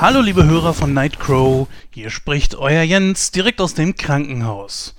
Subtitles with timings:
[0.00, 4.94] Hallo liebe Hörer von Nightcrow, hier spricht euer Jens direkt aus dem Krankenhaus.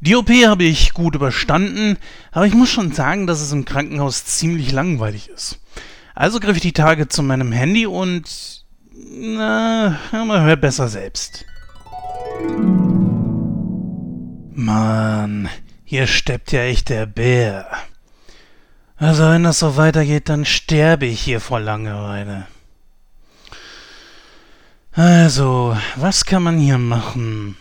[0.00, 1.96] Die OP habe ich gut überstanden,
[2.32, 5.60] aber ich muss schon sagen, dass es im Krankenhaus ziemlich langweilig ist.
[6.16, 8.64] Also griff ich die Tage zu meinem Handy und...
[9.12, 11.44] Na, man hört besser selbst.
[14.54, 15.50] Mann,
[15.84, 17.68] hier steppt ja echt der Bär.
[18.96, 22.48] Also wenn das so weitergeht, dann sterbe ich hier vor Langeweile.
[24.94, 27.56] Also, was kann man hier machen?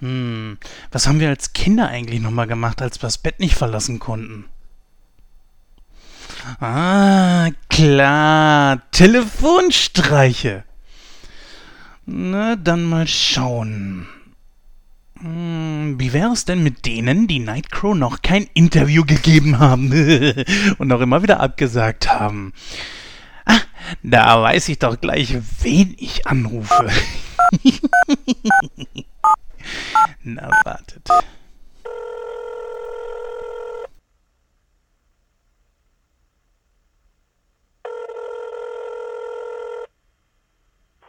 [0.00, 0.58] Hm,
[0.92, 4.44] was haben wir als Kinder eigentlich nochmal gemacht, als wir das Bett nicht verlassen konnten?
[6.60, 10.62] Ah, klar, Telefonstreiche.
[12.06, 14.06] Na, dann mal schauen.
[15.18, 19.90] Hm, wie wäre es denn mit denen, die Nightcrow noch kein Interview gegeben haben
[20.78, 22.52] und noch immer wieder abgesagt haben?
[24.02, 26.90] Da weiß ich doch gleich, wen ich anrufe.
[30.22, 31.08] Na, wartet.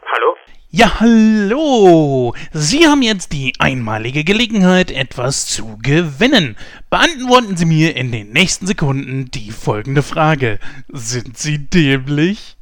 [0.02, 0.36] Hallo?
[0.70, 2.34] Ja, hallo!
[2.52, 6.56] Sie haben jetzt die einmalige Gelegenheit, etwas zu gewinnen.
[6.90, 10.58] Beantworten Sie mir in den nächsten Sekunden die folgende Frage.
[10.88, 12.55] Sind Sie dämlich?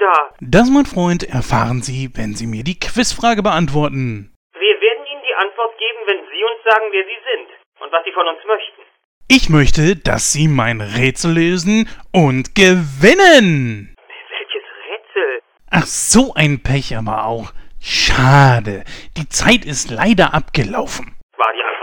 [0.00, 0.30] Da?
[0.40, 4.32] Das, mein Freund, erfahren Sie, wenn Sie mir die Quizfrage beantworten.
[4.54, 7.48] Wir werden Ihnen die Antwort geben, wenn Sie uns sagen, wer Sie sind
[7.82, 8.80] und was Sie von uns möchten.
[9.28, 13.94] Ich möchte, dass Sie mein Rätsel lösen und gewinnen!
[14.30, 15.42] Welches Rätsel?
[15.70, 17.52] Ach, so ein Pech aber auch.
[17.78, 18.84] Schade.
[19.18, 21.14] Die Zeit ist leider abgelaufen.
[21.36, 21.79] War die Antwort?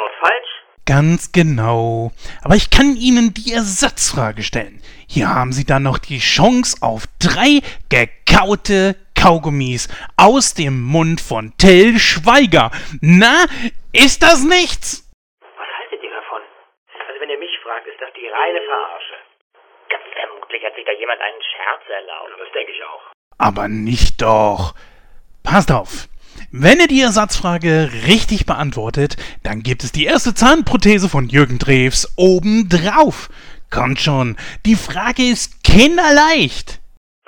[0.87, 2.11] Ganz genau.
[2.41, 4.81] Aber ich kann Ihnen die Ersatzfrage stellen.
[5.05, 11.51] Hier haben Sie dann noch die Chance auf drei gekaute Kaugummis aus dem Mund von
[11.57, 12.71] Till Schweiger.
[13.01, 13.45] Na,
[13.91, 15.03] ist das nichts?
[15.57, 16.41] Was haltet ihr davon?
[17.09, 19.17] Also wenn ihr mich fragt, ist das die reine Verarsche.
[19.89, 22.31] Ganz vermutlich hat sich da jemand einen Scherz erlaubt.
[22.39, 23.11] Das denke ich auch.
[23.37, 24.73] Aber nicht doch.
[25.43, 26.07] Passt auf.
[26.51, 32.13] Wenn ihr die Ersatzfrage richtig beantwortet, dann gibt es die erste Zahnprothese von Jürgen Drews
[32.15, 33.27] obendrauf.
[33.69, 36.79] Kommt schon, die Frage ist kinderleicht.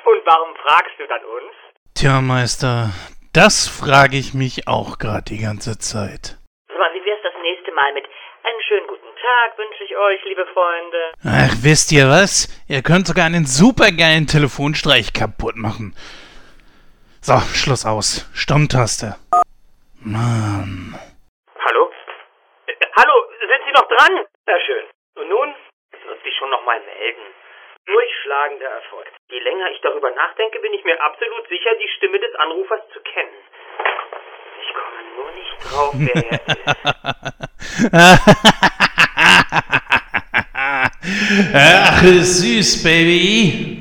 [0.06, 1.53] Und warum fragst du dann uns?
[1.96, 2.91] Tja, Meister,
[3.34, 6.38] das frage ich mich auch gerade die ganze Zeit.
[6.69, 10.46] Mal, wie wär's das nächste Mal mit einen schönen guten Tag wünsche ich euch, liebe
[10.53, 11.12] Freunde.
[11.25, 12.47] Ach, wisst ihr was?
[12.69, 15.94] Ihr könnt sogar einen supergeilen Telefonstreich kaputt machen.
[17.22, 18.25] So, Schluss aus.
[18.34, 19.16] Stummtaste.
[20.00, 20.97] Mann.
[21.59, 21.91] Hallo?
[22.66, 24.25] Äh, hallo, sind Sie noch dran?
[24.46, 24.85] Sehr schön.
[25.16, 25.53] Und nun
[26.07, 27.19] wird sich schon nochmal melden.
[27.85, 29.06] Durchschlagender Erfolg.
[29.30, 33.02] Je länger ich darüber nachdenke, bin ich mir absolut sicher, die Stimme des Anrufers zu
[33.02, 33.36] kennen.
[34.63, 36.59] Ich komme nur nicht drauf, wer er ist.
[41.53, 43.80] Ach, süß, Baby.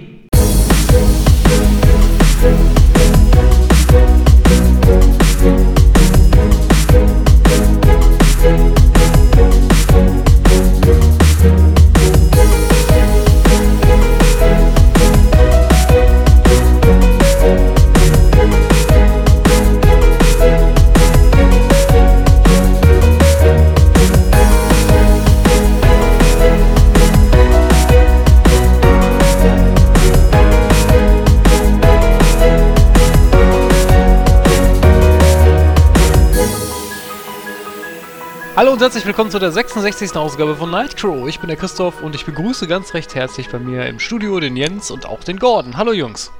[38.59, 40.17] Hallo und herzlich willkommen zu der 66.
[40.17, 41.29] Ausgabe von Nightcrow.
[41.29, 44.57] Ich bin der Christoph und ich begrüße ganz recht herzlich bei mir im Studio den
[44.57, 45.77] Jens und auch den Gordon.
[45.77, 46.33] Hallo Jungs.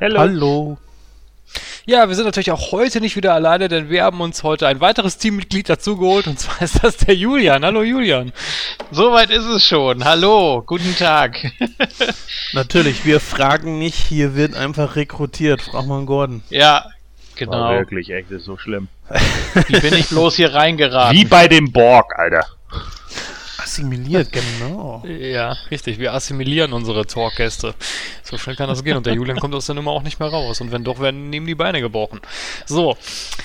[0.00, 0.18] Hallo.
[0.18, 0.78] Hallo.
[1.84, 4.80] Ja, wir sind natürlich auch heute nicht wieder alleine, denn wir haben uns heute ein
[4.80, 7.62] weiteres Teammitglied dazugeholt und zwar ist das der Julian.
[7.62, 8.32] Hallo Julian.
[8.90, 10.06] Soweit ist es schon.
[10.06, 11.36] Hallo, guten Tag.
[12.54, 15.60] Natürlich, wir fragen nicht, hier wird einfach rekrutiert.
[15.60, 16.42] Frag mal einen Gordon.
[16.48, 16.86] Ja,
[17.34, 17.52] genau.
[17.52, 18.88] War wirklich echt, ist so schlimm.
[19.68, 21.16] Wie bin ich bloß hier reingeraten?
[21.16, 22.46] Wie bei dem Borg, Alter.
[23.58, 25.02] Assimiliert, genau.
[25.06, 25.98] Ja, richtig.
[25.98, 27.74] Wir assimilieren unsere Talkgäste.
[28.22, 28.96] So schnell kann das gehen.
[28.96, 30.60] Und der Julian kommt aus der Nummer auch nicht mehr raus.
[30.60, 32.20] Und wenn doch, werden ihm die Beine gebrochen.
[32.66, 32.96] So.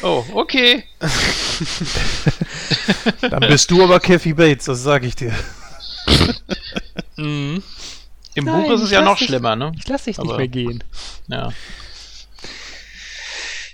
[0.01, 0.85] Oh, okay.
[3.21, 5.33] Dann bist du aber Kathy Bates, das sag ich dir.
[7.17, 7.61] Mhm.
[8.35, 9.71] Im Nein, Buch ist es ja noch dich- schlimmer, ne?
[9.77, 10.83] Ich lass dich nicht Aber- mehr gehen.
[11.27, 11.49] Ja.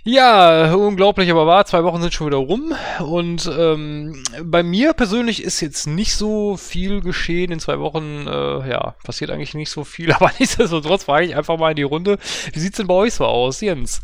[0.03, 1.65] Ja, unglaublich, aber wahr.
[1.65, 2.73] Zwei Wochen sind schon wieder rum.
[2.99, 7.51] Und ähm, bei mir persönlich ist jetzt nicht so viel geschehen.
[7.51, 10.11] In zwei Wochen, äh, ja, passiert eigentlich nicht so viel.
[10.13, 12.17] Aber nichtsdestotrotz frage ich einfach mal in die Runde.
[12.53, 14.01] Wie sieht's denn bei euch so aus, Jens?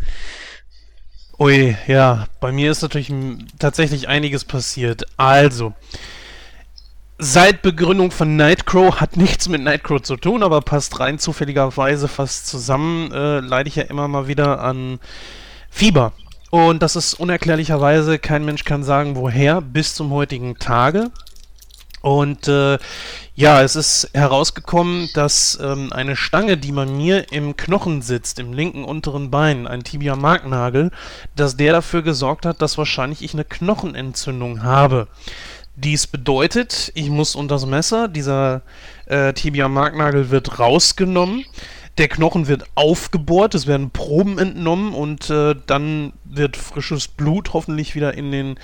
[1.39, 3.12] Ui, ja, bei mir ist natürlich
[3.59, 5.03] tatsächlich einiges passiert.
[5.18, 5.74] Also,
[7.18, 12.48] seit Begründung von Nightcrow hat nichts mit Nightcrow zu tun, aber passt rein zufälligerweise fast
[12.48, 15.00] zusammen, äh, leide ich ja immer mal wieder an
[15.75, 16.13] Fieber.
[16.51, 21.12] Und das ist unerklärlicherweise, kein Mensch kann sagen, woher, bis zum heutigen Tage.
[22.01, 22.77] Und äh,
[23.36, 28.54] ja, es ist herausgekommen, dass ähm, eine Stange, die bei mir im Knochen sitzt, im
[28.54, 30.92] linken unteren Bein, ein Tibia-Marknagel,
[31.36, 35.10] dass der dafür gesorgt hat, dass wahrscheinlich ich eine Knochenentzündung habe.
[35.75, 38.62] Dies bedeutet, ich muss unter das Messer, dieser
[39.07, 41.44] äh, Tibia-Marknagel wird rausgenommen,
[41.97, 47.95] der Knochen wird aufgebohrt, es werden Proben entnommen und äh, dann wird frisches Blut hoffentlich
[47.95, 48.59] wieder in den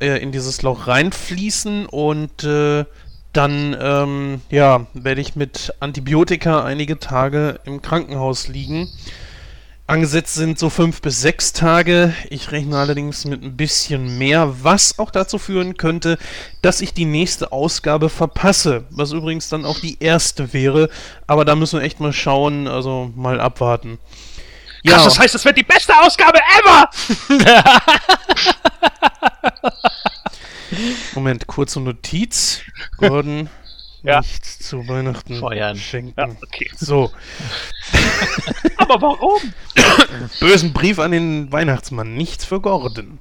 [0.00, 2.84] äh, in dieses Loch reinfließen und äh,
[3.32, 8.88] dann ähm, ja werde ich mit Antibiotika einige Tage im Krankenhaus liegen.
[9.90, 12.14] Angesetzt sind so fünf bis sechs Tage.
[12.28, 16.16] Ich rechne allerdings mit ein bisschen mehr, was auch dazu führen könnte,
[16.62, 18.84] dass ich die nächste Ausgabe verpasse.
[18.90, 20.90] Was übrigens dann auch die erste wäre.
[21.26, 23.98] Aber da müssen wir echt mal schauen, also mal abwarten.
[24.86, 26.88] Krass, das heißt, es wird die beste Ausgabe ever!
[31.16, 32.60] Moment, kurze Notiz.
[32.96, 33.50] Gordon,
[34.02, 34.20] Ja.
[34.20, 35.76] nichts zu Weihnachten Feuern.
[35.76, 36.14] schenken.
[36.16, 36.70] Ja, okay.
[36.76, 37.10] So,
[38.76, 39.40] Aber warum?
[40.40, 43.18] bösen Brief an den Weihnachtsmann, nichts für Gordon.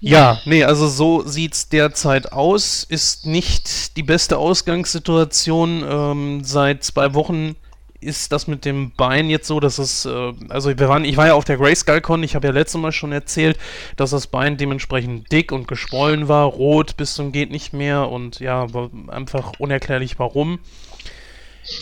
[0.00, 2.82] Ja, nee, also so sieht's derzeit aus.
[2.82, 5.84] Ist nicht die beste Ausgangssituation.
[5.88, 7.54] Ähm, seit zwei Wochen
[8.02, 11.28] ist das mit dem Bein jetzt so, dass es, äh, also wir waren, ich war
[11.28, 13.58] ja auf der Grayskull-Con, ich habe ja letztes Mal schon erzählt,
[13.96, 18.40] dass das Bein dementsprechend dick und geschwollen war, rot bis zum geht nicht mehr und
[18.40, 18.66] ja,
[19.08, 20.58] einfach unerklärlich warum.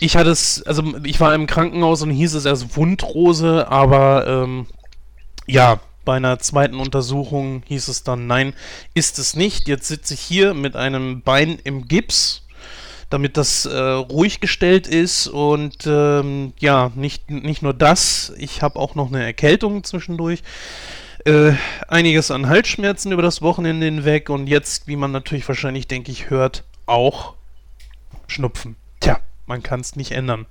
[0.01, 4.67] Ich hatte es, also ich war im Krankenhaus und hieß es erst Wundrose, aber ähm,
[5.47, 8.55] ja, bei einer zweiten Untersuchung hieß es dann, nein,
[8.95, 9.69] ist es nicht.
[9.69, 12.43] Jetzt sitze ich hier mit einem Bein im Gips,
[13.11, 18.79] damit das äh, ruhig gestellt ist und ähm, ja, nicht, nicht nur das, ich habe
[18.79, 20.43] auch noch eine Erkältung zwischendurch.
[21.27, 21.53] Äh,
[21.87, 26.31] einiges an Halsschmerzen über das Wochenende hinweg und jetzt, wie man natürlich wahrscheinlich, denke ich,
[26.31, 27.35] hört, auch
[28.27, 28.77] Schnupfen.
[29.01, 30.47] Tja, man kann es nicht ändern.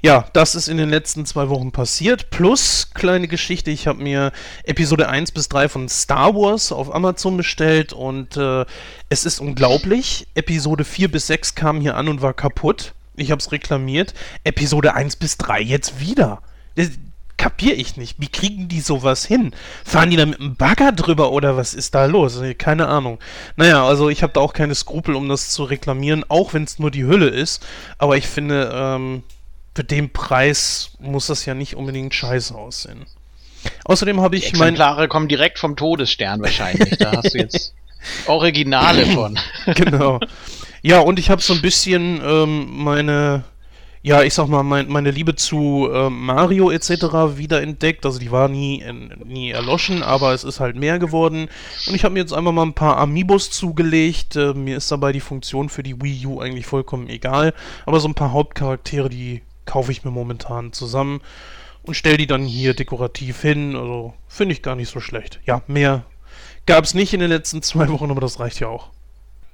[0.00, 2.30] Ja, das ist in den letzten zwei Wochen passiert.
[2.30, 4.32] Plus, kleine Geschichte, ich habe mir
[4.64, 8.64] Episode 1 bis 3 von Star Wars auf Amazon bestellt und äh,
[9.08, 10.28] es ist unglaublich.
[10.34, 12.94] Episode 4 bis 6 kam hier an und war kaputt.
[13.16, 14.14] Ich habe es reklamiert.
[14.44, 16.42] Episode 1 bis 3 jetzt wieder.
[16.76, 16.90] Das
[17.36, 18.20] kapier ich nicht.
[18.20, 19.52] Wie kriegen die sowas hin?
[19.84, 22.40] Fahren die da mit einem Bagger drüber oder was ist da los?
[22.58, 23.18] Keine Ahnung.
[23.56, 26.78] Naja, also ich habe da auch keine Skrupel, um das zu reklamieren, auch wenn es
[26.78, 27.66] nur die Hülle ist.
[27.96, 29.22] Aber ich finde, ähm,
[29.74, 33.06] für den Preis muss das ja nicht unbedingt scheiße aussehen.
[33.84, 34.74] Außerdem habe Die ich mein.
[34.74, 36.96] Exemplare kommen direkt vom Todesstern wahrscheinlich.
[36.98, 37.74] Da hast du jetzt
[38.26, 39.38] Originale von.
[39.74, 40.20] genau.
[40.82, 43.44] Ja, und ich habe so ein bisschen ähm, meine,
[44.02, 47.36] ja, ich sag mal, mein, meine Liebe zu ähm, Mario etc.
[47.36, 48.06] wiederentdeckt.
[48.06, 51.48] Also die war nie, äh, nie erloschen, aber es ist halt mehr geworden.
[51.86, 54.36] Und ich habe mir jetzt einfach mal ein paar Amiibos zugelegt.
[54.36, 57.54] Äh, mir ist dabei die Funktion für die Wii U eigentlich vollkommen egal.
[57.86, 61.20] Aber so ein paar Hauptcharaktere, die kaufe ich mir momentan zusammen
[61.82, 63.76] und stelle die dann hier dekorativ hin.
[63.76, 65.40] Also finde ich gar nicht so schlecht.
[65.44, 66.04] Ja, mehr
[66.66, 68.90] gab es nicht in den letzten zwei Wochen, aber das reicht ja auch.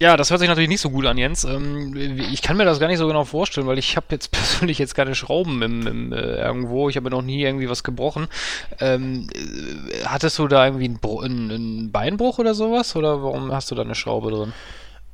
[0.00, 1.44] Ja, das hört sich natürlich nicht so gut an, Jens.
[1.44, 4.78] Ähm, ich kann mir das gar nicht so genau vorstellen, weil ich habe jetzt persönlich
[4.78, 6.88] jetzt keine Schrauben im, im, äh, irgendwo.
[6.88, 8.26] Ich habe noch nie irgendwie was gebrochen.
[8.80, 12.96] Ähm, äh, hattest du da irgendwie einen, Beinbruch oder sowas?
[12.96, 14.52] Oder warum hast du da eine Schraube drin?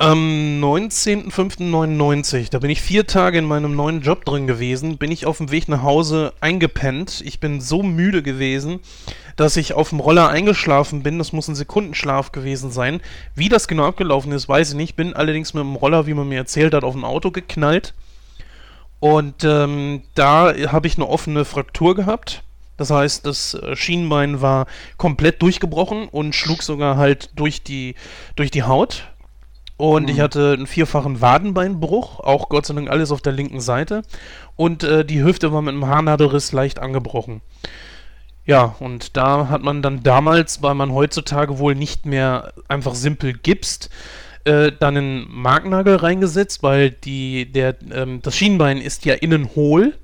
[0.02, 5.26] Am 19.05.99, da bin ich vier Tage in meinem neuen Job drin gewesen, bin ich
[5.26, 7.22] auf dem Weg nach Hause eingepennt.
[7.22, 8.80] Ich bin so müde gewesen,
[9.36, 11.18] dass ich auf dem Roller eingeschlafen bin.
[11.18, 13.02] Das muss ein Sekundenschlaf gewesen sein.
[13.34, 14.96] Wie das genau abgelaufen ist, weiß ich nicht.
[14.96, 17.92] Bin allerdings mit dem Roller, wie man mir erzählt hat, auf ein Auto geknallt.
[19.00, 22.42] Und ähm, da habe ich eine offene Fraktur gehabt.
[22.78, 24.64] Das heißt, das äh, Schienbein war
[24.96, 27.96] komplett durchgebrochen und schlug sogar halt durch die,
[28.34, 29.09] durch die Haut.
[29.80, 34.02] Und ich hatte einen vierfachen Wadenbeinbruch, auch Gott sei Dank alles auf der linken Seite.
[34.54, 37.40] Und äh, die Hüfte war mit einem Haarnadelriss leicht angebrochen.
[38.44, 43.32] Ja, und da hat man dann damals, weil man heutzutage wohl nicht mehr einfach simpel
[43.32, 43.88] gipst,
[44.44, 49.96] äh, dann einen Marknagel reingesetzt, weil die, der, ähm, das Schienbein ist ja innen hohl.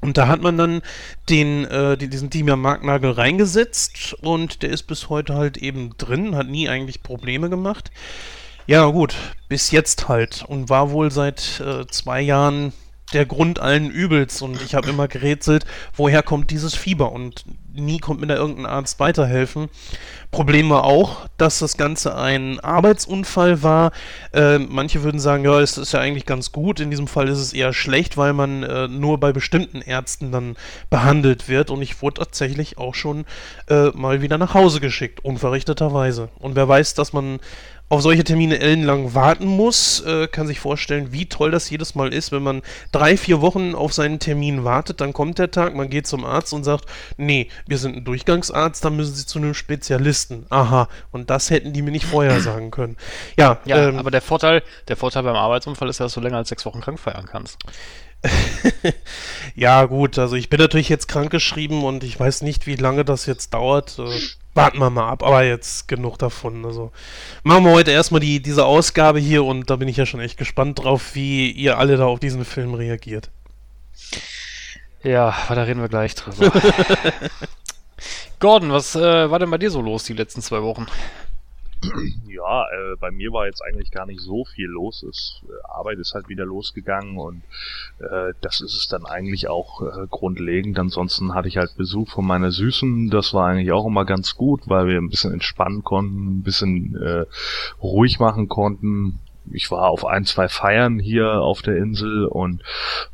[0.00, 0.82] Und da hat man dann
[1.28, 6.34] den, äh, die- diesen Timian Marknagel reingesetzt und der ist bis heute halt eben drin,
[6.34, 7.90] hat nie eigentlich Probleme gemacht.
[8.68, 9.14] Ja, gut,
[9.48, 12.72] bis jetzt halt und war wohl seit äh, zwei Jahren
[13.12, 17.98] der Grund allen Übels und ich habe immer gerätselt, woher kommt dieses Fieber und nie
[17.98, 19.68] konnte mir da irgendein Arzt weiterhelfen.
[20.32, 23.92] Problem war auch, dass das Ganze ein Arbeitsunfall war.
[24.32, 26.80] Äh, manche würden sagen, ja, es ist ja eigentlich ganz gut.
[26.80, 30.56] In diesem Fall ist es eher schlecht, weil man äh, nur bei bestimmten Ärzten dann
[30.90, 31.70] behandelt wird.
[31.70, 33.24] Und ich wurde tatsächlich auch schon
[33.68, 36.28] äh, mal wieder nach Hause geschickt, unverrichteterweise.
[36.38, 37.38] Und wer weiß, dass man
[37.88, 42.12] auf solche Termine ellenlang warten muss, äh, kann sich vorstellen, wie toll das jedes Mal
[42.12, 45.88] ist, wenn man drei, vier Wochen auf seinen Termin wartet, dann kommt der Tag, man
[45.88, 49.54] geht zum Arzt und sagt, nee, wir sind ein Durchgangsarzt, dann müssen Sie zu einem
[49.54, 50.46] Spezialisten.
[50.50, 52.96] Aha, und das hätten die mir nicht vorher sagen können.
[53.36, 56.38] Ja, Ja, ähm, aber der Vorteil, der Vorteil beim Arbeitsunfall ist ja, dass du länger
[56.38, 57.58] als sechs Wochen krank feiern kannst.
[59.54, 63.26] ja gut, also ich bin natürlich jetzt krankgeschrieben und ich weiß nicht, wie lange das
[63.26, 63.98] jetzt dauert.
[64.56, 66.64] Warten wir mal ab, aber jetzt genug davon.
[66.64, 66.90] Also
[67.42, 70.38] machen wir heute erstmal die, diese Ausgabe hier und da bin ich ja schon echt
[70.38, 73.30] gespannt drauf, wie ihr alle da auf diesen Film reagiert.
[75.02, 76.50] Ja, da reden wir gleich drüber.
[78.40, 80.86] Gordon, was äh, war denn bei dir so los die letzten zwei Wochen?
[82.26, 85.02] Ja, äh, bei mir war jetzt eigentlich gar nicht so viel los.
[85.02, 87.42] Es, äh, Arbeit ist halt wieder losgegangen und
[87.98, 90.78] äh, das ist es dann eigentlich auch äh, grundlegend.
[90.78, 93.10] Ansonsten hatte ich halt Besuch von meiner Süßen.
[93.10, 96.96] Das war eigentlich auch immer ganz gut, weil wir ein bisschen entspannen konnten, ein bisschen
[96.96, 97.24] äh,
[97.82, 99.18] ruhig machen konnten.
[99.52, 102.62] Ich war auf ein, zwei Feiern hier auf der Insel und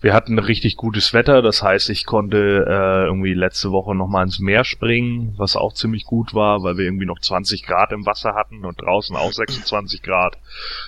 [0.01, 1.43] wir hatten richtig gutes Wetter.
[1.43, 5.75] Das heißt, ich konnte äh, irgendwie letzte Woche noch mal ins Meer springen, was auch
[5.75, 9.33] ziemlich gut war, weil wir irgendwie noch 20 Grad im Wasser hatten und draußen auch
[9.33, 10.39] 26 Grad.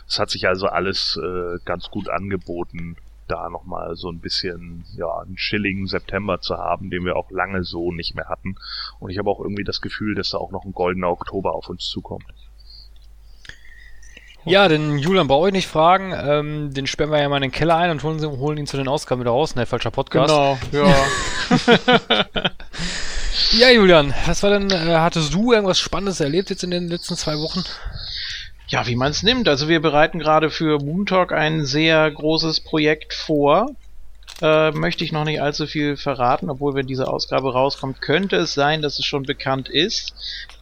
[0.08, 2.96] Es hat sich also alles äh, ganz gut angeboten,
[3.28, 7.30] da noch mal so ein bisschen ja einen chilligen September zu haben, den wir auch
[7.30, 8.56] lange so nicht mehr hatten.
[8.98, 11.68] Und ich habe auch irgendwie das Gefühl, dass da auch noch ein goldener Oktober auf
[11.68, 12.24] uns zukommt.
[14.46, 16.12] Ja, den Julian brauche ich nicht fragen.
[16.12, 18.66] Ähm, den sperren wir ja mal in den Keller ein und holen, sie- holen ihn
[18.66, 19.54] zu den Ausgaben wieder raus.
[19.54, 20.32] Ne, falscher Podcast.
[20.32, 20.94] Genau, ja.
[23.58, 27.16] Ja, Julian, was war denn, äh, hattest du irgendwas Spannendes erlebt jetzt in den letzten
[27.16, 27.62] zwei Wochen?
[28.68, 29.48] Ja, wie man es nimmt.
[29.48, 33.70] Also wir bereiten gerade für Moon Talk ein sehr großes Projekt vor.
[34.40, 38.54] Äh, möchte ich noch nicht allzu viel verraten, obwohl wenn diese Ausgabe rauskommt, könnte es
[38.54, 40.14] sein, dass es schon bekannt ist.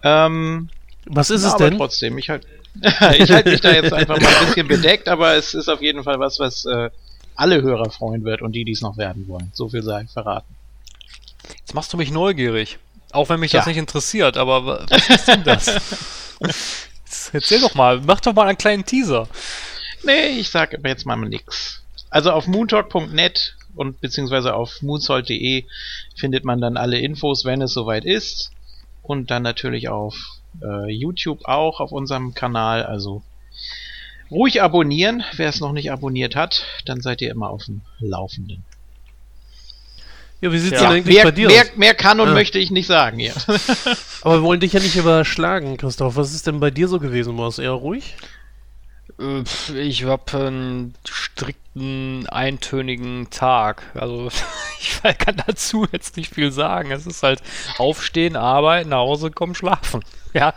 [0.03, 0.69] Ähm,
[1.07, 1.79] Was ist es aber denn?
[1.79, 2.47] trotzdem, ich halt,
[3.19, 6.03] ich halte mich da jetzt einfach mal ein bisschen bedeckt, aber es ist auf jeden
[6.05, 6.91] Fall was, was äh,
[7.35, 9.51] alle Hörer freuen wird und die, die es noch werden wollen.
[9.55, 10.55] So viel sei verraten.
[11.59, 12.79] Jetzt machst du mich neugierig.
[13.13, 13.71] Auch wenn mich das Ja.
[13.71, 15.67] nicht interessiert, aber wa- was ist denn das?
[16.41, 19.29] Jetzt Erzähl doch mal, mach doch mal einen kleinen Teaser.
[20.05, 21.83] Nee, ich sag aber jetzt mal nix.
[22.11, 25.65] Also auf moontalk.net und beziehungsweise auf moonsold.de
[26.17, 28.51] findet man dann alle Infos, wenn es soweit ist.
[29.03, 30.15] Und dann natürlich auf
[30.63, 32.85] äh, YouTube auch auf unserem Kanal.
[32.85, 33.23] Also
[34.31, 35.23] ruhig abonnieren.
[35.37, 38.65] Wer es noch nicht abonniert hat, dann seid ihr immer auf dem Laufenden.
[40.41, 41.77] Ja, wie sieht's Ja, denn eigentlich Mehr, bei dir mehr, aus?
[41.77, 42.35] mehr kann und Ah.
[42.35, 43.35] möchte ich nicht sagen hier.
[44.23, 46.17] Aber wir wollen dich ja nicht überschlagen, Christoph.
[46.17, 47.39] Was ist denn bei dir so gewesen?
[47.39, 48.17] War es eher ruhig?
[49.77, 53.85] Ich habe einen strikten, eintönigen Tag.
[53.95, 54.31] Also
[54.81, 56.91] ich kann dazu jetzt nicht viel sagen.
[56.91, 57.41] Es ist halt
[57.79, 60.03] aufstehen, arbeiten, nach Hause kommen, schlafen.
[60.35, 60.55] Ja,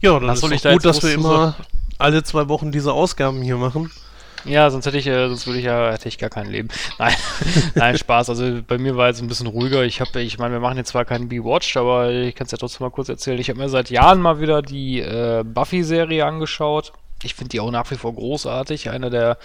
[0.00, 1.56] Ja, dann Was ist ich da gut, dass wir immer
[1.98, 3.90] alle zwei Wochen diese Ausgaben hier machen.
[4.44, 6.68] ja, sonst hätte ich, äh, sonst würde ich ja, hätte ich gar kein Leben.
[6.98, 7.14] Nein,
[7.74, 8.30] nein, Spaß.
[8.30, 9.82] Also bei mir war jetzt ein bisschen ruhiger.
[9.84, 12.58] Ich habe, ich meine, wir machen jetzt zwar keinen Be-Watched, aber ich kann es ja
[12.58, 13.38] trotzdem mal kurz erzählen.
[13.38, 16.92] Ich habe mir seit Jahren mal wieder die äh, Buffy-Serie angeschaut.
[17.24, 18.90] Ich finde die auch nach wie vor großartig.
[18.90, 19.38] Eine der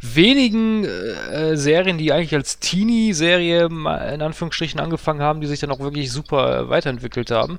[0.00, 5.72] wenigen äh, äh, Serien, die eigentlich als Teenie-Serie in Anführungsstrichen angefangen haben, die sich dann
[5.72, 7.58] auch wirklich super äh, weiterentwickelt haben.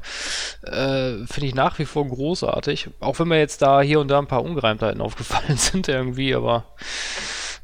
[0.64, 2.90] Äh, finde ich nach wie vor großartig.
[3.02, 6.66] Auch wenn mir jetzt da hier und da ein paar Ungereimtheiten aufgefallen sind irgendwie, aber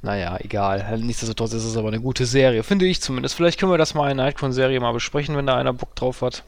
[0.02, 0.98] naja, egal.
[0.98, 3.36] Nichtsdestotrotz ist es aber eine gute Serie, finde ich zumindest.
[3.36, 6.22] Vielleicht können wir das mal in der Nightcrown-Serie mal besprechen, wenn da einer Bock drauf
[6.22, 6.44] hat.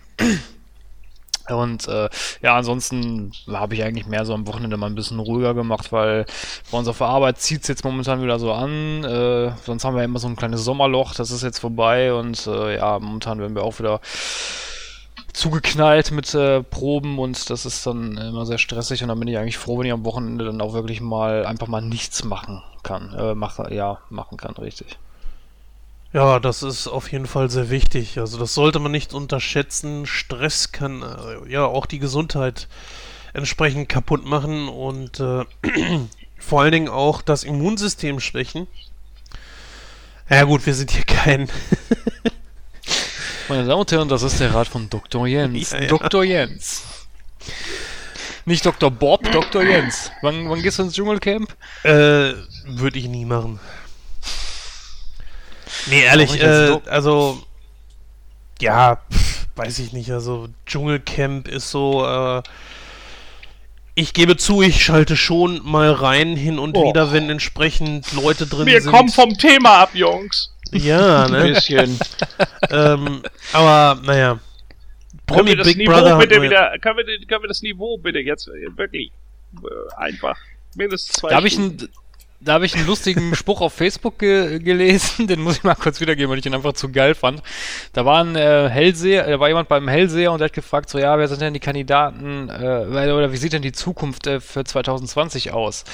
[1.49, 2.09] Und äh,
[2.41, 6.25] ja, ansonsten habe ich eigentlich mehr so am Wochenende mal ein bisschen ruhiger gemacht, weil
[6.71, 9.03] bei uns auf der Arbeit zieht es jetzt momentan wieder so an.
[9.03, 12.77] Äh, sonst haben wir immer so ein kleines Sommerloch, das ist jetzt vorbei und äh,
[12.77, 14.01] ja, momentan werden wir auch wieder
[15.33, 19.37] zugeknallt mit äh, Proben und das ist dann immer sehr stressig und dann bin ich
[19.37, 23.13] eigentlich froh, wenn ich am Wochenende dann auch wirklich mal einfach mal nichts machen kann.
[23.13, 24.97] Äh, mache, ja, machen kann, richtig.
[26.15, 28.19] Ja, das ist auf jeden Fall sehr wichtig.
[28.19, 30.05] Also das sollte man nicht unterschätzen.
[30.05, 32.69] Stress kann äh, ja auch die Gesundheit
[33.33, 35.43] entsprechend kaputt machen und äh,
[36.39, 38.67] vor allen Dingen auch das Immunsystem schwächen.
[40.29, 41.49] Ja gut, wir sind hier kein.
[43.49, 45.27] Meine Damen und Herren, das ist der Rat von Dr.
[45.27, 45.71] Jens.
[45.73, 45.87] Ja, ja.
[45.87, 46.23] Dr.
[46.23, 46.83] Jens.
[48.45, 48.89] Nicht Dr.
[48.89, 49.63] Bob, Dr.
[49.63, 50.11] Jens.
[50.21, 51.53] Wann, wann gehst du ins Dschungelcamp?
[51.83, 51.89] Äh,
[52.67, 53.59] würde ich nie machen.
[55.87, 57.41] Nee, ehrlich, äh, also.
[58.61, 60.11] Ja, pf, weiß ich nicht.
[60.11, 62.41] Also, Dschungelcamp ist so, äh.
[63.97, 66.89] Ich gebe zu, ich schalte schon mal rein hin und Oh.
[66.89, 68.91] wieder, wenn entsprechend Leute drin Wir sind.
[68.91, 70.51] kommen vom Thema ab, Jungs.
[70.71, 71.47] Ja, Ein ne?
[71.53, 71.97] bisschen.
[72.71, 73.21] ähm,
[73.53, 74.39] aber, naja.
[75.27, 77.97] Können wir Promi das Big Niveau Brother bitte wieder, können wir, können wir das Niveau
[77.97, 79.11] bitte jetzt äh, wirklich
[79.63, 80.37] äh, einfach
[80.75, 81.87] mindestens zwei Da habe ich, Stunden.
[82.39, 85.99] Da hab ich einen lustigen Spruch auf Facebook ge gelesen, den muss ich mal kurz
[86.01, 87.41] wiedergeben, weil ich ihn einfach zu geil fand.
[87.93, 90.99] Da war ein äh, Hellseher, da war jemand beim Hellseher und der hat gefragt, so
[90.99, 94.63] ja, wer sind denn die Kandidaten, äh, oder wie sieht denn die Zukunft äh, für
[94.63, 95.85] 2020 aus?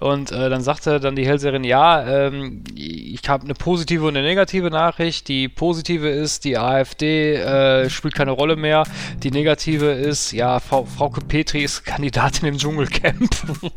[0.00, 4.26] Und äh, dann sagte dann die Hellseherin, ja, ähm, ich habe eine positive und eine
[4.26, 5.28] negative Nachricht.
[5.28, 8.84] Die positive ist, die AfD äh, spielt keine Rolle mehr.
[9.22, 10.86] Die negative ist, ja, Frau,
[11.28, 13.30] Petri ist Kandidatin im Dschungelcamp.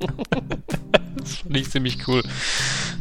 [1.23, 2.12] Das fand ich ziemlich cool.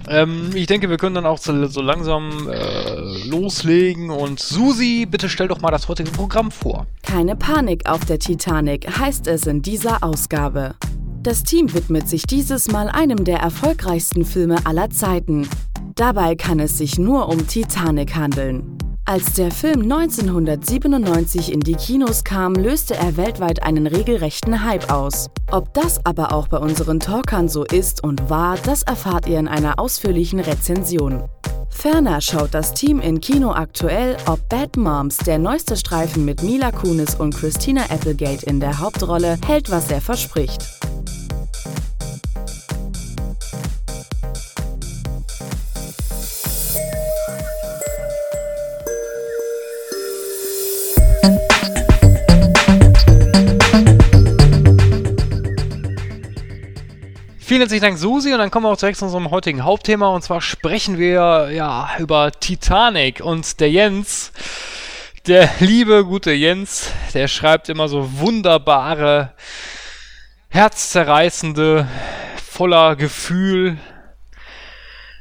[0.09, 4.11] Ähm, ich denke, wir können dann auch so, so langsam äh, loslegen.
[4.11, 6.87] Und Susi, bitte stell doch mal das heutige Programm vor.
[7.03, 10.75] Keine Panik auf der Titanic heißt es in dieser Ausgabe.
[11.23, 15.49] Das Team widmet sich dieses Mal einem der erfolgreichsten Filme aller Zeiten.
[15.95, 18.77] Dabei kann es sich nur um Titanic handeln.
[19.05, 25.29] Als der Film 1997 in die Kinos kam, löste er weltweit einen regelrechten Hype aus.
[25.51, 29.49] Ob das aber auch bei unseren Talkern so ist und war, das erfahrt ihr in
[29.49, 31.25] einer ausführlichen Rezension.
[31.69, 36.71] Ferner schaut das Team in Kino aktuell, ob Bad Moms, der neueste Streifen mit Mila
[36.71, 40.63] Kunis und Christina Applegate in der Hauptrolle, hält, was er verspricht.
[57.53, 58.33] Vielen herzlichen Dank, Susi.
[58.33, 60.09] Und dann kommen wir auch direkt zu unserem heutigen Hauptthema.
[60.09, 63.21] Und zwar sprechen wir ja über Titanic.
[63.21, 64.33] Und der Jens,
[65.27, 69.35] der liebe, gute Jens, der schreibt immer so wunderbare,
[70.49, 71.87] herzzerreißende,
[72.43, 73.77] voller Gefühl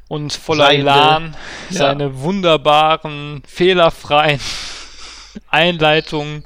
[0.07, 0.79] und voller Seinde.
[0.83, 1.37] Elan
[1.69, 1.79] Ja.
[1.79, 4.39] seine wunderbaren, fehlerfreien
[5.49, 6.43] Einleitungen.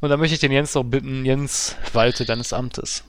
[0.00, 3.02] Und da möchte ich den Jens doch bitten, Jens, walte deines Amtes.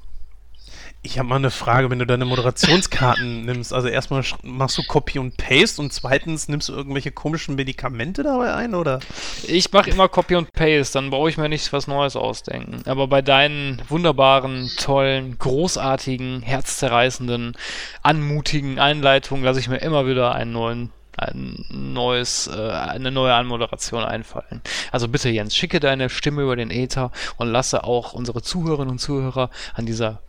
[1.06, 3.74] Ich habe mal eine Frage, wenn du deine Moderationskarten nimmst.
[3.74, 8.54] Also erstmal machst du Copy und Paste und zweitens nimmst du irgendwelche komischen Medikamente dabei
[8.54, 9.02] ein, oder?
[9.46, 12.84] Ich mache immer Copy und Paste, dann brauche ich mir nichts was Neues ausdenken.
[12.86, 17.58] Aber bei deinen wunderbaren, tollen, großartigen, herzzerreißenden,
[18.02, 24.06] anmutigen Einleitungen lasse ich mir immer wieder einen neuen, ein neues, äh, eine neue Anmoderation
[24.06, 24.62] einfallen.
[24.94, 29.00] Also bitte Jens, schicke deine Stimme über den Äther und lasse auch unsere Zuhörerinnen und
[29.00, 30.22] Zuhörer an dieser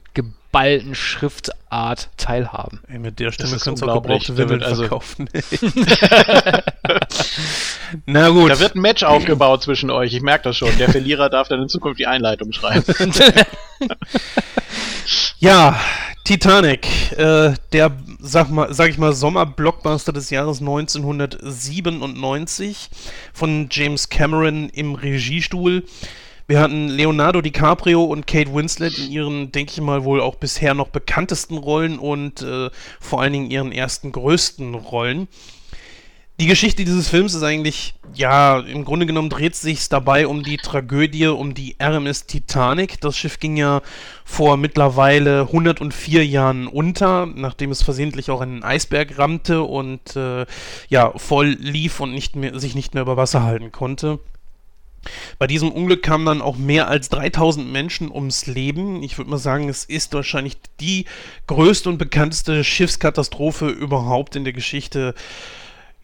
[0.54, 2.78] geballten Schriftart teilhaben.
[2.86, 5.28] Ey, mit der Stimme kannst du auch gebrauchte Windeln also- verkaufen.
[8.06, 8.52] Na gut.
[8.52, 10.70] Da wird ein Match aufgebaut zwischen euch, ich merke das schon.
[10.78, 12.84] Der Verlierer darf dann in Zukunft die Einleitung schreiben.
[15.38, 15.78] Ja,
[16.24, 17.90] Titanic, äh, der,
[18.20, 22.88] sag mal, sag ich mal, Sommer-Blockbuster des Jahres 1997
[23.34, 25.84] von James Cameron im Regiestuhl.
[26.46, 30.74] Wir hatten Leonardo DiCaprio und Kate Winslet in ihren, denke ich mal, wohl auch bisher
[30.74, 32.68] noch bekanntesten Rollen und äh,
[33.00, 35.26] vor allen Dingen ihren ersten größten Rollen.
[36.40, 40.56] Die Geschichte dieses Films ist eigentlich, ja, im Grunde genommen dreht sich dabei um die
[40.56, 43.00] Tragödie um die RMS Titanic.
[43.00, 43.80] Das Schiff ging ja
[44.24, 50.44] vor mittlerweile 104 Jahren unter, nachdem es versehentlich auch einen Eisberg rammte und äh,
[50.88, 54.18] ja, voll lief und nicht mehr, sich nicht mehr über Wasser halten konnte.
[55.38, 59.02] Bei diesem Unglück kamen dann auch mehr als 3000 Menschen ums Leben.
[59.02, 61.06] Ich würde mal sagen, es ist wahrscheinlich die
[61.46, 65.14] größte und bekannteste Schiffskatastrophe überhaupt in der Geschichte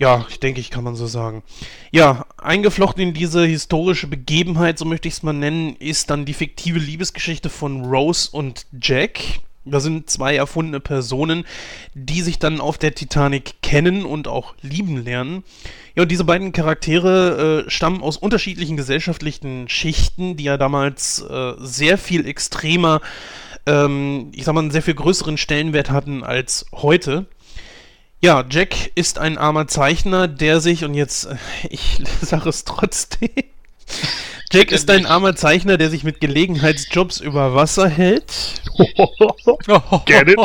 [0.01, 1.43] ja, ich denke, ich kann man so sagen.
[1.91, 6.33] Ja, eingeflochten in diese historische Begebenheit, so möchte ich es mal nennen, ist dann die
[6.33, 9.21] fiktive Liebesgeschichte von Rose und Jack.
[9.65, 11.45] Da sind zwei erfundene Personen,
[11.95, 15.45] die sich dann auf der Titanic kennen und auch lieben lernen.
[15.95, 21.53] Ja, und diese beiden Charaktere äh, stammen aus unterschiedlichen gesellschaftlichen Schichten, die ja damals äh,
[21.59, 23.03] sehr viel extremer,
[23.67, 27.27] ähm, ich sag mal, einen sehr viel größeren Stellenwert hatten als heute.
[28.23, 31.37] Ja, Jack ist ein armer Zeichner, der sich, und jetzt, äh,
[31.71, 33.29] ich sage es trotzdem,
[34.53, 38.61] Jack ist ein armer Zeichner, der sich mit Gelegenheitsjobs über Wasser hält.
[40.07, 40.39] Get it?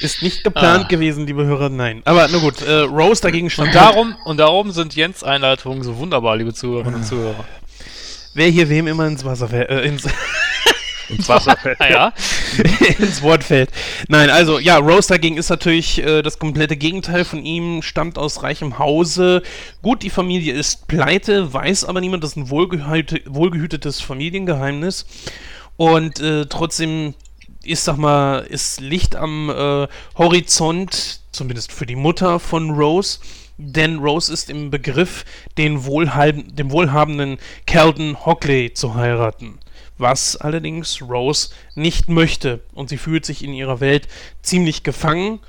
[0.00, 0.88] Ist nicht geplant Ah.
[0.88, 2.02] gewesen, liebe Hörer, nein.
[2.04, 5.96] Aber na gut, äh, Rose dagegen stand Und darum, und darum sind Jens Einleitungen so
[5.98, 7.44] wunderbar, liebe Zuhörerinnen und Zuhörer.
[8.34, 10.04] Wer hier wem immer ins Wasser fällt, äh, ins,
[11.08, 11.80] ins Wasser fällt.
[11.80, 12.12] Naja,
[12.98, 13.70] ins Wort fällt.
[14.08, 18.42] Nein, also ja, Rose dagegen ist natürlich äh, das komplette Gegenteil von ihm, stammt aus
[18.42, 19.42] reichem Hause.
[19.82, 25.06] Gut, die Familie ist pleite, weiß aber niemand, das ist ein wohlgehüte, wohlgehütetes Familiengeheimnis.
[25.76, 27.14] Und äh, trotzdem
[27.62, 33.18] ist, sag mal, ist Licht am äh, Horizont, zumindest für die Mutter von Rose.
[33.58, 35.24] Denn Rose ist im Begriff,
[35.56, 39.58] den wohlhabenden Calden Hockley zu heiraten.
[39.98, 42.60] Was allerdings Rose nicht möchte.
[42.74, 44.08] Und sie fühlt sich in ihrer Welt
[44.42, 45.40] ziemlich gefangen,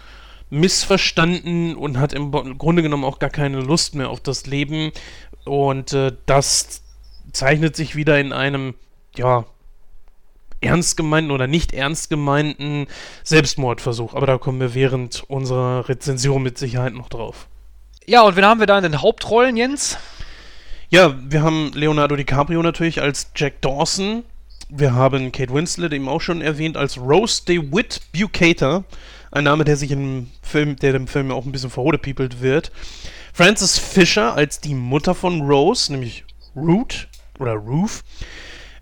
[0.50, 4.92] missverstanden und hat im Grunde genommen auch gar keine Lust mehr auf das Leben.
[5.44, 6.82] Und äh, das
[7.34, 8.74] zeichnet sich wieder in einem,
[9.16, 9.46] ja,
[10.62, 12.88] ernst gemeinten oder nicht ernst gemeinten
[13.24, 14.14] Selbstmordversuch.
[14.14, 17.48] Aber da kommen wir während unserer Rezension mit Sicherheit noch drauf.
[18.08, 19.98] ja, und wen haben wir da in den Hauptrollen, Jens?
[20.90, 24.24] Ja, wir haben Leonardo DiCaprio natürlich als Jack Dawson.
[24.70, 28.84] Wir haben Kate Winslet eben auch schon erwähnt als Rose DeWitt Bucator.
[29.32, 32.74] Ein Name, der sich im Film, der dem Film auch ein bisschen verhodepiepelt wird.
[33.32, 37.08] Frances Fisher als die Mutter von Rose, nämlich Ruth
[37.40, 38.04] oder Ruth.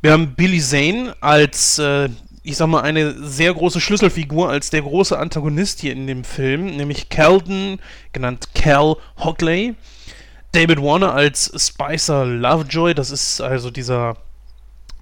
[0.01, 2.09] Wir haben Billy Zane als, äh,
[2.41, 6.77] ich sag mal, eine sehr große Schlüsselfigur, als der große Antagonist hier in dem Film,
[6.77, 7.79] nämlich Calden,
[8.11, 9.75] genannt Cal Hockley.
[10.51, 14.15] David Warner als Spicer Lovejoy, das ist also dieser,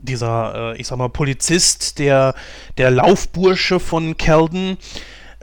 [0.03, 2.35] dieser, äh, ich sag mal, Polizist, der,
[2.77, 4.77] der Laufbursche von Calden.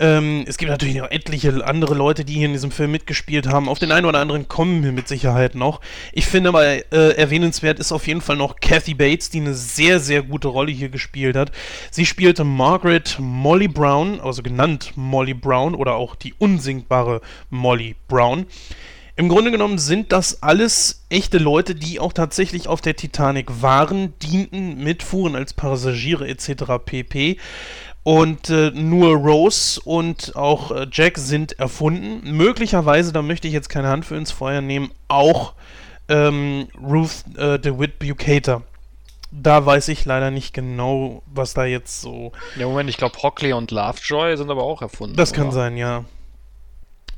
[0.00, 3.68] Ähm, es gibt natürlich noch etliche andere Leute, die hier in diesem Film mitgespielt haben.
[3.68, 5.82] Auf den einen oder anderen kommen wir mit Sicherheit noch.
[6.12, 10.00] Ich finde aber äh, erwähnenswert ist auf jeden Fall noch Kathy Bates, die eine sehr,
[10.00, 11.52] sehr gute Rolle hier gespielt hat.
[11.90, 17.20] Sie spielte Margaret Molly Brown, also genannt Molly Brown oder auch die unsinkbare
[17.50, 18.46] Molly Brown.
[19.20, 24.14] Im Grunde genommen sind das alles echte Leute, die auch tatsächlich auf der Titanic waren,
[24.20, 26.64] dienten, mitfuhren als Passagiere etc.
[26.82, 27.36] pp.
[28.02, 32.34] Und äh, nur Rose und auch äh, Jack sind erfunden.
[32.34, 35.52] Möglicherweise, da möchte ich jetzt keine Hand für ins Feuer nehmen, auch
[36.08, 38.62] ähm, Ruth äh, DeWitt Bucator.
[39.30, 43.52] Da weiß ich leider nicht genau, was da jetzt so Ja, Moment, ich glaube, Hockley
[43.52, 45.14] und Lovejoy sind aber auch erfunden.
[45.14, 45.52] das kann oder?
[45.56, 46.06] sein, ja.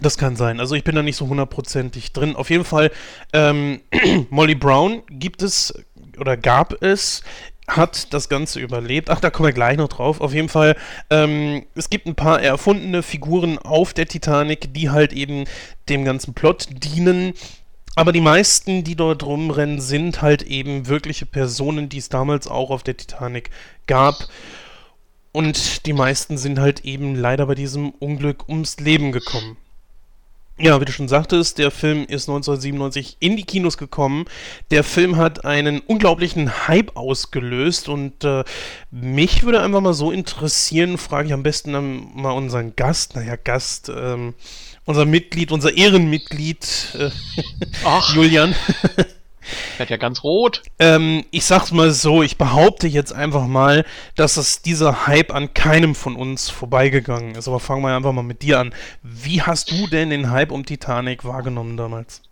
[0.03, 0.59] Das kann sein.
[0.59, 2.35] Also ich bin da nicht so hundertprozentig drin.
[2.35, 2.91] Auf jeden Fall,
[3.33, 3.81] ähm,
[4.31, 5.73] Molly Brown gibt es
[6.19, 7.23] oder gab es,
[7.69, 9.11] hat das Ganze überlebt.
[9.11, 10.21] Ach, da kommen wir gleich noch drauf.
[10.21, 10.77] Auf jeden Fall,
[11.09, 15.45] ähm, es gibt ein paar erfundene Figuren auf der Titanic, die halt eben
[15.89, 17.35] dem ganzen Plot dienen.
[17.95, 22.71] Aber die meisten, die dort rumrennen, sind halt eben wirkliche Personen, die es damals auch
[22.71, 23.51] auf der Titanic
[23.87, 24.17] gab.
[25.31, 29.57] Und die meisten sind halt eben leider bei diesem Unglück ums Leben gekommen.
[30.59, 34.27] Ja, wie du schon sagtest, der Film ist 1997 in die Kinos gekommen.
[34.71, 38.45] Der Film hat einen unglaublichen Hype ausgelöst und äh,
[38.91, 43.37] mich würde einfach mal so interessieren, frage ich am besten dann mal unseren Gast, naja,
[43.37, 44.35] Gast, ähm,
[44.85, 47.11] unser Mitglied, unser Ehrenmitglied, äh,
[48.15, 48.55] Julian.
[49.79, 50.63] werd ja ganz rot.
[50.79, 53.85] Ähm, ich sag's mal so, ich behaupte jetzt einfach mal,
[54.17, 57.49] dass es dieser Hype an keinem von uns vorbeigegangen ist.
[57.49, 58.75] Aber fangen wir einfach mal mit dir an.
[59.03, 62.23] Wie hast du denn den Hype um Titanic wahrgenommen damals?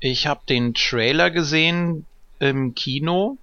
[0.00, 2.06] Ich habe den Trailer gesehen
[2.38, 3.38] im Kino.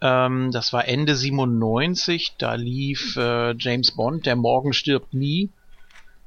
[0.00, 2.34] Ähm, das war Ende 97.
[2.38, 5.50] Da lief äh, James Bond, der Morgen stirbt nie.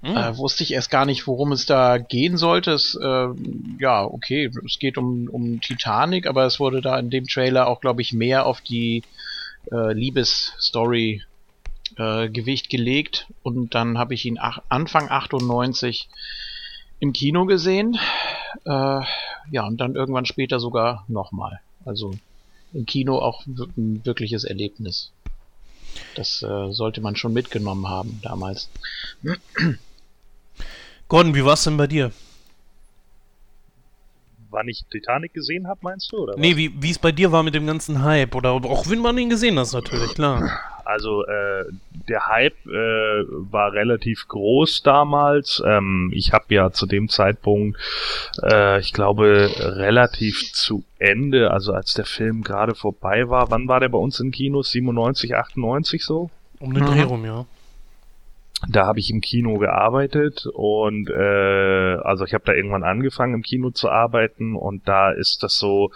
[0.03, 0.17] Hm.
[0.17, 2.71] Äh, wusste ich erst gar nicht, worum es da gehen sollte.
[2.71, 3.27] Es, äh,
[3.79, 7.79] ja, okay, es geht um, um Titanic, aber es wurde da in dem Trailer auch,
[7.79, 9.03] glaube ich, mehr auf die
[9.71, 11.23] äh, Liebesstory
[11.97, 13.27] äh, Gewicht gelegt.
[13.43, 16.09] Und dann habe ich ihn ach Anfang 98
[16.99, 17.97] im Kino gesehen.
[18.65, 19.01] Äh,
[19.51, 21.61] ja, und dann irgendwann später sogar nochmal.
[21.85, 22.13] Also
[22.73, 25.13] im Kino auch ein wirkliches Erlebnis.
[26.15, 28.69] Das äh, sollte man schon mitgenommen haben damals.
[31.13, 32.11] Gordon, wie war's denn bei dir?
[34.49, 36.17] Wann ich Titanic gesehen habe, meinst du?
[36.23, 36.39] Oder was?
[36.39, 39.15] Nee, wie wie es bei dir war mit dem ganzen Hype oder auch wenn man
[39.19, 40.41] ihn gesehen hat, natürlich, klar.
[40.85, 41.65] Also äh,
[42.09, 42.71] der Hype äh,
[43.51, 45.61] war relativ groß damals.
[45.63, 47.77] Ähm, ich habe ja zu dem Zeitpunkt,
[48.41, 53.79] äh, ich glaube, relativ zu Ende, also als der Film gerade vorbei war, wann war
[53.79, 54.71] der bei uns in Kinos?
[54.71, 56.31] 97, 98 so?
[56.59, 56.87] Um den Mhm.
[56.87, 57.45] Dreh rum, ja.
[58.69, 63.41] Da habe ich im Kino gearbeitet und äh, also ich habe da irgendwann angefangen im
[63.41, 65.91] Kino zu arbeiten und da ist das so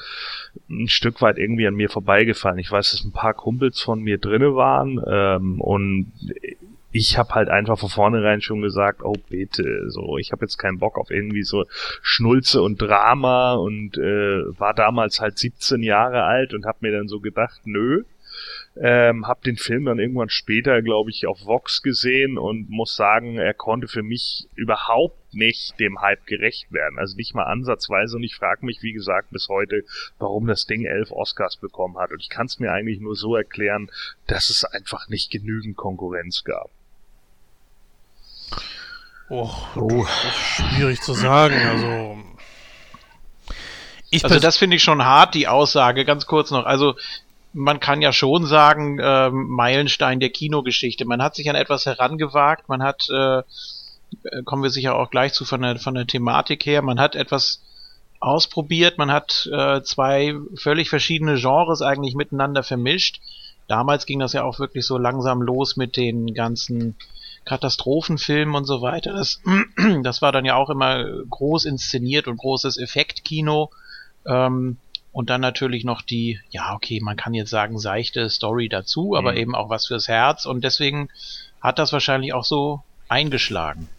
[0.69, 2.59] ein Stück weit irgendwie an mir vorbeigefallen.
[2.59, 6.11] Ich weiß, dass ein paar Kumpels von mir drinne waren ähm, und
[6.91, 10.79] ich habe halt einfach von vornherein schon gesagt, oh bitte, so, ich habe jetzt keinen
[10.79, 11.65] Bock auf irgendwie so
[12.01, 17.07] Schnulze und Drama und äh, war damals halt 17 Jahre alt und habe mir dann
[17.07, 18.03] so gedacht, nö,
[18.81, 23.37] ähm, hab den Film dann irgendwann später, glaube ich, auf Vox gesehen und muss sagen,
[23.37, 26.99] er konnte für mich überhaupt nicht dem Hype gerecht werden.
[26.99, 28.17] Also nicht mal ansatzweise.
[28.17, 29.83] Und ich frage mich, wie gesagt, bis heute,
[30.19, 32.11] warum das Ding elf Oscars bekommen hat.
[32.11, 33.89] Und ich kann es mir eigentlich nur so erklären,
[34.27, 36.69] dass es einfach nicht genügend Konkurrenz gab.
[39.29, 40.05] Oh, oh.
[40.05, 41.55] Schwierig zu sagen.
[41.55, 42.17] Also,
[44.09, 46.05] ich also das finde ich schon hart, die Aussage.
[46.05, 46.65] Ganz kurz noch.
[46.65, 46.95] Also
[47.53, 51.05] man kann ja schon sagen, äh, Meilenstein der Kinogeschichte.
[51.05, 53.43] Man hat sich an etwas herangewagt, man hat, äh, äh,
[54.45, 57.61] kommen wir sicher auch gleich zu von der, von der Thematik her, man hat etwas
[58.19, 63.21] ausprobiert, man hat äh, zwei völlig verschiedene Genres eigentlich miteinander vermischt.
[63.67, 66.95] Damals ging das ja auch wirklich so langsam los mit den ganzen
[67.45, 69.13] Katastrophenfilmen und so weiter.
[69.13, 69.41] Das,
[70.03, 73.71] das war dann ja auch immer groß inszeniert und großes Effektkino.
[74.25, 74.77] Ähm,
[75.17, 79.31] und dann natürlich noch die, ja, okay, man kann jetzt sagen, seichte Story dazu, aber
[79.31, 79.37] mhm.
[79.39, 80.45] eben auch was fürs Herz.
[80.45, 81.09] Und deswegen
[81.59, 83.89] hat das wahrscheinlich auch so eingeschlagen.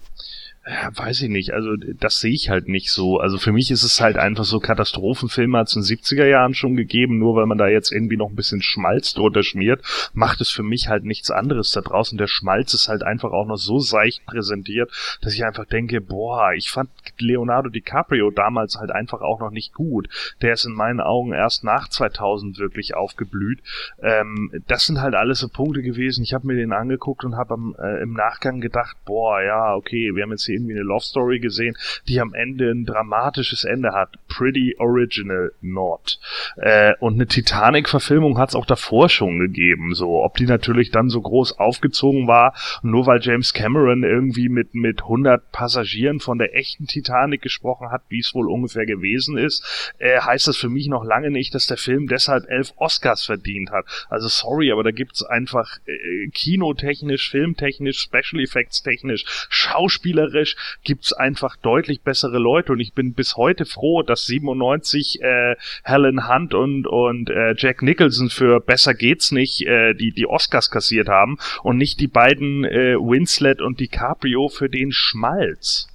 [0.71, 1.55] Ja, weiß ich nicht.
[1.55, 3.19] Also das sehe ich halt nicht so.
[3.19, 6.53] Also für mich ist es halt einfach so, Katastrophenfilme hat es in den 70er Jahren
[6.53, 9.81] schon gegeben, nur weil man da jetzt irgendwie noch ein bisschen Schmalz drunter schmiert,
[10.13, 12.19] macht es für mich halt nichts anderes da draußen.
[12.19, 16.53] Der Schmalz ist halt einfach auch noch so seicht präsentiert, dass ich einfach denke, boah,
[16.53, 20.11] ich fand Leonardo DiCaprio damals halt einfach auch noch nicht gut.
[20.43, 23.61] Der ist in meinen Augen erst nach 2000 wirklich aufgeblüht.
[24.03, 26.23] Ähm, das sind halt alles so Punkte gewesen.
[26.23, 30.25] Ich habe mir den angeguckt und habe äh, im Nachgang gedacht, boah, ja, okay, wir
[30.25, 31.77] haben jetzt hier irgendwie eine Love Story gesehen,
[32.09, 34.17] die am Ende ein dramatisches Ende hat.
[34.29, 36.19] Pretty original not.
[36.57, 39.95] Äh, und eine Titanic-Verfilmung hat es auch davor schon gegeben.
[39.95, 44.75] So, ob die natürlich dann so groß aufgezogen war, nur weil James Cameron irgendwie mit
[44.75, 49.93] mit 100 Passagieren von der echten Titanic gesprochen hat, wie es wohl ungefähr gewesen ist,
[49.99, 53.71] äh, heißt das für mich noch lange nicht, dass der Film deshalb elf Oscars verdient
[53.71, 53.87] hat.
[54.09, 61.13] Also sorry, aber da gibt's einfach äh, kinotechnisch, filmtechnisch, Special Effects technisch, schauspielerisch technisch gibt's
[61.13, 66.55] einfach deutlich bessere Leute und ich bin bis heute froh, dass 97 äh, Helen Hunt
[66.55, 71.39] und und äh, Jack Nicholson für Besser geht's nicht äh, die die Oscars kassiert haben
[71.63, 75.89] und nicht die beiden äh, Winslet und DiCaprio für den Schmalz.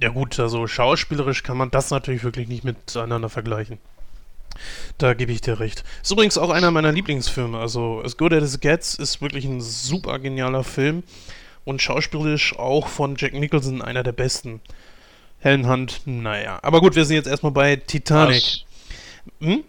[0.00, 3.78] Ja gut, also schauspielerisch kann man das natürlich wirklich nicht miteinander vergleichen.
[4.96, 5.84] Da gebe ich dir recht.
[6.02, 7.58] Ist übrigens auch einer meiner Lieblingsfilme.
[7.58, 11.02] Also As Good as It Gets ist wirklich ein super genialer Film
[11.68, 14.60] und schauspielerisch auch von Jack Nicholson einer der besten.
[15.38, 16.58] Helen Hunt, naja.
[16.62, 18.64] Aber gut, wir sind jetzt erstmal bei Titanic.
[19.40, 19.62] Hm?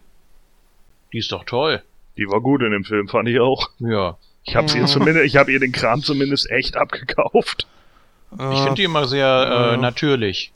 [1.11, 1.83] Die ist doch toll.
[2.17, 3.69] Die war gut in dem Film, fand ich auch.
[3.79, 4.17] Ja.
[4.45, 7.67] Ich habe ihr zumindest, ich habe ihr den Kram zumindest echt abgekauft.
[8.31, 10.53] Ich finde die immer sehr äh, natürlich.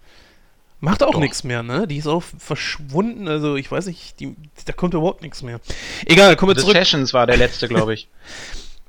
[0.79, 1.87] Macht auch nichts mehr, ne?
[1.87, 5.59] Die ist auch verschwunden, also ich weiß nicht, die, da kommt überhaupt nichts mehr.
[6.05, 6.75] Egal, kommen wir zurück.
[6.75, 8.07] Sessions war der letzte, glaube ich.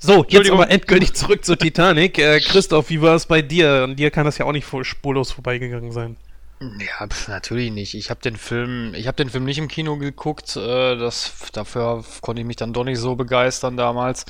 [0.04, 2.18] So, jetzt aber endgültig zurück zur Titanic.
[2.18, 3.84] Äh, Christoph, wie war es bei dir?
[3.84, 6.18] An dir kann das ja auch nicht spurlos vorbeigegangen sein.
[6.60, 7.94] Ja, natürlich nicht.
[7.94, 10.56] Ich habe den Film, ich habe den Film nicht im Kino geguckt.
[10.56, 14.26] Äh, das dafür konnte ich mich dann doch nicht so begeistern damals.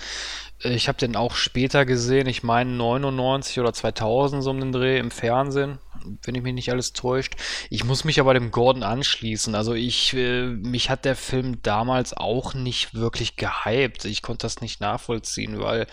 [0.60, 2.28] Ich habe den auch später gesehen.
[2.28, 5.80] Ich meine 99 oder 2000 so um den Dreh im Fernsehen
[6.22, 7.34] wenn ich mich nicht alles täuscht.
[7.70, 9.54] Ich muss mich aber dem Gordon anschließen.
[9.54, 14.04] Also ich, äh, mich hat der Film damals auch nicht wirklich gehypt.
[14.04, 15.86] Ich konnte das nicht nachvollziehen, weil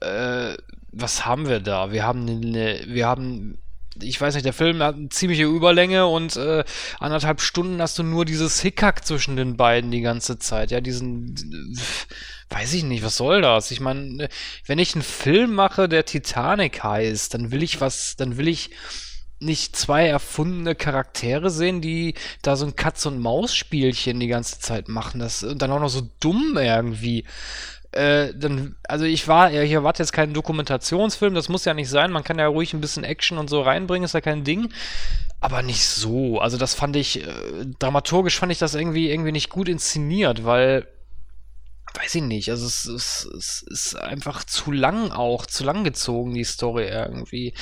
[0.00, 0.56] äh,
[0.92, 1.92] was haben wir da?
[1.92, 3.58] Wir haben eine, wir haben
[4.02, 6.64] ich weiß nicht, der Film hat eine ziemliche Überlänge und äh,
[6.98, 10.70] anderthalb Stunden hast du nur dieses Hickhack zwischen den beiden die ganze Zeit.
[10.70, 11.34] Ja, diesen,
[12.50, 13.70] weiß ich nicht, was soll das?
[13.70, 14.28] Ich meine,
[14.66, 18.70] wenn ich einen Film mache, der Titanic heißt, dann will ich was, dann will ich
[19.40, 24.88] nicht zwei erfundene Charaktere sehen, die da so ein Katz- und Maus-Spielchen die ganze Zeit
[24.88, 25.20] machen.
[25.20, 27.24] Das und dann auch noch so dumm irgendwie.
[27.92, 31.88] Äh, dann, also ich war, ja, hier war jetzt kein Dokumentationsfilm, das muss ja nicht
[31.88, 32.12] sein.
[32.12, 34.72] Man kann ja ruhig ein bisschen Action und so reinbringen, ist ja kein Ding.
[35.40, 36.38] Aber nicht so.
[36.38, 40.86] Also das fand ich, äh, dramaturgisch fand ich das irgendwie, irgendwie nicht gut inszeniert, weil
[41.94, 46.34] weiß ich nicht, also es, es, es, ist einfach zu lang auch, zu lang gezogen,
[46.34, 47.52] die Story irgendwie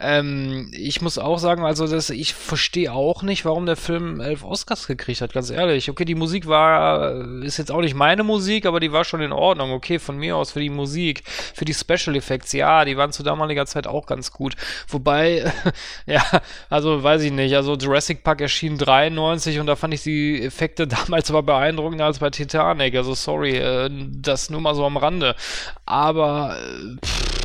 [0.00, 4.44] Ähm, ich muss auch sagen, also das, ich verstehe auch nicht, warum der Film elf
[4.44, 5.90] Oscars gekriegt hat, ganz ehrlich.
[5.90, 9.32] Okay, die Musik war, ist jetzt auch nicht meine Musik, aber die war schon in
[9.32, 9.72] Ordnung.
[9.72, 13.22] Okay, von mir aus für die Musik, für die Special Effects, ja, die waren zu
[13.22, 14.54] damaliger Zeit auch ganz gut.
[14.88, 15.52] Wobei,
[16.06, 16.22] ja,
[16.70, 20.86] also weiß ich nicht, also Jurassic Park erschien 93 und da fand ich die Effekte
[20.86, 22.94] damals aber beeindruckender als bei Titanic.
[22.94, 25.36] Also sorry, äh, das nur mal so am Rande.
[25.84, 27.39] Aber, äh, pff,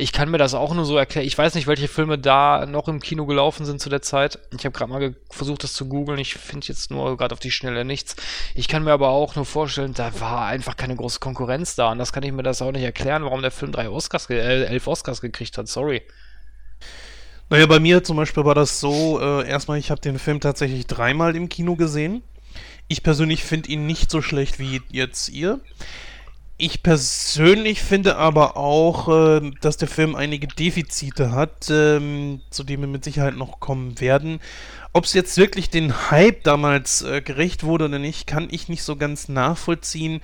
[0.00, 1.26] ich kann mir das auch nur so erklären.
[1.26, 4.38] Ich weiß nicht, welche Filme da noch im Kino gelaufen sind zu der Zeit.
[4.56, 6.18] Ich habe gerade mal versucht, das zu googeln.
[6.18, 8.16] Ich finde jetzt nur gerade auf die Schnelle nichts.
[8.54, 11.92] Ich kann mir aber auch nur vorstellen, da war einfach keine große Konkurrenz da.
[11.92, 14.64] Und das kann ich mir das auch nicht erklären, warum der Film drei Oscars, äh,
[14.64, 15.68] elf Oscars gekriegt hat.
[15.68, 16.02] Sorry.
[17.50, 20.86] Naja, bei mir zum Beispiel war das so, äh, erstmal, ich habe den Film tatsächlich
[20.86, 22.22] dreimal im Kino gesehen.
[22.88, 25.60] Ich persönlich finde ihn nicht so schlecht wie jetzt ihr.
[26.62, 32.82] Ich persönlich finde aber auch, äh, dass der Film einige Defizite hat, ähm, zu denen
[32.82, 34.40] wir mit Sicherheit noch kommen werden.
[34.92, 38.82] Ob es jetzt wirklich den Hype damals äh, gerecht wurde oder nicht, kann ich nicht
[38.82, 40.20] so ganz nachvollziehen.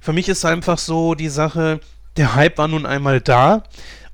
[0.00, 1.80] Für mich ist einfach so die Sache,
[2.16, 3.64] der Hype war nun einmal da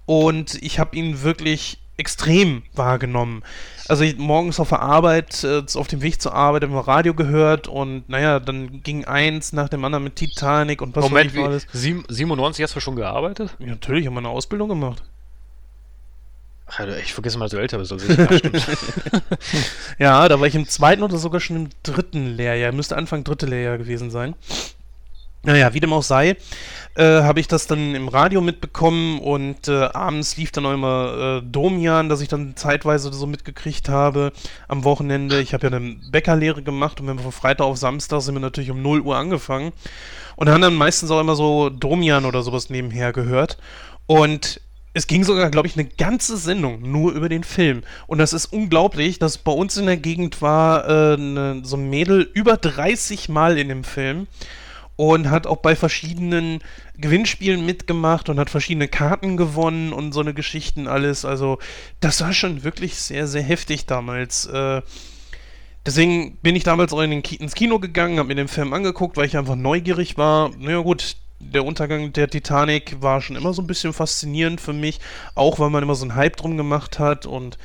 [0.06, 3.42] und ich habe ihn wirklich extrem wahrgenommen.
[3.88, 7.68] Also ich, morgens auf der Arbeit, äh, auf dem Weg zur Arbeit im Radio gehört
[7.68, 11.66] und naja, dann ging eins nach dem anderen mit Titanic und was Moment, wie, alles.
[11.72, 13.56] 97 hast du schon gearbeitet?
[13.58, 15.02] Ja, natürlich, ich habe eine Ausbildung gemacht.
[16.68, 17.92] Ach, ich vergesse mal, dass du älter bist.
[17.92, 18.28] Also ja,
[19.98, 22.72] ja, da war ich im zweiten oder sogar schon im dritten Lehrjahr.
[22.72, 24.34] Müsste Anfang dritte Lehrjahr gewesen sein.
[25.46, 26.36] Naja, wie dem auch sei,
[26.96, 31.40] äh, habe ich das dann im Radio mitbekommen und äh, abends lief dann auch immer
[31.40, 34.32] äh, Domian, das ich dann zeitweise so mitgekriegt habe
[34.66, 35.40] am Wochenende.
[35.40, 38.40] Ich habe ja eine Bäckerlehre gemacht und wenn wir von Freitag auf Samstag sind wir
[38.40, 39.72] natürlich um 0 Uhr angefangen
[40.34, 43.56] und haben dann meistens auch immer so Domian oder sowas nebenher gehört
[44.06, 44.60] und
[44.94, 47.82] es ging sogar, glaube ich, eine ganze Sendung nur über den Film.
[48.08, 51.88] Und das ist unglaublich, dass bei uns in der Gegend war äh, ne, so ein
[51.88, 54.26] Mädel über 30 Mal in dem Film
[54.96, 56.60] und hat auch bei verschiedenen
[56.96, 61.24] Gewinnspielen mitgemacht und hat verschiedene Karten gewonnen und so eine Geschichten alles.
[61.24, 61.58] Also
[62.00, 64.46] das war schon wirklich sehr, sehr heftig damals.
[64.46, 64.80] Äh,
[65.84, 69.18] deswegen bin ich damals auch in Ki ins Kino gegangen, habe mir den Film angeguckt,
[69.18, 70.50] weil ich einfach neugierig war.
[70.58, 75.00] Naja gut, der Untergang der Titanic war schon immer so ein bisschen faszinierend für mich,
[75.34, 77.58] auch weil man immer so einen Hype drum gemacht hat und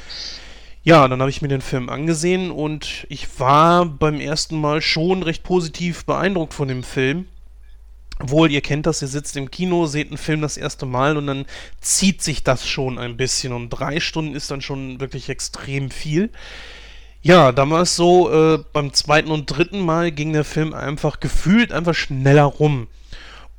[0.83, 5.21] ja, dann habe ich mir den Film angesehen und ich war beim ersten Mal schon
[5.21, 7.27] recht positiv beeindruckt von dem Film.
[8.19, 11.27] Obwohl, ihr kennt das, ihr sitzt im Kino, seht einen Film das erste Mal und
[11.27, 11.45] dann
[11.81, 13.51] zieht sich das schon ein bisschen.
[13.53, 16.29] Und drei Stunden ist dann schon wirklich extrem viel.
[17.23, 21.93] Ja, damals so, äh, beim zweiten und dritten Mal ging der Film einfach gefühlt einfach
[21.93, 22.87] schneller rum.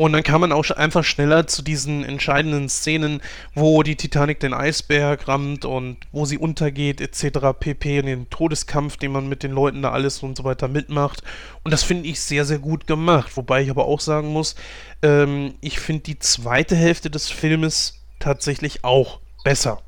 [0.03, 3.23] Und dann kam man auch einfach schneller zu diesen entscheidenden Szenen,
[3.55, 7.57] wo die Titanic den Eisberg rammt und wo sie untergeht, etc.
[7.57, 8.01] pp.
[8.01, 11.23] Und den Todeskampf, den man mit den Leuten da alles und so weiter mitmacht.
[11.62, 13.37] Und das finde ich sehr, sehr gut gemacht.
[13.37, 14.57] Wobei ich aber auch sagen muss,
[15.03, 19.83] ähm, ich finde die zweite Hälfte des Filmes tatsächlich auch besser.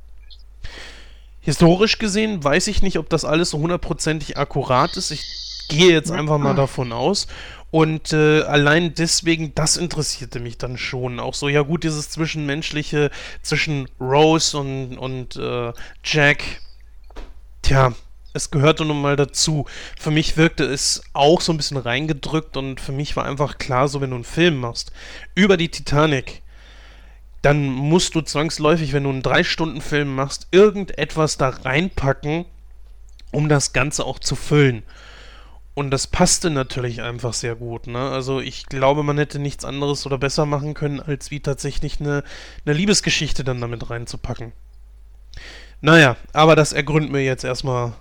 [1.40, 5.10] Historisch gesehen weiß ich nicht, ob das alles so hundertprozentig akkurat ist.
[5.10, 5.24] Ich
[5.68, 7.26] gehe jetzt einfach mal davon aus.
[7.74, 11.18] Und äh, allein deswegen, das interessierte mich dann schon.
[11.18, 13.10] Auch so, ja gut, dieses Zwischenmenschliche
[13.42, 15.72] zwischen Rose und, und äh,
[16.04, 16.44] Jack.
[17.62, 17.92] Tja,
[18.32, 19.66] es gehörte nun mal dazu.
[19.98, 23.88] Für mich wirkte es auch so ein bisschen reingedrückt und für mich war einfach klar,
[23.88, 24.92] so wenn du einen Film machst
[25.34, 26.42] über die Titanic,
[27.42, 32.44] dann musst du zwangsläufig, wenn du einen 3-Stunden-Film machst, irgendetwas da reinpacken,
[33.32, 34.84] um das Ganze auch zu füllen.
[35.74, 37.88] Und das passte natürlich einfach sehr gut.
[37.88, 37.98] Ne?
[37.98, 42.22] Also ich glaube, man hätte nichts anderes oder besser machen können, als wie tatsächlich eine,
[42.64, 44.52] eine Liebesgeschichte dann damit reinzupacken.
[45.80, 47.92] Naja, aber das ergründen wir jetzt erstmal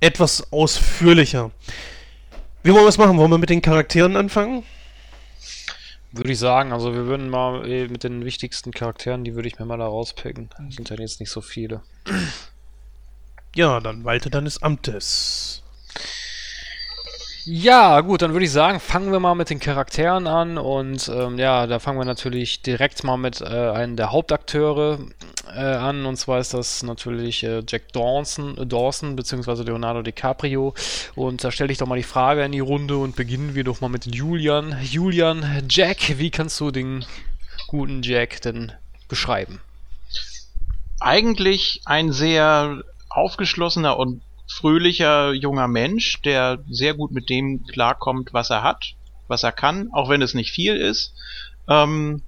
[0.00, 1.52] etwas ausführlicher.
[2.62, 3.16] Wie wollen wir es machen?
[3.16, 4.64] Wollen wir mit den Charakteren anfangen?
[6.12, 9.58] Würde ich sagen, also wir würden mal äh, mit den wichtigsten Charakteren, die würde ich
[9.60, 10.50] mir mal da rauspicken.
[10.58, 11.82] Das sind ja jetzt nicht so viele.
[13.54, 15.62] Ja, dann walte deines Amtes.
[17.52, 21.36] Ja, gut, dann würde ich sagen, fangen wir mal mit den Charakteren an und ähm,
[21.36, 25.00] ja, da fangen wir natürlich direkt mal mit äh, einem der Hauptakteure
[25.52, 29.64] äh, an und zwar ist das natürlich äh, Jack Dawson, äh, Dawson bzw.
[29.64, 30.74] Leonardo DiCaprio
[31.16, 33.80] und da stelle ich doch mal die Frage in die Runde und beginnen wir doch
[33.80, 34.76] mal mit Julian.
[34.84, 37.04] Julian, Jack, wie kannst du den
[37.66, 38.70] guten Jack denn
[39.08, 39.60] beschreiben?
[41.00, 48.50] Eigentlich ein sehr aufgeschlossener und fröhlicher junger Mensch, der sehr gut mit dem klarkommt, was
[48.50, 48.94] er hat,
[49.28, 51.14] was er kann, auch wenn es nicht viel ist.
[51.68, 52.22] Ähm,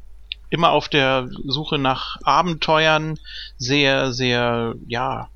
[0.51, 3.19] immer auf der Suche nach Abenteuern,
[3.57, 5.29] sehr, sehr, ja,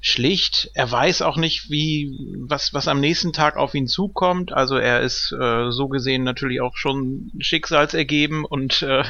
[0.00, 0.70] schlicht.
[0.74, 2.16] Er weiß auch nicht, wie
[2.48, 4.52] was was am nächsten Tag auf ihn zukommt.
[4.52, 9.04] Also er ist äh, so gesehen natürlich auch schon schicksalsergeben und äh,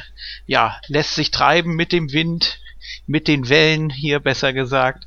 [0.46, 2.58] ja lässt sich treiben mit dem Wind,
[3.06, 5.06] mit den Wellen hier besser gesagt.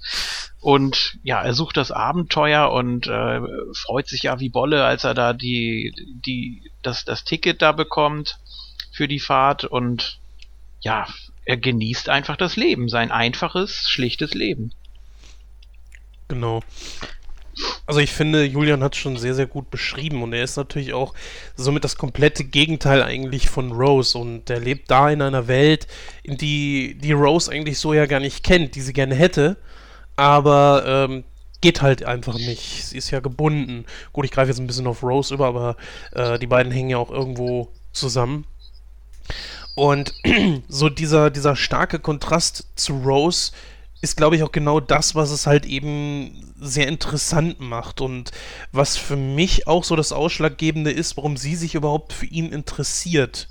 [0.63, 3.41] Und ja, er sucht das Abenteuer und äh,
[3.73, 5.93] freut sich ja wie Bolle, als er da die
[6.25, 8.39] die das das Ticket da bekommt
[8.93, 10.19] für die Fahrt und
[10.79, 11.05] ja,
[11.43, 14.71] er genießt einfach das Leben, sein einfaches, schlichtes Leben.
[16.29, 16.61] Genau.
[17.85, 20.93] Also ich finde, Julian hat es schon sehr, sehr gut beschrieben und er ist natürlich
[20.93, 21.13] auch
[21.57, 25.87] somit das komplette Gegenteil eigentlich von Rose und er lebt da in einer Welt,
[26.23, 29.57] in die, die Rose eigentlich so ja gar nicht kennt, die sie gerne hätte,
[30.15, 31.23] aber ähm,
[31.61, 32.85] geht halt einfach nicht.
[32.85, 33.85] Sie ist ja gebunden.
[34.11, 35.77] Gut, ich greife jetzt ein bisschen auf Rose über, aber
[36.11, 38.45] äh, die beiden hängen ja auch irgendwo zusammen.
[39.75, 40.13] Und
[40.67, 43.53] so dieser, dieser starke Kontrast zu Rose
[44.01, 48.31] ist, glaube ich, auch genau das, was es halt eben sehr interessant macht und
[48.73, 53.47] was für mich auch so das Ausschlaggebende ist, warum sie sich überhaupt für ihn interessiert.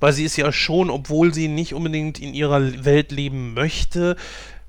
[0.00, 4.16] Weil sie ist ja schon, obwohl sie nicht unbedingt in ihrer Welt leben möchte,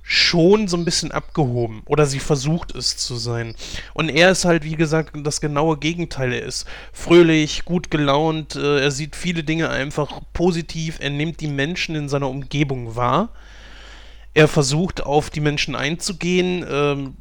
[0.07, 1.81] schon so ein bisschen abgehoben.
[1.85, 3.55] Oder sie versucht es zu sein.
[3.93, 6.31] Und er ist halt, wie gesagt, das genaue Gegenteil.
[6.31, 11.47] Er ist fröhlich, gut gelaunt, äh, er sieht viele Dinge einfach positiv, er nimmt die
[11.47, 13.29] Menschen in seiner Umgebung wahr
[14.35, 16.63] er versucht auf die Menschen einzugehen.
[16.69, 17.15] Ähm,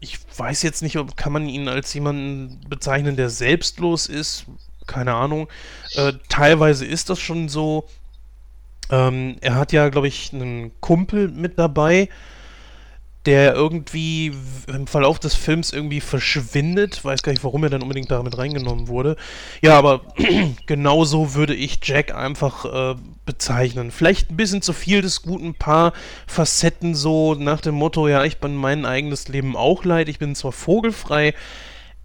[0.00, 4.46] ich weiß jetzt nicht, ob kann man ihn als jemanden bezeichnen, der selbstlos ist.
[4.86, 5.48] Keine Ahnung.
[5.94, 7.86] Äh, teilweise ist das schon so.
[8.90, 12.08] Ähm, er hat ja, glaube ich, einen Kumpel mit dabei,
[13.26, 14.32] der irgendwie
[14.68, 17.04] im Verlauf des Films irgendwie verschwindet.
[17.04, 19.16] Weiß gar nicht, warum er dann unbedingt damit reingenommen wurde.
[19.60, 20.02] Ja, aber
[20.66, 23.90] genauso würde ich Jack einfach äh, bezeichnen.
[23.90, 25.92] Vielleicht ein bisschen zu viel des guten Paar
[26.28, 30.36] Facetten so nach dem Motto, ja, ich bin mein eigenes Leben auch leid, ich bin
[30.36, 31.34] zwar vogelfrei,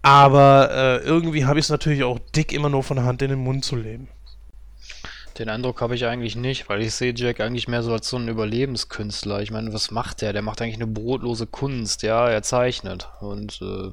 [0.02, 3.30] aber äh, irgendwie habe ich es natürlich auch dick immer nur von der Hand in
[3.30, 4.08] den Mund zu leben.
[5.42, 8.16] Den Eindruck habe ich eigentlich nicht, weil ich sehe Jack eigentlich mehr so als so
[8.16, 9.42] einen Überlebenskünstler.
[9.42, 10.32] Ich meine, was macht der?
[10.32, 13.08] Der macht eigentlich eine brotlose Kunst, ja, er zeichnet.
[13.18, 13.90] Und äh,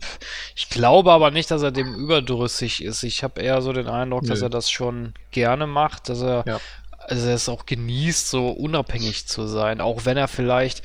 [0.56, 3.02] ich glaube aber nicht, dass er dem überdrüssig ist.
[3.02, 4.30] Ich habe eher so den Eindruck, Nö.
[4.30, 6.60] dass er das schon gerne macht, dass er ja
[7.10, 10.84] also er es auch genießt, so unabhängig zu sein, auch wenn er vielleicht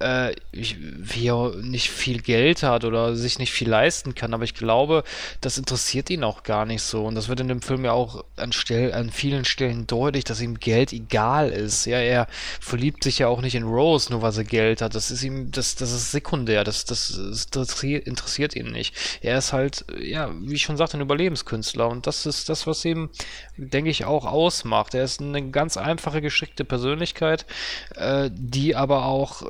[0.00, 4.54] äh, wie er nicht viel Geld hat oder sich nicht viel leisten kann, aber ich
[4.54, 5.04] glaube,
[5.40, 7.04] das interessiert ihn auch gar nicht so.
[7.04, 10.40] Und das wird in dem Film ja auch an, Stell an vielen Stellen deutlich, dass
[10.40, 11.86] ihm Geld egal ist.
[11.86, 12.26] Ja, er
[12.60, 14.94] verliebt sich ja auch nicht in Rose, nur weil er Geld hat.
[14.94, 18.94] Das ist ihm, das, das ist sekundär, das, das, das interessiert ihn nicht.
[19.20, 21.88] Er ist halt, ja, wie ich schon sagte, ein Überlebenskünstler.
[21.88, 23.10] Und das ist das, was ihm,
[23.56, 24.94] denke ich, auch ausmacht.
[24.94, 27.46] Er ist eine ganz einfache, geschickte Persönlichkeit,
[27.94, 29.42] äh, die aber auch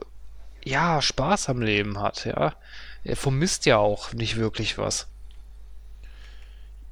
[0.67, 2.55] ja, Spaß am Leben hat, ja.
[3.05, 5.07] Er vermisst ja auch nicht wirklich was.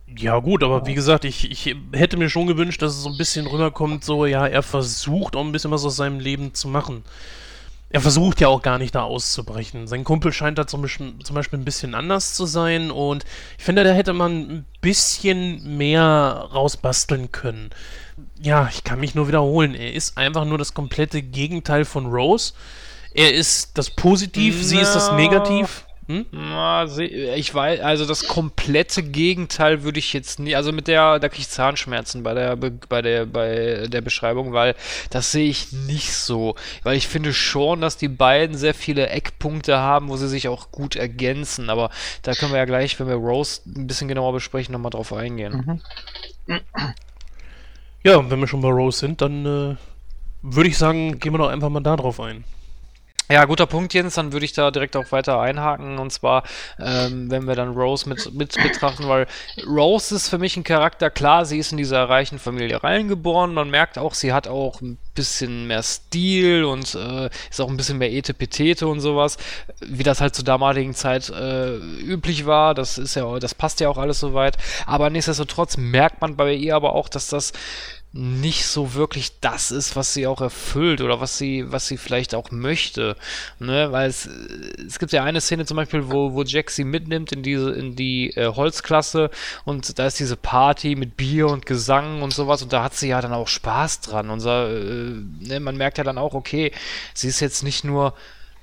[0.06, 3.18] Ja, gut, aber wie gesagt, ich, ich hätte mir schon gewünscht, dass es so ein
[3.18, 7.02] bisschen rüberkommt, so, ja, er versucht auch ein bisschen was aus seinem Leben zu machen.
[7.90, 9.88] Er versucht ja auch gar nicht da auszubrechen.
[9.88, 13.24] Sein Kumpel scheint da zum Beispiel, zum Beispiel ein bisschen anders zu sein und
[13.58, 17.70] ich finde, da hätte man ein bisschen mehr rausbasteln können.
[18.40, 19.74] Ja, ich kann mich nur wiederholen.
[19.74, 22.52] Er ist einfach nur das komplette Gegenteil von Rose.
[23.14, 24.62] Er ist das Positiv, no.
[24.62, 25.84] sie ist das Negativ.
[26.06, 26.26] Hm?
[27.34, 31.40] Ich weiß, also das komplette Gegenteil würde ich jetzt nie, also mit der, da kriege
[31.40, 34.74] ich Zahnschmerzen bei der, bei der, bei der Beschreibung, weil
[35.08, 36.56] das sehe ich nicht so.
[36.82, 40.70] Weil ich finde schon, dass die beiden sehr viele Eckpunkte haben, wo sie sich auch
[40.72, 41.70] gut ergänzen.
[41.70, 41.88] Aber
[42.22, 45.80] da können wir ja gleich, wenn wir Rose ein bisschen genauer besprechen, nochmal drauf eingehen.
[46.46, 46.60] Mhm.
[48.02, 49.76] Ja, und wenn wir schon bei Rose sind, dann äh,
[50.42, 52.44] würde ich sagen, gehen wir doch einfach mal da drauf ein.
[53.30, 54.16] Ja, guter Punkt, Jens.
[54.16, 55.98] Dann würde ich da direkt auch weiter einhaken.
[55.98, 56.42] Und zwar,
[56.78, 59.26] ähm, wenn wir dann Rose mit, mit betrachten, weil
[59.66, 63.54] Rose ist für mich ein Charakter, klar, sie ist in dieser reichen Familie reingeboren.
[63.54, 67.78] Man merkt auch, sie hat auch ein bisschen mehr Stil und äh, ist auch ein
[67.78, 69.38] bisschen mehr Etepetete und sowas,
[69.80, 72.74] wie das halt zur damaligen Zeit äh, üblich war.
[72.74, 74.58] Das ist ja, das passt ja auch alles soweit.
[74.84, 77.52] Aber nichtsdestotrotz merkt man bei ihr aber auch, dass das
[78.16, 82.36] nicht so wirklich das ist, was sie auch erfüllt oder was sie, was sie vielleicht
[82.36, 83.16] auch möchte.
[83.58, 83.90] Ne?
[83.90, 84.28] Weil es,
[84.86, 87.96] es gibt ja eine Szene zum Beispiel, wo, wo Jack sie mitnimmt in diese, in
[87.96, 89.30] die äh, Holzklasse
[89.64, 93.08] und da ist diese Party mit Bier und Gesang und sowas und da hat sie
[93.08, 94.30] ja dann auch Spaß dran.
[94.30, 95.58] Und so, äh, ne?
[95.58, 96.70] man merkt ja dann auch, okay,
[97.14, 98.14] sie ist jetzt nicht nur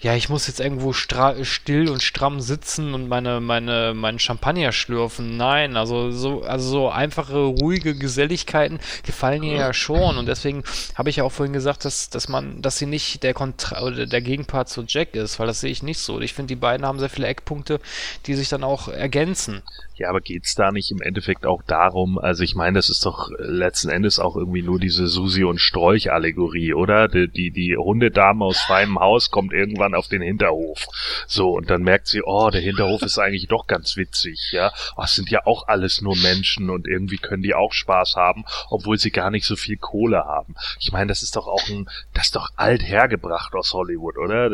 [0.02, 5.38] ja, ich muss jetzt irgendwo still und stramm sitzen und meine, meine, meinen Champagner schlürfen.
[5.38, 10.18] Nein, also so, also so einfache, ruhige Geselligkeiten gefallen ihr ja schon.
[10.18, 10.64] Und deswegen
[10.96, 14.08] habe ich ja auch vorhin gesagt, dass, dass man, dass sie nicht der Kontra oder
[14.08, 16.20] der Gegenpart zu Jack ist, weil das sehe ich nicht so.
[16.20, 17.80] Ich finde, die beiden haben sehr viele Eckpunkte,
[18.26, 19.62] die sich dann auch ergänzen.
[20.02, 23.30] Ja, aber geht's da nicht im Endeffekt auch darum, also ich meine, das ist doch
[23.38, 27.08] letzten Endes auch irgendwie nur diese Susi und Strolch-Allegorie, oder?
[27.08, 30.88] Die, die, die Hundedame aus feinem Haus kommt irgendwann auf den Hinterhof.
[31.28, 34.72] So, und dann merkt sie, oh, der Hinterhof ist eigentlich doch ganz witzig, ja.
[34.98, 38.44] Oh, es sind ja auch alles nur Menschen und irgendwie können die auch Spaß haben,
[38.72, 40.56] obwohl sie gar nicht so viel Kohle haben.
[40.80, 44.50] Ich meine, das ist doch auch ein, das ist doch alt hergebracht aus Hollywood, oder?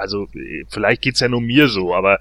[0.00, 0.26] Also,
[0.70, 2.18] vielleicht geht's ja nur mir so, aber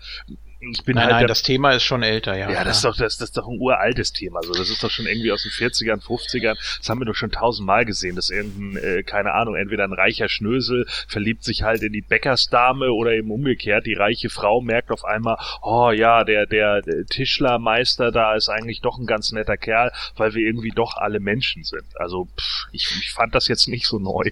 [0.62, 2.50] ich bin nein, halt nein, der, das Thema ist schon älter, ja.
[2.52, 4.44] Ja, das ist doch, das, das ist doch ein uraltes Thema.
[4.44, 6.58] So, das ist doch schon irgendwie aus den 40ern, 50ern.
[6.80, 10.28] Das haben wir doch schon tausendmal gesehen, dass irgendein, äh, keine Ahnung, entweder ein reicher
[10.28, 13.86] Schnösel verliebt sich halt in die Bäckersdame oder eben umgekehrt.
[13.86, 18.82] Die reiche Frau merkt auf einmal, oh ja, der, der, der Tischlermeister da ist eigentlich
[18.82, 21.86] doch ein ganz netter Kerl, weil wir irgendwie doch alle Menschen sind.
[21.96, 24.32] Also, pff, ich, ich fand das jetzt nicht so neu.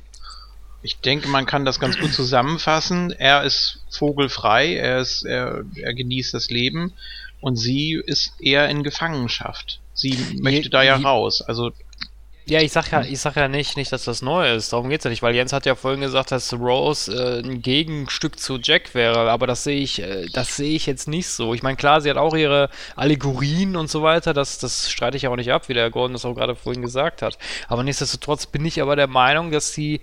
[0.88, 3.12] Ich denke, man kann das ganz gut zusammenfassen.
[3.12, 6.94] Er ist vogelfrei, er, ist, er, er genießt das Leben
[7.42, 9.82] und sie ist eher in Gefangenschaft.
[9.94, 11.42] Sie möchte da ja raus.
[11.42, 11.74] Also
[12.46, 14.72] ja, ich sag ja, ich sag ja nicht, nicht, dass das neu ist.
[14.72, 18.40] Darum geht's ja nicht, weil Jens hat ja vorhin gesagt, dass Rose äh, ein Gegenstück
[18.40, 21.54] zu Jack wäre, aber das sehe ich, äh, das sehe ich jetzt nicht so.
[21.54, 25.28] Ich meine, klar, sie hat auch ihre Allegorien und so weiter, das, das streite ich
[25.28, 27.38] auch nicht ab, wie der Gordon das auch gerade vorhin gesagt hat.
[27.68, 30.00] Aber nichtsdestotrotz bin ich aber der Meinung, dass sie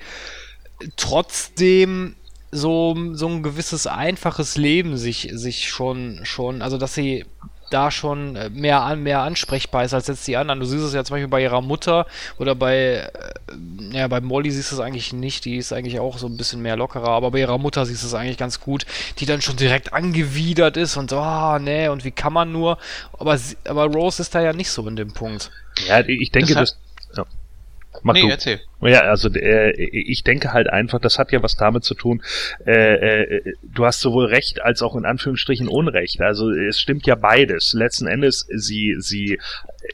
[0.97, 2.17] trotzdem
[2.51, 7.25] so, so ein gewisses einfaches Leben sich, sich schon, schon, also dass sie
[7.71, 10.61] da schon mehr, an, mehr ansprechbar ist als jetzt die anderen.
[10.61, 12.07] Du siehst es ja zum Beispiel bei ihrer Mutter
[12.39, 13.11] oder bei, äh,
[13.91, 16.63] ja, bei Molly siehst du es eigentlich nicht, die ist eigentlich auch so ein bisschen
[16.63, 18.87] mehr lockerer, aber bei ihrer Mutter siehst du es eigentlich ganz gut,
[19.19, 22.53] die dann schon direkt angewidert ist und so, ah, oh, nee, und wie kann man
[22.53, 22.79] nur,
[23.19, 25.51] aber, aber Rose ist da ja nicht so in dem Punkt.
[25.89, 26.79] Ja, ich denke, das.
[28.05, 28.29] Mach nee, du.
[28.29, 28.61] erzähl.
[28.83, 32.23] Ja, also äh, ich denke halt einfach, das hat ja was damit zu tun,
[32.67, 36.21] äh, äh, du hast sowohl Recht als auch in Anführungsstrichen Unrecht.
[36.21, 37.73] Also es stimmt ja beides.
[37.73, 39.39] Letzten Endes, sie, sie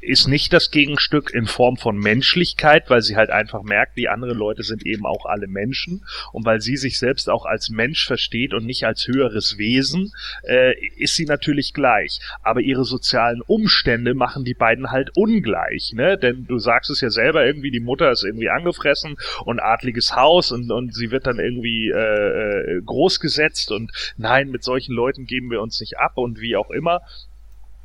[0.00, 4.36] ist nicht das Gegenstück in Form von Menschlichkeit, weil sie halt einfach merkt, die anderen
[4.36, 8.54] Leute sind eben auch alle Menschen und weil sie sich selbst auch als Mensch versteht
[8.54, 10.12] und nicht als höheres Wesen,
[10.48, 12.20] äh, ist sie natürlich gleich.
[12.42, 16.18] Aber ihre sozialen Umstände machen die beiden halt ungleich, ne?
[16.18, 20.52] Denn du sagst es ja selber irgendwie, die Mutter ist irgendwie angefressen und adliges Haus
[20.52, 25.50] und, und sie wird dann irgendwie äh, äh großgesetzt und nein, mit solchen Leuten geben
[25.50, 27.00] wir uns nicht ab und wie auch immer.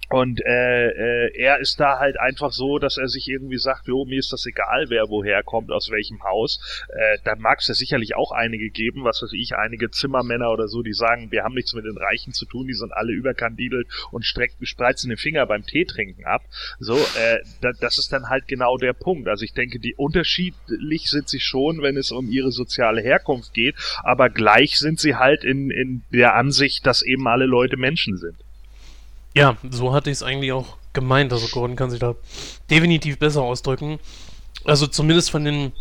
[0.09, 0.89] Und äh,
[1.25, 4.31] äh, er ist da halt einfach so, dass er sich irgendwie sagt, jo, mir ist
[4.31, 6.85] das egal, wer woher kommt, aus welchem Haus.
[6.89, 10.67] Äh, da mag es ja sicherlich auch einige geben, was weiß ich, einige Zimmermänner oder
[10.67, 13.87] so, die sagen, wir haben nichts mit den Reichen zu tun, die sind alle überkandidelt
[14.11, 16.43] und strecken, spreizen den Finger beim Tee trinken ab.
[16.79, 19.27] So, äh, da, das ist dann halt genau der Punkt.
[19.27, 23.75] Also ich denke, die unterschiedlich sind sie schon, wenn es um ihre soziale Herkunft geht,
[24.03, 28.44] aber gleich sind sie halt in, in der Ansicht, dass eben alle Leute Menschen sind.
[29.35, 31.31] Ja, so hatte ich es eigentlich auch gemeint.
[31.31, 32.15] Also Gordon kann sich da
[32.69, 33.99] definitiv besser ausdrücken.
[34.63, 35.73] Also zumindest von den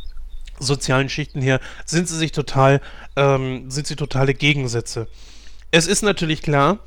[0.58, 2.80] sozialen Schichten her sind sie sich total,
[3.16, 5.08] ähm, sind sie totale Gegensätze.
[5.70, 6.80] Es ist natürlich klar,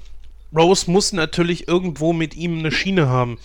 [0.56, 3.38] Rose muss natürlich irgendwo mit ihm eine Schiene haben.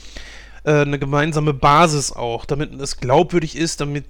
[0.65, 4.05] Äh, eine gemeinsame Basis auch, damit es glaubwürdig ist, damit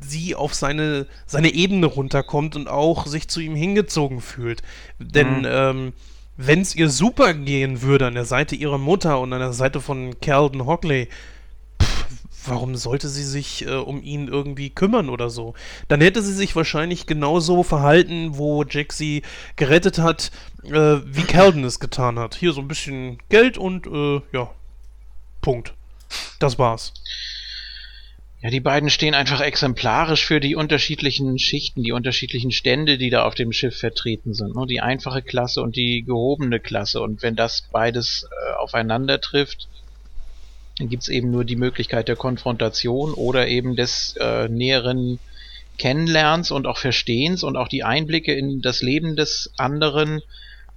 [0.00, 4.62] sie auf seine, seine Ebene runterkommt und auch sich zu ihm hingezogen fühlt.
[4.98, 5.46] Denn mhm.
[5.46, 5.92] ähm,
[6.38, 9.80] wenn es ihr super gehen würde an der Seite ihrer Mutter und an der Seite
[9.80, 11.08] von Calden Hockley,
[11.82, 12.04] pff,
[12.46, 15.54] warum sollte sie sich äh, um ihn irgendwie kümmern oder so?
[15.88, 19.22] Dann hätte sie sich wahrscheinlich genauso verhalten, wo Jack sie
[19.56, 20.30] gerettet hat,
[20.62, 22.36] äh, wie Calden es getan hat.
[22.36, 24.48] Hier so ein bisschen Geld und äh, ja,
[25.40, 25.74] Punkt.
[26.38, 26.94] Das war's.
[28.40, 33.24] Ja, die beiden stehen einfach exemplarisch für die unterschiedlichen Schichten, die unterschiedlichen Stände, die da
[33.24, 34.54] auf dem Schiff vertreten sind.
[34.54, 34.64] Ne?
[34.68, 37.00] Die einfache Klasse und die gehobene Klasse.
[37.00, 39.68] Und wenn das beides äh, aufeinander trifft,
[40.78, 45.18] dann gibt's eben nur die Möglichkeit der Konfrontation oder eben des äh, näheren
[45.76, 50.22] Kennenlernens und auch Verstehens und auch die Einblicke in das Leben des anderen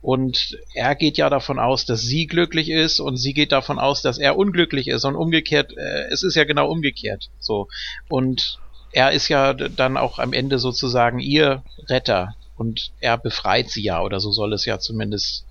[0.01, 4.01] und er geht ja davon aus, dass sie glücklich ist und sie geht davon aus,
[4.01, 7.29] dass er unglücklich ist und umgekehrt, äh, es ist ja genau umgekehrt.
[7.39, 7.67] So.
[8.09, 8.59] Und
[8.91, 14.01] er ist ja dann auch am Ende sozusagen ihr Retter und er befreit sie ja
[14.01, 15.45] oder so soll es ja zumindest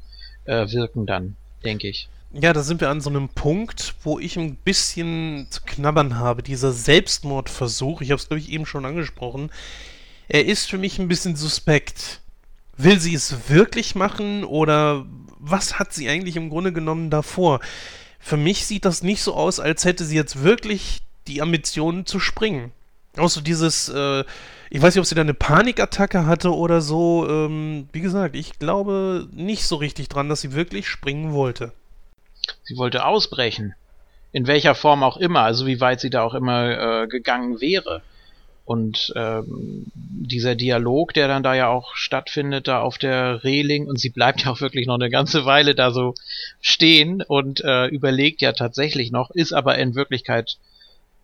[0.44, 2.09] äh, wirken dann, denke ich.
[2.32, 6.42] Ja, da sind wir an so einem Punkt, wo ich ein bisschen zu knabbern habe.
[6.42, 9.51] Dieser Selbstmordversuch, ich habe es glaube ich eben schon angesprochen,
[10.28, 12.20] er ist für mich ein bisschen suspekt
[12.83, 15.05] Will sie es wirklich machen oder
[15.39, 17.61] was hat sie eigentlich im Grunde genommen davor?
[18.18, 22.20] Für mich sieht das nicht so aus, als hätte sie jetzt wirklich die Ambition zu
[22.20, 22.72] springen.
[23.16, 24.24] Auch so dieses, äh,
[24.70, 27.26] ich weiß nicht, ob sie da eine Panikattacke hatte oder so.
[27.28, 31.72] Ähm, wie gesagt, ich glaube nicht so richtig dran, dass sie wirklich springen wollte.
[32.62, 33.74] Sie wollte ausbrechen.
[34.33, 38.03] In welcher Form auch immer, also wie weit sie da auch immer äh, gegangen wäre.
[38.71, 43.99] Und ähm, dieser Dialog, der dann da ja auch stattfindet, da auf der Reling, und
[43.99, 46.14] sie bleibt ja auch wirklich noch eine ganze Weile da so
[46.61, 50.57] stehen und äh, überlegt ja tatsächlich noch, ist aber in Wirklichkeit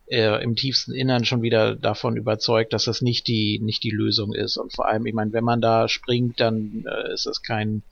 [0.08, 4.34] äh, im tiefsten Innern schon wieder davon überzeugt, dass das nicht die nicht die Lösung
[4.34, 4.56] ist.
[4.56, 7.84] Und vor allem, ich meine, wenn man da springt, dann äh, ist es kein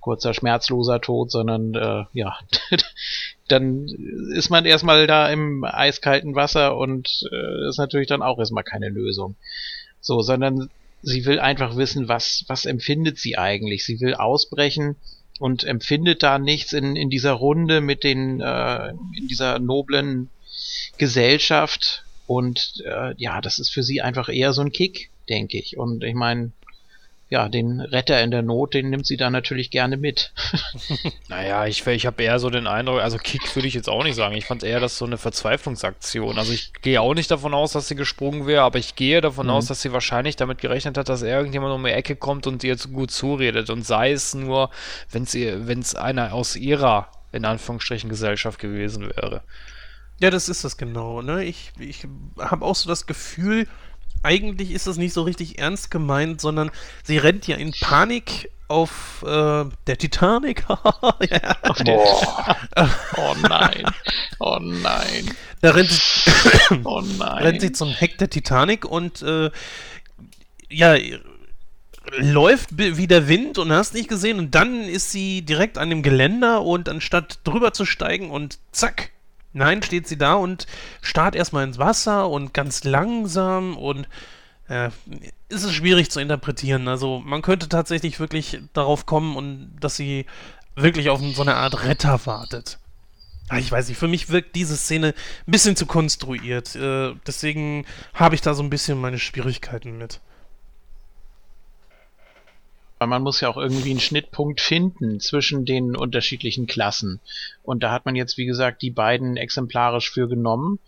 [0.00, 2.36] kurzer schmerzloser Tod, sondern äh, ja,
[3.48, 3.86] dann
[4.34, 8.88] ist man erstmal da im eiskalten Wasser und äh, ist natürlich dann auch erstmal keine
[8.88, 9.36] Lösung.
[10.00, 10.70] So, sondern
[11.02, 13.84] sie will einfach wissen, was was empfindet sie eigentlich.
[13.84, 14.96] Sie will ausbrechen
[15.38, 20.30] und empfindet da nichts in in dieser Runde mit den äh, in dieser noblen
[20.98, 25.76] Gesellschaft und äh, ja, das ist für sie einfach eher so ein Kick, denke ich.
[25.76, 26.52] Und ich meine,
[27.28, 30.32] ja, den Retter in der Not, den nimmt sie da natürlich gerne mit.
[31.28, 34.14] naja, ich, ich habe eher so den Eindruck, also Kick würde ich jetzt auch nicht
[34.14, 34.36] sagen.
[34.36, 36.38] Ich fand eher das so eine Verzweiflungsaktion.
[36.38, 39.46] Also ich gehe auch nicht davon aus, dass sie gesprungen wäre, aber ich gehe davon
[39.46, 39.52] mhm.
[39.52, 42.78] aus, dass sie wahrscheinlich damit gerechnet hat, dass irgendjemand um die Ecke kommt und ihr
[42.78, 43.70] zu gut zuredet.
[43.70, 44.70] Und sei es nur,
[45.10, 49.42] wenn es einer aus ihrer, in Anführungsstrichen, Gesellschaft gewesen wäre.
[50.20, 51.22] Ja, das ist das genau.
[51.22, 51.44] Ne?
[51.44, 52.06] Ich, ich
[52.38, 53.66] habe auch so das Gefühl,
[54.26, 56.70] eigentlich ist das nicht so richtig ernst gemeint, sondern
[57.04, 60.66] sie rennt ja in Panik auf äh, der Titanic.
[61.30, 62.56] ja, Boah.
[63.16, 63.84] oh nein.
[64.40, 65.30] Oh nein.
[65.60, 66.30] Da rennt sie,
[66.84, 67.42] oh nein.
[67.42, 69.50] rennt sie zum Heck der Titanic und äh,
[70.68, 70.96] ja,
[72.18, 76.02] läuft wie der Wind und hast nicht gesehen und dann ist sie direkt an dem
[76.02, 79.10] Geländer und anstatt drüber zu steigen und zack,
[79.56, 80.66] Nein, steht sie da und
[81.00, 84.06] starrt erstmal ins Wasser und ganz langsam und
[84.68, 84.90] äh,
[85.48, 86.88] ist es schwierig zu interpretieren.
[86.88, 90.26] Also man könnte tatsächlich wirklich darauf kommen und dass sie
[90.74, 92.78] wirklich auf so eine Art Retter wartet.
[93.48, 95.14] Ah, ich weiß nicht, für mich wirkt diese Szene
[95.46, 96.76] ein bisschen zu konstruiert.
[96.76, 100.20] Äh, deswegen habe ich da so ein bisschen meine Schwierigkeiten mit.
[102.98, 107.20] Weil man muss ja auch irgendwie einen Schnittpunkt finden zwischen den unterschiedlichen Klassen.
[107.62, 110.78] Und da hat man jetzt, wie gesagt, die beiden exemplarisch für genommen.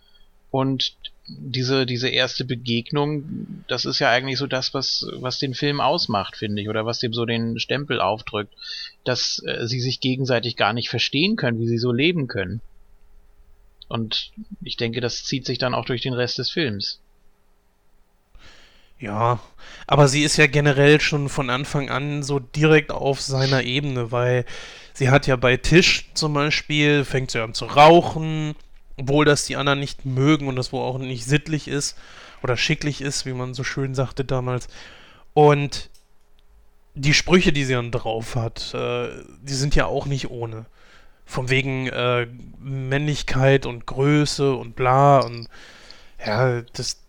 [0.50, 0.96] Und
[1.28, 6.36] diese, diese erste Begegnung, das ist ja eigentlich so das, was, was den Film ausmacht,
[6.36, 8.54] finde ich, oder was dem so den Stempel aufdrückt,
[9.04, 12.62] dass äh, sie sich gegenseitig gar nicht verstehen können, wie sie so leben können.
[13.88, 14.32] Und
[14.62, 17.00] ich denke, das zieht sich dann auch durch den Rest des Films.
[19.00, 19.38] Ja,
[19.86, 24.44] aber sie ist ja generell schon von Anfang an so direkt auf seiner Ebene, weil
[24.92, 28.56] sie hat ja bei Tisch zum Beispiel, fängt sie an zu rauchen,
[28.96, 31.96] obwohl das die anderen nicht mögen und das wohl auch nicht sittlich ist
[32.42, 34.66] oder schicklich ist, wie man so schön sagte damals.
[35.32, 35.90] Und
[36.94, 39.10] die Sprüche, die sie dann drauf hat, äh,
[39.42, 40.66] die sind ja auch nicht ohne.
[41.24, 42.26] Von wegen äh,
[42.58, 45.48] Männlichkeit und Größe und bla und
[46.24, 47.00] ja, das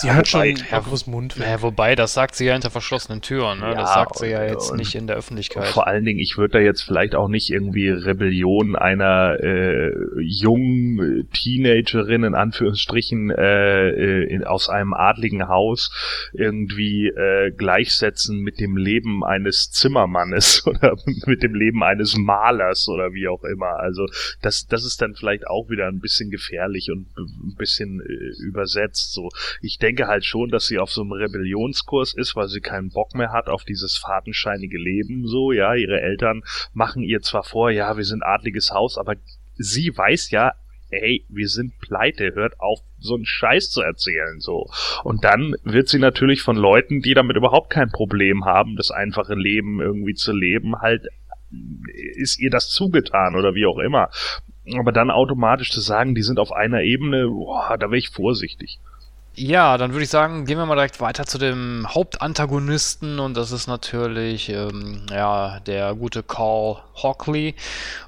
[0.00, 1.48] Sie hat schon ein lockeres Mundwerk.
[1.48, 3.58] Ja, wobei, das sagt sie ja hinter verschlossenen Türen.
[3.58, 3.66] Ne?
[3.66, 5.66] Ja, das sagt sie ja jetzt nicht in der Öffentlichkeit.
[5.66, 11.28] Vor allen Dingen, ich würde da jetzt vielleicht auch nicht irgendwie Rebellion einer äh, jungen
[11.32, 15.90] Teenagerin in Anführungsstrichen äh, äh, in, aus einem adligen Haus
[16.32, 20.96] irgendwie äh, gleichsetzen mit dem Leben eines Zimmermannes oder
[21.26, 23.80] mit dem Leben eines Malers oder wie auch immer.
[23.80, 24.06] Also
[24.42, 29.12] das, das ist dann vielleicht auch wieder ein bisschen gefährlich und ein bisschen äh, übersetzt.
[29.12, 29.28] So,
[29.60, 33.14] ich denke halt schon, dass sie auf so einem Rebellionskurs ist, weil sie keinen Bock
[33.14, 37.96] mehr hat auf dieses fadenscheinige Leben, so, ja, ihre Eltern machen ihr zwar vor, ja,
[37.96, 39.14] wir sind adliges Haus, aber
[39.56, 40.52] sie weiß ja,
[40.90, 44.70] ey, wir sind pleite, hört auf, so einen Scheiß zu erzählen, so.
[45.04, 49.34] Und dann wird sie natürlich von Leuten, die damit überhaupt kein Problem haben, das einfache
[49.34, 51.06] Leben irgendwie zu leben, halt,
[52.16, 54.10] ist ihr das zugetan oder wie auch immer.
[54.78, 58.78] Aber dann automatisch zu sagen, die sind auf einer Ebene, boah, da wäre ich vorsichtig.
[59.40, 63.52] Ja, dann würde ich sagen, gehen wir mal direkt weiter zu dem Hauptantagonisten und das
[63.52, 67.54] ist natürlich ähm, ja, der gute Carl Hockley.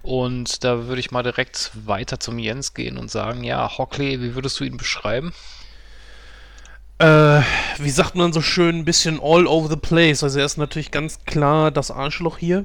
[0.02, 4.34] Und da würde ich mal direkt weiter zum Jens gehen und sagen, ja, Hockley, wie
[4.34, 5.32] würdest du ihn beschreiben?
[6.98, 7.42] Äh,
[7.78, 10.24] wie sagt man so schön, ein bisschen all over the place.
[10.24, 12.64] Also er ist natürlich ganz klar das Arschloch hier.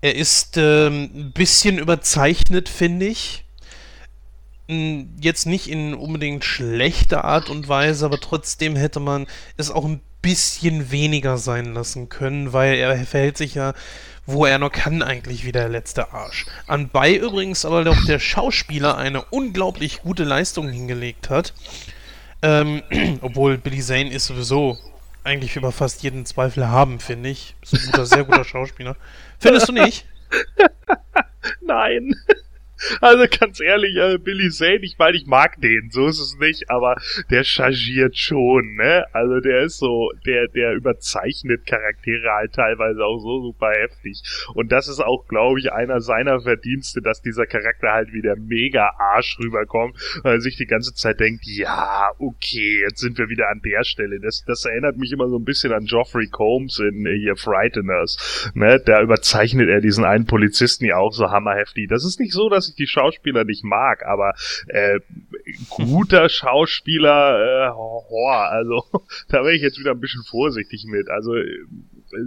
[0.00, 3.45] Er ist ähm, ein bisschen überzeichnet, finde ich
[4.68, 10.00] jetzt nicht in unbedingt schlechter Art und Weise, aber trotzdem hätte man es auch ein
[10.22, 13.74] bisschen weniger sein lassen können, weil er verhält sich ja,
[14.26, 16.46] wo er nur kann, eigentlich wie der letzte Arsch.
[16.66, 21.54] Anbei übrigens aber doch der Schauspieler eine unglaublich gute Leistung hingelegt hat.
[22.42, 22.82] Ähm,
[23.20, 24.78] obwohl Billy Zane ist sowieso
[25.22, 27.54] eigentlich über fast jeden Zweifel haben, finde ich.
[27.62, 28.96] Ist ein guter, sehr guter Schauspieler.
[29.38, 30.06] Findest du nicht?
[31.60, 32.14] Nein.
[33.00, 36.70] Also ganz ehrlich, äh, Billy Zane, ich meine, ich mag den, so ist es nicht,
[36.70, 36.96] aber
[37.30, 39.04] der chargiert schon, ne?
[39.12, 44.22] Also der ist so, der, der überzeichnet Charaktere halt teilweise auch so super heftig.
[44.54, 48.36] Und das ist auch, glaube ich, einer seiner Verdienste, dass dieser Charakter halt wie der
[48.36, 53.48] Mega-Arsch rüberkommt, weil er sich die ganze Zeit denkt, ja, okay, jetzt sind wir wieder
[53.48, 54.20] an der Stelle.
[54.20, 58.52] Das, das erinnert mich immer so ein bisschen an Geoffrey Combs in äh, hier Frighteners,
[58.54, 58.80] ne?
[58.84, 61.88] Da überzeichnet er diesen einen Polizisten ja auch so hammerheftig.
[61.88, 64.34] Das ist nicht so, dass dass ich die Schauspieler nicht mag, aber
[64.68, 65.00] äh,
[65.68, 68.84] guter Schauspieler, äh, oh, also
[69.28, 71.08] da wäre ich jetzt wieder ein bisschen vorsichtig mit.
[71.08, 71.34] Also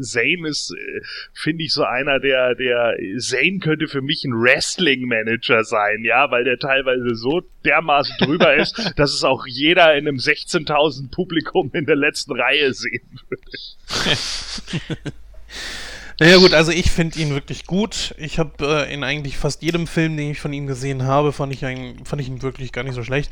[0.02, 1.02] Zane ist, äh,
[1.34, 6.44] finde ich, so einer, der, der, Zane könnte für mich ein Wrestling-Manager sein, ja, weil
[6.44, 11.86] der teilweise so dermaßen drüber ist, dass es auch jeder in einem 16.000 Publikum in
[11.86, 13.42] der letzten Reihe sehen würde.
[16.20, 18.14] Naja gut, also ich finde ihn wirklich gut.
[18.18, 18.52] Ich habe
[18.88, 22.06] äh, in eigentlich fast jedem Film, den ich von ihm gesehen habe, fand ich, einen,
[22.06, 23.32] fand ich ihn wirklich gar nicht so schlecht.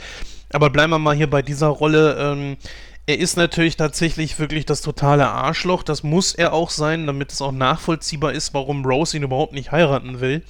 [0.53, 2.15] Aber bleiben wir mal hier bei dieser Rolle.
[2.17, 2.55] Ähm,
[3.05, 5.83] er ist natürlich tatsächlich wirklich das totale Arschloch.
[5.83, 9.73] Das muss er auch sein, damit es auch nachvollziehbar ist, warum Rose ihn überhaupt nicht
[9.73, 10.43] heiraten will.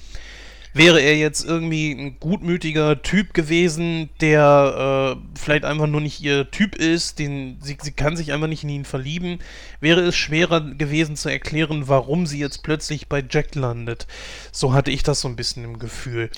[0.78, 6.50] Wäre er jetzt irgendwie ein gutmütiger Typ gewesen, der äh, vielleicht einfach nur nicht ihr
[6.52, 9.40] Typ ist, den sie, sie kann sich einfach nicht in ihn verlieben,
[9.80, 14.06] wäre es schwerer gewesen zu erklären, warum sie jetzt plötzlich bei Jack landet.
[14.52, 16.30] So hatte ich das so ein bisschen im Gefühl.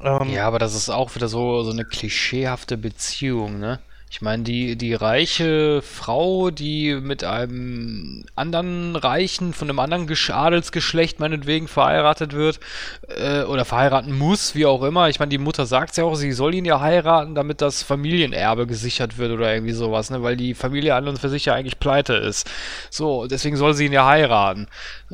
[0.00, 3.80] Ähm, ja, aber das ist auch wieder so, so eine klischeehafte Beziehung, ne?
[4.14, 11.18] Ich meine, die, die reiche Frau, die mit einem anderen Reichen, von einem anderen Adelsgeschlecht
[11.18, 12.60] meinetwegen verheiratet wird
[13.08, 15.08] äh, oder verheiraten muss, wie auch immer.
[15.08, 18.68] Ich meine, die Mutter sagt ja auch, sie soll ihn ja heiraten, damit das Familienerbe
[18.68, 20.22] gesichert wird oder irgendwie sowas, ne?
[20.22, 22.48] weil die Familie an und für sich ja eigentlich pleite ist.
[22.90, 24.68] So, deswegen soll sie ihn ja heiraten.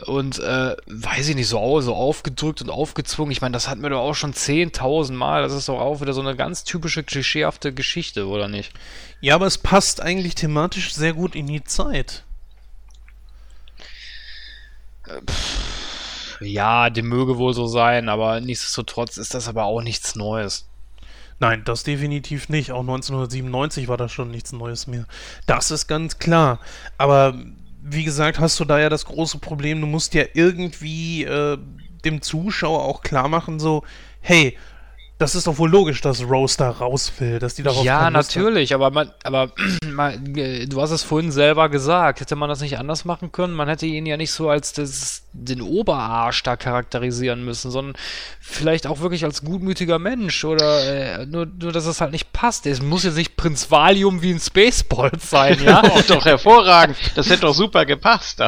[0.06, 3.32] Und äh, weiß ich nicht, so, so aufgedrückt und aufgezwungen.
[3.32, 5.42] Ich meine, das hatten wir doch auch schon 10.000 Mal.
[5.42, 8.72] Das ist doch auch wieder so eine ganz typische klischeehafte Geschichte, oder nicht?
[9.20, 12.24] Ja, aber es passt eigentlich thematisch sehr gut in die Zeit.
[16.40, 20.66] Ja, dem möge wohl so sein, aber nichtsdestotrotz ist das aber auch nichts Neues.
[21.38, 22.70] Nein, das definitiv nicht.
[22.70, 25.06] Auch 1997 war das schon nichts Neues mehr.
[25.46, 26.60] Das ist ganz klar.
[26.98, 27.34] Aber
[27.92, 31.58] wie gesagt, hast du da ja das große Problem, du musst ja irgendwie äh,
[32.04, 33.82] dem Zuschauer auch klar machen, so,
[34.20, 34.56] hey,
[35.20, 38.72] das ist doch wohl logisch, dass Rose da raus will, dass die darauf Ja, natürlich,
[38.72, 39.52] aber man, aber
[39.86, 42.20] man, du hast es vorhin selber gesagt.
[42.20, 43.52] Hätte man das nicht anders machen können?
[43.52, 47.96] Man hätte ihn ja nicht so als das, den Oberarsch da charakterisieren müssen, sondern
[48.40, 52.64] vielleicht auch wirklich als gutmütiger Mensch oder äh, nur, nur, dass es halt nicht passt.
[52.64, 55.82] Es muss jetzt nicht Prinz Valium wie ein Spaceball sein, ja?
[55.94, 56.96] oh, doch hervorragend.
[57.14, 58.40] Das hätte doch super gepasst.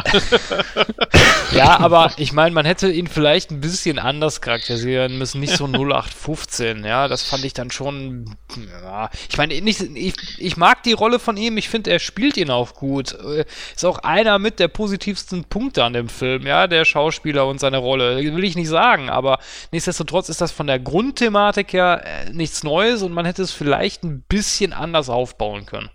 [1.52, 5.66] ja, aber ich meine, man hätte ihn vielleicht ein bisschen anders charakterisieren müssen, nicht so
[5.66, 8.36] 0815 15, ja, das fand ich dann schon,
[8.82, 12.50] ja, ich meine, ich, ich mag die Rolle von ihm, ich finde, er spielt ihn
[12.50, 13.12] auch gut.
[13.12, 13.44] Äh,
[13.74, 17.78] ist auch einer mit der positivsten Punkte an dem Film, ja, der Schauspieler und seine
[17.78, 19.38] Rolle, will ich nicht sagen, aber
[19.72, 24.04] nichtsdestotrotz ist das von der Grundthematik her äh, nichts Neues und man hätte es vielleicht
[24.04, 25.90] ein bisschen anders aufbauen können.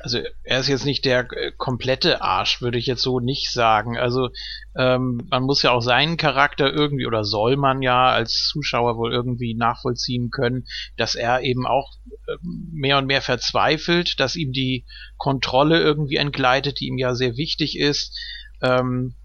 [0.00, 3.98] Also er ist jetzt nicht der äh, komplette Arsch, würde ich jetzt so nicht sagen.
[3.98, 4.30] Also
[4.76, 9.12] ähm, man muss ja auch seinen Charakter irgendwie oder soll man ja als Zuschauer wohl
[9.12, 10.64] irgendwie nachvollziehen können,
[10.96, 11.92] dass er eben auch
[12.28, 17.36] äh, mehr und mehr verzweifelt, dass ihm die Kontrolle irgendwie entgleitet, die ihm ja sehr
[17.36, 18.18] wichtig ist.
[18.62, 19.16] Ähm,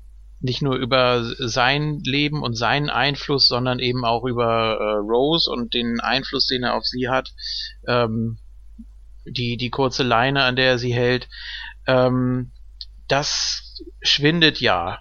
[0.42, 5.74] nicht nur über sein Leben und seinen Einfluss, sondern eben auch über äh, Rose und
[5.74, 7.34] den Einfluss, den er auf sie hat.
[7.88, 8.38] Ähm,
[9.26, 11.28] die, die kurze Leine, an der er sie hält,
[11.88, 12.52] ähm,
[13.08, 15.00] das schwindet ja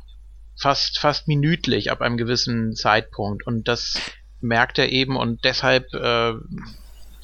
[0.57, 3.47] fast, fast minütlich ab einem gewissen Zeitpunkt.
[3.47, 4.01] Und das
[4.41, 6.35] merkt er eben und deshalb äh,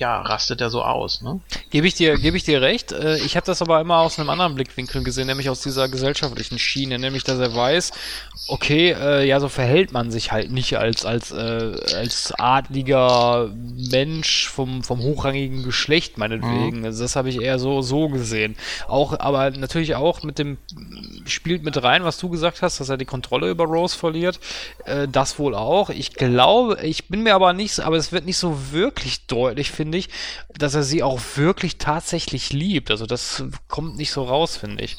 [0.00, 1.40] ja, rastet er so aus, ne?
[1.68, 2.90] Gebe ich dir, gebe ich dir recht.
[2.90, 6.58] Äh, ich habe das aber immer aus einem anderen Blickwinkel gesehen, nämlich aus dieser gesellschaftlichen
[6.58, 7.92] Schiene, nämlich dass er weiß,
[8.48, 14.48] okay, äh, ja, so verhält man sich halt nicht als, als, äh, als adliger Mensch
[14.48, 16.78] vom, vom hochrangigen Geschlecht, meinetwegen.
[16.78, 16.84] Mhm.
[16.86, 18.56] Also das habe ich eher so, so gesehen.
[18.88, 20.56] Auch, aber natürlich auch mit dem,
[21.26, 24.40] spielt mit rein, was du gesagt hast, dass er die Kontrolle über Rose verliert.
[24.86, 25.90] Äh, das wohl auch.
[25.90, 29.89] Ich glaube, ich bin mir aber nicht, aber es wird nicht so wirklich deutlich, finde
[29.98, 30.08] ich,
[30.56, 32.90] dass er sie auch wirklich tatsächlich liebt.
[32.90, 34.96] Also das kommt nicht so raus, finde ich.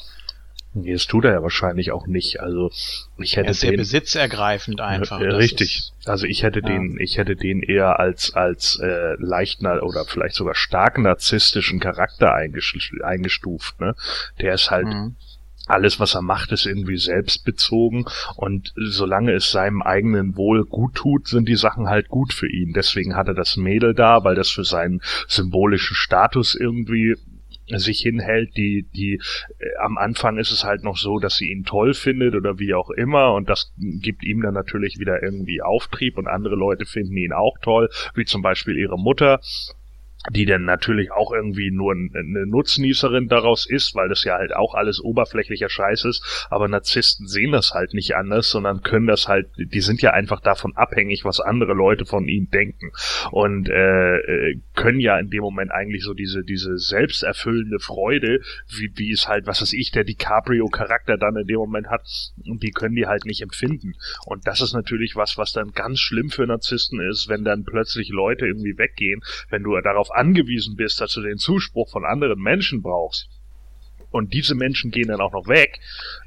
[0.74, 2.40] Nee, das tut er ja wahrscheinlich auch nicht.
[2.40, 2.70] Also
[3.18, 5.20] ich hätte Er ist sehr den, besitzergreifend einfach.
[5.20, 5.76] Äh, richtig.
[5.76, 6.66] ist- Also ich hätte Ja.
[6.66, 11.78] den, ich hätte den eher als als äh, leicht na- oder vielleicht sogar stark narzisstischen
[11.78, 13.80] Charakter eingestuft.
[13.80, 13.94] Ne?
[14.40, 15.16] Der ist halt Mhm.
[15.66, 18.06] Alles, was er macht, ist irgendwie selbstbezogen.
[18.36, 22.72] Und solange es seinem eigenen Wohl gut tut, sind die Sachen halt gut für ihn.
[22.72, 27.16] Deswegen hat er das Mädel da, weil das für seinen symbolischen Status irgendwie
[27.68, 29.20] sich hinhält, die, die
[29.58, 32.74] äh, am Anfang ist es halt noch so, dass sie ihn toll findet oder wie
[32.74, 33.32] auch immer.
[33.34, 36.18] Und das gibt ihm dann natürlich wieder irgendwie Auftrieb.
[36.18, 39.40] Und andere Leute finden ihn auch toll, wie zum Beispiel ihre Mutter,
[40.30, 44.74] die dann natürlich auch irgendwie nur eine Nutznießerin daraus ist, weil das ja halt auch
[44.74, 49.48] alles oberflächlicher Scheiß ist, aber Narzissten sehen das halt nicht anders, sondern können das halt,
[49.56, 52.92] die sind ja einfach davon abhängig, was andere Leute von ihnen denken.
[53.32, 58.92] Und äh, äh, können ja in dem Moment eigentlich so diese diese selbsterfüllende Freude, wie
[58.94, 62.06] wie es halt, was weiß ich, der DiCaprio Charakter dann in dem Moment hat,
[62.46, 63.94] und die können die halt nicht empfinden.
[64.26, 68.10] Und das ist natürlich was, was dann ganz schlimm für Narzissten ist, wenn dann plötzlich
[68.10, 69.20] Leute irgendwie weggehen,
[69.50, 73.28] wenn du darauf angewiesen bist, dass du den Zuspruch von anderen Menschen brauchst.
[74.10, 75.80] Und diese Menschen gehen dann auch noch weg,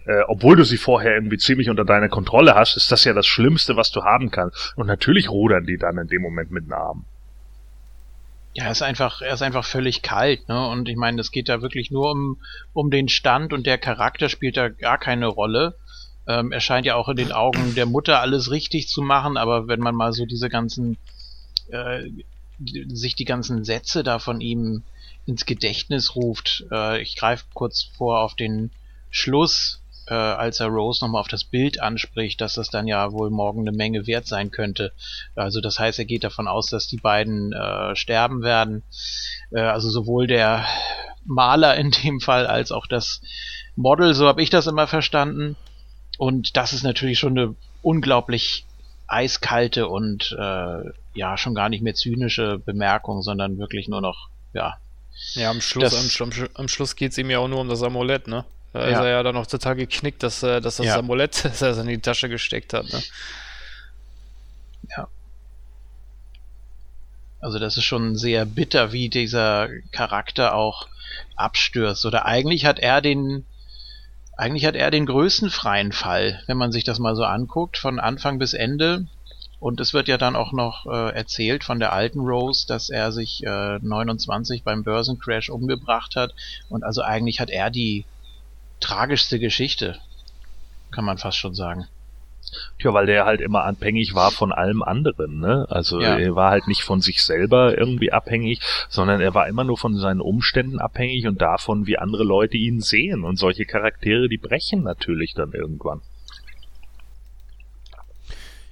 [0.08, 3.28] äh, obwohl du sie vorher irgendwie ziemlich unter deiner Kontrolle hast, ist das ja das
[3.28, 4.74] Schlimmste, was du haben kannst.
[4.76, 7.06] Und natürlich rudern die dann in dem Moment mit den Armen.
[8.56, 10.68] Ja, er ist einfach, er ist einfach völlig kalt, ne?
[10.70, 12.42] Und ich meine, das geht da wirklich nur um,
[12.74, 15.76] um den Stand und der Charakter spielt da gar keine Rolle.
[16.26, 19.68] Ähm, er scheint ja auch in den Augen der Mutter alles richtig zu machen, aber
[19.68, 20.98] wenn man mal so diese ganzen,
[21.70, 22.10] äh,
[22.60, 24.84] sich die ganzen Sätze da von ihm
[25.26, 28.72] ins Gedächtnis ruft, äh, ich greife kurz vor auf den
[29.10, 33.30] Schluss, äh, als er Rose nochmal auf das Bild anspricht, dass das dann ja wohl
[33.30, 34.93] morgen eine Menge wert sein könnte.
[35.36, 38.84] Also das heißt, er geht davon aus, dass die beiden äh, sterben werden.
[39.51, 40.66] Äh, also sowohl der
[41.26, 43.22] Maler in dem Fall als auch das
[43.76, 45.56] Model, so habe ich das immer verstanden.
[46.18, 48.66] Und das ist natürlich schon eine unglaublich
[49.08, 54.78] eiskalte und äh, ja schon gar nicht mehr zynische Bemerkung, sondern wirklich nur noch ja
[55.34, 57.82] Ja, am Schluss, Das- am, am, am Schluss geht's ihm ja auch nur um das
[57.84, 58.45] Amulett, ne?
[58.74, 59.03] Da ist Ja.
[59.05, 60.97] er ja dann noch total geknickt, dass, äh, dass das Ja.
[60.97, 63.01] Amulett, dass er es in die Tasche gesteckt hat, ne?
[67.39, 70.88] Also das ist schon sehr bitter, wie dieser Charakter auch
[71.36, 72.05] abstürzt.
[72.05, 73.45] Oder eigentlich hat er den,
[74.36, 77.99] eigentlich hat er den größten freien Fall, wenn man sich das mal so anguckt, von
[77.99, 79.07] Anfang bis Ende.
[79.60, 83.12] Und es wird ja dann auch noch äh, erzählt von der alten Rose, dass er
[83.12, 86.34] sich äh, 29 beim Börsencrash umgebracht hat.
[86.70, 88.06] Und also eigentlich hat er die
[88.80, 89.97] tragischste Geschichte,
[90.91, 91.88] kann man fast schon sagen.
[92.80, 95.66] Tja, weil der halt immer abhängig war von allem anderen, ne?
[95.70, 96.18] Also Ja.
[96.18, 99.97] er war halt nicht von sich selber irgendwie abhängig, sondern er war immer nur von
[99.97, 103.24] seinen Umständen abhängig und davon, wie andere Leute ihn sehen.
[103.24, 106.01] Und solche Charaktere, die brechen natürlich dann irgendwann.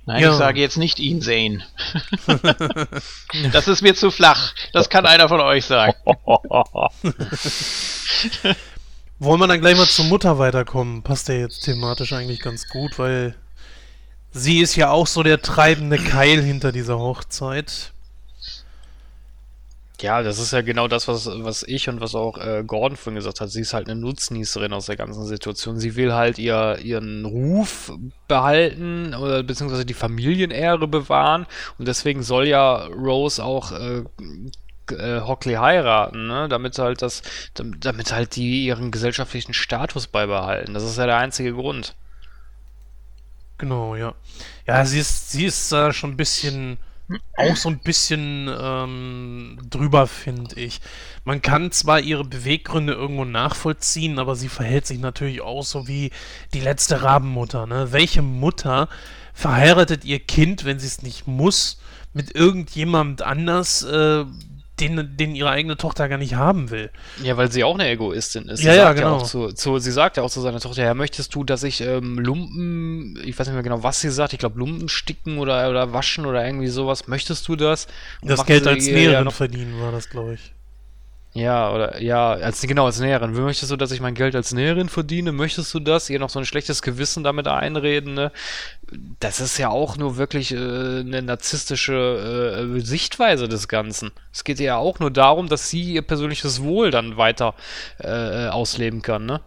[0.06, 0.32] Nein, Ja.
[0.32, 1.64] ich sage jetzt nicht ihn sehen.
[3.54, 4.54] das ist mir zu flach.
[4.74, 5.94] Das kann einer von euch sagen.
[9.20, 11.04] Wollen wir dann gleich mal zur Mutter weiterkommen?
[11.04, 13.36] Passt ja jetzt thematisch eigentlich ganz gut, weil
[14.32, 17.93] sie ist ja auch so der treibende Keil hinter dieser Hochzeit.
[20.04, 23.16] Ja, das ist ja genau das, was, was ich und was auch äh, Gordon vorhin
[23.16, 23.50] gesagt hat.
[23.50, 25.80] Sie ist halt eine Nutznießerin aus der ganzen Situation.
[25.80, 27.94] Sie will halt ihr, ihren Ruf
[28.28, 31.46] behalten oder beziehungsweise die Familienehre bewahren
[31.78, 34.04] und deswegen soll ja Rose auch äh,
[34.92, 36.50] äh, Hockley heiraten, ne?
[36.50, 37.22] Damit halt das,
[37.54, 40.74] dam- damit halt die ihren gesellschaftlichen Status beibehalten.
[40.74, 41.96] Das ist ja der einzige Grund.
[43.58, 44.14] Genau, ja.
[44.68, 46.78] Ja, sie ist, sie ist da schon ein bisschen,
[47.38, 50.82] auch so ein bisschen ähm, drüber, finde ich.
[51.26, 56.12] Man kann zwar ihre Beweggründe irgendwo nachvollziehen, aber sie verhält sich natürlich auch so wie
[56.54, 57.92] die letzte Rabenmutter, ne?
[57.92, 58.88] Welche Mutter
[59.34, 61.80] verheiratet ihr Kind, wenn sie es nicht muss,
[62.14, 64.26] mit irgendjemand anders, äh,
[64.80, 66.90] den, den ihre eigene Tochter gar nicht haben will?
[67.22, 68.62] Ja, weil sie auch eine Egoistin ist.
[68.62, 69.18] Sie Ja, ja, genau.
[69.18, 71.82] auch zu, zu, sie sagt ja auch zu seiner Tochter, ja, möchtest du, dass ich
[71.82, 75.70] ähm, Lumpen, ich weiß nicht mehr genau, was sie sagt, ich glaube Lumpen sticken oder,
[75.70, 77.88] oder waschen oder irgendwie sowas, möchtest du das?
[78.22, 80.54] Und Das Geld als ihr ja Näherin noch- verdienen war das, glaube ich.
[81.36, 83.32] Ja, oder, ja, als, genau, als Näherin.
[83.34, 85.32] Möchtest du, dass ich mein Geld als Näherin verdiene?
[85.32, 86.08] Möchtest du das?
[86.12, 88.32] Ihr noch so ein schlechtes Gewissen damit einreden, ne?
[89.20, 94.12] Das ist ja auch nur wirklich äh, eine narzisstische äh, Sichtweise des Ganzen.
[94.32, 97.56] Es geht ja auch nur darum, dass sie ihr persönliches Wohl dann weiter
[97.98, 99.42] äh, ausleben kann, ne?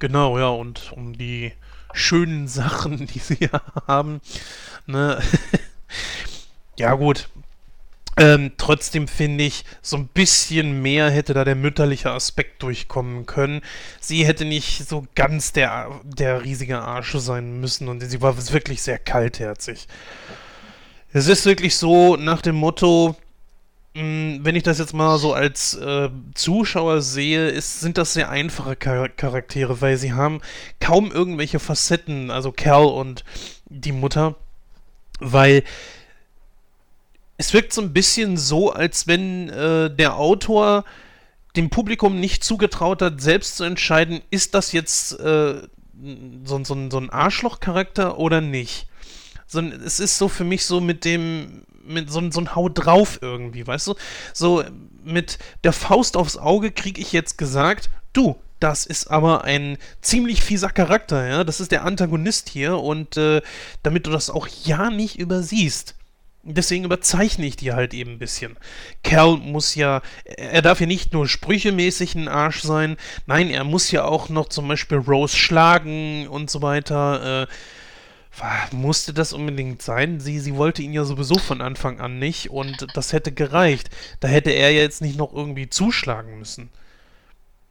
[0.00, 1.52] Genau, ja, und um die
[1.92, 4.20] schönen Sachen, die sie ja haben,
[4.86, 5.20] ne?
[6.78, 7.28] ja, gut.
[8.18, 13.60] Ähm, trotzdem finde ich, so ein bisschen mehr hätte da der mütterliche Aspekt durchkommen können.
[14.00, 18.82] Sie hätte nicht so ganz der, der riesige Arsch sein müssen und sie war wirklich
[18.82, 19.86] sehr kaltherzig.
[21.12, 23.16] Es ist wirklich so nach dem Motto,
[23.94, 28.30] mh, wenn ich das jetzt mal so als äh, Zuschauer sehe, ist, sind das sehr
[28.30, 30.40] einfache Char Charaktere, weil sie haben
[30.80, 33.24] kaum irgendwelche Facetten, also Kerl und
[33.66, 34.34] die Mutter,
[35.20, 35.62] weil
[37.38, 40.84] es wirkt so ein bisschen so, als wenn äh, der Autor
[41.56, 45.62] dem Publikum nicht zugetraut hat, selbst zu entscheiden, ist das jetzt äh,
[46.44, 48.86] so, so, so ein Arschloch-Charakter oder nicht.
[49.46, 53.20] Sondern es ist so für mich so mit dem, mit so, so ein Hau drauf
[53.22, 53.94] irgendwie, weißt du?
[54.34, 54.64] So
[55.04, 60.42] mit der Faust aufs Auge kriege ich jetzt gesagt, du, das ist aber ein ziemlich
[60.42, 61.44] fieser Charakter, ja.
[61.44, 63.42] Das ist der Antagonist hier und äh,
[63.84, 65.94] damit du das auch ja nicht übersiehst,
[66.50, 68.56] Deswegen überzeichne ich die halt eben ein bisschen.
[69.02, 72.96] Kerl muss ja, er darf ja nicht nur sprüchemäßig ein Arsch sein,
[73.26, 77.42] nein, er muss ja auch noch zum Beispiel Rose schlagen und so weiter.
[77.42, 77.46] Äh,
[78.72, 80.20] musste das unbedingt sein?
[80.20, 83.90] Sie, sie wollte ihn ja sowieso von Anfang an nicht und das hätte gereicht.
[84.20, 86.70] Da hätte er ja jetzt nicht noch irgendwie zuschlagen müssen.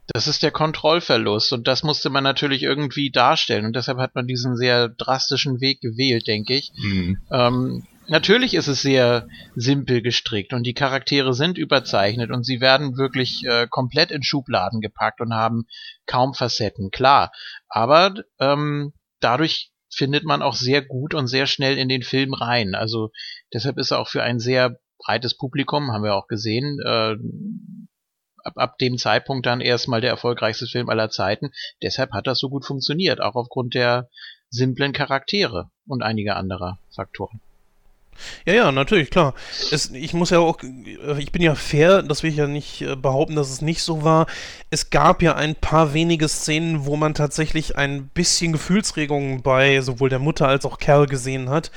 [0.08, 4.26] Das ist der Kontrollverlust und das musste man natürlich irgendwie darstellen und deshalb hat man
[4.26, 6.72] diesen sehr drastischen Weg gewählt, denke ich.
[6.76, 7.18] Mhm.
[7.30, 12.96] Ähm, natürlich ist es sehr simpel gestrickt und die Charaktere sind überzeichnet und sie werden
[12.96, 15.66] wirklich äh, komplett in Schubladen gepackt und haben
[16.06, 17.32] kaum Facetten, klar.
[17.68, 22.74] Aber ähm, dadurch findet man auch sehr gut und sehr schnell in den Film rein.
[22.74, 23.10] Also
[23.52, 27.16] deshalb ist er auch für ein sehr breites Publikum, haben wir auch gesehen, äh,
[28.44, 31.50] ab, ab dem Zeitpunkt dann erstmal der erfolgreichste Film aller Zeiten.
[31.82, 34.08] Deshalb hat das so gut funktioniert, auch aufgrund der
[34.50, 37.40] simplen Charaktere und einiger anderer Faktoren.
[38.44, 39.34] Ja, ja, natürlich, klar.
[39.70, 40.58] Es, ich muss ja auch,
[41.18, 44.04] ich bin ja fair, das will ich ja nicht äh, behaupten, dass es nicht so
[44.04, 44.26] war.
[44.70, 50.08] Es gab ja ein paar wenige Szenen, wo man tatsächlich ein bisschen Gefühlsregungen bei sowohl
[50.08, 51.70] der Mutter als auch Kerl gesehen hat.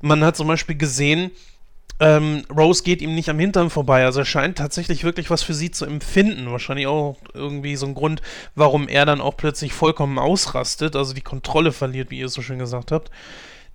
[0.00, 1.30] Man hat zum Beispiel gesehen,
[2.00, 4.04] ähm, Rose geht ihm nicht am Hintern vorbei.
[4.04, 6.50] Also er scheint tatsächlich wirklich was für sie zu empfinden.
[6.50, 8.20] Wahrscheinlich auch irgendwie so ein Grund,
[8.54, 12.42] warum er dann auch plötzlich vollkommen ausrastet, also die Kontrolle verliert, wie ihr es so
[12.42, 13.10] schön gesagt habt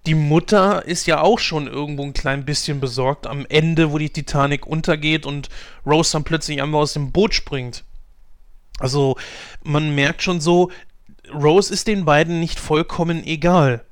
[0.05, 4.09] die Mutter ist ja auch schon irgendwo ein klein bisschen besorgt am Ende, wo die
[4.09, 5.49] Titanic untergeht und
[5.85, 7.83] Rose dann plötzlich einmal aus dem Boot springt.
[8.79, 9.17] Also
[9.63, 10.71] man merkt schon so,
[11.33, 13.85] Rose ist den beiden nicht vollkommen egal.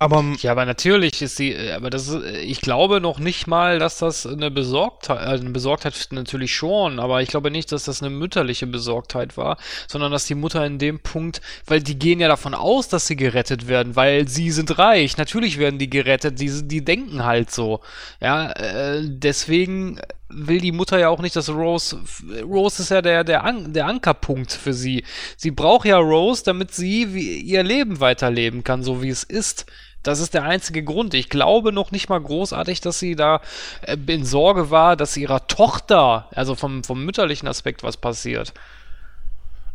[0.00, 3.48] Aber ja, aber natürlich ist sie, äh, aber das ist, äh, ich glaube noch nicht
[3.48, 7.84] mal, dass das eine Besorgtheit, also eine Besorgtheit natürlich schon, aber ich glaube nicht, dass
[7.84, 12.20] das eine mütterliche Besorgtheit war, sondern dass die Mutter in dem Punkt, weil die gehen
[12.20, 16.38] ja davon aus, dass sie gerettet werden, weil sie sind reich, natürlich werden die gerettet,
[16.38, 17.80] die, die denken halt so,
[18.20, 21.98] ja, äh, deswegen will die Mutter ja auch nicht, dass Rose.
[22.42, 25.04] Rose ist ja der, der, An der Ankerpunkt für sie.
[25.36, 29.66] Sie braucht ja Rose, damit sie ihr Leben weiterleben kann, so wie es ist.
[30.02, 31.14] Das ist der einzige Grund.
[31.14, 33.40] Ich glaube noch nicht mal großartig, dass sie da
[33.82, 38.52] äh, in Sorge war, dass ihrer Tochter, also vom, vom mütterlichen Aspekt, was passiert.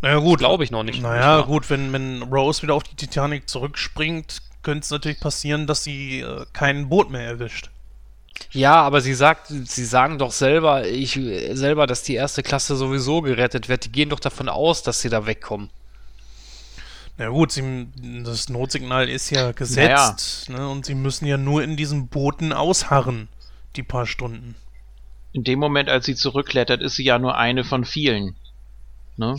[0.01, 0.39] Naja, gut.
[0.39, 1.01] Glaube ich noch nicht.
[1.01, 5.67] Naja, nicht gut, wenn, wenn Rose wieder auf die Titanic zurückspringt, könnte es natürlich passieren,
[5.67, 7.69] dass sie äh, kein Boot mehr erwischt.
[8.51, 11.13] Ja, aber sie sagt, sie sagen doch selber, ich
[11.51, 13.85] selber, dass die erste Klasse sowieso gerettet wird.
[13.85, 15.69] Die gehen doch davon aus, dass sie da wegkommen.
[17.17, 17.87] Na gut, sie,
[18.23, 20.63] das Notsignal ist ja gesetzt naja.
[20.63, 23.27] ne, und sie müssen ja nur in diesen Booten ausharren,
[23.75, 24.55] die paar Stunden.
[25.31, 28.35] In dem Moment, als sie zurückklettert, ist sie ja nur eine von vielen.
[29.17, 29.37] Ne?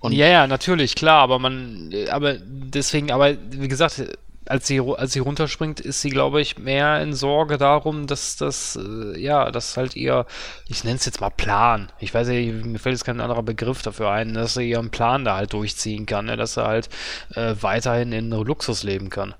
[0.00, 4.04] Und ja, ja, natürlich, klar, aber man, aber deswegen, aber wie gesagt,
[4.48, 8.76] als sie, als sie runterspringt, ist sie, glaube ich, mehr in Sorge darum, dass das,
[8.76, 10.26] äh, ja, dass halt ihr,
[10.68, 11.90] ich nenne es jetzt mal Plan.
[11.98, 15.24] Ich weiß nicht, mir fällt jetzt kein anderer Begriff dafür ein, dass sie ihren Plan
[15.24, 16.36] da halt durchziehen kann, ne?
[16.36, 16.88] dass sie halt
[17.34, 19.34] äh, weiterhin in Luxus leben kann.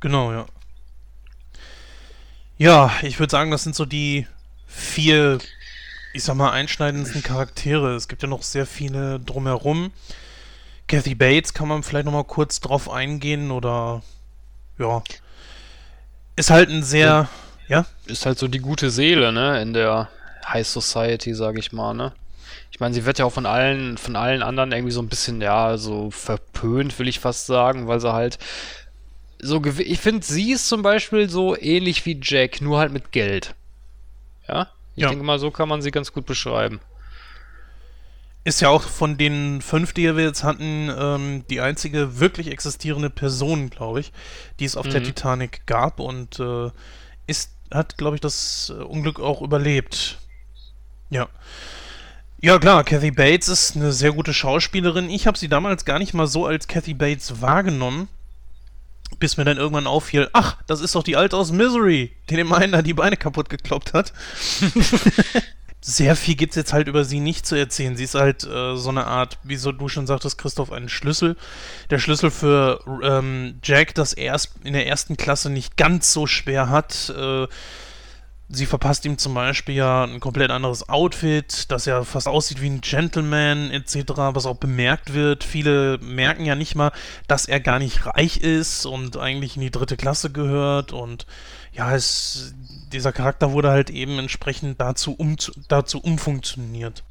[0.00, 0.46] Genau, ja.
[2.58, 4.26] Ja, ich würde sagen, das sind so die
[4.66, 5.38] vier,
[6.12, 7.94] ich sag mal, einschneidendsten Charaktere.
[7.94, 9.92] Es gibt ja noch sehr viele drumherum.
[10.90, 14.02] Kathy Bates kann man vielleicht nochmal kurz drauf eingehen oder
[14.76, 15.04] ja.
[16.34, 17.28] Ist halt ein sehr,
[17.68, 17.86] ja.
[18.06, 20.08] Ist halt so die gute Seele, ne, in der
[20.44, 22.12] High Society, sag ich mal, ne.
[22.72, 25.40] Ich meine, sie wird ja auch von allen, von allen anderen irgendwie so ein bisschen,
[25.40, 28.38] ja, so verpönt, will ich fast sagen, weil sie halt
[29.38, 33.54] so, ich finde, sie ist zum Beispiel so ähnlich wie Jack, nur halt mit Geld.
[34.48, 34.68] Ja?
[34.96, 35.08] Ich ja.
[35.10, 36.80] denke mal, so kann man sie ganz gut beschreiben.
[38.42, 43.10] Ist ja auch von den fünf, die wir jetzt hatten, ähm, die einzige wirklich existierende
[43.10, 44.12] Person, glaube ich,
[44.58, 44.90] die es auf mhm.
[44.90, 46.70] der Titanic gab und äh,
[47.26, 50.18] ist hat, glaube ich, das äh, Unglück auch überlebt.
[51.10, 51.28] Ja.
[52.42, 55.10] Ja, klar, Kathy Bates ist eine sehr gute Schauspielerin.
[55.10, 58.08] Ich habe sie damals gar nicht mal so als Kathy Bates wahrgenommen,
[59.18, 62.52] bis mir dann irgendwann auffiel, ach, das ist doch die Alte aus Misery, die dem
[62.52, 64.14] einen da die Beine kaputt gekloppt hat.
[65.80, 67.96] sehr viel gibt es jetzt halt über sie nicht zu erzählen.
[67.96, 71.36] Sie ist halt äh, so eine Art, wie so du schon sagtest, Christoph, ein Schlüssel.
[71.88, 76.68] Der Schlüssel für ähm, Jack, das erst in der ersten Klasse nicht ganz so schwer
[76.68, 77.12] hat.
[77.16, 77.46] Äh,
[78.50, 82.68] sie verpasst ihm zum Beispiel ja ein komplett anderes Outfit, das ja fast aussieht wie
[82.68, 85.44] ein Gentleman etc., was auch bemerkt wird.
[85.44, 86.92] Viele merken ja nicht mal,
[87.26, 91.26] dass er gar nicht reich ist und eigentlich in die dritte Klasse gehört und
[91.72, 92.54] ja, es,
[92.92, 95.36] dieser Charakter wurde halt eben entsprechend dazu, um,
[95.68, 97.04] dazu umfunktioniert.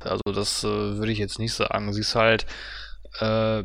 [0.00, 1.92] Also das äh, würde ich jetzt nicht sagen.
[1.92, 2.46] Sie ist halt
[3.20, 3.64] äh,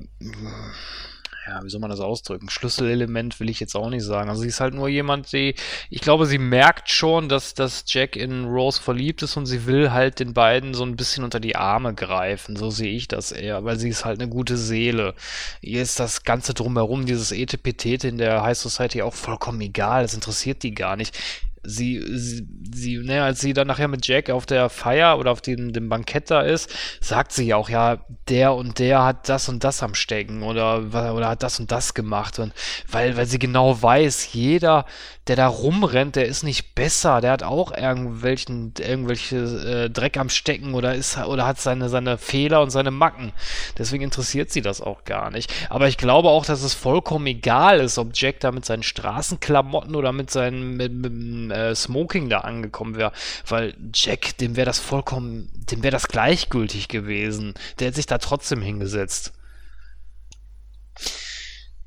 [1.50, 2.50] ja, wie soll man das ausdrücken?
[2.50, 4.30] Schlüsselelement will ich jetzt auch nicht sagen.
[4.30, 5.56] Also sie ist halt nur jemand, die,
[5.89, 9.91] ich glaube, sie merkt schon, dass, dass Jack in Rose verliebt ist und sie will
[9.91, 12.56] halt den beiden so ein bisschen unter die Arme greifen.
[12.56, 15.16] So sehe ich das eher, weil sie ist halt eine gute Seele.
[15.62, 20.04] Ihr ist das Ganze drumherum, dieses Etepetete in der High Society auch vollkommen egal.
[20.04, 21.18] Das interessiert die gar nicht
[21.64, 25.41] sie, sie, sie ne, als sie dann nachher mit Jack auf der Feier oder auf
[25.41, 29.49] dem, dem Bankett da ist, sagt sie ja auch, ja, der und der hat das
[29.49, 32.39] und das am Stecken oder, oder hat das und das gemacht.
[32.39, 32.53] Und
[32.89, 34.86] weil, weil sie genau weiß, jeder,
[35.28, 40.30] der da rumrennt, der ist nicht besser, der hat auch irgendwelchen, irgendwelche äh, Dreck am
[40.30, 43.32] Stecken oder ist oder hat seine, seine Fehler und seine Macken.
[43.78, 45.53] Deswegen interessiert sie das auch gar nicht.
[45.70, 49.95] Aber ich glaube auch, dass es vollkommen egal ist, ob Jack da mit seinen Straßenklamotten
[49.95, 51.14] oder mit seinem mit, mit,
[51.52, 53.12] äh, Smoking da angekommen wäre.
[53.47, 57.54] Weil Jack, dem wäre das vollkommen, dem wäre das gleichgültig gewesen.
[57.80, 59.34] Der hätte sich da trotzdem hingesetzt.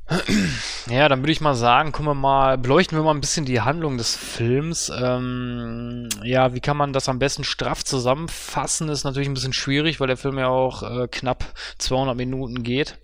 [0.90, 3.60] Ja, dann würde ich mal sagen, kommen wir mal, beleuchten wir mal ein bisschen die
[3.60, 4.90] Handlung des Films.
[4.94, 10.00] Ähm, ja, wie kann man das am besten straff zusammenfassen, ist natürlich ein bisschen schwierig,
[10.00, 11.44] weil der Film ja auch äh, knapp
[11.78, 12.98] 200 Minuten geht.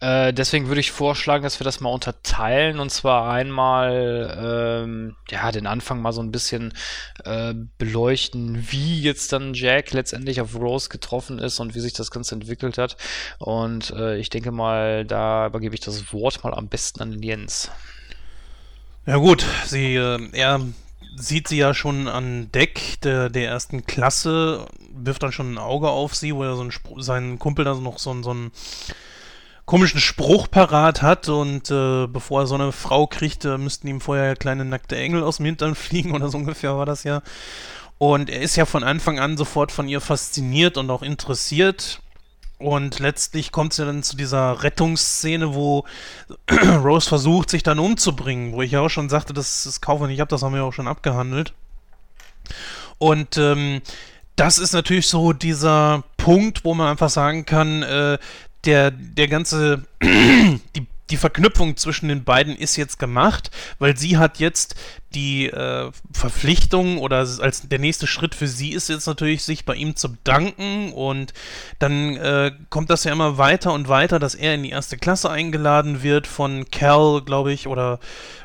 [0.00, 5.50] Äh, deswegen würde ich vorschlagen, dass wir das mal unterteilen und zwar einmal ähm, ja
[5.50, 6.72] den Anfang mal so ein bisschen
[7.24, 12.10] äh, beleuchten, wie jetzt dann Jack letztendlich auf Rose getroffen ist und wie sich das
[12.10, 12.96] Ganze entwickelt hat.
[13.38, 17.70] Und äh, ich denke mal, da übergebe ich das Wort mal am besten an Jens.
[19.04, 20.60] Ja gut, sie äh, er
[21.16, 25.88] sieht sie ja schon an Deck der, der ersten Klasse, wirft dann schon ein Auge
[25.88, 26.72] auf sie, wo er so ein
[27.02, 28.52] sein Kumpel da noch so, so ein
[29.68, 34.00] komischen Spruch parat hat und äh, bevor er so eine Frau kriegt, äh, müssten ihm
[34.00, 37.20] vorher kleine nackte Engel aus dem Hintern fliegen oder so ungefähr war das ja.
[37.98, 42.00] Und er ist ja von Anfang an sofort von ihr fasziniert und auch interessiert.
[42.58, 45.84] Und letztlich kommt es ja dann zu dieser Rettungsszene, wo
[46.82, 50.10] Rose versucht, sich dann umzubringen, wo ich ja auch schon sagte, das, das kaufe ich
[50.10, 51.52] nicht ab, das haben wir auch schon abgehandelt.
[52.96, 53.82] Und ähm,
[54.34, 58.18] das ist natürlich so dieser Punkt, wo man einfach sagen kann, äh,
[58.64, 64.38] der, der ganze, die, die Verknüpfung zwischen den beiden ist jetzt gemacht, weil sie hat
[64.38, 64.74] jetzt
[65.14, 69.74] die äh, Verpflichtung oder als der nächste Schritt für sie ist jetzt natürlich, sich bei
[69.74, 71.32] ihm zu bedanken und
[71.78, 75.30] dann äh, kommt das ja immer weiter und weiter, dass er in die erste Klasse
[75.30, 78.00] eingeladen wird von Cal, glaube ich, oder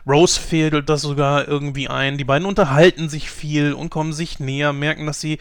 [0.07, 2.17] Rose fädelt das sogar irgendwie ein.
[2.17, 5.39] Die beiden unterhalten sich viel und kommen sich näher, merken, dass sie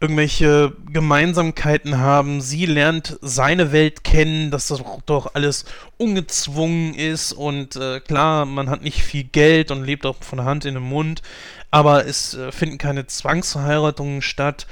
[0.00, 2.40] irgendwelche Gemeinsamkeiten haben.
[2.40, 5.66] Sie lernt seine Welt kennen, dass das doch alles
[5.98, 10.64] ungezwungen ist und äh, klar, man hat nicht viel Geld und lebt auch von Hand
[10.64, 11.20] in den Mund,
[11.70, 14.66] aber es äh, finden keine Zwangsverheiratungen statt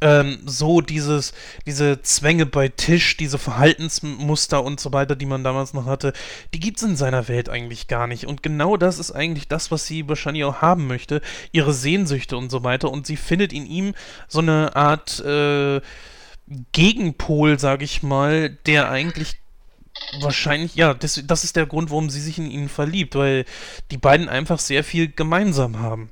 [0.00, 1.32] ähm, so dieses,
[1.66, 6.12] diese Zwänge bei Tisch, diese Verhaltensmuster und so weiter, die man damals noch hatte,
[6.54, 8.26] die gibt es in seiner Welt eigentlich gar nicht.
[8.26, 11.20] Und genau das ist eigentlich das, was sie wahrscheinlich auch haben möchte,
[11.52, 12.90] ihre Sehnsüchte und so weiter.
[12.90, 13.94] Und sie findet in ihm
[14.28, 15.80] so eine Art äh,
[16.72, 19.36] Gegenpol, sag ich mal, der eigentlich
[20.20, 23.44] wahrscheinlich, ja, das, das ist der Grund, warum sie sich in ihn verliebt, weil
[23.90, 26.10] die beiden einfach sehr viel gemeinsam haben.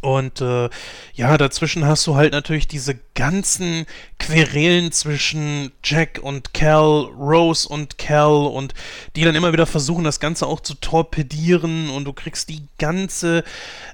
[0.00, 0.68] Und äh,
[1.14, 3.86] ja, dazwischen hast du halt natürlich diese ganzen
[4.18, 8.74] Querelen zwischen Jack und Cal, Rose und Cal und
[9.16, 13.42] die dann immer wieder versuchen, das Ganze auch zu torpedieren und du kriegst die ganze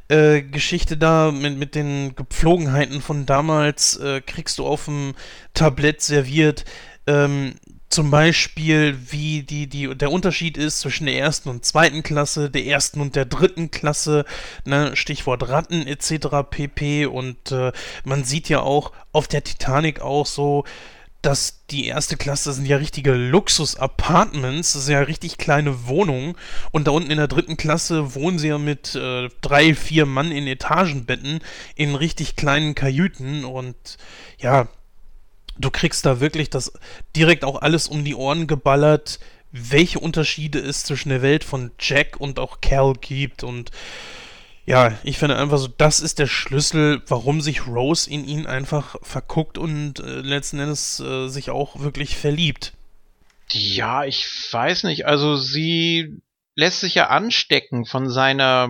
[0.08, 5.14] äh, Geschichte da mit, mit den Gepflogenheiten von damals, äh, kriegst du auf dem
[5.54, 6.64] Tablett serviert.
[7.06, 7.54] Ähm,
[7.94, 12.66] zum Beispiel, wie die, die, der Unterschied ist zwischen der ersten und zweiten Klasse, der
[12.66, 14.24] ersten und der dritten Klasse,
[14.64, 16.28] ne, Stichwort Ratten etc.
[16.50, 17.06] pp.
[17.06, 17.70] Und äh,
[18.04, 20.64] man sieht ja auch auf der Titanic auch so
[21.22, 26.34] dass die erste Klasse sind ja richtige Luxus-Apartments, das sind ja richtig kleine Wohnungen
[26.70, 30.32] und da unten in der dritten Klasse wohnen sie ja mit äh, drei, vier Mann
[30.32, 31.40] in Etagenbetten
[31.76, 33.96] in richtig kleinen Kajüten und
[34.36, 34.68] ja,
[35.58, 36.72] du kriegst da wirklich das
[37.16, 39.18] direkt auch alles um die Ohren geballert,
[39.52, 43.70] welche Unterschiede es zwischen der Welt von Jack und auch Cal gibt und
[44.66, 48.96] ja, ich finde einfach so, das ist der Schlüssel, warum sich Rose in ihn einfach
[49.02, 52.72] verguckt und äh, letzten Endes äh, sich auch wirklich verliebt.
[53.50, 55.06] Ja, ich weiß nicht.
[55.06, 56.22] Also sie
[56.54, 58.68] lässt sich ja anstecken von seiner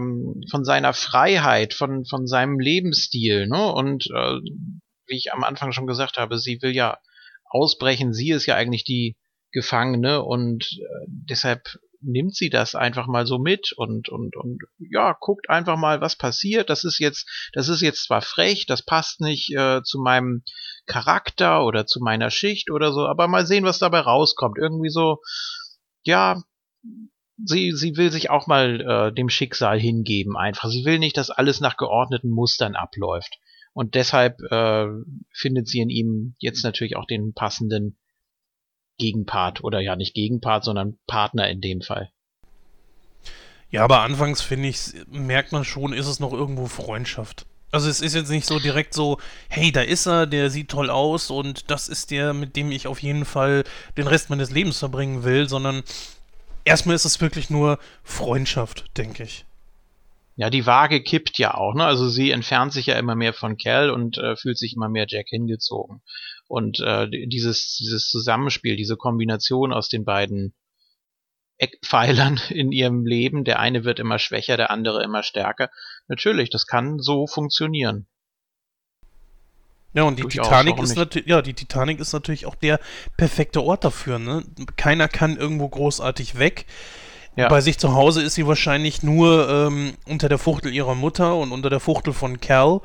[0.51, 3.73] von seiner Freiheit, von von seinem Lebensstil, ne?
[3.73, 4.40] Und äh,
[5.06, 6.98] wie ich am Anfang schon gesagt habe, sie will ja
[7.44, 8.12] ausbrechen.
[8.12, 9.16] Sie ist ja eigentlich die
[9.52, 15.16] Gefangene und äh, deshalb nimmt sie das einfach mal so mit und, und, und ja,
[15.18, 16.70] guckt einfach mal, was passiert.
[16.70, 20.43] Das ist jetzt, das ist jetzt zwar frech, das passt nicht äh, zu meinem
[20.86, 24.59] Charakter oder zu meiner Schicht oder so, aber mal sehen, was dabei rauskommt.
[24.59, 25.20] Irgendwie so,
[26.02, 26.43] ja,
[27.43, 30.68] sie, sie will sich auch mal äh, dem Schicksal hingeben einfach.
[30.68, 33.39] Sie will nicht, dass alles nach geordneten Mustern abläuft.
[33.75, 34.87] Und deshalb äh,
[35.33, 37.99] findet sie in ihm jetzt natürlich auch den passenden
[38.99, 42.11] Gegenpart oder ja nicht Gegenpart, sondern Partner in dem Fall.
[43.71, 47.47] Ja, aber anfangs finde ich, merkt man schon, ist es noch irgendwo Freundschaft.
[47.73, 49.19] Also es ist jetzt nicht so direkt so,
[49.49, 52.87] hey, da ist er, der sieht toll aus und das ist der, mit dem ich
[52.87, 53.65] auf jeden Fall
[53.97, 55.83] den Rest meines Lebens verbringen will, sondern
[56.65, 59.45] erstmal ist es wirklich nur Freundschaft, denke ich.
[60.36, 61.85] Ja, die Waage kippt ja auch, ne?
[61.85, 65.06] Also sie entfernt sich ja immer mehr von Cal und äh, fühlt sich immer mehr
[65.09, 66.02] Jack hingezogen.
[66.48, 70.55] Und äh, dieses, dieses Zusammenspiel, diese Kombination aus den beiden
[71.59, 75.70] Eckpfeilern in ihrem Leben, der eine wird immer schwächer, der andere immer stärker.
[76.09, 78.06] Natürlich, das kann so funktionieren.
[79.93, 82.81] Ja, und die Titanic ist natürlich, ja, die Titanic ist natürlich auch der
[83.16, 84.43] perfekte Ort dafür, ne?
[84.77, 86.66] Keiner kann irgendwo großartig weg.
[87.36, 87.48] Ja.
[87.48, 91.52] Bei sich zu Hause ist sie wahrscheinlich nur ähm, unter der Fuchtel ihrer Mutter und
[91.52, 92.81] unter der Fuchtel von Cal.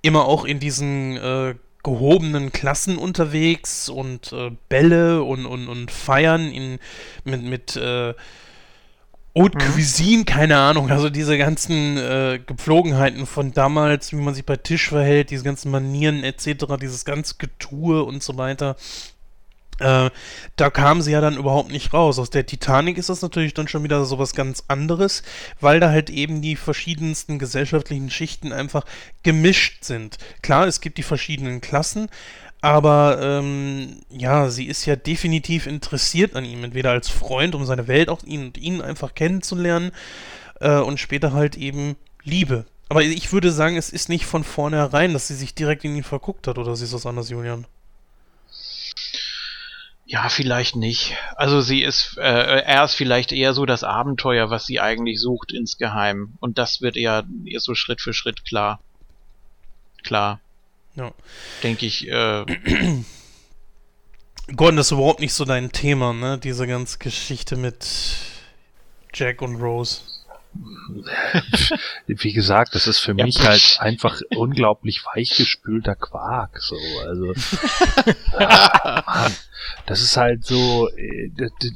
[0.00, 6.50] Immer auch in diesen äh, gehobenen Klassen unterwegs und äh, Bälle und, und, und Feiern
[6.50, 6.78] in,
[7.24, 8.14] mit, mit äh,
[9.36, 9.72] Haute mhm.
[9.72, 14.88] Cuisine, keine Ahnung, also diese ganzen äh, Gepflogenheiten von damals, wie man sich bei Tisch
[14.88, 18.76] verhält, diese ganzen Manieren etc., dieses ganze Getue und so weiter.
[19.80, 20.10] Äh,
[20.56, 22.18] da kam sie ja dann überhaupt nicht raus.
[22.18, 25.22] Aus der Titanic ist das natürlich dann schon wieder sowas ganz anderes,
[25.60, 28.84] weil da halt eben die verschiedensten gesellschaftlichen Schichten einfach
[29.22, 30.18] gemischt sind.
[30.42, 32.08] Klar, es gibt die verschiedenen Klassen,
[32.60, 37.88] aber ähm, ja, sie ist ja definitiv interessiert an ihm, entweder als Freund, um seine
[37.88, 39.90] Welt auch ihn und ihn einfach kennenzulernen
[40.60, 42.64] äh, und später halt eben Liebe.
[42.88, 46.04] Aber ich würde sagen, es ist nicht von vornherein, dass sie sich direkt in ihn
[46.04, 47.66] verguckt hat, oder siehst du das anders, Julian?
[50.06, 51.16] Ja, vielleicht nicht.
[51.36, 55.52] Also sie ist, äh, er ist vielleicht eher so das Abenteuer, was sie eigentlich sucht
[55.52, 56.34] insgeheim.
[56.40, 58.80] Und das wird eher, eher so Schritt für Schritt klar.
[60.02, 60.40] Klar.
[60.94, 61.12] Ja.
[61.62, 62.44] Denke ich, äh.
[64.54, 66.36] Gordon, das ist überhaupt nicht so dein Thema, ne?
[66.38, 67.86] Diese ganze Geschichte mit
[69.14, 70.02] Jack und Rose.
[72.06, 76.76] Wie gesagt, das ist für ja, mich halt einfach unglaublich weichgespülter Quark, so,
[77.06, 77.34] also.
[79.24, 79.32] Mann,
[79.86, 81.30] das ist halt so, äh,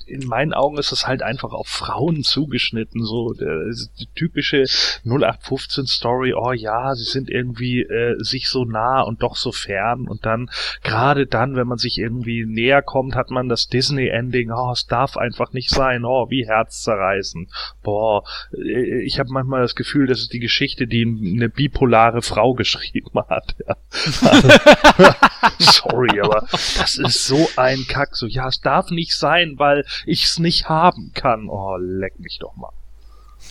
[0.06, 4.64] in meinen Augen ist das halt einfach auf Frauen zugeschnitten, so, die typische
[5.05, 10.06] 0815 Story, oh ja, sie sind irgendwie äh, sich so nah und doch so fern.
[10.09, 10.50] Und dann,
[10.82, 15.16] gerade dann, wenn man sich irgendwie näher kommt, hat man das Disney-Ending, oh, es darf
[15.16, 17.50] einfach nicht sein, oh, wie herzzerreißend,
[17.82, 18.24] boah,
[18.69, 23.57] ich habe manchmal das Gefühl, das ist die Geschichte, die eine bipolare Frau geschrieben hat.
[23.66, 23.77] Ja.
[25.59, 28.16] Sorry, aber das ist so ein Kack.
[28.16, 31.49] So, ja, es darf nicht sein, weil ich es nicht haben kann.
[31.49, 32.73] Oh, leck mich doch mal.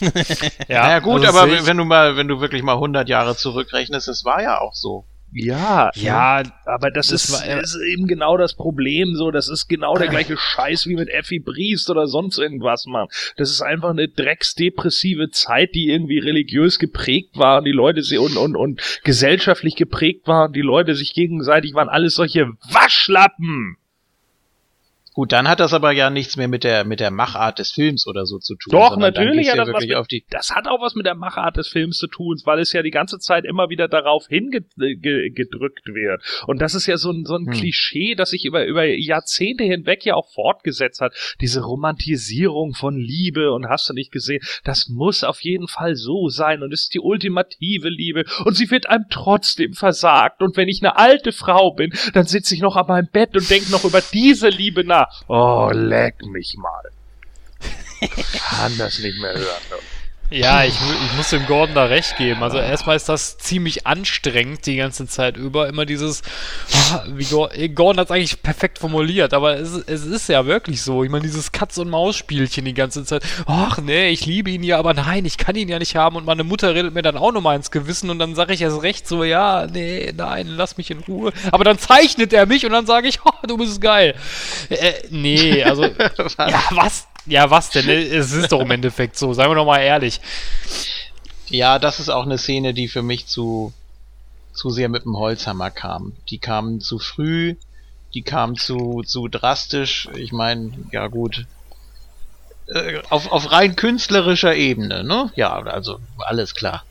[0.68, 4.08] ja, naja, gut, also aber wenn du mal, wenn du wirklich mal 100 Jahre zurückrechnest,
[4.08, 5.04] es war ja auch so.
[5.30, 9.14] Ja, ja, aber das, das ist, war, ist, eben genau das Problem.
[9.14, 13.08] So, das ist genau der gleiche Scheiß wie mit Effi Briest oder sonst irgendwas, Mann.
[13.36, 18.36] Das ist einfach eine drecksdepressive Zeit, die irgendwie religiös geprägt war und die Leute und,
[18.36, 20.52] und, und gesellschaftlich geprägt waren.
[20.52, 23.76] Die Leute sich gegenseitig waren alles solche Waschlappen.
[25.18, 28.06] Gut, dann hat das aber ja nichts mehr mit der mit der Machart des Films
[28.06, 28.70] oder so zu tun.
[28.70, 31.66] Doch, natürlich hat ja das was mit, das hat auch was mit der Machart des
[31.66, 36.22] Films zu tun, weil es ja die ganze Zeit immer wieder darauf hingedrückt wird.
[36.46, 37.52] Und das ist ja so ein, so ein Hm.
[37.52, 41.16] Klischee, das sich über, über Jahrzehnte hinweg ja auch fortgesetzt hat.
[41.40, 46.28] Diese Romantisierung von Liebe und hast du nicht gesehen, das muss auf jeden Fall so
[46.28, 50.42] sein und es ist die ultimative Liebe und sie wird einem trotzdem versagt.
[50.42, 53.50] Und wenn ich eine alte Frau bin, dann sitze ich noch an meinem Bett und
[53.50, 55.07] denke noch über diese Liebe nach.
[55.26, 56.90] Oh, leck mich mal.
[58.38, 59.62] Kann das nicht mehr hören.
[60.30, 62.42] Ja, ich, ich muss dem Gordon da recht geben.
[62.42, 65.68] Also erstmal ist das ziemlich anstrengend die ganze Zeit über.
[65.68, 66.20] Immer dieses,
[66.92, 70.44] ah, wie Gor- eh, Gordon hat es eigentlich perfekt formuliert, aber es, es ist ja
[70.44, 71.02] wirklich so.
[71.02, 73.22] Ich meine, dieses Katz-und-Maus-Spielchen die ganze Zeit.
[73.46, 76.16] Ach nee, ich liebe ihn ja, aber nein, ich kann ihn ja nicht haben.
[76.16, 78.82] Und meine Mutter redet mir dann auch nochmal ins Gewissen und dann sage ich erst
[78.82, 81.32] recht so, ja, nee, nein, lass mich in Ruhe.
[81.52, 84.14] Aber dann zeichnet er mich und dann sage ich, oh, du bist geil.
[84.68, 85.84] Äh, nee, also,
[86.38, 87.06] ja, was?
[87.28, 87.88] Ja, was denn?
[87.88, 90.20] Es ist doch im Endeffekt so, seien wir doch mal ehrlich.
[91.48, 93.72] Ja, das ist auch eine Szene, die für mich zu
[94.52, 96.12] zu sehr mit dem Holzhammer kam.
[96.30, 97.54] Die kam zu früh,
[98.14, 100.08] die kam zu zu drastisch.
[100.16, 101.46] Ich meine, ja gut.
[102.66, 105.30] Äh, auf, auf rein künstlerischer Ebene, ne?
[105.36, 106.84] Ja, also alles klar.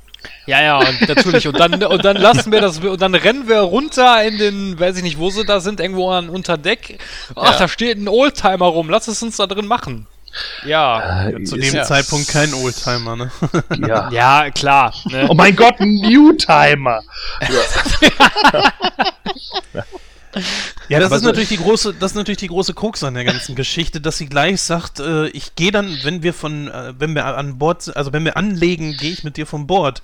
[0.47, 1.47] Ja, ja, und natürlich.
[1.47, 4.97] Und dann, und dann lassen wir das, und dann rennen wir runter in den, weiß
[4.97, 6.99] ich nicht, wo sie da sind, irgendwo an unter Deck.
[7.35, 7.59] Ach, Ja.
[7.59, 8.89] da steht ein Oldtimer rum.
[8.89, 10.07] Lass es uns da drin machen.
[10.65, 11.29] Ja.
[11.45, 13.31] Zu Ist dem ja- Zeitpunkt kein Oldtimer, ne?
[13.87, 14.09] Ja.
[14.11, 14.93] Ja, klar.
[15.05, 15.27] Ne?
[15.29, 17.01] Oh mein Gott, ein Newtimer.
[20.89, 23.15] Ja, das Aber ist so- natürlich die große, das ist natürlich die große Krux an
[23.15, 26.93] der ganzen Geschichte, dass sie gleich sagt, äh, ich gehe dann, wenn wir von, äh,
[26.99, 30.01] wenn wir an Bord, sind, also wenn wir anlegen, gehe ich mit dir von Bord.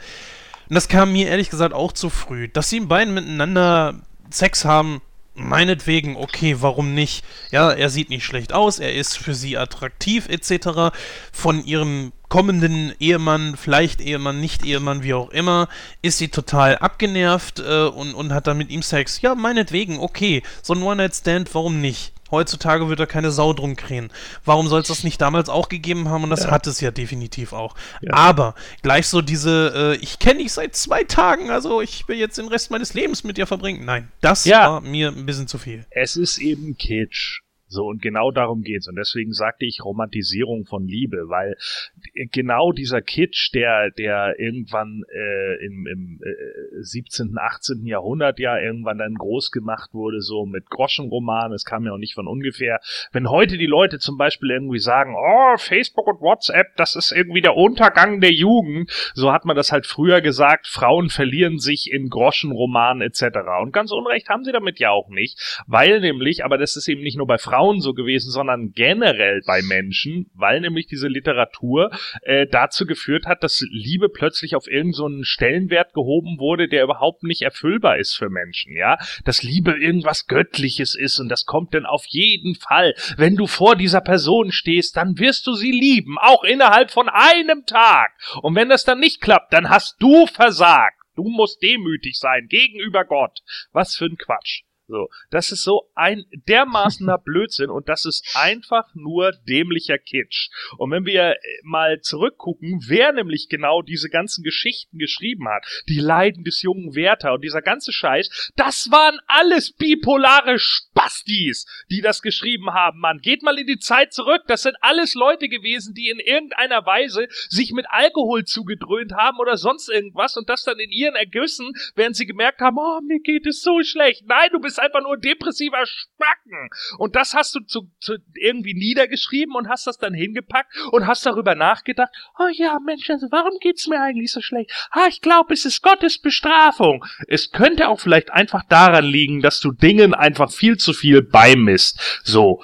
[0.69, 2.47] Und das kam mir ehrlich gesagt auch zu früh.
[2.47, 3.95] Dass sie beiden miteinander
[4.31, 5.01] Sex haben,
[5.35, 7.23] meinetwegen, okay, warum nicht?
[7.51, 10.95] Ja, er sieht nicht schlecht aus, er ist für sie attraktiv, etc.
[11.31, 15.67] Von ihrem kommenden Ehemann, vielleicht Ehemann, nicht Ehemann, wie auch immer,
[16.01, 19.21] ist sie total abgenervt äh, und, und hat dann mit ihm Sex.
[19.21, 20.43] Ja, meinetwegen, okay.
[20.61, 22.12] So ein One-Night-Stand, warum nicht?
[22.33, 24.11] Heutzutage wird da keine Sau drum krähen.
[24.43, 26.23] Warum soll es das nicht damals auch gegeben haben?
[26.23, 27.75] Und das hat es ja definitiv auch.
[28.09, 32.39] Aber gleich so diese, äh, ich kenne dich seit zwei Tagen, also ich will jetzt
[32.39, 33.85] den Rest meines Lebens mit dir verbringen.
[33.85, 34.69] Nein, das Ja.
[34.71, 35.85] war mir ein bisschen zu viel.
[35.91, 37.39] Es ist eben Kitsch.
[37.73, 38.87] So, und genau darum geht's.
[38.87, 41.57] Und deswegen sagte ich Romantisierung von Liebe, weil
[41.95, 47.85] d- genau dieser Kitsch, der, der irgendwann äh, im, im äh, 17., 18.
[47.87, 52.13] Jahrhundert ja irgendwann dann groß gemacht wurde, so mit Groschenromanen, es kam ja auch nicht
[52.13, 52.79] von ungefähr.
[53.11, 57.41] Wenn heute die Leute zum Beispiel irgendwie sagen, oh, Facebook und WhatsApp, das ist irgendwie
[57.41, 62.09] der Untergang der Jugend, so hat man das halt früher gesagt, Frauen verlieren sich in
[62.09, 63.39] Groschenromanen etc.
[63.61, 67.01] Und ganz unrecht haben sie damit ja auch nicht, weil nämlich, aber das ist eben
[67.01, 71.91] nicht nur bei Frauen so gewesen, sondern generell bei Menschen, weil nämlich diese Literatur
[72.21, 77.23] äh, dazu geführt hat, dass Liebe plötzlich auf irgendeinen so Stellenwert gehoben wurde, der überhaupt
[77.23, 81.85] nicht erfüllbar ist für Menschen, ja, dass Liebe irgendwas Göttliches ist und das kommt dann
[81.85, 86.43] auf jeden Fall, wenn du vor dieser Person stehst, dann wirst du sie lieben, auch
[86.43, 88.11] innerhalb von einem Tag.
[88.41, 90.97] Und wenn das dann nicht klappt, dann hast du versagt.
[91.15, 93.39] Du musst demütig sein gegenüber Gott.
[93.71, 94.63] Was für ein Quatsch.
[94.87, 100.49] So, das ist so ein dermaßener Blödsinn und das ist einfach nur dämlicher Kitsch.
[100.77, 105.99] Und wenn wir äh, mal zurückgucken, wer nämlich genau diese ganzen Geschichten geschrieben hat, die
[105.99, 112.21] Leiden des jungen Werther und dieser ganze Scheiß, das waren alles bipolare Spastis, die das
[112.21, 113.19] geschrieben haben, Mann.
[113.19, 117.27] Geht mal in die Zeit zurück, das sind alles Leute gewesen, die in irgendeiner Weise
[117.47, 122.17] sich mit Alkohol zugedröhnt haben oder sonst irgendwas und das dann in ihren Ergüssen, während
[122.17, 124.23] sie gemerkt haben, oh, mir geht es so schlecht.
[124.27, 126.69] Nein, du bist einfach nur depressiver Spacken.
[126.97, 131.25] Und das hast du zu, zu irgendwie niedergeschrieben und hast das dann hingepackt und hast
[131.25, 134.71] darüber nachgedacht, oh ja, Mensch, also warum geht's mir eigentlich so schlecht?
[134.91, 137.05] Ah, ich glaube, es ist Gottes Bestrafung.
[137.27, 142.21] Es könnte auch vielleicht einfach daran liegen, dass du Dingen einfach viel zu viel beimisst.
[142.23, 142.63] So.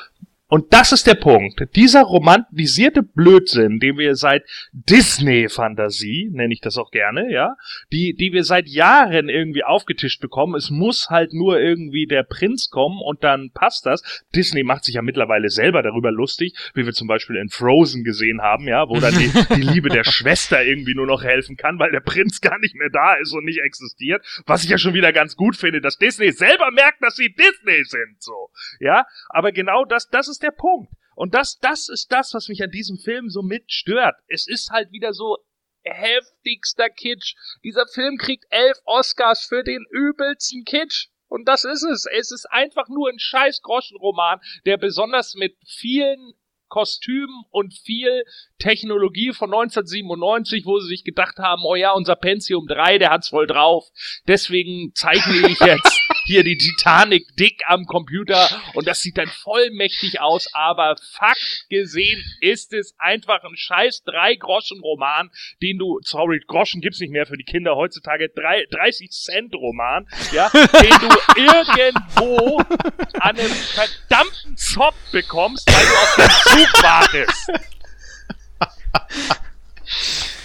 [0.50, 1.62] Und das ist der Punkt.
[1.76, 4.44] Dieser romantisierte Blödsinn, den wir seit
[4.74, 7.56] Disney-Fantasie, nenne ich das auch gerne, ja,
[7.92, 10.56] die, die wir seit Jahren irgendwie aufgetischt bekommen.
[10.56, 14.24] Es muss halt nur irgendwie der Prinz kommen und dann passt das.
[14.36, 18.42] Disney macht sich ja mittlerweile selber darüber lustig, wie wir zum Beispiel in Frozen gesehen
[18.42, 21.92] haben, ja, wo dann die, die Liebe der Schwester irgendwie nur noch helfen kann, weil
[21.92, 24.26] der Prinz gar nicht mehr da ist und nicht existiert.
[24.48, 27.84] Was ich ja schon wieder ganz gut finde, dass Disney selber merkt, dass sie Disney
[27.84, 28.50] sind, so.
[28.80, 30.92] Ja, aber genau das, das ist der Punkt.
[31.16, 34.16] Und das, das ist das, was mich an diesem Film so mitstört.
[34.28, 35.38] Es ist halt wieder so
[35.84, 37.36] heftigster Kitsch.
[37.64, 41.08] Dieser Film kriegt elf Oscars für den übelsten Kitsch.
[41.28, 42.06] Und das ist es.
[42.06, 46.34] Es ist einfach nur ein scheiß Groschenroman, der besonders mit vielen
[46.70, 48.24] Kostümen und viel
[48.60, 53.30] Technologie von 1997, wo sie sich gedacht haben, oh ja, unser Pentium 3, der hat's
[53.30, 53.86] voll drauf.
[54.28, 60.22] Deswegen zeichne ich jetzt hier die Titanic dick am Computer und das sieht dann vollmächtig
[60.22, 65.32] aus, aber fakt gesehen ist es einfach ein scheiß Drei-Groschen-Roman,
[65.64, 70.08] den du, sorry, Groschen gibt's nicht mehr für die Kinder heutzutage, drei, 30 Cent Roman,
[70.32, 72.60] ja, den du irgendwo
[73.20, 77.50] an einem verdammten Zopf bekommst, weil du auf den Zug wartest.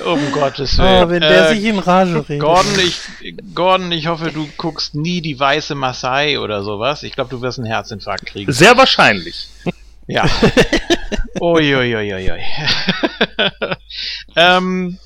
[0.05, 1.05] Um Gottes Willen.
[1.05, 2.41] Oh, wenn der Äh, sich in Rage redet.
[2.41, 3.01] Gordon ich,
[3.55, 7.03] Gordon, ich hoffe, du guckst nie die weiße Maasai oder sowas.
[7.03, 8.53] Ich glaube, du wirst einen Herzinfarkt kriegen.
[8.53, 9.49] Sehr wahrscheinlich.
[10.07, 10.29] Ja.
[11.41, 12.41] Uiuiuiui.
[14.37, 14.99] ähm,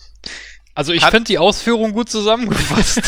[0.75, 3.03] Also ich finde die Ausführung gut zusammengefasst.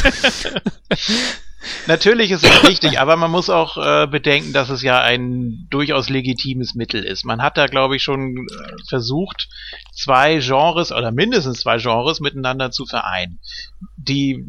[1.87, 6.09] Natürlich ist es richtig, aber man muss auch äh, bedenken, dass es ja ein durchaus
[6.09, 7.25] legitimes Mittel ist.
[7.25, 9.49] Man hat da, glaube ich, schon äh, versucht,
[9.93, 13.41] zwei Genres oder mindestens zwei Genres miteinander zu vereinen.
[13.97, 14.43] Die,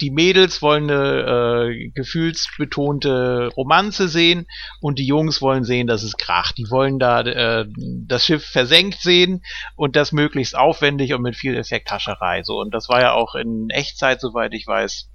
[0.00, 4.46] die Mädels wollen eine äh, gefühlsbetonte Romanze sehen
[4.80, 6.58] und die Jungs wollen sehen, dass es kracht.
[6.58, 7.66] Die wollen da äh,
[8.06, 9.42] das Schiff versenkt sehen
[9.76, 12.42] und das möglichst aufwendig und mit viel Effekthascherei.
[12.42, 15.11] So, und das war ja auch in Echtzeit, soweit ich weiß,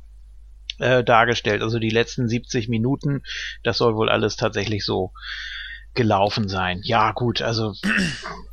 [0.79, 1.61] äh, dargestellt.
[1.61, 3.23] Also die letzten 70 Minuten,
[3.63, 5.11] das soll wohl alles tatsächlich so
[5.93, 6.81] gelaufen sein.
[6.83, 7.73] Ja, gut, also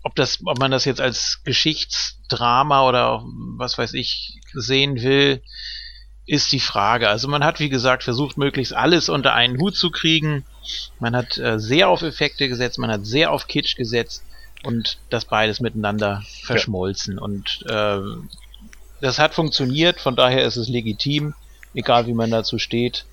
[0.03, 3.23] ob das, ob man das jetzt als Geschichtsdrama oder
[3.59, 5.43] was weiß ich sehen will,
[6.27, 7.09] ist die Frage.
[7.09, 10.45] Also man hat, wie gesagt, versucht, möglichst alles unter einen Hut zu kriegen.
[10.99, 14.25] Man hat äh, sehr auf Effekte gesetzt, man hat sehr auf Kitsch gesetzt
[14.65, 17.19] und das beides miteinander verschmolzen.
[17.19, 17.99] Und äh,
[19.03, 21.35] das hat funktioniert, von daher ist es legitim,
[21.75, 23.05] egal wie man dazu steht.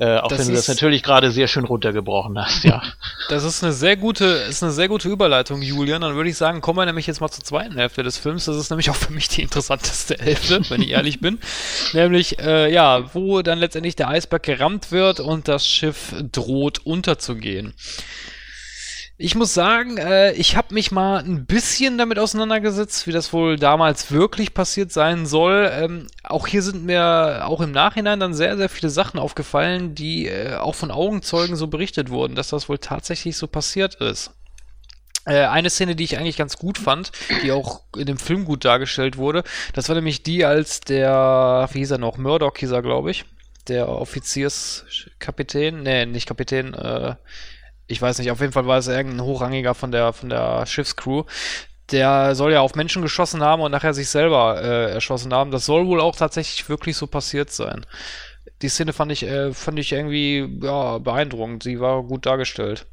[0.00, 2.82] Äh, auch Das wenn du das natürlich gerade sehr schön runtergebrochen hast, ja.
[3.28, 6.00] Das ist eine sehr gute, ist eine sehr gute Überleitung, Julian.
[6.00, 8.46] Dann würde ich sagen, kommen wir nämlich jetzt mal zur zweiten Hälfte des Films.
[8.46, 11.38] Das ist nämlich auch für mich die interessanteste Hälfte, wenn ich ehrlich bin.
[11.92, 17.74] Nämlich, äh, ja, wo dann letztendlich der Eisberg gerammt wird und das Schiff droht unterzugehen.
[19.18, 23.56] Ich muss sagen, äh, ich habe mich mal ein bisschen damit auseinandergesetzt, wie das wohl
[23.56, 25.70] damals wirklich passiert sein soll.
[25.72, 30.26] Ähm, auch hier sind mir auch im Nachhinein dann sehr, sehr viele Sachen aufgefallen, die
[30.26, 34.32] äh, auch von Augenzeugen so berichtet wurden, dass das wohl tatsächlich so passiert ist.
[35.24, 37.12] Äh, eine Szene, die ich eigentlich ganz gut fand,
[37.44, 41.78] die auch in dem Film gut dargestellt wurde, das war nämlich die, als der, wie
[41.78, 43.24] hieß er noch, Murdoch hieß er, glaube ich,
[43.68, 47.14] der Offizierskapitän, nee, nicht Kapitän, äh,
[47.86, 51.24] ich weiß nicht, auf jeden Fall war es irgendein Hochrangiger von der, von der Schiffscrew.
[51.90, 55.50] Der soll ja auf Menschen geschossen haben und nachher sich selber äh, erschossen haben.
[55.50, 57.84] Das soll wohl auch tatsächlich wirklich so passiert sein.
[58.62, 61.62] Die Szene fand ich, äh, fand ich irgendwie ja, beeindruckend.
[61.62, 62.86] Sie war gut dargestellt.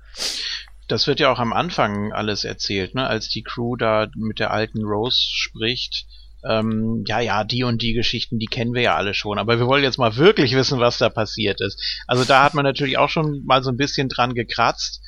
[0.88, 3.08] Das wird ja auch am Anfang alles erzählt, ne?
[3.08, 6.08] als die Crew da mit der alten Rose spricht.
[6.48, 9.68] Ähm, ja, ja, die und die Geschichten, die kennen wir ja alle schon, aber wir
[9.68, 11.82] wollen jetzt mal wirklich wissen, was da passiert ist.
[12.08, 15.02] Also da hat man natürlich auch schon mal so ein bisschen dran gekratzt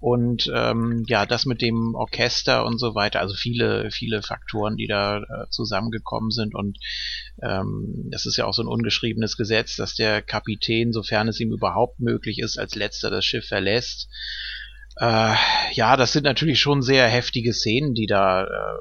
[0.00, 4.86] und ähm, ja, das mit dem Orchester und so weiter, also viele, viele Faktoren, die
[4.86, 6.78] da äh, zusammengekommen sind und
[7.42, 11.52] ähm, das ist ja auch so ein ungeschriebenes Gesetz, dass der Kapitän, sofern es ihm
[11.52, 14.08] überhaupt möglich ist, als letzter das Schiff verlässt.
[15.00, 15.34] Äh,
[15.72, 18.78] ja, das sind natürlich schon sehr heftige Szenen, die da äh,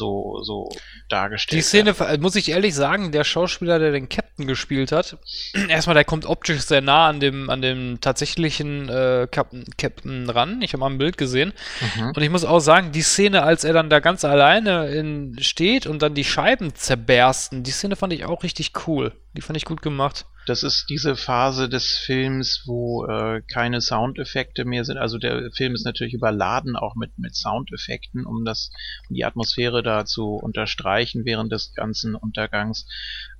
[0.00, 0.68] so, so
[1.08, 2.22] dargestellt Die Szene, werden.
[2.22, 5.18] muss ich ehrlich sagen, der Schauspieler, der den Captain gespielt hat,
[5.68, 10.62] erstmal, der kommt optisch sehr nah an dem, an dem tatsächlichen äh, Captain, Captain ran.
[10.62, 11.52] Ich habe mal ein Bild gesehen.
[11.96, 12.12] Mhm.
[12.16, 15.86] Und ich muss auch sagen, die Szene, als er dann da ganz alleine in, steht
[15.86, 19.12] und dann die Scheiben zerbersten, die Szene fand ich auch richtig cool.
[19.36, 20.26] Die fand ich gut gemacht.
[20.46, 24.96] Das ist diese Phase des Films, wo äh, keine Soundeffekte mehr sind.
[24.96, 28.72] Also der Film ist natürlich überladen auch mit, mit Soundeffekten, um das,
[29.08, 32.86] um die Atmosphäre da zu unterstreichen während des ganzen Untergangs.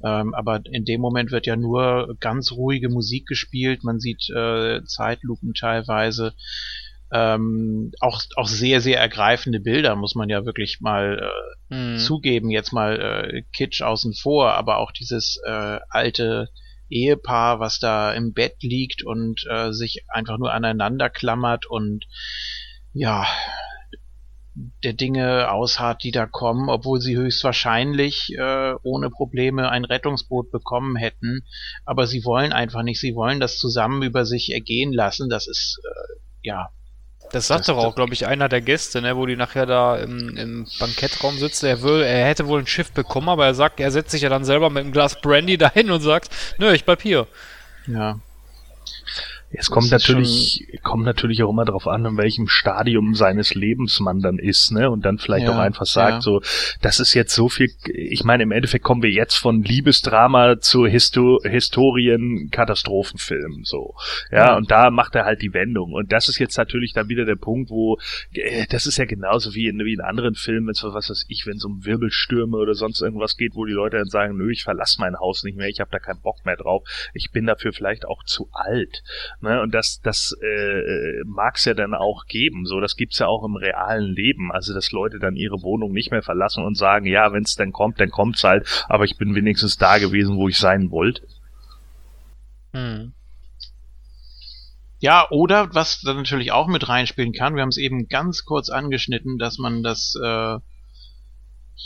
[0.05, 3.83] Ähm, aber in dem Moment wird ja nur ganz ruhige Musik gespielt.
[3.83, 6.35] Man sieht äh, Zeitlupen teilweise.
[7.13, 11.99] Ähm, auch, auch sehr, sehr ergreifende Bilder, muss man ja wirklich mal äh, Hm.
[11.99, 16.49] zugeben, jetzt mal äh, Kitsch außen vor, aber auch dieses äh, alte
[16.89, 22.07] Ehepaar, was da im Bett liegt und äh, sich einfach nur aneinander klammert und
[22.93, 23.25] ja,
[24.83, 30.97] der Dinge ausharrt, die da kommen, obwohl sie höchstwahrscheinlich äh, ohne Probleme ein Rettungsboot bekommen
[30.97, 31.43] hätten.
[31.85, 35.29] Aber sie wollen einfach nicht, sie wollen das zusammen über sich ergehen lassen.
[35.29, 36.71] Das ist, äh, ja,
[37.33, 40.37] Das sagt doch auch, glaube ich, einer der Gäste, ne, wo die nachher da im,
[40.37, 41.63] im Bankettraum sitzt.
[41.63, 44.29] Er, will, er hätte wohl ein Schiff bekommen, aber er sagt, er setzt sich ja
[44.29, 47.27] dann selber mit einem Glas Brandy dahin und sagt, nö, ich bleib hier.
[47.87, 48.19] Ja.
[49.53, 54.21] Es kommt natürlich, kommt natürlich auch immer darauf an, in welchem Stadium seines Lebens man
[54.21, 54.89] dann ist, ne?
[54.91, 56.21] Und dann vielleicht Ja, auch einfach sagt, ja.
[56.21, 56.41] so,
[56.83, 60.87] das ist jetzt so viel, ich meine, im Endeffekt kommen wir jetzt von Liebesdrama zu
[60.87, 63.95] Histo Historien-Katastrophenfilm, so.
[64.31, 64.57] Ja, Ja.
[64.57, 65.93] und da macht er halt die Wendung.
[65.93, 67.99] Und das ist jetzt natürlich dann wieder der Punkt, wo,
[68.33, 71.27] äh, das ist ja genauso wie in, wie in anderen Filmen, wenn es was weiß
[71.29, 74.51] ich, wenn es um Wirbelstürme oder sonst irgendwas geht, wo die Leute dann sagen, nö,
[74.51, 76.83] ich verlasse mein Haus nicht mehr, ich habe da keinen Bock mehr drauf,
[77.15, 79.03] ich bin dafür vielleicht auch zu alt.
[79.43, 79.63] Ne?
[79.63, 82.67] Und das, das äh, mag es ja dann auch geben.
[82.67, 84.53] So, das gibt's ja auch im realen Leben.
[84.53, 87.73] Also, dass Leute dann ihre Wohnung nicht mehr verlassen und sagen, ja, wenn es dann
[87.73, 91.23] kommt, dann kommt's halt, aber ich bin wenigstens da gewesen, wo ich sein wollte.
[92.73, 93.13] Hm.
[94.99, 98.69] Ja, oder was da natürlich auch mit reinspielen kann, wir haben es eben ganz kurz
[98.69, 100.59] angeschnitten, dass man das, äh,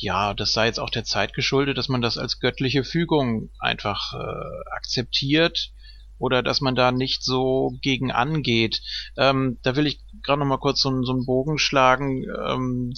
[0.00, 4.14] ja, das sei jetzt auch der Zeit geschuldet, dass man das als göttliche Fügung einfach
[4.14, 5.70] äh, akzeptiert
[6.18, 8.80] oder dass man da nicht so gegen angeht.
[9.16, 12.92] Ähm, da will ich gerade noch mal kurz so, so einen Bogen schlagen, ähm,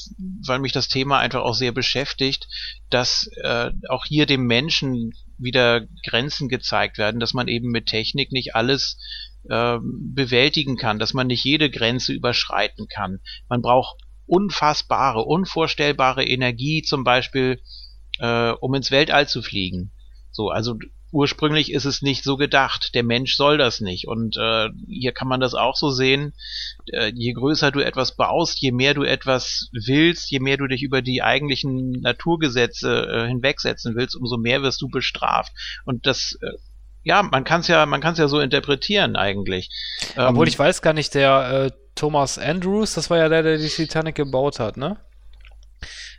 [0.47, 2.49] weil mich das Thema einfach auch sehr beschäftigt,
[2.91, 8.33] dass äh, auch hier dem Menschen wieder Grenzen gezeigt werden, dass man eben mit Technik
[8.33, 8.99] nicht alles
[9.51, 13.21] ähm, bewältigen kann, dass man nicht jede Grenze überschreiten kann.
[13.49, 17.61] Man braucht unfassbare, unvorstellbare Energie, zum Beispiel,
[18.19, 19.93] äh, um ins Weltall zu fliegen.
[20.33, 20.77] So, also
[21.11, 22.95] ursprünglich ist es nicht so gedacht.
[22.95, 24.07] Der Mensch soll das nicht.
[24.07, 26.35] Und äh, hier kann man das auch so sehen.
[26.93, 30.83] Äh, je größer du etwas baust, je mehr du etwas willst, je mehr du dich
[30.83, 35.53] über die eigentlichen Naturgesetze äh, hinwegsetzen willst, umso mehr wirst du bestraft.
[35.85, 36.53] Und das äh,
[37.07, 39.71] ja, man kann es ja, man kann es ja so interpretieren eigentlich.
[40.17, 43.59] Obwohl Ähm, ich weiß gar nicht, der äh, Thomas Andrews, das war ja der, der
[43.59, 44.97] die Titanic gebaut hat, ne?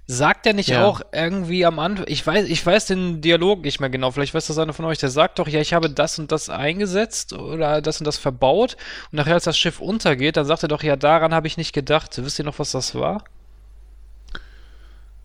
[0.09, 0.85] Sagt der nicht Ja.
[0.85, 4.47] auch irgendwie am Anfang, ich weiß, ich weiß den Dialog nicht mehr genau, vielleicht weiß
[4.47, 7.81] das einer von euch, der sagt doch, ja, ich habe das und das eingesetzt oder
[7.81, 8.77] das und das verbaut
[9.11, 11.73] und nachher, als das Schiff untergeht, dann sagt er doch, ja, daran habe ich nicht
[11.73, 12.17] gedacht.
[12.23, 13.23] Wisst ihr noch, was das war?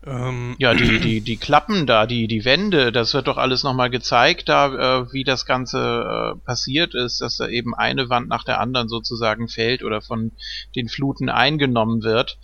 [0.05, 3.89] Ähm, Ja, die, die, die Klappen da, die, die Wände, das wird doch alles nochmal
[3.89, 8.43] gezeigt, da, äh, wie das Ganze äh, passiert ist, dass da eben eine Wand nach
[8.43, 10.33] der anderen sozusagen fällt oder von
[10.75, 12.37] den Fluten eingenommen wird,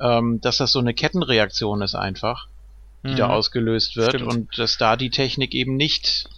[0.00, 2.46] ähm, dass das so eine Kettenreaktion ist einfach,
[3.04, 3.32] die da Mhm.
[3.32, 4.32] ausgelöst wird Stimmt.
[4.32, 6.28] und dass da die Technik eben nicht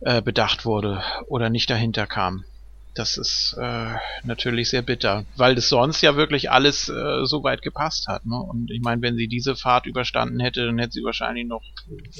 [0.00, 2.44] äh, bedacht wurde oder nicht dahinter kam.
[2.94, 7.62] Das ist äh, natürlich sehr bitter, weil das sonst ja wirklich alles äh, so weit
[7.62, 8.26] gepasst hat.
[8.26, 8.36] Ne?
[8.36, 11.62] Und ich meine, wenn sie diese Fahrt überstanden hätte, dann hätte sie wahrscheinlich noch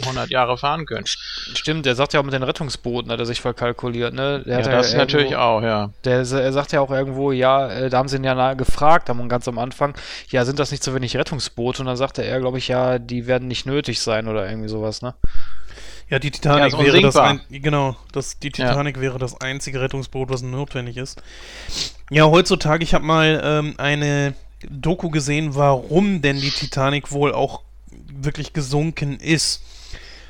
[0.03, 1.05] 100 Jahre fahren können.
[1.07, 4.43] Stimmt, der sagt ja auch mit den Rettungsbooten, hat er sich verkalkuliert, ne?
[4.47, 5.90] Der Ja, hat das irgendwo- natürlich auch, ja.
[6.05, 9.28] Der, er sagt ja auch irgendwo, ja, äh, da haben sie ihn ja gefragt, am-
[9.28, 9.94] ganz am Anfang,
[10.31, 11.82] ja, sind das nicht zu wenig Rettungsboote?
[11.82, 15.03] Und dann sagte er, glaube ich, ja, die werden nicht nötig sein oder irgendwie sowas,
[15.03, 15.15] ne?
[16.13, 20.29] Ja, die Titanic Ja, wäre das ein, genau, das, die Titanic wäre das einzige Rettungsboot,
[20.29, 21.23] was notwendig ist.
[22.11, 24.35] Ja, heutzutage, ich habe mal ähm, eine
[24.69, 27.63] Doku gesehen, warum denn die Titanic wohl auch
[28.13, 29.63] wirklich gesunken ist.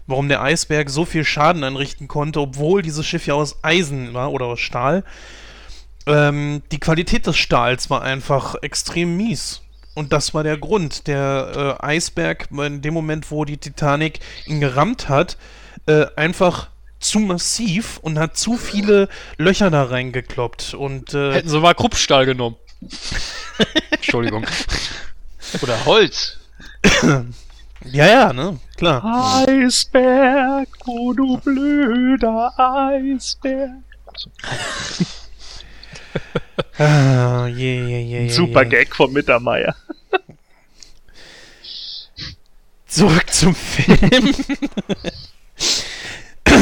[0.06, 4.30] Warum der Eisberg so viel Schaden anrichten konnte, obwohl dieses Schiff ja aus Eisen war
[4.30, 5.02] oder aus Stahl.
[6.06, 9.62] Ähm, die Qualität des Stahls war einfach extrem mies.
[9.94, 11.08] Und das war der Grund.
[11.08, 15.36] Der äh, Eisberg, in dem Moment, wo die Titanic ihn gerammt hat,
[15.86, 16.68] äh, einfach
[17.00, 20.74] zu massiv und hat zu viele Löcher da reingekloppt.
[20.74, 22.56] Und äh, Hätten sie mal Kruppstahl genommen.
[23.90, 24.46] Entschuldigung.
[25.62, 26.38] Oder Holz.
[27.84, 29.44] ja, ja, ne, klar.
[29.46, 33.70] Eisberg, oh du blöder Eisberg.
[36.78, 38.64] Ah, je, je, je, Super.
[38.64, 39.74] Gag von Mittermeier.
[42.86, 44.34] Zurück zum Film.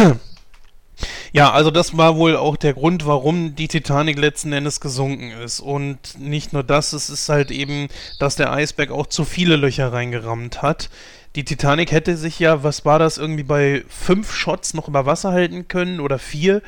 [1.33, 5.61] ja, also das war wohl auch der Grund, warum die Titanic letzten Endes gesunken ist.
[5.61, 9.93] Und nicht nur das, es ist halt eben, dass der Eisberg auch zu viele Löcher
[9.93, 10.91] reingerammt hat.
[11.37, 15.31] Die Titanic hätte sich ja, was war das, irgendwie bei fünf Shots noch über Wasser
[15.31, 16.63] halten können oder vier.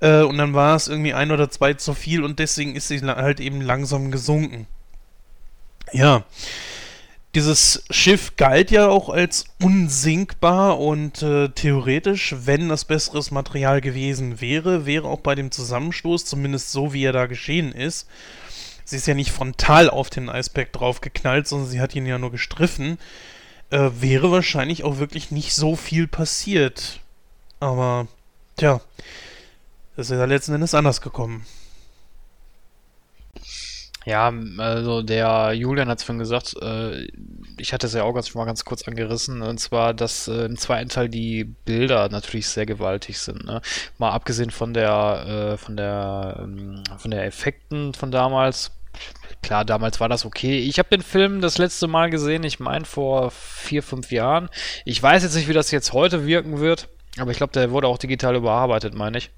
[0.00, 3.00] Äh, und dann war es irgendwie ein oder zwei zu viel und deswegen ist sie
[3.00, 4.66] halt eben langsam gesunken.
[5.92, 6.24] Ja.
[7.34, 14.42] Dieses Schiff galt ja auch als unsinkbar und äh, theoretisch, wenn das besseres Material gewesen
[14.42, 18.06] wäre, wäre auch bei dem Zusammenstoß, zumindest so wie er da geschehen ist,
[18.84, 22.30] sie ist ja nicht frontal auf den Eisberg draufgeknallt, sondern sie hat ihn ja nur
[22.30, 22.98] gestriffen,
[23.70, 27.00] äh, wäre wahrscheinlich auch wirklich nicht so viel passiert.
[27.60, 28.08] Aber,
[28.58, 28.82] tja,
[29.96, 31.46] das ist ja letzten Endes anders gekommen.
[34.04, 37.06] Ja, also der Julian hat es vorhin gesagt, äh,
[37.56, 40.46] ich hatte es ja auch ganz, schon mal ganz kurz angerissen, und zwar, dass äh,
[40.46, 43.44] im zweiten Teil die Bilder natürlich sehr gewaltig sind.
[43.44, 43.60] Ne?
[43.98, 48.72] Mal abgesehen von der, äh, von der, ähm, von der Effekten von damals.
[49.42, 50.58] Klar, damals war das okay.
[50.58, 54.48] Ich habe den Film das letzte Mal gesehen, ich meine vor vier, fünf Jahren.
[54.84, 56.88] Ich weiß jetzt nicht, wie das jetzt heute wirken wird,
[57.18, 59.30] aber ich glaube, der wurde auch digital überarbeitet, meine ich.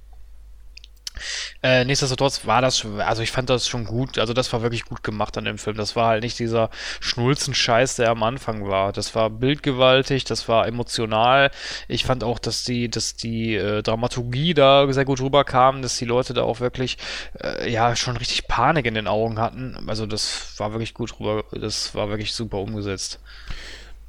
[1.62, 5.02] Äh, nichtsdestotrotz war das, also ich fand das schon gut, also das war wirklich gut
[5.02, 5.76] gemacht an dem Film.
[5.76, 6.70] Das war halt nicht dieser
[7.00, 8.92] Schnulzen-Scheiß, der am Anfang war.
[8.92, 11.50] Das war bildgewaltig, das war emotional.
[11.88, 16.04] Ich fand auch, dass die, dass die äh, Dramaturgie da sehr gut rüberkam, dass die
[16.04, 16.98] Leute da auch wirklich,
[17.42, 19.76] äh, ja, schon richtig Panik in den Augen hatten.
[19.86, 23.20] Also das war wirklich gut rüber, das war wirklich super umgesetzt.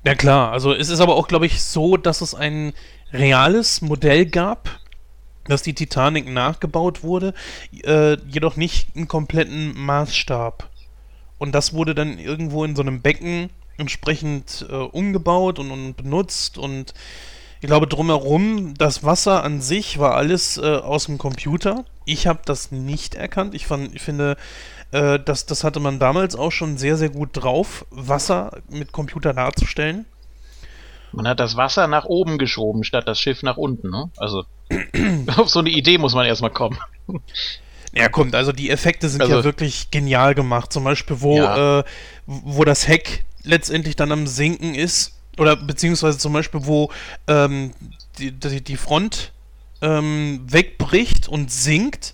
[0.03, 2.73] Ja klar, also es ist aber auch, glaube ich, so, dass es ein
[3.11, 4.69] reales Modell gab,
[5.47, 7.33] dass die Titanic nachgebaut wurde,
[7.83, 10.69] äh, jedoch nicht einen kompletten Maßstab.
[11.37, 16.57] Und das wurde dann irgendwo in so einem Becken entsprechend äh, umgebaut und, und, benutzt
[16.57, 16.93] und
[17.61, 21.83] ich glaube drumherum, das Wasser an sich war alles äh, aus dem Computer.
[22.05, 23.55] Ich habe das nicht erkannt.
[23.55, 24.37] Ich, fand, ich finde,
[24.91, 29.33] äh, das, das hatte man damals auch schon sehr, sehr gut drauf, Wasser mit Computer
[29.33, 30.05] darzustellen.
[31.15, 34.09] Man hat das Wasser nach oben geschoben, statt das Schiff nach unten, ne?
[34.17, 34.43] Also,
[35.37, 36.77] auf so eine Idee muss man erstmal kommen.
[37.93, 40.73] Ja, kommt, also die Effekte sind also, ja wirklich genial gemacht.
[40.73, 41.79] Zum Beispiel, wo, ja.
[41.79, 41.83] äh,
[42.25, 45.13] wo das Heck letztendlich dann am Sinken ist.
[45.37, 46.91] Oder beziehungsweise zum Beispiel, wo
[47.27, 47.71] ähm,
[48.19, 49.31] die, die, die Front
[49.81, 52.13] ähm, wegbricht und sinkt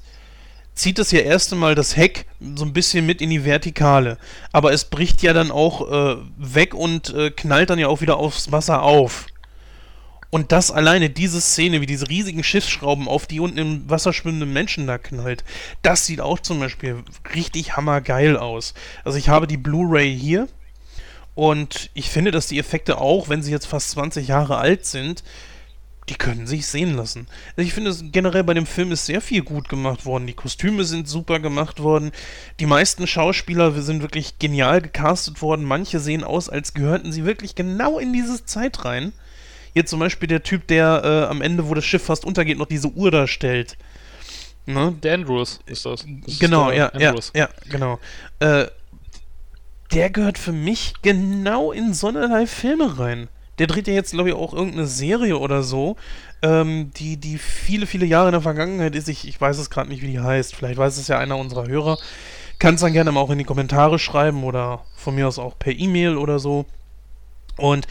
[0.74, 2.26] zieht es ja erst einmal das Heck
[2.56, 4.18] so ein bisschen mit in die Vertikale.
[4.52, 8.18] Aber es bricht ja dann auch äh, weg und äh, knallt dann ja auch wieder
[8.18, 9.28] aufs Wasser auf.
[10.32, 14.54] Und das alleine, diese Szene, wie diese riesigen Schiffsschrauben auf die unten im Wasser schwimmenden
[14.54, 15.44] Menschen da knallt,
[15.82, 17.04] das sieht auch zum Beispiel
[17.36, 18.74] richtig hammergeil aus.
[19.04, 20.48] Also ich habe die Blu-ray hier
[21.36, 25.24] und ich finde, dass die Effekte auch, wenn sie jetzt fast 20 Jahre alt sind,
[26.10, 27.28] die können sich sehen lassen.
[27.56, 30.28] Also ich finde, generell bei dem Film ist sehr viel gut gemacht worden.
[30.28, 32.12] Die Kostüme sind super gemacht worden.
[32.60, 35.64] Die meisten Schauspieler sind wirklich genial gecastet worden.
[35.64, 39.14] Manche sehen aus, als gehörten sie wirklich genau in diese Zeit rein.
[39.74, 42.66] Hier zum Beispiel der Typ, der äh, am Ende, wo das Schiff fast untergeht, noch
[42.66, 43.78] diese Uhr da stellt.
[44.66, 44.94] Ne?
[45.02, 46.06] Der Andrews ist das.
[46.26, 48.00] das genau, ist ja, ja, ja, genau.
[48.40, 48.66] Äh,
[49.94, 53.28] der gehört für mich genau in so eine Filme rein.
[53.62, 55.96] Der dreht ja jetzt, glaube ich, auch irgendeine Serie oder so,
[56.42, 59.08] ähm, die, die viele, viele Jahre in der Vergangenheit ist.
[59.08, 60.56] Ich, ich weiß es gerade nicht, wie die heißt.
[60.56, 62.00] Vielleicht weiß es ja einer unserer Hörer.
[62.58, 65.60] Kann es dann gerne mal auch in die Kommentare schreiben oder von mir aus auch
[65.60, 66.66] per E-Mail oder so.
[67.56, 67.86] Und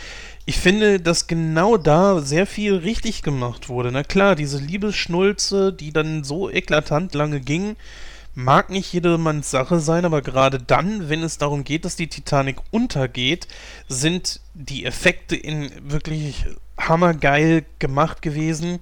[0.45, 3.93] ich finde, dass genau da sehr viel richtig gemacht wurde.
[3.93, 7.77] Na klar, diese Liebesschnulze, die dann so eklatant lange ging,
[8.35, 12.57] mag nicht jedermanns Sache sein, aber gerade dann, wenn es darum geht, dass die Titanic
[12.71, 13.49] untergeht,
[13.89, 16.47] sind die Effekte in wirklich
[16.79, 18.81] hammergeil gemacht gewesen.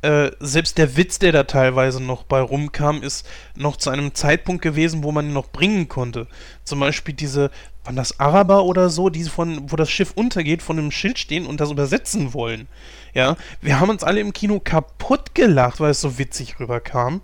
[0.00, 3.26] Äh, selbst der Witz, der da teilweise noch bei rumkam, ist
[3.56, 6.28] noch zu einem Zeitpunkt gewesen, wo man ihn noch bringen konnte.
[6.62, 7.50] Zum Beispiel diese,
[7.82, 11.46] waren das Araber oder so, die von, wo das Schiff untergeht, von einem Schild stehen
[11.46, 12.68] und das übersetzen wollen.
[13.12, 17.20] Ja, wir haben uns alle im Kino kaputt gelacht, weil es so witzig rüberkam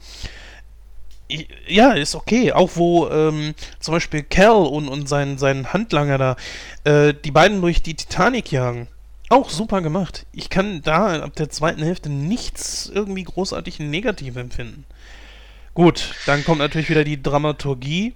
[1.66, 2.52] ja, ist okay.
[2.52, 6.36] Auch wo ähm, zum Beispiel Cal und, und sein, sein Handlanger da,
[6.84, 8.88] äh, die beiden durch die Titanic jagen.
[9.30, 10.26] Auch super gemacht.
[10.32, 14.84] Ich kann da ab der zweiten Hälfte nichts irgendwie großartig negativ empfinden.
[15.72, 18.14] Gut, dann kommt natürlich wieder die Dramaturgie.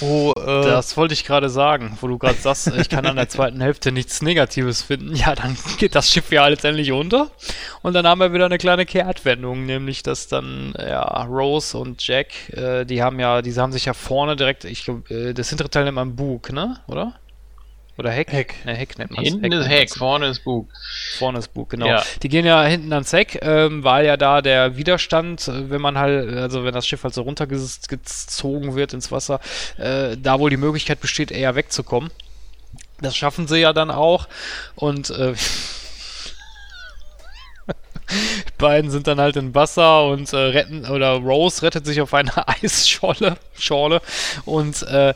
[0.00, 3.28] Wo, äh, das wollte ich gerade sagen, wo du gerade sagst, ich kann an der
[3.28, 5.14] zweiten Hälfte nichts Negatives finden.
[5.14, 7.30] Ja, dann geht das Schiff ja letztendlich unter.
[7.82, 12.28] Und dann haben wir wieder eine kleine Kehrtwendung, nämlich dass dann ja, Rose und Jack,
[12.50, 15.70] äh, die haben ja, die haben sich ja vorne direkt, ich glaube, äh, das hintere
[15.70, 16.78] Teil nennt man Bug, ne?
[16.86, 17.14] Oder?
[18.00, 18.32] Oder Heck?
[18.32, 18.54] Heck.
[18.64, 20.70] Ne, Heck nennt man Hinten Heck ist Heck, vorne ist Bug.
[21.18, 21.86] Vorne ist Bug, genau.
[21.86, 22.02] Ja.
[22.22, 25.98] Die gehen ja hinten ans Heck, ähm, weil ja da der Widerstand, äh, wenn man
[25.98, 29.38] halt, also wenn das Schiff halt so runtergezogen wird ins Wasser,
[29.76, 32.10] äh, da wohl die Möglichkeit besteht, eher wegzukommen.
[33.02, 34.28] Das schaffen sie ja dann auch.
[34.76, 35.34] Und äh,
[38.56, 42.48] beiden sind dann halt im Wasser und äh, retten, oder Rose rettet sich auf eine
[42.62, 44.00] Eisscholle Schorle,
[44.46, 45.12] und äh,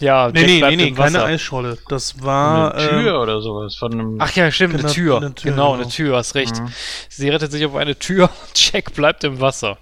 [0.00, 1.78] ja, nee, nee, nee, nee keine Eisscholle.
[1.88, 2.74] Das war.
[2.74, 3.76] Eine Tür ähm, oder sowas.
[3.76, 5.16] Von einem Ach ja, stimmt, eine Tür.
[5.18, 5.50] eine Tür.
[5.52, 6.60] Genau, genau, eine Tür, hast recht.
[6.60, 6.72] Mhm.
[7.08, 9.78] Sie rettet sich auf eine Tür und Jack bleibt im Wasser.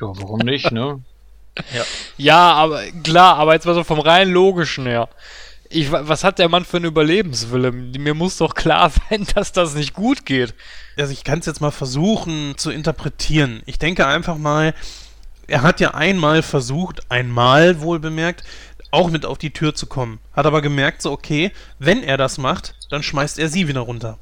[0.00, 1.02] Ja, warum nicht, ne?
[1.74, 1.82] ja.
[2.16, 5.08] ja, aber klar, aber jetzt mal so vom rein logischen her.
[5.68, 7.70] Ich, was hat der Mann für einen Überlebenswille?
[7.70, 10.54] Mir muss doch klar sein, dass das nicht gut geht.
[10.96, 13.62] Also ich kann es jetzt mal versuchen zu interpretieren.
[13.66, 14.74] Ich denke einfach mal,
[15.46, 18.44] er hat ja einmal versucht, einmal wohl bemerkt,
[18.90, 20.18] auch mit auf die Tür zu kommen.
[20.32, 24.18] Hat aber gemerkt, so okay, wenn er das macht, dann schmeißt er sie wieder runter.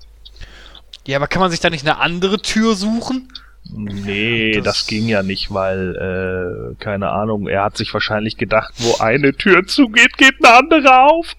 [1.07, 3.33] Ja, aber kann man sich da nicht eine andere Tür suchen?
[3.71, 8.73] Nee, das, Das- ging ja nicht, weil, äh, keine Ahnung, er hat sich wahrscheinlich gedacht,
[8.79, 11.35] wo eine Tür zugeht, geht eine andere auf.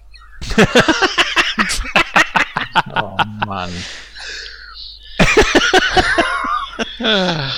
[2.94, 3.16] Oh
[3.46, 3.70] Mann.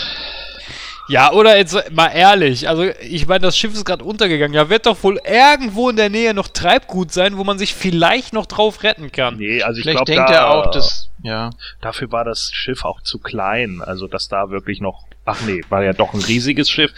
[1.08, 4.54] Ja, oder jetzt mal ehrlich, also ich meine, das Schiff ist gerade untergegangen.
[4.54, 8.32] Ja, wird doch wohl irgendwo in der Nähe noch Treibgut sein, wo man sich vielleicht
[8.32, 9.36] noch drauf retten kann.
[9.36, 11.10] Nee, also ich glaube, denkt da, er auch, dass.
[11.24, 11.50] Ja.
[11.80, 15.84] dafür war das Schiff auch zu klein, also dass da wirklich noch, ach nee, war
[15.84, 16.92] ja doch ein riesiges Schiff.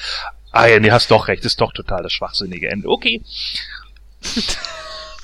[0.50, 2.88] Ah ja, nee, hast doch recht, ist doch total das schwachsinnige Ende.
[2.88, 3.22] Okay.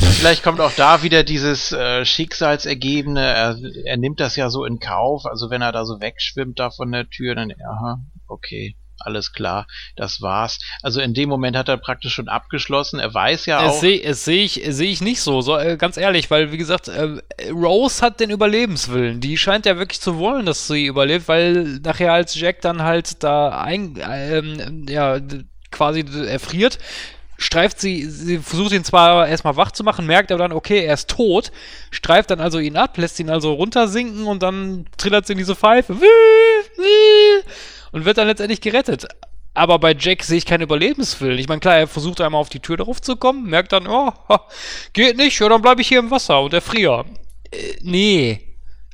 [0.00, 3.20] Vielleicht kommt auch da wieder dieses äh, Schicksalsergebene.
[3.20, 5.24] Er, er nimmt das ja so in Kauf.
[5.26, 9.66] Also wenn er da so wegschwimmt da von der Tür, dann, aha, okay, alles klar,
[9.96, 10.58] das war's.
[10.82, 13.00] Also in dem Moment hat er praktisch schon abgeschlossen.
[13.00, 13.80] Er weiß ja Es auch.
[13.80, 16.88] sehe es seh ich, seh ich nicht so, so äh, ganz ehrlich, weil wie gesagt,
[16.88, 17.18] äh,
[17.50, 19.20] Rose hat den Überlebenswillen.
[19.20, 23.22] Die scheint ja wirklich zu wollen, dass sie überlebt, weil nachher als Jack dann halt
[23.22, 25.18] da ein, ähm, ja,
[25.70, 26.78] quasi erfriert,
[27.40, 30.94] streift sie, sie versucht ihn zwar erstmal wach zu machen, merkt aber dann, okay, er
[30.94, 31.50] ist tot,
[31.90, 35.56] streift dann also ihn ab, lässt ihn also runtersinken und dann trillert sie in diese
[35.56, 35.96] Pfeife
[37.92, 39.08] und wird dann letztendlich gerettet.
[39.54, 41.38] Aber bei Jack sehe ich keinen Überlebenswillen.
[41.38, 44.12] Ich meine, klar, er versucht einmal auf die Tür darauf zu kommen, merkt dann, oh,
[44.92, 47.06] geht nicht, ja, dann bleibe ich hier im Wasser und erfriere.
[47.50, 48.40] Äh, nee.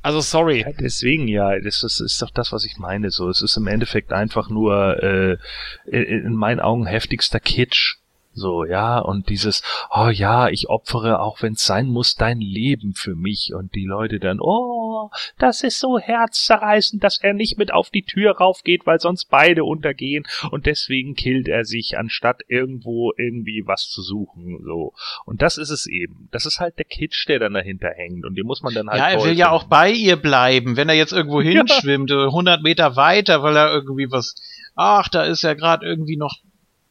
[0.01, 0.61] Also, sorry.
[0.61, 3.11] Ja, deswegen ja, das ist, ist doch das, was ich meine.
[3.11, 5.37] So, es ist im Endeffekt einfach nur äh,
[5.85, 7.97] in meinen Augen heftigster Kitsch.
[8.37, 12.93] So, ja, und dieses, oh ja, ich opfere, auch wenn es sein muss, dein Leben
[12.93, 13.53] für mich.
[13.55, 15.09] Und die Leute dann, oh,
[15.39, 19.63] das ist so herzzerreißend, dass er nicht mit auf die Tür raufgeht, weil sonst beide
[19.63, 20.25] untergehen.
[20.51, 24.59] Und deswegen killt er sich, anstatt irgendwo irgendwie was zu suchen.
[24.63, 24.93] So.
[25.25, 26.29] Und das ist es eben.
[26.31, 28.23] Das ist halt der Kitsch, der dann dahinter hängt.
[28.23, 28.99] Und den muss man dann halt.
[28.99, 30.77] ja, er will ja auch bei ihr bleiben.
[30.77, 31.63] Wenn er jetzt irgendwo Ja.
[31.63, 34.35] hinschwimmt, äh, 100 Meter weiter, weil er irgendwie was,
[34.75, 36.35] ach, da ist ja gerade irgendwie noch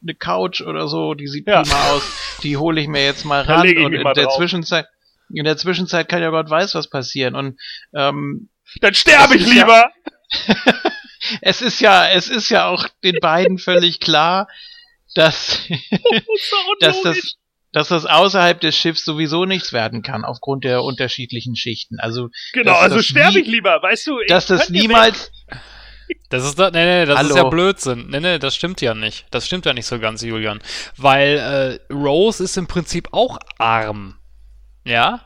[0.01, 1.61] eine Couch oder so, die sieht Ja.
[1.63, 2.03] prima aus,
[2.43, 4.35] die hole ich mir jetzt mal ran und in der drauf.
[4.37, 4.85] Zwischenzeit,
[5.33, 7.59] in der Zwischenzeit kann ja Gott weiß was passieren und
[7.93, 8.49] ähm,
[8.81, 9.91] Dann sterbe ich ist ja- lieber!
[11.41, 14.47] es ist ja, es ist ja auch den beiden völlig klar,
[15.15, 15.59] dass,
[16.79, 17.35] dass das
[17.73, 21.99] dass das außerhalb des Schiffs sowieso nichts werden kann, aufgrund der unterschiedlichen Schichten.
[21.99, 24.19] Also, Genau, also sterbe ich lieber, weißt du?
[24.21, 25.31] ich dass das niemals,
[26.29, 28.07] Das ist nee, nee, das ist ja Blödsinn.
[28.09, 29.25] Nee, nee, das stimmt ja nicht.
[29.31, 30.59] Das stimmt ja nicht so ganz, Julian.
[30.97, 34.15] Weil äh, Rose ist im Prinzip auch arm.
[34.83, 35.21] Ja?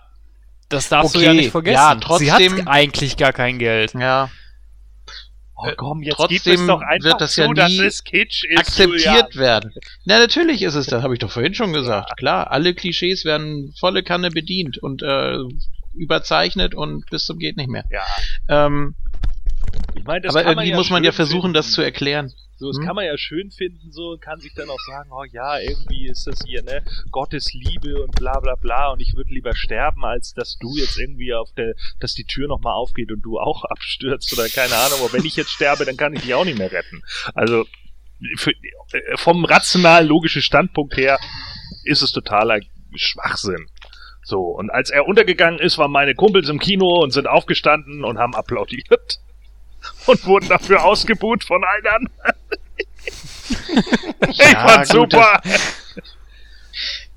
[0.69, 1.75] Das darfst du ja Okay, nicht vergessen.
[1.75, 3.93] ja, Sie hat trotzdem- eigentlich gar kein Geld.
[3.93, 4.29] ja,
[5.63, 8.43] Oh komm, jetzt Trotzdem gib es doch einfach wird das zu, ja dass nie Kitsch
[8.45, 9.71] ist, akzeptiert werden.
[10.05, 12.17] Na, natürlich ist es das, habe ich doch vorhin schon gesagt.
[12.17, 15.37] Klar, alle Klischees werden volle Kanne bedient und äh,
[15.93, 17.83] überzeichnet und bis zum geht nicht mehr.
[17.91, 18.01] Ja,
[18.65, 18.95] Ähm,
[19.95, 21.53] ich meine, das aber irgendwie muss man ja schön versuchen, finden.
[21.53, 22.33] das zu erklären.
[22.57, 22.85] So, das Hm?
[22.85, 26.07] kann man ja schön finden, so, und kann sich dann auch sagen, oh ja, irgendwie
[26.07, 30.05] ist das hier, ne, Gottes Liebe und bla bla bla, und ich würde lieber sterben,
[30.05, 33.63] als dass du jetzt irgendwie auf der, dass die Tür nochmal aufgeht und du auch
[33.69, 36.57] abstürzt oder keine Ahnung, aber wenn ich jetzt sterbe, dann kann ich dich auch nicht
[36.59, 37.01] mehr retten.
[37.33, 37.65] Also,
[38.37, 41.19] für, äh, vom rational logischen Standpunkt her
[41.83, 42.59] ist es totaler
[42.93, 43.67] Schwachsinn.
[44.23, 48.19] So, und als er untergegangen ist, waren meine Kumpels im Kino und sind aufgestanden und
[48.19, 49.19] haben applaudiert.
[50.05, 52.09] Und wurden dafür ausgebuht von allen anderen.
[54.29, 55.41] ich Ja, fand's gut, super.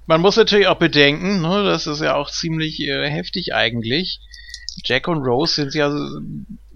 [0.06, 4.20] Man muss natürlich auch bedenken, ne, das ist ja auch ziemlich äh, heftig eigentlich.
[4.84, 5.90] Jack und Rose sind ja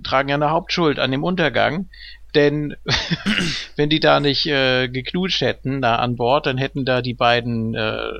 [0.04, 1.90] tragen ja eine Hauptschuld an dem Untergang,
[2.34, 2.76] denn
[3.76, 7.74] wenn die da nicht äh, geknutscht hätten da an Bord, dann hätten da die beiden
[7.74, 8.12] äh,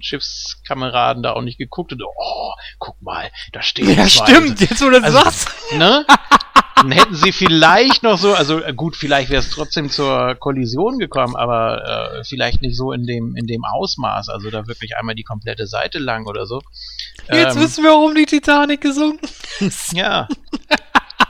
[0.00, 4.26] Schiffskameraden da auch nicht geguckt und oh, guck mal, da stehen Ja, zwei.
[4.26, 5.48] stimmt, jetzt wo du das Also- sagst.
[5.76, 6.04] ne?
[6.84, 10.98] Dann hätten sie vielleicht noch so, also äh, gut, vielleicht wäre es trotzdem zur Kollision
[10.98, 15.14] gekommen, aber äh, vielleicht nicht so in dem in dem Ausmaß, also da wirklich einmal
[15.14, 16.60] die komplette Seite lang oder so.
[17.32, 19.26] Jetzt Ähm, wissen wir, warum die Titanic gesunken
[19.60, 19.94] ist.
[19.94, 20.28] ja.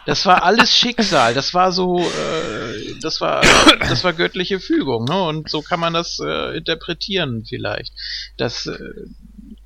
[0.07, 1.35] Das war alles Schicksal.
[1.35, 3.43] Das war so, äh, das war,
[3.79, 5.23] das war göttliche Fügung, ne?
[5.23, 7.93] Und so kann man das äh, interpretieren vielleicht.
[8.37, 8.79] Das, äh,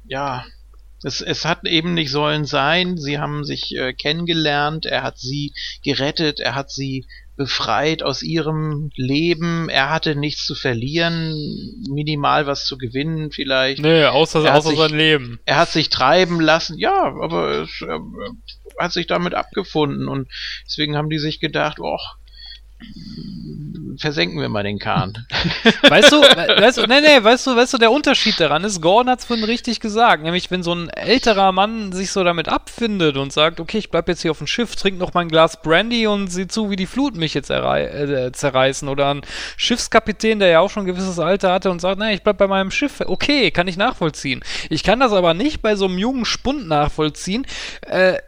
[0.06, 0.44] ja,
[1.02, 2.96] es, es hat eben nicht sollen sein.
[2.96, 4.86] Sie haben sich äh, kennengelernt.
[4.86, 5.52] Er hat sie
[5.84, 6.40] gerettet.
[6.40, 7.06] Er hat sie
[7.36, 9.68] befreit aus ihrem Leben.
[9.68, 11.32] Er hatte nichts zu verlieren,
[11.88, 13.80] minimal was zu gewinnen vielleicht.
[13.80, 15.38] Nee, außer, Er außer sich- sein Leben.
[15.44, 17.98] Er hat sich treiben lassen, ja, aber es äh,
[18.80, 20.28] hat sich damit abgefunden und
[20.66, 22.16] deswegen haben die sich gedacht, och,
[23.98, 25.26] versenken wir mal den Kahn.
[25.88, 28.80] Weißt du, we- weißt du, nee, nee, weißt du, weißt du, der Unterschied daran ist,
[28.80, 32.48] Gordon hat es vorhin richtig gesagt, nämlich wenn so ein älterer Mann sich so damit
[32.48, 35.28] abfindet und sagt, okay, ich bleib jetzt hier auf dem Schiff, trink noch mal ein
[35.28, 39.22] Glas Brandy und sieh zu, wie die Fluten mich jetzt äh, zerreißen oder ein
[39.56, 42.46] Schiffskapitän, der ja auch schon ein gewisses Alter hatte und sagt, nee, ich bleib bei
[42.46, 44.40] meinem Schiff, okay, kann ich nachvollziehen.
[44.70, 47.46] Ich kann das aber nicht bei so einem jungen Spund nachvollziehen,
[47.86, 48.18] äh,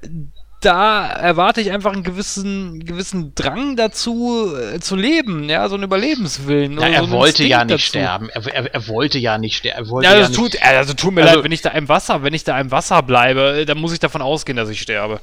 [0.61, 5.85] da erwarte ich einfach einen gewissen, gewissen Drang dazu äh, zu leben, ja, so einen
[5.85, 6.73] Überlebenswillen.
[6.75, 8.29] Ja, so er einen wollte ja nicht sterben.
[8.29, 9.85] Er, er, er wollte ja nicht sterben.
[9.87, 11.63] Er wollte Ja, ja, das nicht, tut, äh, also tut mir Also- leid, wenn ich
[11.63, 14.57] da im Wasser, wenn ich da im Wasser bleibe, äh, dann muss ich davon ausgehen,
[14.57, 15.21] dass ich sterbe.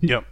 [0.00, 0.22] Ja.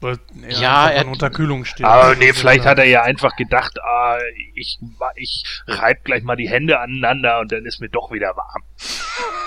[0.00, 1.84] Weil er Ja, er- Unterkühlung steht.
[1.84, 4.16] Aber nee, vielleicht hat er ja einfach gedacht, ah,
[4.54, 4.78] ich,
[5.16, 8.62] ich reib gleich mal die Hände aneinander und dann ist mir doch wieder warm.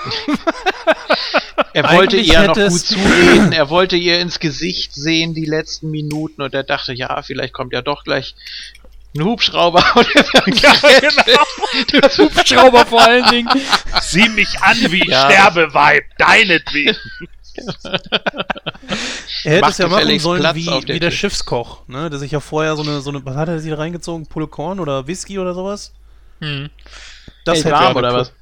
[1.72, 3.52] er wollte Eigentlich ihr noch gut zureden.
[3.52, 7.72] Er wollte ihr ins Gesicht sehen die letzten Minuten und er dachte, ja, vielleicht kommt
[7.72, 8.34] ja doch gleich
[9.16, 9.84] ein Hubschrauber.
[9.96, 12.28] Und er sagt, genau.
[12.28, 13.48] Hubschrauber vor allen Dingen.
[14.02, 15.30] Sieh mich an, wie ich Ja.
[15.30, 16.96] sterbe, Weib, deinetwegen.
[19.44, 21.10] Er hätte Mach es ja machen gefälligst sollen Platz wie, der wie der.
[21.10, 22.10] Schiffskoch, ne?
[22.10, 24.26] Der sich ja vorher so eine, so eine, was hat er sich da reingezogen?
[24.26, 25.92] Pulle Korn oder Whisky oder sowas?
[26.40, 26.70] Hm.
[27.44, 28.32] Das Ey, hätte warm er oder was?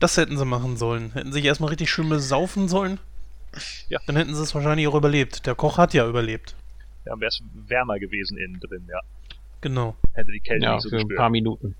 [0.00, 1.12] Das hätten sie machen sollen.
[1.12, 2.98] Hätten sich erstmal richtig schön besaufen sollen.
[3.88, 4.00] Ja.
[4.06, 5.46] Dann hätten sie es wahrscheinlich auch überlebt.
[5.46, 6.54] Der Koch hat ja überlebt.
[7.04, 9.00] Ja, wäre es wärmer gewesen innen drin, ja.
[9.60, 9.94] Genau.
[10.12, 11.18] Hätte die Kälte Ja, nicht so für ein gespürt.
[11.18, 11.76] paar Minuten.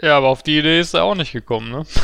[0.00, 1.84] Ja, aber auf die Idee ist er auch nicht gekommen, ne?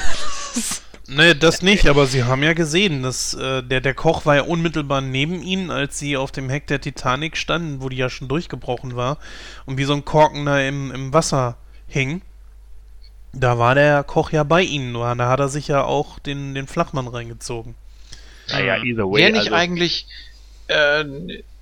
[1.10, 4.42] Nee, das nicht, aber sie haben ja gesehen, dass äh, der, der Koch war ja
[4.42, 8.28] unmittelbar neben ihnen, als sie auf dem Heck der Titanic standen, wo die ja schon
[8.28, 9.16] durchgebrochen war
[9.64, 11.56] und wie so ein Korken da im, im Wasser
[11.86, 12.20] hing.
[13.32, 16.54] Da war der Koch ja bei ihnen, nur da hat er sich ja auch den,
[16.54, 17.74] den Flachmann reingezogen.
[18.50, 19.22] Naja, either way.
[19.22, 20.06] Wäre nicht also, eigentlich,
[20.66, 21.04] äh,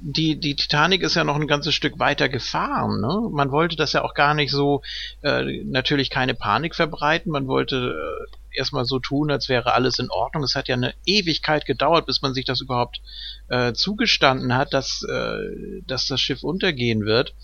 [0.01, 3.29] die, die Titanic ist ja noch ein ganzes Stück weiter gefahren, ne?
[3.31, 4.83] Man wollte das ja auch gar nicht so,
[5.23, 10.11] äh, natürlich keine Panik verbreiten, man wollte äh, erstmal so tun, als wäre alles in
[10.11, 10.43] Ordnung.
[10.43, 13.01] Es hat ja eine Ewigkeit gedauert, bis man sich das überhaupt
[13.49, 17.35] äh, zugestanden hat, dass, äh, dass das Schiff untergehen wird.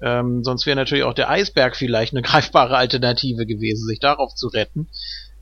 [0.00, 4.48] Ähm, sonst wäre natürlich auch der Eisberg vielleicht eine greifbare Alternative gewesen, sich darauf zu
[4.48, 4.88] retten.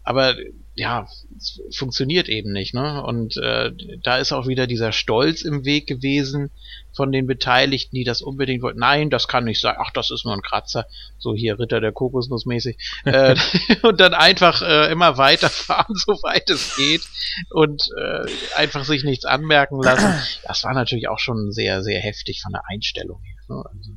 [0.04, 0.34] Aber
[0.74, 3.02] ja, es funktioniert eben nicht, ne?
[3.04, 3.72] Und äh,
[4.02, 6.50] da ist auch wieder dieser Stolz im Weg gewesen
[6.94, 8.80] von den Beteiligten, die das unbedingt wollten.
[8.80, 9.76] Nein, das kann nicht sein.
[9.78, 10.86] Ach, das ist nur ein Kratzer.
[11.18, 12.78] So hier Ritter der Kokosnuss mäßig.
[13.04, 13.36] äh,
[13.82, 17.02] und dann einfach äh, immer weiterfahren, soweit es geht.
[17.50, 18.24] Und äh,
[18.56, 20.14] einfach sich nichts anmerken lassen.
[20.46, 23.56] Das war natürlich auch schon sehr, sehr heftig von der Einstellung her.
[23.56, 23.62] Ne?
[23.66, 23.90] Also,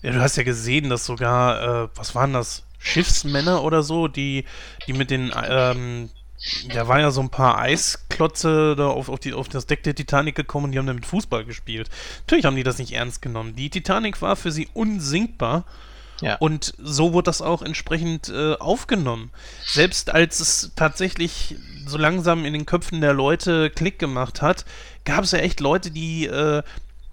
[0.00, 2.64] Ja, du hast ja gesehen, dass sogar, äh, was waren das?
[2.84, 4.44] Schiffsmänner oder so, die,
[4.88, 6.10] die mit den, ähm,
[6.68, 9.94] da waren ja so ein paar Eisklotze da auf, auf, die, auf das Deck der
[9.94, 11.88] Titanic gekommen und die haben damit Fußball gespielt.
[12.20, 13.54] Natürlich haben die das nicht ernst genommen.
[13.54, 15.64] Die Titanic war für sie unsinkbar.
[16.20, 16.36] Ja.
[16.36, 19.30] Und so wurde das auch entsprechend äh, aufgenommen.
[19.64, 24.64] Selbst als es tatsächlich so langsam in den Köpfen der Leute Klick gemacht hat,
[25.04, 26.62] gab es ja echt Leute, die, äh,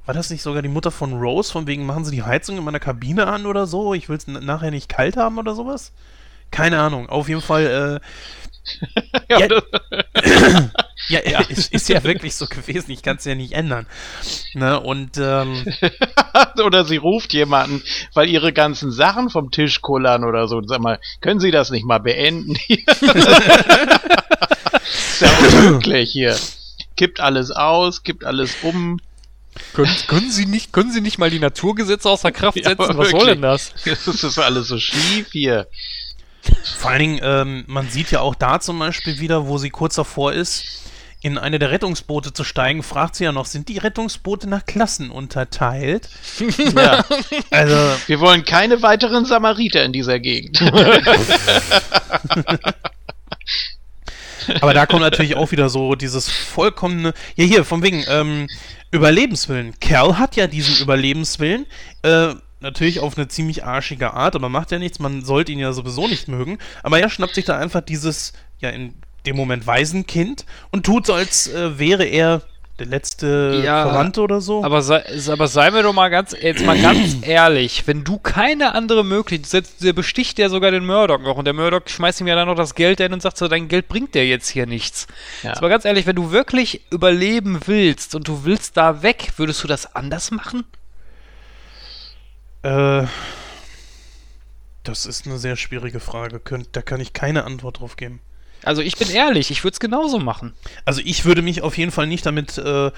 [0.05, 2.63] war das nicht sogar die Mutter von Rose, von wegen machen sie die Heizung in
[2.63, 3.95] meiner Kabine an oder so?
[3.95, 5.91] Ich will es nachher nicht kalt haben oder sowas?
[6.51, 7.09] Keine Ahnung.
[7.09, 8.07] Auf jeden Fall, äh,
[9.29, 9.47] ja, Ja.
[11.09, 11.39] ja, ja.
[11.49, 12.91] Ist, ist ja wirklich so gewesen.
[12.91, 13.85] Ich kann es ja nicht ändern.
[14.53, 14.79] Ne?
[14.79, 15.65] Und ähm,
[16.65, 17.81] oder sie ruft jemanden,
[18.13, 20.61] weil ihre ganzen Sachen vom Tisch kullern oder so.
[20.65, 22.55] Sag mal, können Sie das nicht mal beenden?
[22.67, 22.91] ist
[25.21, 26.35] ja unmöglich hier.
[26.95, 28.99] Kippt alles aus, kippt alles um.
[29.73, 32.81] Können, können, Sie nicht, können Sie nicht mal die Naturgesetze außer Kraft Ja, setzen?
[32.81, 33.73] aber Was soll denn das?
[33.83, 35.67] Das ist alles so schief hier.
[36.77, 39.95] Vor allen Dingen, ähm, man sieht ja auch da zum Beispiel wieder, wo sie kurz
[39.95, 40.79] davor ist,
[41.21, 45.11] in eine der Rettungsboote zu steigen, fragt sie ja noch, sind die Rettungsboote nach Klassen
[45.11, 46.09] unterteilt?
[46.75, 47.03] Ja.
[47.51, 47.75] Also,
[48.07, 50.61] Wir wollen keine weiteren Samariter in dieser Gegend.
[54.61, 58.47] aber da kommt natürlich auch wieder so dieses vollkommene, ja hier, von wegen, ähm,
[58.91, 59.79] Überlebenswillen.
[59.79, 61.65] Kerl hat ja diesen Überlebenswillen,
[62.03, 65.73] äh, natürlich auf eine ziemlich arschige Art, aber macht ja nichts, man sollte ihn ja
[65.73, 68.95] sowieso nicht mögen, aber er schnappt sich da einfach dieses, ja, in
[69.25, 72.41] dem Moment Waisenkind und tut so, als äh, wäre er
[72.79, 74.63] der letzte Ja, Verwandte oder so.
[74.63, 78.73] Aber sei, aber sei mir doch mal ganz, jetzt mal ganz ehrlich, wenn du keine
[78.73, 82.35] andere Möglichkeit, der besticht ja sogar den Murdoch noch und der Murdoch schmeißt ihm ja
[82.35, 85.07] dann noch das Geld hin und sagt so, dein Geld bringt dir jetzt hier nichts.
[85.43, 85.49] Ja.
[85.49, 89.63] Jetzt mal ganz ehrlich, wenn du wirklich überleben willst und du willst da weg, würdest
[89.63, 90.63] du das anders machen?
[92.63, 93.05] Äh,
[94.83, 96.39] das ist eine sehr schwierige Frage.
[96.39, 98.21] Könnt, da kann ich keine Antwort drauf geben.
[98.63, 100.53] Also ich bin ehrlich, ich würde es genauso machen.
[100.83, 102.91] Also ich würde mich auf jeden Fall nicht damit äh,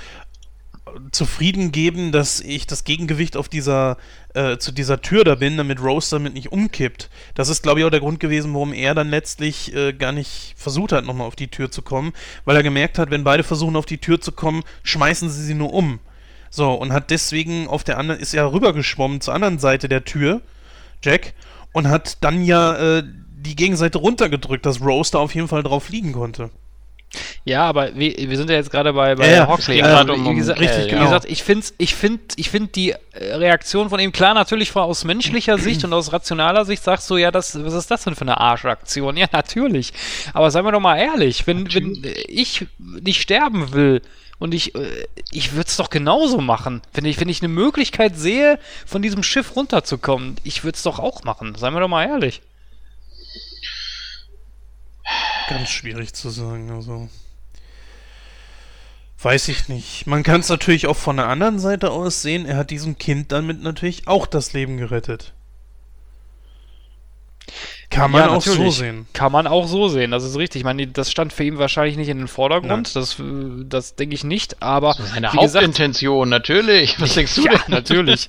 [1.11, 3.97] zufrieden geben, dass ich das Gegengewicht auf dieser,
[4.33, 7.09] äh, zu dieser Tür da bin, damit Rose damit nicht umkippt.
[7.35, 10.53] Das ist, glaube ich, auch der Grund gewesen, warum er dann letztlich äh, gar nicht
[10.57, 12.13] versucht hat, nochmal auf die Tür zu kommen,
[12.45, 15.53] weil er gemerkt hat, wenn beide versuchen, auf die Tür zu kommen, schmeißen sie sie
[15.53, 15.99] nur um.
[16.53, 20.41] So, und hat deswegen auf der anderen, ist er rübergeschwommen zur anderen Seite der Tür,
[21.01, 21.33] Jack,
[21.71, 25.89] und hat dann ja äh, die Gegenseite runtergedrückt, dass Rose da auf jeden Fall drauf
[25.89, 26.49] liegen konnte.
[27.43, 29.47] Ja, aber wir, wir sind ja jetzt gerade bei, bei Ja, ja.
[29.47, 29.79] Hoxley.
[29.79, 31.03] Ja, um- wie gesagt, richtig, wie genau.
[31.03, 34.83] gesagt, ich finde ich find, ich find die äh, Reaktion von ihm, klar, natürlich von,
[34.83, 38.15] aus menschlicher Sicht und aus rationaler Sicht sagst du, ja, das, was ist das denn
[38.15, 39.17] für eine Arschaktion?
[39.17, 39.93] Ja, natürlich.
[40.33, 44.01] Aber seien wir doch mal ehrlich, wenn, wenn äh, ich nicht sterben will,
[44.41, 46.81] und ich, äh, ich würde es doch genauso machen.
[46.93, 48.57] Wenn ich, wenn ich eine Möglichkeit sehe,
[48.87, 51.53] von diesem Schiff runterzukommen, ich würde es doch auch machen.
[51.53, 52.41] Seien wir doch mal ehrlich.
[55.47, 57.07] Ganz schwierig zu sagen, also.
[59.21, 60.07] Weiß ich nicht.
[60.07, 62.47] Man kann es natürlich auch von der anderen Seite aus sehen.
[62.47, 65.33] Er hat diesem Kind damit natürlich auch das Leben gerettet.
[67.91, 69.05] Kann man Ja, auch so sehen.
[69.11, 70.61] Kann man auch so sehen, das ist richtig.
[70.61, 73.23] Ich meine, das stand für ihn wahrscheinlich nicht in den Vordergrund, das, äh,
[73.65, 76.99] das denke ich nicht, aber Seine wie gesagt, Hauptintention, natürlich.
[77.01, 77.61] Was denkst du ja, denn?
[77.67, 78.27] natürlich.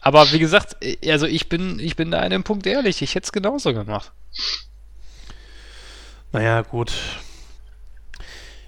[0.00, 3.16] Aber wie gesagt, äh, also ich bin, ich bin da an dem Punkt ehrlich, ich
[3.16, 4.12] hätte es genauso gemacht.
[6.30, 6.92] Naja, gut.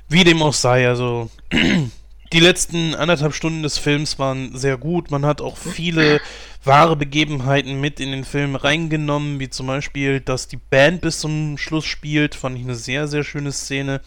[0.09, 1.31] Wie dem auch sei, also
[2.33, 5.13] die letzten anderthalb Stunden des Films waren sehr gut.
[5.13, 6.21] Man hat auch viele
[6.67, 11.59] wahre Begebenheiten mit in den Film reingenommen, wie zum Beispiel, dass die Band bis zum
[11.59, 12.35] Schluss spielt.
[12.35, 14.01] Fand ich eine sehr, sehr schöne Szene.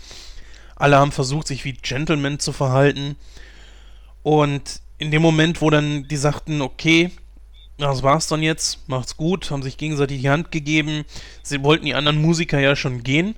[0.75, 3.15] Alle haben versucht, sich wie Gentlemen zu verhalten.
[4.23, 7.11] Und in dem Moment, wo dann die sagten, okay,
[7.77, 11.05] das war's dann jetzt, macht's gut, haben sich gegenseitig die Hand gegeben.
[11.41, 13.35] Sie wollten die anderen Musiker ja schon gehen.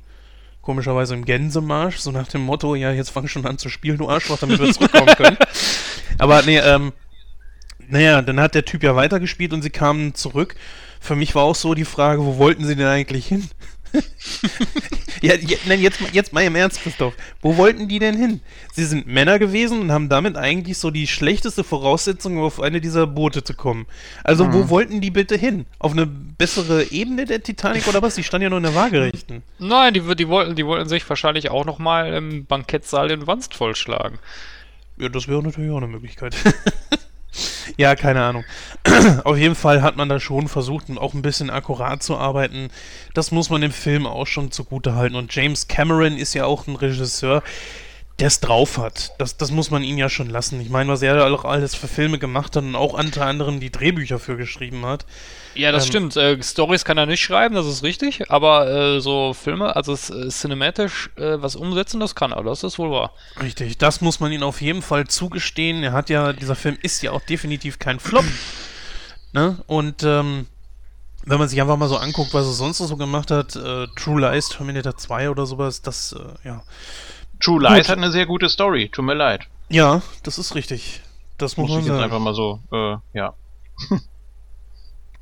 [0.62, 4.10] Komischerweise im Gänsemarsch, so nach dem Motto, ja, jetzt fang schon an zu spielen, du
[4.10, 5.38] Arschloch, damit wir zurückkommen können.
[6.18, 6.92] Aber nee, ähm,
[7.92, 10.56] naja, dann hat der Typ ja weitergespielt und sie kamen zurück.
[11.00, 13.48] Für mich war auch so die Frage, wo wollten sie denn eigentlich hin?
[15.22, 17.14] ja, je, nein, jetzt, mal- jetzt mal im Ernst, Christoph.
[17.42, 18.40] Wo wollten die denn hin?
[18.72, 22.80] Sie sind Männer gewesen und haben damit eigentlich so die schlechteste Voraussetzung, um auf eine
[22.80, 23.86] dieser Boote zu kommen.
[24.24, 25.66] Also, wo wollten die bitte hin?
[25.80, 28.16] Auf eine bessere Ebene der Titanic oder was?
[28.16, 29.44] Die stand ja nur in der Waagerechten.
[29.60, 34.20] Nein, die, die, wollten, die wollten sich wahrscheinlich auch nochmal im Bankettsaal in Wanst vollschlagen.
[34.98, 36.36] Ja, das wäre natürlich auch eine Möglichkeit.
[37.78, 38.44] ja, keine Ahnung.
[39.24, 42.70] Auf jeden Fall hat man da schon versucht, auch ein bisschen akkurat zu arbeiten.
[43.14, 45.16] Das muss man dem Film auch schon zugute halten.
[45.16, 47.44] Und James Cameron ist ja auch ein Regisseur,
[48.22, 49.14] der es drauf hat.
[49.18, 50.62] Das, das muss man ihm ja schon lassen.
[50.62, 53.60] Ich meine, was er da auch alles für Filme gemacht hat und auch unter anderem
[53.60, 55.08] die Drehbücher für geschrieben hat.
[55.56, 56.18] Ja, das Ähm, stimmt.
[56.18, 58.30] Äh, Stories kann er nicht schreiben, das ist richtig.
[58.30, 62.44] Aber äh, so Filme, also äh, cinematisch äh, was umsetzen, das kann er.
[62.44, 63.12] Das ist wohl wahr.
[63.42, 65.82] Richtig, das muss man ihm auf jeden Fall zugestehen.
[65.82, 68.26] Er hat ja, dieser Film ist ja auch definitiv kein Flop.
[69.34, 69.64] ne?
[69.66, 70.46] Und ähm,
[71.26, 74.22] wenn man sich einfach mal so anguckt, was er sonst so gemacht hat, äh, True
[74.22, 76.62] Lies, Terminator 2 oder sowas, das, äh, ja.
[77.42, 77.90] True Lies Gut.
[77.90, 79.48] hat eine sehr gute Story, tut mir leid.
[79.70, 81.02] Ja, das ist richtig.
[81.38, 83.34] Das muss Muss man ich jetzt einfach mal so, äh, ja.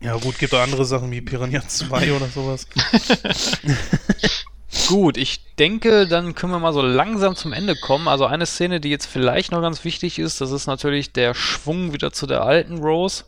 [0.02, 2.66] Ja gut, gibt auch andere Sachen wie Piranha 2 oder sowas.
[4.88, 8.08] Gut, ich denke, dann können wir mal so langsam zum Ende kommen.
[8.08, 11.92] Also eine Szene, die jetzt vielleicht noch ganz wichtig ist, das ist natürlich der Schwung
[11.92, 13.26] wieder zu der alten Rose.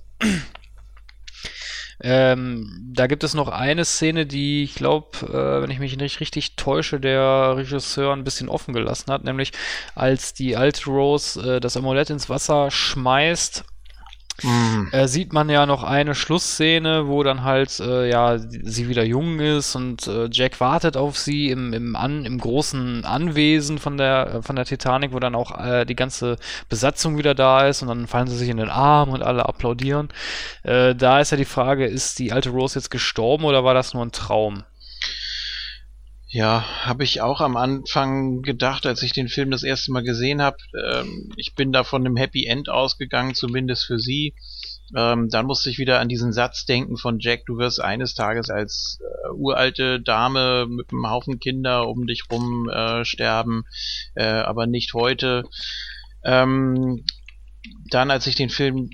[2.04, 6.20] Ähm, da gibt es noch eine Szene, die ich glaube, äh, wenn ich mich nicht
[6.20, 9.52] richtig täusche, der Regisseur ein bisschen offen gelassen hat, nämlich
[9.94, 13.64] als die alte Rose äh, das Amulett ins Wasser schmeißt
[14.42, 14.90] Hm.
[14.92, 19.40] äh, sieht man ja noch eine Schlussszene, wo dann halt äh, ja sie wieder jung
[19.40, 24.36] ist und äh, Jack wartet auf sie im, im, An, im großen Anwesen von der
[24.36, 26.38] äh, von der Titanic, wo dann auch äh, die ganze
[26.70, 30.10] Besatzung wieder da ist und dann fallen sie sich in den Arm und alle applaudieren.
[30.64, 33.94] Äh, da ist ja die Frage, ist die alte Rose jetzt gestorben oder war das
[33.94, 34.64] nur ein Traum?
[36.34, 40.42] Ja, habe ich auch am Anfang gedacht, als ich den Film das erste Mal gesehen
[40.42, 40.56] habe.
[40.82, 44.34] Ähm, ich bin da von einem Happy End ausgegangen, zumindest für sie.
[44.96, 48.50] Ähm, dann musste ich wieder an diesen Satz denken von Jack, du wirst eines Tages
[48.50, 53.64] als äh, uralte Dame mit einem Haufen Kinder um dich rum äh, sterben,
[54.16, 55.44] äh, aber nicht heute.
[56.24, 57.04] Ähm,
[57.90, 58.90] dann, als ich den Film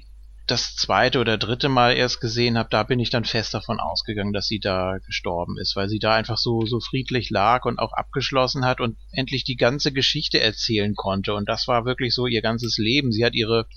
[0.48, 4.34] das zweite oder dritte Mal erst gesehen habe, da bin ich dann fest davon ausgegangen,
[4.34, 7.92] dass sie da gestorben ist, weil sie da einfach so, so friedlich lag und auch
[7.92, 11.34] abgeschlossen hat und endlich die ganze Geschichte erzählen konnte.
[11.34, 13.12] Und das war wirklich so ihr ganzes Leben.
[13.12, 13.68] Sie hat ihre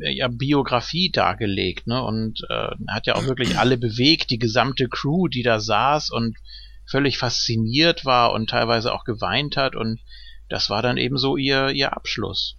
[0.00, 2.02] äh, ja, Biografie dargelegt, ne?
[2.02, 6.36] Und äh, hat ja auch wirklich alle bewegt, die gesamte Crew, die da saß und
[6.84, 10.00] völlig fasziniert war und teilweise auch geweint hat und
[10.48, 12.56] das war dann eben so ihr, ihr Abschluss.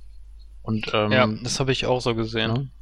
[0.61, 2.55] Und, ähm, ja, das habe ich auch so gesehen.
[2.55, 2.78] Ja.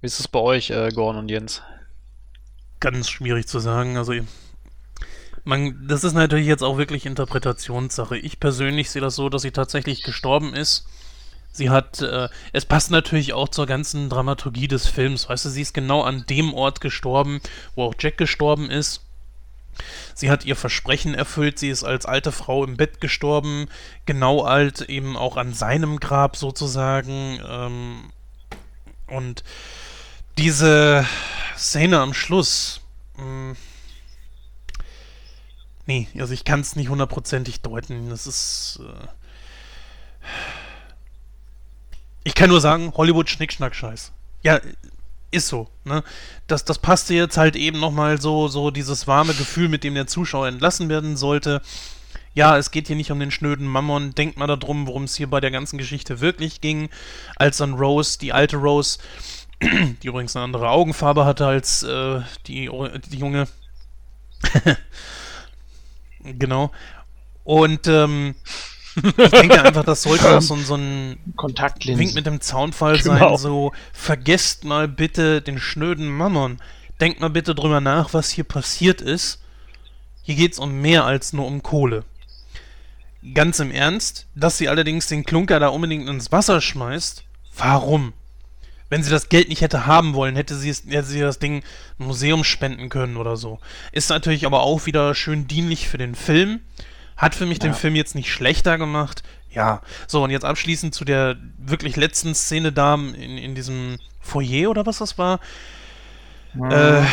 [0.00, 1.62] Wie ist es bei euch, äh, Gorn und Jens?
[2.80, 3.98] Ganz schwierig zu sagen.
[3.98, 4.14] Also,
[5.44, 8.16] man, das ist natürlich jetzt auch wirklich Interpretationssache.
[8.16, 10.86] Ich persönlich sehe das so, dass sie tatsächlich gestorben ist.
[11.52, 15.28] Sie hat, äh, es passt natürlich auch zur ganzen Dramaturgie des Films.
[15.28, 17.40] Weißt du, sie ist genau an dem Ort gestorben,
[17.74, 19.04] wo auch Jack gestorben ist.
[20.14, 23.68] Sie hat ihr Versprechen erfüllt, sie ist als alte Frau im Bett gestorben,
[24.06, 27.40] genau alt eben auch an seinem Grab sozusagen.
[27.46, 28.12] Ähm,
[29.06, 29.42] und
[30.40, 31.06] diese
[31.56, 32.80] Szene am Schluss.
[33.16, 33.56] Mh, hm,
[35.86, 38.08] nee, also ich kann es nicht hundertprozentig deuten.
[38.08, 38.80] Das ist.
[38.82, 39.08] Äh,
[42.24, 44.12] ich kann nur sagen, Hollywood Schnickschnack Scheiß.
[44.42, 44.60] Ja,
[45.30, 46.02] ist so, ne?
[46.46, 50.06] Das, das passte jetzt halt eben nochmal so, so dieses warme Gefühl, mit dem der
[50.06, 51.62] Zuschauer entlassen werden sollte.
[52.32, 54.14] Ja, es geht hier nicht um den schnöden Mammon.
[54.14, 56.88] Denkt mal darum, worum es hier bei der ganzen Geschichte wirklich ging.
[57.36, 58.98] Als dann Rose, die alte Rose,
[59.62, 62.70] die übrigens eine andere Augenfarbe hatte als äh, die,
[63.10, 63.46] die junge.
[66.24, 66.70] genau.
[67.44, 68.34] Und ähm,
[68.96, 72.04] ich denke einfach, das sollte auch so, so ein Kontaktlinsen.
[72.04, 73.36] Wink mit dem Zaunfall genau.
[73.36, 73.36] sein.
[73.38, 76.58] So, vergesst mal bitte den schnöden Mammon.
[77.00, 79.40] Denkt mal bitte drüber nach, was hier passiert ist.
[80.22, 82.04] Hier geht es um mehr als nur um Kohle.
[83.34, 87.24] Ganz im Ernst, dass sie allerdings den Klunker da unbedingt ins Wasser schmeißt,
[87.56, 88.12] warum?
[88.90, 91.62] Wenn sie das Geld nicht hätte haben wollen, hätte sie, es, hätte sie das Ding
[91.98, 93.58] ein Museum spenden können oder so.
[93.92, 96.60] Ist natürlich aber auch wieder schön dienlich für den Film.
[97.16, 97.68] Hat für mich ja.
[97.68, 99.22] den Film jetzt nicht schlechter gemacht.
[99.52, 99.80] Ja.
[100.06, 104.84] So, und jetzt abschließend zu der wirklich letzten Szene da in, in diesem Foyer oder
[104.86, 105.40] was das war.
[106.54, 106.98] Ja.
[107.00, 107.06] Äh,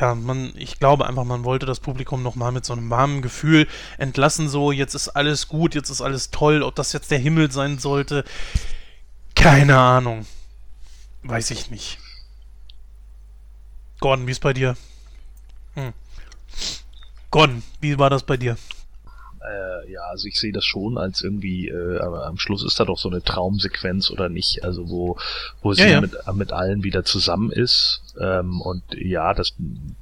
[0.00, 3.68] ja, man, ich glaube einfach, man wollte das Publikum nochmal mit so einem warmen Gefühl
[3.98, 7.52] entlassen, so, jetzt ist alles gut, jetzt ist alles toll, ob das jetzt der Himmel
[7.52, 8.24] sein sollte.
[9.34, 10.26] Keine Ahnung.
[11.22, 11.98] Weiß ich nicht.
[14.00, 14.76] Gordon, wie ist bei dir?
[15.74, 15.92] Hm.
[17.30, 18.56] Gordon, wie war das bei dir?
[19.40, 22.84] Äh, ja, also ich sehe das schon als irgendwie, äh, aber am Schluss ist da
[22.84, 25.18] doch so eine Traumsequenz oder nicht, also wo,
[25.62, 26.00] wo sie ja, ja.
[26.00, 28.02] Mit, mit allen wieder zusammen ist.
[28.20, 29.54] Ähm, und ja, das,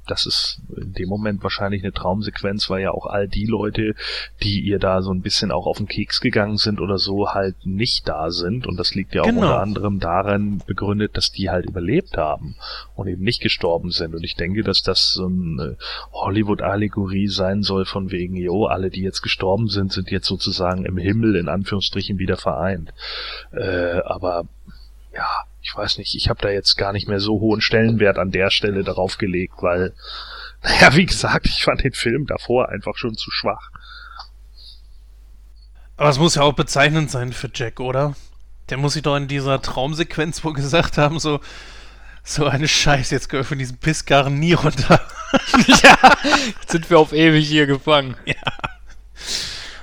[0.07, 3.95] das ist in dem Moment wahrscheinlich eine Traumsequenz, weil ja auch all die Leute,
[4.41, 7.55] die ihr da so ein bisschen auch auf den Keks gegangen sind oder so, halt
[7.65, 8.67] nicht da sind.
[8.67, 9.41] Und das liegt ja auch genau.
[9.41, 12.55] unter anderem daran begründet, dass die halt überlebt haben
[12.95, 14.15] und eben nicht gestorben sind.
[14.15, 15.77] Und ich denke, dass das so eine
[16.11, 20.97] Hollywood-Allegorie sein soll von wegen, jo, alle, die jetzt gestorben sind, sind jetzt sozusagen im
[20.97, 22.93] Himmel in Anführungsstrichen wieder vereint.
[23.51, 24.45] Äh, aber
[25.13, 25.27] ja,
[25.61, 28.49] ich weiß nicht, ich habe da jetzt gar nicht mehr so hohen Stellenwert an der
[28.49, 29.93] Stelle darauf gelegt, weil,
[30.63, 33.69] naja, wie gesagt, ich fand den Film davor einfach schon zu schwach.
[35.97, 38.15] Aber es muss ja auch bezeichnend sein für Jack, oder?
[38.69, 41.41] Der muss sich doch in dieser Traumsequenz wohl gesagt haben, so,
[42.23, 45.01] so eine Scheiße, jetzt gehört von diesem Pissgarn nie runter.
[45.83, 45.97] ja,
[46.59, 48.15] jetzt sind wir auf ewig hier gefangen.
[48.25, 48.35] Ja.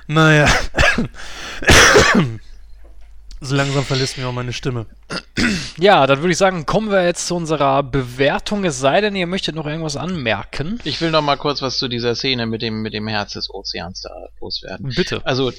[0.07, 0.49] Naja.
[3.41, 4.85] So langsam verlässt mir auch meine Stimme.
[5.77, 8.65] Ja, dann würde ich sagen, kommen wir jetzt zu unserer Bewertung.
[8.65, 10.79] Es sei denn, ihr möchtet noch irgendwas anmerken.
[10.83, 13.49] Ich will noch mal kurz was zu dieser Szene mit dem, mit dem Herz des
[13.49, 14.09] Ozeans da
[14.41, 14.91] loswerden.
[14.93, 15.21] Bitte.
[15.25, 15.53] Also,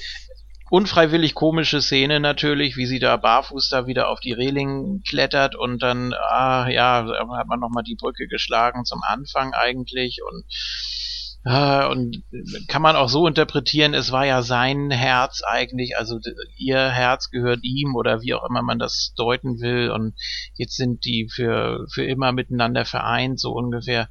[0.69, 5.81] unfreiwillig komische Szene natürlich, wie sie da barfuß da wieder auf die Reling klettert und
[5.81, 7.05] dann, ah ja,
[7.35, 11.00] hat man nochmal die Brücke geschlagen zum Anfang eigentlich und äh,
[11.43, 12.23] und
[12.67, 16.19] kann man auch so interpretieren, es war ja sein Herz eigentlich, also
[16.55, 20.13] ihr Herz gehört ihm oder wie auch immer man das deuten will und
[20.55, 24.09] jetzt sind die für, für immer miteinander vereint, so ungefähr.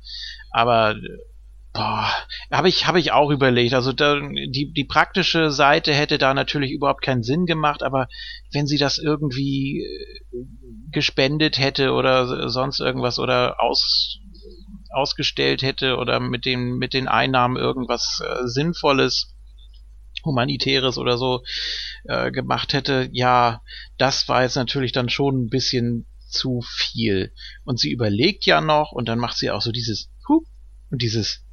[0.50, 0.96] Aber
[1.72, 2.10] Boah,
[2.50, 3.74] habe ich, hab ich auch überlegt.
[3.74, 8.08] Also da, die, die praktische Seite hätte da natürlich überhaupt keinen Sinn gemacht, aber
[8.52, 10.46] wenn sie das irgendwie äh,
[10.90, 14.18] gespendet hätte oder sonst irgendwas oder aus,
[14.90, 19.34] ausgestellt hätte oder mit den, mit den Einnahmen irgendwas äh, Sinnvolles,
[20.24, 21.42] Humanitäres oder so
[22.04, 23.62] äh, gemacht hätte, ja,
[23.98, 27.32] das war jetzt natürlich dann schon ein bisschen zu viel.
[27.64, 30.44] Und sie überlegt ja noch und dann macht sie auch so dieses Hup
[30.90, 31.44] und dieses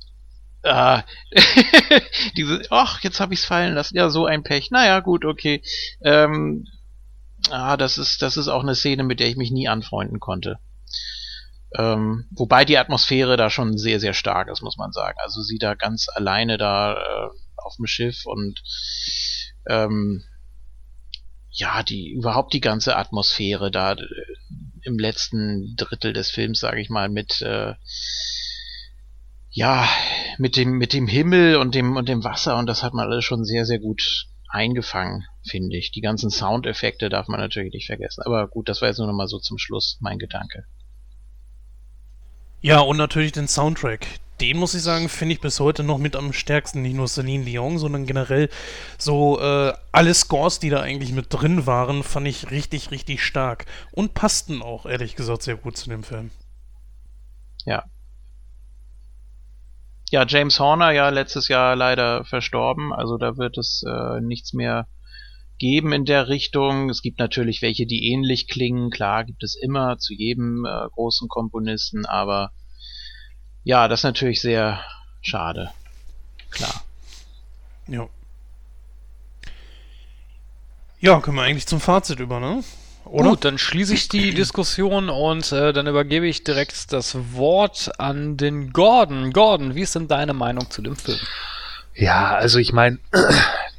[0.64, 1.02] äh,
[2.38, 3.96] diese, ach, jetzt habe ich's fallen lassen.
[3.96, 4.72] Ja, so ein Pech.
[4.72, 5.62] Naja, gut, okay.
[6.02, 6.66] Ähm,
[7.50, 10.60] ah, das ist, das ist auch eine Szene, mit der ich mich nie anfreunden konnte.
[11.76, 15.18] Ähm, wobei die Atmosphäre da schon sehr, sehr stark ist, muss man sagen.
[15.22, 18.62] Also sie da ganz alleine da äh, auf dem Schiff und
[19.68, 20.24] ähm,
[21.52, 24.06] ja, die überhaupt die ganze Atmosphäre da äh,
[24.84, 27.74] im letzten Drittel des Films, sage ich mal, mit äh,
[29.50, 29.90] ja,
[30.38, 33.26] mit dem mit dem Himmel und dem und dem Wasser und das hat man alles
[33.26, 35.92] schon sehr sehr gut eingefangen, finde ich.
[35.92, 38.24] Die ganzen Soundeffekte darf man natürlich nicht vergessen.
[38.26, 40.66] Aber gut, das war jetzt nur noch mal so zum Schluss mein Gedanke.
[42.68, 44.06] Ja, und natürlich den Soundtrack.
[44.42, 46.82] Den muss ich sagen, finde ich bis heute noch mit am stärksten.
[46.82, 48.50] Nicht nur Celine Dion, sondern generell
[48.98, 53.68] so äh, alle Scores, die da eigentlich mit drin waren, fand ich richtig, richtig stark.
[53.94, 56.30] Und passten auch, ehrlich gesagt, sehr gut zu dem Film.
[57.66, 57.86] Ja.
[60.10, 62.92] Ja, James Horner ja letztes Jahr leider verstorben.
[62.92, 64.88] Also da wird es äh, nichts mehr
[65.58, 66.90] geben in der Richtung.
[66.90, 68.90] Es gibt natürlich welche, die ähnlich klingen.
[68.90, 72.52] Klar, gibt es immer zu jedem äh, großen Komponisten, aber
[73.64, 74.84] ja, das ist natürlich sehr
[75.22, 75.72] schade.
[76.50, 76.84] Klar.
[77.88, 78.08] Ja.
[81.00, 82.64] Ja, können wir eigentlich zum Fazit über, ne?
[83.06, 83.30] Oder?
[83.30, 88.36] Gut, dann schließe ich die Diskussion und äh, dann übergebe ich direkt das Wort an
[88.36, 89.32] den Gordon.
[89.32, 91.20] Gordon, wie ist denn deine Meinung zu dem Film?
[91.94, 93.00] Ja, also ich meine,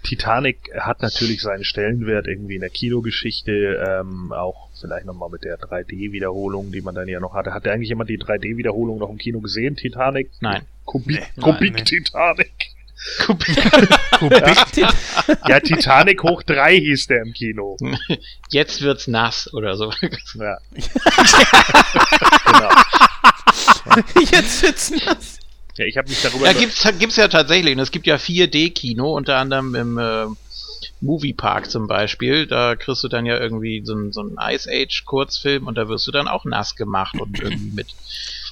[0.08, 3.52] Titanic hat natürlich seinen Stellenwert irgendwie in der Kinogeschichte,
[3.86, 7.52] ähm, auch vielleicht nochmal mit der 3D-Wiederholung, die man dann ja noch hatte.
[7.52, 10.30] Hat eigentlich jemand die 3D-Wiederholung noch im Kino gesehen, Titanic?
[10.40, 10.62] Nein.
[10.86, 12.70] Kubik, nee, Kubik nein, Titanic.
[13.26, 13.54] Kubik.
[14.18, 14.56] Kubik.
[15.46, 17.76] ja, Titanic hoch 3 hieß der im Kino.
[18.50, 19.92] Jetzt wird's nass oder so.
[20.36, 20.56] Ja.
[22.46, 22.70] genau.
[24.30, 25.37] Jetzt wird's nass.
[25.78, 26.46] Ja, ich habe mich darüber.
[26.46, 27.74] Ja, gibt's, gibt's ja tatsächlich.
[27.74, 30.26] Und es gibt ja 4D-Kino, unter anderem im äh,
[31.00, 32.46] Movie Park zum Beispiel.
[32.46, 36.06] Da kriegst du dann ja irgendwie so, so einen Ice Age Kurzfilm und da wirst
[36.06, 37.88] du dann auch nass gemacht und irgendwie mit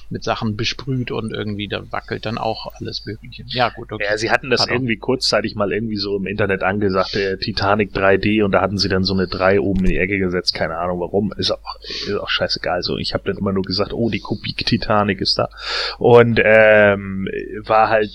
[0.09, 3.43] mit Sachen besprüht und irgendwie da wackelt dann auch alles Mögliche.
[3.47, 4.05] Ja, gut, okay.
[4.09, 4.75] Ja, sie hatten das Pardon.
[4.75, 8.89] irgendwie kurzzeitig mal irgendwie so im Internet angesagt, der Titanic 3D und da hatten sie
[8.89, 12.15] dann so eine 3 oben in die Ecke gesetzt, keine Ahnung warum, ist auch, ist
[12.15, 12.83] auch scheißegal.
[12.83, 15.49] So, ich habe dann immer nur gesagt, oh, die Kubik Titanic ist da.
[15.97, 17.27] Und ähm,
[17.63, 18.11] war halt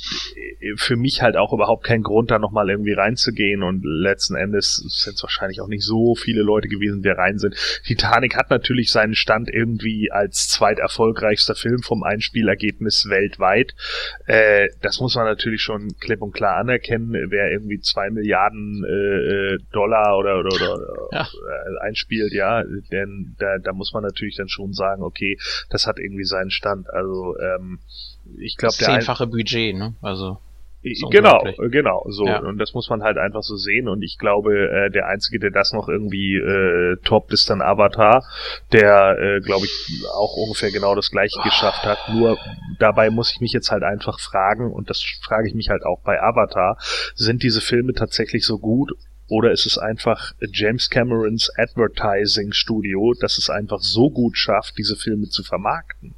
[0.76, 5.14] für mich halt auch überhaupt kein Grund, da nochmal irgendwie reinzugehen und letzten Endes sind
[5.14, 7.56] es wahrscheinlich auch nicht so viele Leute gewesen, die rein sind.
[7.84, 13.74] Titanic hat natürlich seinen Stand irgendwie als zweiterfolgreichster Film vom Einspielergebnis weltweit.
[14.26, 17.12] Äh, das muss man natürlich schon klipp und klar anerkennen.
[17.30, 20.78] Wer irgendwie zwei Milliarden äh, äh Dollar oder, oder, oder
[21.12, 21.22] ja.
[21.22, 25.38] Äh, einspielt, ja, denn da, da muss man natürlich dann schon sagen, okay,
[25.70, 26.88] das hat irgendwie seinen Stand.
[26.90, 27.78] Also ähm,
[28.38, 29.94] ich glaube, der zehnfache Budget, ne?
[30.00, 30.38] Also
[31.10, 32.26] Genau, genau, so.
[32.26, 32.40] Ja.
[32.40, 33.88] Und das muss man halt einfach so sehen.
[33.88, 38.24] Und ich glaube, äh, der Einzige, der das noch irgendwie äh, toppt, ist dann Avatar,
[38.72, 41.98] der, äh, glaube ich, auch ungefähr genau das gleiche geschafft hat.
[42.12, 42.36] Nur
[42.78, 46.00] dabei muss ich mich jetzt halt einfach fragen, und das frage ich mich halt auch
[46.02, 46.76] bei Avatar,
[47.14, 48.92] sind diese Filme tatsächlich so gut
[49.32, 54.94] oder ist es einfach James Camerons Advertising Studio, das es einfach so gut schafft, diese
[54.94, 56.14] Filme zu vermarkten?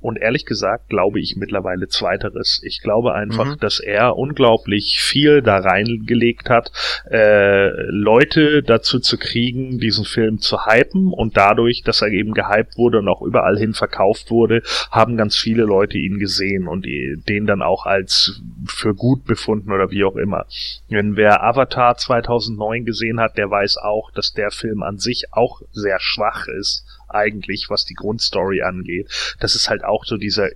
[0.00, 2.62] Und ehrlich gesagt glaube ich mittlerweile zweiteres.
[2.64, 3.60] Ich glaube einfach, mhm.
[3.60, 6.72] dass er unglaublich viel da reingelegt hat,
[7.10, 12.78] äh, Leute dazu zu kriegen, diesen Film zu hypen und dadurch, dass er eben gehypt
[12.78, 17.46] wurde und auch überall hin verkauft wurde, haben ganz viele Leute ihn gesehen und den
[17.46, 20.46] dann auch als für gut befunden oder wie auch immer.
[20.88, 25.26] Wenn wer Avatar 2000 2009 gesehen hat, der weiß auch, dass der Film an sich
[25.32, 29.10] auch sehr schwach ist, eigentlich, was die Grundstory angeht.
[29.40, 30.48] Das ist halt auch so dieser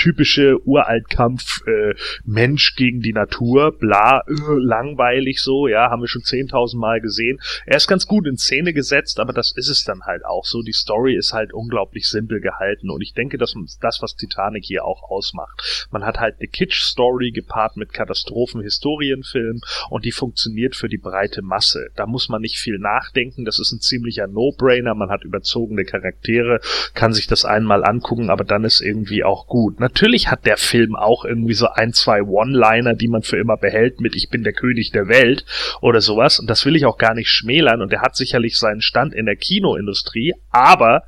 [0.00, 1.94] typische Uraltkampf äh,
[2.24, 7.38] Mensch gegen die Natur, bla, äh, langweilig so, ja, haben wir schon 10.000 Mal gesehen.
[7.66, 10.62] Er ist ganz gut in Szene gesetzt, aber das ist es dann halt auch so.
[10.62, 14.86] Die Story ist halt unglaublich simpel gehalten und ich denke, dass das, was Titanic hier
[14.86, 15.86] auch ausmacht.
[15.90, 19.60] Man hat halt eine Kitsch-Story gepaart mit Katastrophen-Historienfilm
[19.90, 21.90] und die funktioniert für die breite Masse.
[21.96, 26.60] Da muss man nicht viel nachdenken, das ist ein ziemlicher No-Brainer, man hat überzogene Charaktere,
[26.94, 29.78] kann sich das einmal angucken, aber dann ist irgendwie auch gut.
[29.90, 34.00] Natürlich hat der Film auch irgendwie so ein, zwei One-Liner, die man für immer behält
[34.00, 35.44] mit Ich bin der König der Welt
[35.80, 36.38] oder sowas.
[36.38, 37.82] Und das will ich auch gar nicht schmälern.
[37.82, 41.02] Und er hat sicherlich seinen Stand in der Kinoindustrie, aber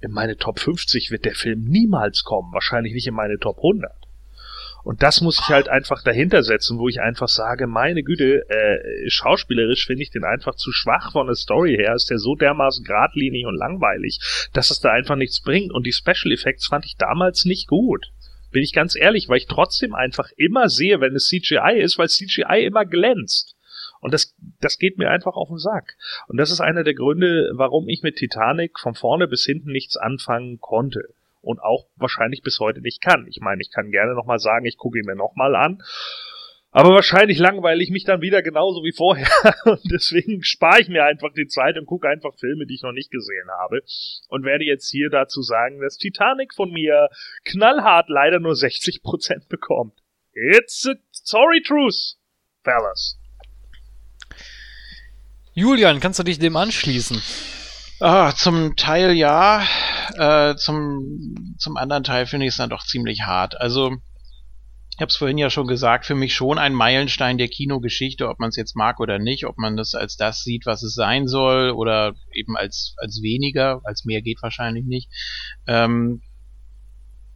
[0.00, 2.52] in meine Top 50 wird der Film niemals kommen.
[2.52, 3.90] Wahrscheinlich nicht in meine Top 100.
[4.86, 9.10] Und das muss ich halt einfach dahinter setzen, wo ich einfach sage, meine Güte, äh,
[9.10, 11.92] schauspielerisch finde ich den einfach zu schwach von der Story her.
[11.96, 14.20] Ist der so dermaßen geradlinig und langweilig,
[14.52, 15.72] dass es da einfach nichts bringt.
[15.72, 18.12] Und die Special Effects fand ich damals nicht gut.
[18.52, 22.08] Bin ich ganz ehrlich, weil ich trotzdem einfach immer sehe, wenn es CGI ist, weil
[22.08, 23.56] CGI immer glänzt.
[24.00, 25.96] Und das, das geht mir einfach auf den Sack.
[26.28, 29.96] Und das ist einer der Gründe, warum ich mit Titanic von vorne bis hinten nichts
[29.96, 31.15] anfangen konnte
[31.46, 33.26] und auch wahrscheinlich bis heute nicht kann.
[33.28, 35.80] Ich meine, ich kann gerne nochmal sagen, ich gucke ihn mir nochmal an.
[36.72, 39.30] Aber wahrscheinlich langweile ich mich dann wieder genauso wie vorher.
[39.64, 42.92] Und deswegen spare ich mir einfach die Zeit und gucke einfach Filme, die ich noch
[42.92, 43.80] nicht gesehen habe.
[44.28, 47.08] Und werde jetzt hier dazu sagen, dass Titanic von mir
[47.44, 49.94] knallhart leider nur 60% bekommt.
[50.34, 52.18] It's a sorry truth,
[52.62, 53.18] fellas.
[55.54, 57.22] Julian, kannst du dich dem anschließen?
[57.98, 59.66] Ah, zum Teil ja,
[60.18, 63.58] äh, zum, zum anderen Teil finde ich es dann doch ziemlich hart.
[63.58, 63.96] Also,
[64.90, 68.38] ich habe es vorhin ja schon gesagt, für mich schon ein Meilenstein der Kinogeschichte, ob
[68.38, 71.26] man es jetzt mag oder nicht, ob man das als das sieht, was es sein
[71.26, 75.10] soll, oder eben als, als weniger, als mehr geht wahrscheinlich nicht.
[75.66, 76.20] Ähm,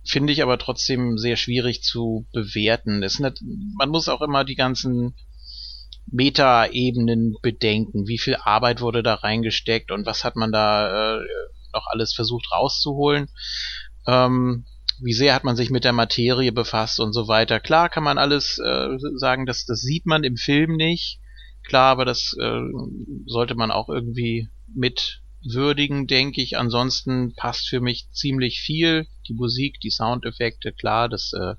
[0.05, 3.03] finde ich aber trotzdem sehr schwierig zu bewerten.
[3.03, 5.15] Es man muss auch immer die ganzen
[6.13, 8.07] Meta-Ebenen bedenken.
[8.07, 11.21] Wie viel Arbeit wurde da reingesteckt und was hat man da äh,
[11.73, 13.29] noch alles versucht rauszuholen?
[14.07, 14.65] Ähm,
[15.03, 17.59] wie sehr hat man sich mit der Materie befasst und so weiter.
[17.59, 21.21] Klar kann man alles äh, sagen, dass das sieht man im Film nicht.
[21.67, 22.61] Klar, aber das äh,
[23.27, 26.59] sollte man auch irgendwie mit würdigen, denke ich.
[26.59, 29.07] Ansonsten passt für mich ziemlich viel.
[29.29, 31.55] Die Musik, die Soundeffekte, klar, das, äh,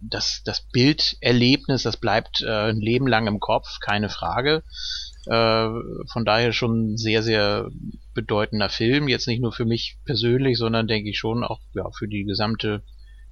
[0.00, 4.62] das, das Bilderlebnis, das bleibt äh, ein Leben lang im Kopf, keine Frage.
[5.26, 5.68] Äh,
[6.12, 7.70] von daher schon sehr, sehr
[8.12, 9.08] bedeutender Film.
[9.08, 12.82] Jetzt nicht nur für mich persönlich, sondern denke ich schon auch ja, für die gesamte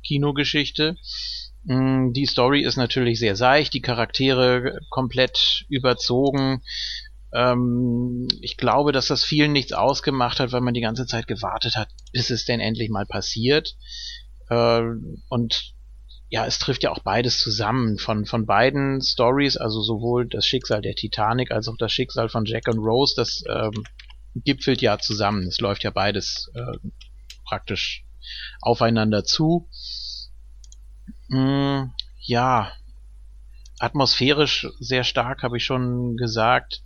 [0.06, 0.96] Kinogeschichte.
[1.64, 6.62] Mm, die Story ist natürlich sehr seicht, die Charaktere komplett überzogen.
[7.34, 11.76] Ähm, ich glaube, dass das vielen nichts ausgemacht hat, weil man die ganze Zeit gewartet
[11.76, 13.76] hat, bis es denn endlich mal passiert.
[14.48, 14.82] Äh,
[15.28, 15.74] und
[16.28, 17.98] ja, es trifft ja auch beides zusammen.
[17.98, 22.46] Von, von beiden Stories, also sowohl das Schicksal der Titanic als auch das Schicksal von
[22.46, 23.84] Jack und Rose, das ähm,
[24.34, 25.46] gipfelt ja zusammen.
[25.46, 26.88] Es läuft ja beides äh,
[27.46, 28.04] praktisch
[28.60, 29.68] aufeinander zu.
[31.28, 31.84] Mm,
[32.20, 32.72] ja,
[33.82, 36.82] atmosphärisch sehr stark, habe ich schon gesagt.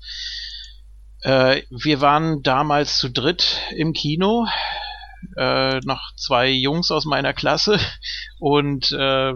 [1.20, 4.46] Äh, wir waren damals zu dritt im Kino,
[5.36, 7.78] äh, noch zwei Jungs aus meiner Klasse
[8.38, 9.32] und äh,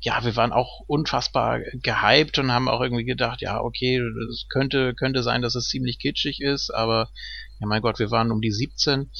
[0.00, 4.94] ja, wir waren auch unfassbar gehypt und haben auch irgendwie gedacht, ja, okay, es könnte,
[4.94, 7.10] könnte sein, dass es ziemlich kitschig ist, aber
[7.58, 9.10] ja, mein Gott, wir waren um die 17.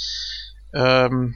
[0.74, 1.34] Ähm,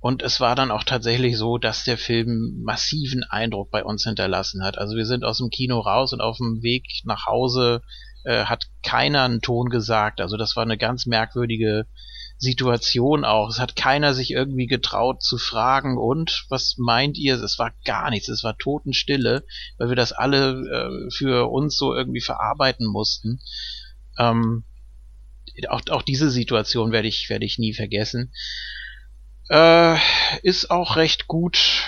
[0.00, 4.62] und es war dann auch tatsächlich so, dass der Film massiven Eindruck bei uns hinterlassen
[4.62, 4.78] hat.
[4.78, 7.82] Also wir sind aus dem Kino raus und auf dem Weg nach Hause
[8.24, 10.20] äh, hat keiner einen Ton gesagt.
[10.20, 11.86] Also das war eine ganz merkwürdige
[12.36, 13.50] Situation auch.
[13.50, 17.34] Es hat keiner sich irgendwie getraut zu fragen, und was meint ihr?
[17.34, 19.44] Es war gar nichts, es war Totenstille,
[19.76, 23.40] weil wir das alle äh, für uns so irgendwie verarbeiten mussten.
[24.18, 24.64] Ähm,
[25.68, 28.32] auch, auch diese Situation werde ich, werde ich nie vergessen.
[29.50, 29.96] Äh,
[30.42, 31.86] ist auch recht gut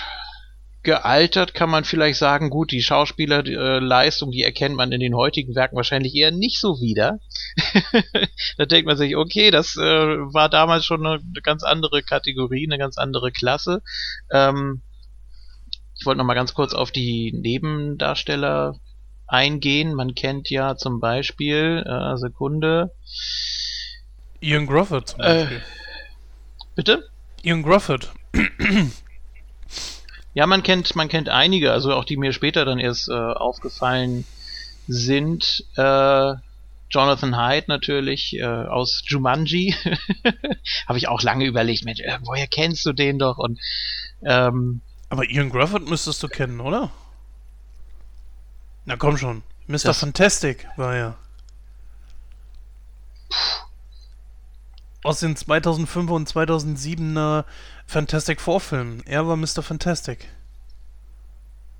[0.83, 2.49] gealtert, kann man vielleicht sagen.
[2.49, 7.19] Gut, die Schauspielerleistung, die erkennt man in den heutigen Werken wahrscheinlich eher nicht so wieder.
[8.57, 12.79] da denkt man sich, okay, das äh, war damals schon eine, ganz andere Kategorie, eine
[12.79, 13.83] ganz andere Klasse.
[14.31, 14.81] Ähm,
[15.99, 18.79] ich wollte noch mal ganz kurz auf die Nebendarsteller
[19.27, 19.93] eingehen.
[19.93, 22.91] Man kennt ja zum Beispiel, äh, Sekunde.
[24.39, 25.57] Ian Grofford zum Beispiel.
[25.57, 25.61] Äh,
[26.73, 27.10] bitte?
[27.43, 28.11] Ian Grufford.
[30.33, 34.25] Ja, man kennt, man kennt einige, also auch die mir später dann erst äh, aufgefallen
[34.87, 35.65] sind.
[35.75, 36.33] Äh,
[36.89, 39.75] Jonathan Hyde natürlich äh, aus Jumanji.
[40.87, 43.37] Habe ich auch lange überlegt, Mensch, äh, woher kennst du den doch?
[43.37, 43.59] Und
[44.23, 46.91] ähm, aber Ian Grufford müsstest du kennen, oder?
[48.85, 49.93] Na komm schon, Mr.
[49.93, 51.15] Fantastic war ja.
[53.29, 53.70] Puh
[55.03, 57.45] aus den 2005 und 2007er
[57.85, 59.03] Fantastic Four Filmen.
[59.05, 59.63] Er war Mr.
[59.63, 60.27] Fantastic.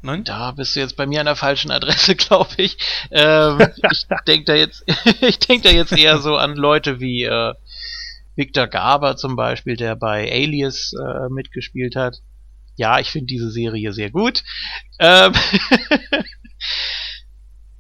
[0.02, 0.24] Nein?
[0.24, 2.78] Da bist du jetzt bei mir an der falschen Adresse, glaube ich.
[3.12, 3.60] Ähm,
[3.92, 4.84] ich denke da jetzt,
[5.22, 7.54] ich denke da jetzt eher so an Leute wie äh,
[8.36, 12.18] Victor Garber zum Beispiel, der bei Alias äh, mitgespielt hat.
[12.78, 14.44] Ja, ich finde diese Serie sehr gut.
[14.98, 15.34] Ähm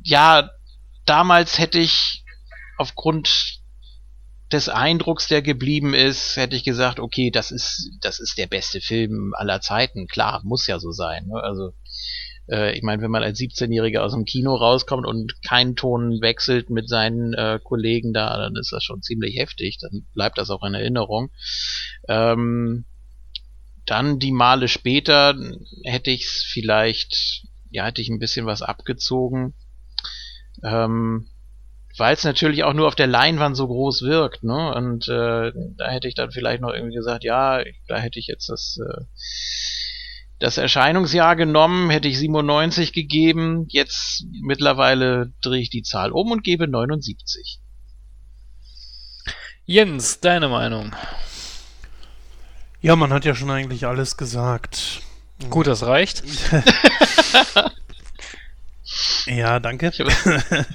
[0.03, 0.49] ja,
[1.05, 2.23] damals hätte ich
[2.77, 3.60] aufgrund
[4.53, 8.81] des Eindrucks, der geblieben ist, hätte ich gesagt, okay, das ist, das ist der beste
[8.81, 10.07] Film aller Zeiten.
[10.07, 11.27] Klar, muss ja so sein.
[11.27, 11.41] Ne?
[11.41, 11.73] Also,
[12.49, 16.69] äh, ich meine, wenn man als 17-Jähriger aus dem Kino rauskommt und keinen Ton wechselt
[16.69, 19.77] mit seinen äh, Kollegen da, dann ist das schon ziemlich heftig.
[19.79, 21.31] Dann bleibt das auch in Erinnerung.
[22.07, 22.85] Ähm,
[23.85, 25.35] dann die Male später
[25.83, 29.53] hätte ich es vielleicht, ja, hätte ich ein bisschen was abgezogen.
[30.63, 31.30] Ähm,
[31.97, 34.73] weil es natürlich auch nur auf der Leinwand so groß wirkt, ne?
[34.73, 38.49] Und äh, da hätte ich dann vielleicht noch irgendwie gesagt, ja, da hätte ich jetzt
[38.49, 39.03] das äh,
[40.41, 43.67] das Erscheinungsjahr genommen, hätte ich 97 gegeben.
[43.69, 47.59] Jetzt mittlerweile drehe ich die Zahl um und gebe 79.
[49.65, 50.95] Jens, deine Meinung?
[52.81, 55.03] Ja, man hat ja schon eigentlich alles gesagt.
[55.51, 56.23] Gut, das reicht.
[59.27, 59.91] ja, danke.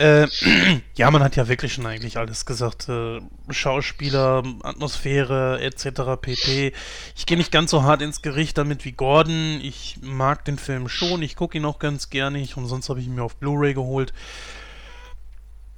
[0.00, 0.28] Äh,
[0.94, 2.88] ja, man hat ja wirklich schon eigentlich alles gesagt.
[2.88, 3.20] Äh,
[3.50, 6.18] Schauspieler, Atmosphäre etc.
[6.18, 6.72] pp.
[7.14, 9.60] Ich gehe nicht ganz so hart ins Gericht damit wie Gordon.
[9.62, 11.20] Ich mag den Film schon.
[11.20, 12.40] Ich gucke ihn auch ganz gerne.
[12.40, 14.14] Ich, und sonst habe ich ihn mir auf Blu-ray geholt.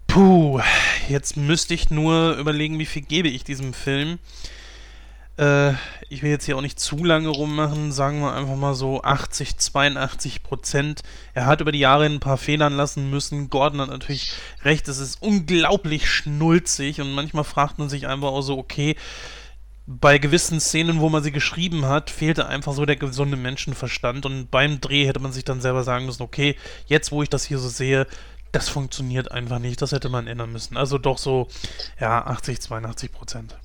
[0.07, 0.61] Puh,
[1.09, 4.21] jetzt müsste ich nur überlegen, wie viel gebe ich diesem Film.
[5.39, 5.73] Äh,
[6.09, 9.57] ich will jetzt hier auch nicht zu lange rummachen, sagen wir einfach mal so 80,
[9.57, 11.03] 82 Prozent.
[11.35, 13.49] Er hat über die Jahre ein paar Fehlern lassen müssen.
[13.49, 14.33] Gordon hat natürlich
[14.63, 18.97] recht, es ist unglaublich schnulzig und manchmal fragt man sich einfach auch so, okay,
[19.87, 24.51] bei gewissen Szenen, wo man sie geschrieben hat, fehlte einfach so der gesunde Menschenverstand und
[24.51, 26.57] beim Dreh hätte man sich dann selber sagen müssen, okay,
[26.87, 28.07] jetzt wo ich das hier so sehe,
[28.53, 30.77] das funktioniert einfach nicht, das hätte man ändern müssen.
[30.77, 31.49] Also doch so,
[31.99, 33.57] ja, 80, 82 Prozent.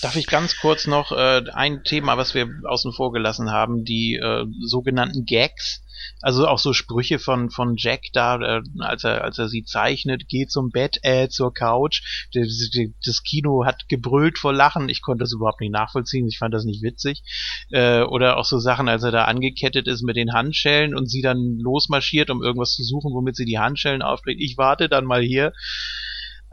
[0.00, 4.14] Darf ich ganz kurz noch äh, ein Thema, was wir außen vor gelassen haben, die
[4.16, 5.82] äh, sogenannten Gags,
[6.20, 10.28] also auch so Sprüche von von Jack da, äh, als er als er sie zeichnet,
[10.28, 12.28] geht zum Bett, äh, zur Couch.
[12.32, 12.70] Das,
[13.04, 14.88] das Kino hat gebrüllt vor Lachen.
[14.88, 16.26] Ich konnte das überhaupt nicht nachvollziehen.
[16.28, 17.22] Ich fand das nicht witzig.
[17.70, 21.22] Äh, oder auch so Sachen, als er da angekettet ist mit den Handschellen und sie
[21.22, 24.40] dann losmarschiert, um irgendwas zu suchen, womit sie die Handschellen aufbringt.
[24.40, 25.52] Ich warte dann mal hier.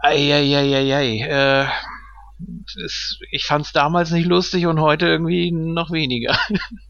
[0.01, 1.19] Eieieiei.
[1.19, 1.68] Äh,
[2.76, 6.38] ist, ich fand es damals nicht lustig und heute irgendwie noch weniger.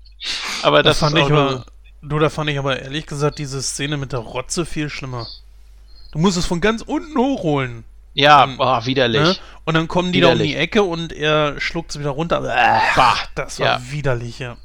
[0.64, 1.66] aber das, das fand ich aber,
[2.02, 5.28] du, da fand ich aber ehrlich gesagt diese Szene mit der Rotze viel schlimmer.
[6.12, 7.84] Du musst es von ganz unten hochholen.
[8.14, 9.22] Ja, und, oh, widerlich.
[9.22, 9.36] Ne?
[9.66, 10.40] Und dann kommen die widerlich.
[10.40, 12.42] da um die Ecke und er schluckt es wieder runter.
[12.96, 13.82] bah, das war ja.
[13.92, 14.58] widerlich, ja.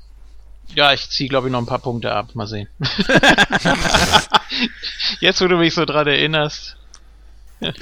[0.75, 2.35] Ja, ich ziehe, glaube ich, noch ein paar Punkte ab.
[2.35, 2.69] Mal sehen.
[5.21, 6.77] Jetzt, wo du mich so dran erinnerst.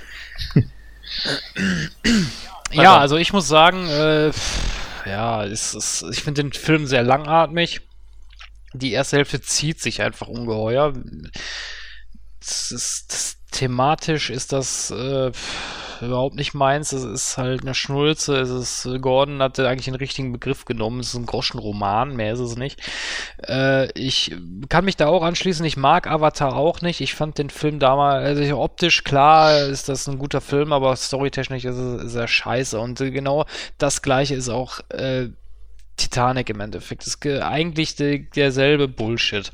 [2.72, 4.32] Ja, also ich muss sagen, äh,
[5.06, 7.80] ja, es ist, ich finde den Film sehr langatmig.
[8.72, 10.94] Die erste Hälfte zieht sich einfach ungeheuer.
[12.40, 15.30] Das ist, das, thematisch ist das äh,
[16.06, 16.92] überhaupt nicht meins.
[16.92, 18.36] Es ist halt eine Schnulze.
[18.36, 21.00] Es ist, Gordon hatte eigentlich den richtigen Begriff genommen.
[21.00, 22.80] Es ist ein Groschenroman, mehr ist es nicht.
[23.46, 24.34] Äh, ich
[24.68, 25.64] kann mich da auch anschließen.
[25.64, 27.00] Ich mag Avatar auch nicht.
[27.00, 31.64] Ich fand den Film damals, also optisch klar ist das ein guter Film, aber storytechnisch
[31.64, 32.78] ist, ist er scheiße.
[32.78, 33.46] Und genau
[33.78, 35.28] das gleiche ist auch äh,
[36.02, 37.06] Titanic im Endeffekt.
[37.06, 39.50] Ist eigentlich de, derselbe Bullshit.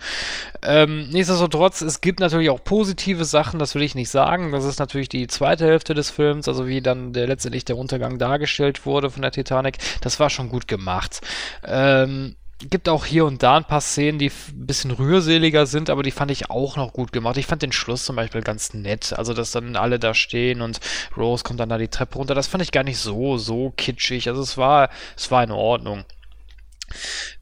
[0.63, 4.53] Ähm, nichtsdestotrotz, es gibt natürlich auch positive Sachen, das will ich nicht sagen.
[4.53, 8.19] Das ist natürlich die zweite Hälfte des Films, also wie dann der, letztendlich der Untergang
[8.19, 9.79] dargestellt wurde von der Titanic.
[10.01, 11.21] Das war schon gut gemacht.
[11.65, 16.03] Ähm, gibt auch hier und da ein paar Szenen, die ein bisschen rührseliger sind, aber
[16.03, 17.37] die fand ich auch noch gut gemacht.
[17.37, 19.15] Ich fand den Schluss zum Beispiel ganz nett.
[19.17, 20.81] Also, dass dann alle da stehen und
[21.17, 22.35] Rose kommt dann da die Treppe runter.
[22.35, 24.29] Das fand ich gar nicht so, so kitschig.
[24.29, 26.05] Also, es war, es war in Ordnung.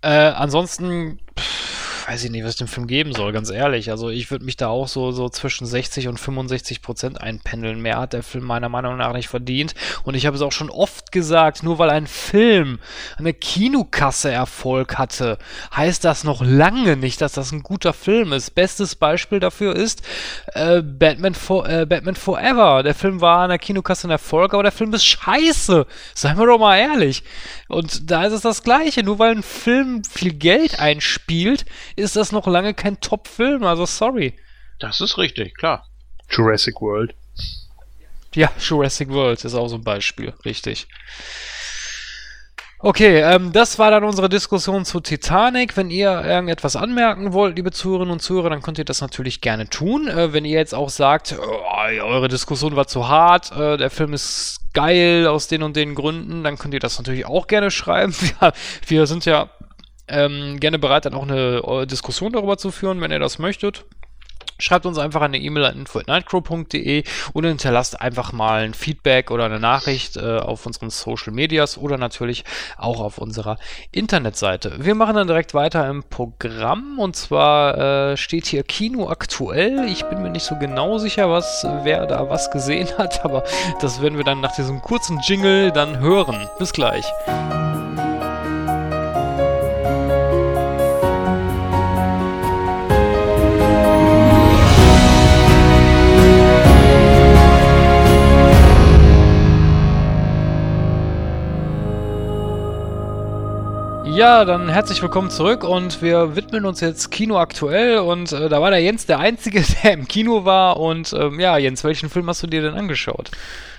[0.03, 1.56] Äh, ansonsten pff,
[2.07, 3.91] weiß ich nicht, was ich dem Film geben soll, ganz ehrlich.
[3.91, 7.81] Also ich würde mich da auch so, so zwischen 60 und 65 Prozent einpendeln.
[7.81, 9.75] Mehr hat der Film meiner Meinung nach nicht verdient.
[10.05, 12.79] Und ich habe es auch schon oft gesagt, nur weil ein Film
[13.17, 15.39] eine Kinokasse Erfolg hatte,
[15.75, 18.55] heißt das noch lange nicht, dass das ein guter Film ist.
[18.55, 20.03] Bestes Beispiel dafür ist
[20.55, 22.85] äh, Batman, for, äh, Batman Forever.
[22.85, 25.87] Der Film war an der Kinokasse ein Erfolg, aber der Film ist scheiße.
[26.15, 27.25] Seien wir doch mal ehrlich.
[27.69, 29.03] Und da ist es das Gleiche.
[29.03, 31.65] Nur weil ein Film viel Geld einspielt,
[31.97, 33.65] ist das noch lange kein Top-Film.
[33.65, 34.39] Also sorry.
[34.79, 35.87] Das ist richtig, klar.
[36.31, 37.15] Jurassic World.
[38.35, 40.87] Ja, Jurassic World ist auch so ein Beispiel, richtig.
[42.79, 45.79] Okay, ähm, das war dann unsere Diskussion zu Titanic.
[45.79, 49.69] Wenn ihr irgendetwas anmerken wollt, liebe Zuhörerinnen und Zuhörer, dann könnt ihr das natürlich gerne
[49.69, 50.09] tun.
[50.09, 54.13] Äh, wenn ihr jetzt auch sagt, oh, eure Diskussion war zu hart, äh, der Film
[54.13, 58.15] ist geil aus den und den Gründen, dann könnt ihr das natürlich auch gerne schreiben.
[58.43, 58.53] Ja,
[58.87, 59.49] wir sind ja
[60.09, 63.85] ähm, gerne bereit, dann auch eine äh, Diskussion darüber zu führen, wenn ihr das möchtet.
[64.59, 67.05] Schreibt uns einfach eine E-Mail an info.nightcrow.de
[67.35, 71.99] und hinterlasst einfach mal ein Feedback oder eine Nachricht äh, auf unseren Social Medias oder
[71.99, 72.45] natürlich
[72.79, 73.59] auch auf unserer
[73.93, 74.77] Internetseite.
[74.79, 79.87] Wir machen dann direkt weiter im Programm und zwar äh, steht hier Kino aktuell.
[79.89, 83.45] Ich bin mir nicht so genau sicher, was wer da was gesehen hat, aber
[83.81, 86.49] das werden wir dann nach diesem kurzen Jingle dann hören.
[86.59, 87.05] Bis gleich.
[104.17, 108.63] Ja, dann herzlich willkommen zurück und wir widmen uns jetzt Kino aktuell und äh, da
[108.63, 112.27] war der Jens der Einzige, der im Kino war und ähm, ja, Jens, welchen Film
[112.27, 113.31] hast du dir denn angeschaut?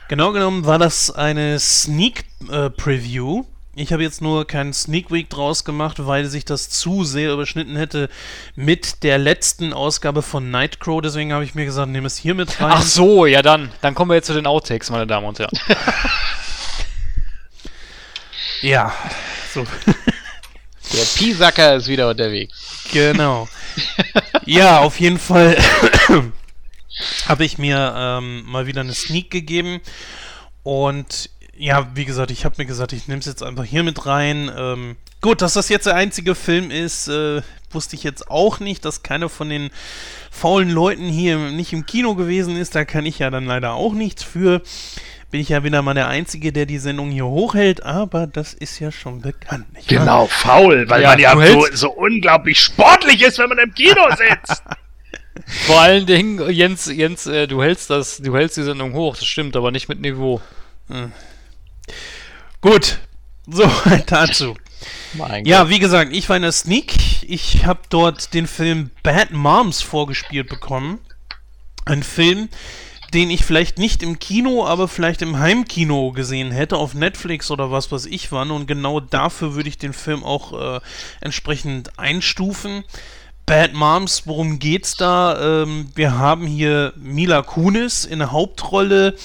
[0.10, 5.28] Genau genommen war das eine Sneak äh, Preview Ich habe jetzt nur keinen Sneak Week
[5.28, 8.08] draus gemacht, weil sich das zu sehr überschnitten hätte
[8.54, 11.02] mit der letzten Ausgabe von Nightcrow.
[11.02, 12.74] Deswegen habe ich mir gesagt, nehme es hier mit rein.
[12.76, 13.72] Ach so, ja dann.
[13.82, 15.58] Dann kommen wir jetzt zu den Outtakes, meine Damen und Herren.
[18.62, 18.94] Ja,
[19.52, 19.66] so.
[20.94, 22.58] Der Piesacker ist wieder unterwegs.
[22.92, 23.48] Genau.
[24.46, 25.58] ja, auf jeden Fall
[27.28, 29.82] habe ich mir ähm, mal wieder eine Sneak gegeben.
[30.64, 34.06] Und ja, wie gesagt, ich habe mir gesagt, ich nehme es jetzt einfach hier mit
[34.06, 34.52] rein.
[34.56, 37.42] Ähm, gut, dass das jetzt der einzige Film ist, äh,
[37.72, 39.72] wusste ich jetzt auch nicht, dass keiner von den
[40.32, 42.76] faulen Leuten hier nicht im Kino gewesen ist.
[42.76, 44.62] Da kann ich ja dann leider auch nichts für.
[45.30, 48.80] Bin ich ja wieder mal der Einzige, der die Sendung hier hochhält, aber das ist
[48.80, 49.72] ja schon bekannt.
[49.74, 50.00] Nicht wahr?
[50.00, 54.08] Genau, faul, weil Ja, man ja so, so unglaublich sportlich ist, wenn man im Kino
[54.18, 54.64] sitzt.
[55.66, 59.26] Vor allen Dingen, Jens, Jens, äh, du hältst das, du hältst die Sendung hoch, das
[59.26, 60.42] stimmt, aber nicht mit Niveau.
[62.62, 63.00] Gut,
[63.48, 63.70] so
[64.08, 64.56] dazu.
[65.14, 66.94] Mein Ja, wie gesagt, ich war in der Sneak.
[67.24, 71.00] Ich habe dort den Film Bad Moms vorgespielt bekommen.
[71.86, 72.50] Ein Film,
[73.14, 77.72] den ich vielleicht nicht im Kino, aber vielleicht im Heimkino gesehen hätte, auf Netflix oder
[77.72, 78.52] was weiß ich wann.
[78.52, 80.80] Und genau dafür würde ich den Film auch äh,
[81.22, 82.84] entsprechend einstufen.
[83.46, 85.64] Bad Moms, worum geht's da?
[85.64, 89.16] Ähm, wir haben hier Mila Kunis in der Hauptrolle,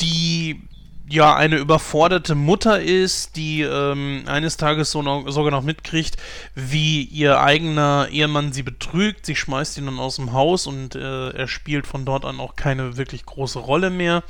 [0.00, 0.62] die
[1.08, 6.16] ja eine überforderte Mutter ist, die ähm, eines Tages so noch, sogar noch mitkriegt,
[6.54, 9.26] wie ihr eigener Ehemann sie betrügt.
[9.26, 12.56] Sie schmeißt ihn dann aus dem Haus und äh, er spielt von dort an auch
[12.56, 14.22] keine wirklich große Rolle mehr.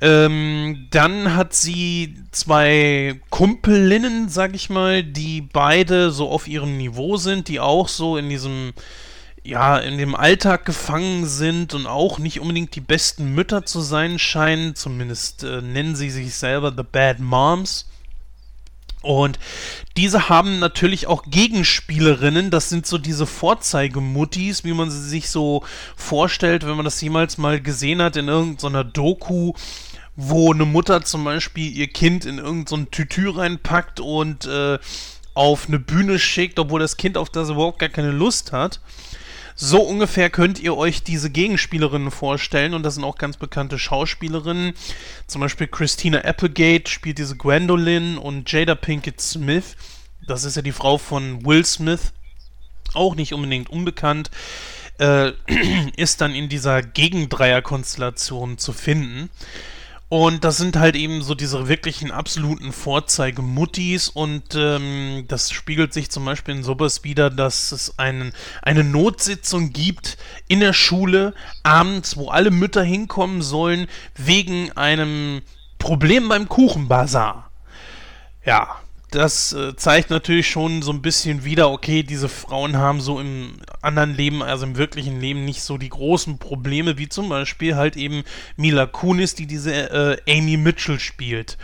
[0.00, 7.16] Ähm, dann hat sie zwei Kumpelinnen, sag ich mal, die beide so auf ihrem Niveau
[7.16, 8.72] sind, die auch so in diesem,
[9.44, 14.18] ja, in dem Alltag gefangen sind und auch nicht unbedingt die besten Mütter zu sein
[14.18, 14.74] scheinen.
[14.74, 17.86] Zumindest äh, nennen sie sich selber The Bad Moms.
[19.02, 19.38] Und
[19.98, 25.62] diese haben natürlich auch Gegenspielerinnen, das sind so diese Vorzeigemuttis, wie man sie sich so
[25.94, 29.52] vorstellt, wenn man das jemals mal gesehen hat in irgendeiner Doku,
[30.16, 34.78] wo eine Mutter zum Beispiel ihr Kind in irgendein Tütü reinpackt und äh,
[35.34, 38.80] auf eine Bühne schickt, obwohl das Kind auf das überhaupt gar keine Lust hat.
[39.56, 44.74] So ungefähr könnt ihr euch diese Gegenspielerinnen vorstellen und das sind auch ganz bekannte Schauspielerinnen.
[45.28, 49.76] Zum Beispiel Christina Applegate spielt diese Gwendolyn und Jada Pinkett Smith.
[50.26, 52.12] Das ist ja die Frau von Will Smith.
[52.94, 54.30] Auch nicht unbedingt unbekannt.
[54.98, 55.32] Äh,
[55.96, 59.30] ist dann in dieser Gegendreier-Konstellation zu finden.
[60.16, 66.08] Und das sind halt eben so diese wirklichen absoluten Vorzeigemuttis und ähm, das spiegelt sich
[66.08, 68.32] zum Beispiel in sowas wieder, dass es einen,
[68.62, 70.16] eine Notsitzung gibt
[70.46, 71.34] in der Schule
[71.64, 75.42] abends, wo alle Mütter hinkommen sollen, wegen einem
[75.80, 77.50] Problem beim Kuchenbazar.
[78.44, 78.83] Ja,
[79.14, 83.54] das äh, zeigt natürlich schon so ein bisschen wieder, okay, diese Frauen haben so im
[83.80, 87.96] anderen Leben, also im wirklichen Leben, nicht so die großen Probleme, wie zum Beispiel halt
[87.96, 88.24] eben
[88.56, 91.56] Mila Kunis, die diese äh, Amy Mitchell spielt.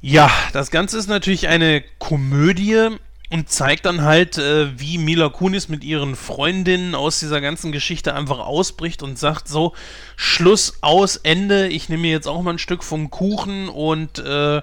[0.00, 2.88] Ja, das Ganze ist natürlich eine Komödie
[3.30, 8.14] und zeigt dann halt, äh, wie Mila Kunis mit ihren Freundinnen aus dieser ganzen Geschichte
[8.14, 9.72] einfach ausbricht und sagt so,
[10.16, 14.62] Schluss, aus, Ende, ich nehme jetzt auch mal ein Stück vom Kuchen und äh,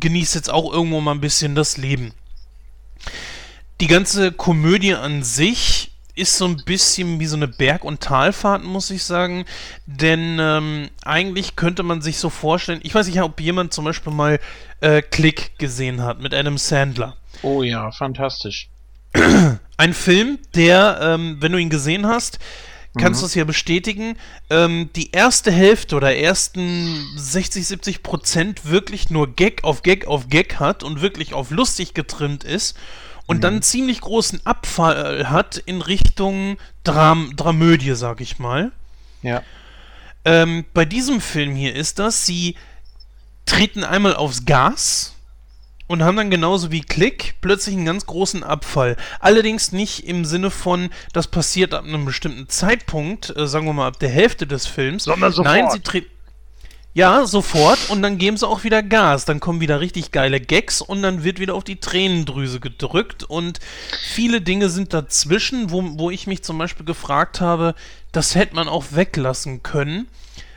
[0.00, 2.12] genießt jetzt auch irgendwo mal ein bisschen das Leben.
[3.80, 8.64] Die ganze Komödie an sich ist so ein bisschen wie so eine Berg- und Talfahrt,
[8.64, 9.44] muss ich sagen.
[9.86, 14.12] Denn ähm, eigentlich könnte man sich so vorstellen, ich weiß nicht, ob jemand zum Beispiel
[14.12, 14.40] mal
[14.80, 17.16] äh, Click gesehen hat mit Adam Sandler.
[17.42, 18.68] Oh ja, fantastisch.
[19.76, 22.40] Ein Film, der, ähm, wenn du ihn gesehen hast,
[22.98, 24.16] kannst du es ja bestätigen,
[24.50, 30.28] ähm, die erste Hälfte oder ersten 60, 70 Prozent wirklich nur Gag auf Gag auf
[30.28, 32.76] Gag hat und wirklich auf lustig getrimmt ist
[33.26, 38.72] und dann einen ziemlich großen Abfall hat in Richtung Dram Dramödie, sag ich mal.
[39.22, 39.42] Ja.
[40.24, 42.56] Ähm, bei diesem Film hier ist das, sie
[43.44, 45.14] treten einmal aufs Gas
[45.88, 48.96] und haben dann genauso wie Klick plötzlich einen ganz großen Abfall.
[49.18, 53.88] Allerdings nicht im Sinne von, das passiert ab einem bestimmten Zeitpunkt, äh, sagen wir mal
[53.88, 55.04] ab der Hälfte des Films.
[55.04, 55.56] Sondern sofort.
[55.56, 56.10] Nein, sie treten.
[56.94, 59.24] Ja, sofort und dann geben sie auch wieder Gas.
[59.24, 63.60] Dann kommen wieder richtig geile Gags und dann wird wieder auf die Tränendrüse gedrückt und
[64.14, 67.74] viele Dinge sind dazwischen, wo, wo ich mich zum Beispiel gefragt habe,
[68.10, 70.08] das hätte man auch weglassen können.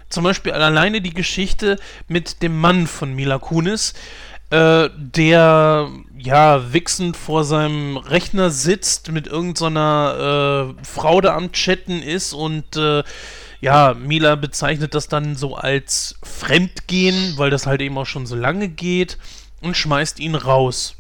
[0.10, 1.78] Zum Beispiel alleine die Geschichte
[2.08, 3.94] mit dem Mann von Mila Kunis,
[4.52, 12.02] äh, der ja wichsend vor seinem Rechner sitzt, mit irgendeiner äh, Frau da am Chatten
[12.04, 13.04] ist und äh,
[13.60, 18.36] ja, Mila bezeichnet das dann so als Fremdgehen, weil das halt eben auch schon so
[18.36, 19.18] lange geht
[19.62, 20.96] und schmeißt ihn raus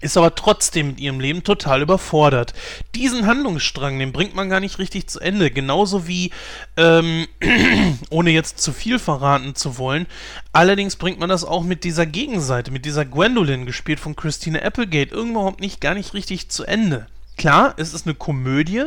[0.00, 2.52] ist aber trotzdem mit ihrem Leben total überfordert.
[2.94, 5.50] Diesen Handlungsstrang, den bringt man gar nicht richtig zu Ende.
[5.50, 6.30] Genauso wie,
[6.76, 7.26] ähm,
[8.10, 10.06] ohne jetzt zu viel verraten zu wollen,
[10.52, 15.14] allerdings bringt man das auch mit dieser Gegenseite, mit dieser Gwendolyn, gespielt von Christina Applegate,
[15.14, 17.06] überhaupt nicht, gar nicht richtig zu Ende.
[17.36, 18.84] Klar, es ist eine Komödie,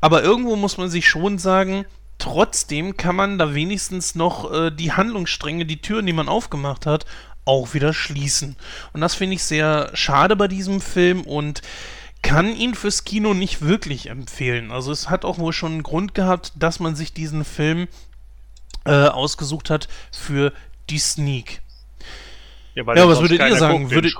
[0.00, 1.86] aber irgendwo muss man sich schon sagen,
[2.18, 7.06] trotzdem kann man da wenigstens noch äh, die Handlungsstränge, die Türen, die man aufgemacht hat,
[7.48, 8.56] auch wieder schließen.
[8.92, 11.62] Und das finde ich sehr schade bei diesem Film und
[12.22, 14.70] kann ihn fürs Kino nicht wirklich empfehlen.
[14.70, 17.88] Also es hat auch wohl schon einen Grund gehabt, dass man sich diesen Film
[18.84, 20.52] äh, ausgesucht hat für
[20.90, 21.62] die Sneak.
[22.74, 23.90] Ja, ja was würdet ihr sagen?
[23.90, 24.14] Würdet...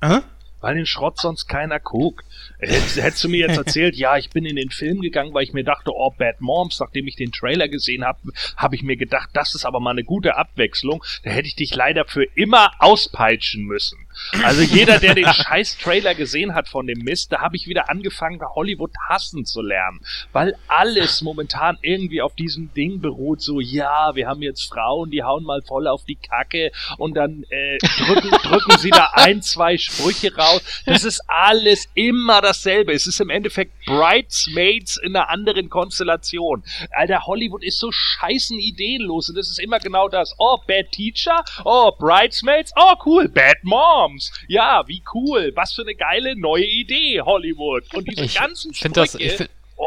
[0.00, 0.20] Äh?
[0.60, 2.24] Weil den Schrott sonst keiner guckt.
[2.58, 5.52] Hättest, hättest du mir jetzt erzählt, ja, ich bin in den Film gegangen, weil ich
[5.52, 8.18] mir dachte, oh, Bad Moms, nachdem ich den Trailer gesehen habe,
[8.56, 11.04] habe ich mir gedacht, das ist aber mal eine gute Abwechslung.
[11.22, 14.07] Da hätte ich dich leider für immer auspeitschen müssen.
[14.42, 17.90] Also jeder, der den scheiß Trailer gesehen hat von dem Mist, da habe ich wieder
[17.90, 20.00] angefangen, Hollywood hassen zu lernen.
[20.32, 25.22] Weil alles momentan irgendwie auf diesem Ding beruht, so, ja, wir haben jetzt Frauen, die
[25.22, 29.76] hauen mal voll auf die Kacke und dann äh, drücken, drücken sie da ein, zwei
[29.78, 30.62] Sprüche raus.
[30.86, 32.92] Das ist alles immer dasselbe.
[32.92, 36.62] Es ist im Endeffekt Bridesmaids in einer anderen Konstellation.
[36.90, 40.34] Alter, Hollywood ist so scheißen ideenlos und das ist immer genau das.
[40.38, 41.44] Oh, Bad Teacher?
[41.64, 42.72] Oh, Bridesmaids?
[42.76, 44.07] Oh, cool, Bad Mom.
[44.08, 44.32] Moms.
[44.48, 45.52] Ja, wie cool.
[45.54, 47.84] Was für eine geile neue Idee, Hollywood.
[47.94, 48.92] Und diese ich ganzen Sprüche.
[48.92, 49.84] Das, ich find, oh.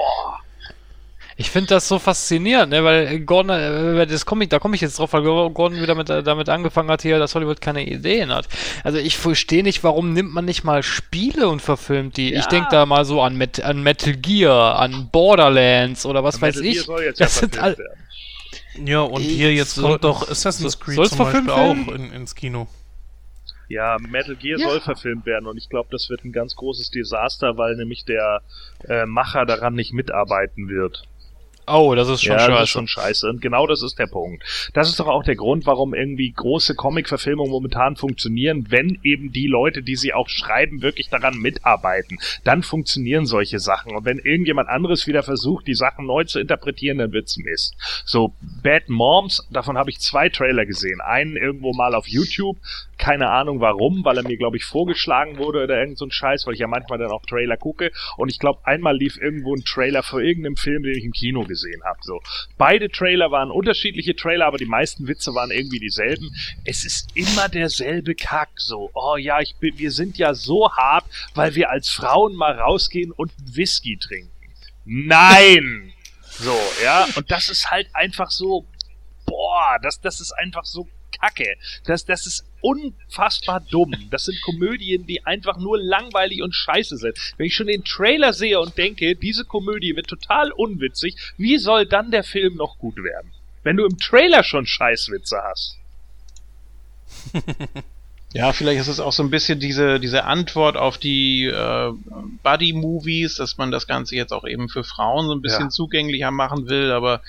[1.38, 4.82] Ich finde das so faszinierend, ne, weil Gordon, äh, das komm ich, da komme ich
[4.82, 8.48] jetzt drauf, weil Gordon wieder mit, damit angefangen hat hier, dass Hollywood keine Ideen hat.
[8.84, 12.34] Also ich verstehe nicht, warum nimmt man nicht mal Spiele und verfilmt die.
[12.34, 12.42] Ja.
[12.42, 16.58] Ich denke da mal so an, Met, an Metal Gear, an Borderlands oder was weiß
[16.58, 16.74] Metal ich.
[16.76, 17.78] Gear soll jetzt das ja sind all,
[18.86, 22.68] ja, und hier jetzt kommt doch Assassin's Creed zum Beispiel auch in, ins Kino.
[23.72, 24.68] Ja, Metal Gear ja.
[24.68, 28.42] soll verfilmt werden und ich glaube, das wird ein ganz großes Desaster, weil nämlich der
[28.88, 31.08] äh, Macher daran nicht mitarbeiten wird.
[31.74, 32.52] Oh, das ist schon ja, scheiße.
[32.52, 33.30] Das ist schon scheiße.
[33.30, 34.44] Und genau das ist der Punkt.
[34.74, 39.48] Das ist doch auch der Grund, warum irgendwie große Comic-Verfilmungen momentan funktionieren, wenn eben die
[39.48, 42.20] Leute, die sie auch schreiben, wirklich daran mitarbeiten.
[42.44, 43.96] Dann funktionieren solche Sachen.
[43.96, 47.76] Und wenn irgendjemand anderes wieder versucht, die Sachen neu zu interpretieren, dann wird's Mist.
[48.06, 51.00] So, Bad Moms, davon habe ich zwei Trailer gesehen.
[51.00, 52.58] Einen irgendwo mal auf YouTube,
[52.98, 56.46] keine Ahnung warum, weil er mir, glaube ich, vorgeschlagen wurde oder irgend so ein Scheiß,
[56.46, 57.92] weil ich ja manchmal dann auch Trailer gucke.
[58.18, 61.44] Und ich glaube, einmal lief irgendwo ein Trailer für irgendeinem Film, den ich im Kino
[61.44, 62.00] gesehen habe.
[62.02, 62.22] So,
[62.58, 66.36] beide Trailer waren unterschiedliche Trailer, aber die meisten Witze waren irgendwie dieselben.
[66.66, 68.50] Es ist immer derselbe Kack.
[68.56, 71.06] So, oh ja, ich bin, wir sind ja so hart,
[71.36, 74.32] weil wir als Frauen mal rausgehen und Whisky trinken.
[74.86, 75.94] Nein!
[76.24, 78.66] So, ja, und das ist halt einfach so,
[79.26, 81.56] boah, das, das ist einfach so Kacke.
[81.86, 83.96] Das, das ist unfassbar dumm.
[84.10, 87.18] Das sind Komödien, die einfach nur langweilig und scheiße sind.
[87.38, 91.86] Wenn ich schon den Trailer sehe und denke, diese Komödie wird total unwitzig, wie soll
[91.86, 93.32] dann der Film noch gut werden?
[93.64, 95.78] Wenn du im Trailer schon Scheißwitze hast.
[98.34, 101.92] Ja, vielleicht ist es auch so ein bisschen diese, diese Antwort auf die äh,
[102.44, 105.70] Buddy-Movies, dass man das Ganze jetzt auch eben für Frauen so ein bisschen ja.
[105.70, 107.22] zugänglicher machen will, aber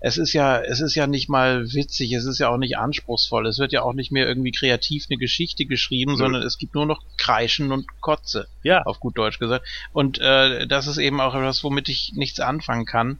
[0.00, 3.46] es ist ja, es ist ja nicht mal witzig, es ist ja auch nicht anspruchsvoll,
[3.46, 6.16] es wird ja auch nicht mehr irgendwie kreativ eine Geschichte geschrieben, mhm.
[6.16, 8.82] sondern es gibt nur noch Kreischen und Kotze, ja.
[8.82, 9.66] auf gut Deutsch gesagt.
[9.92, 13.18] Und äh, das ist eben auch etwas, womit ich nichts anfangen kann.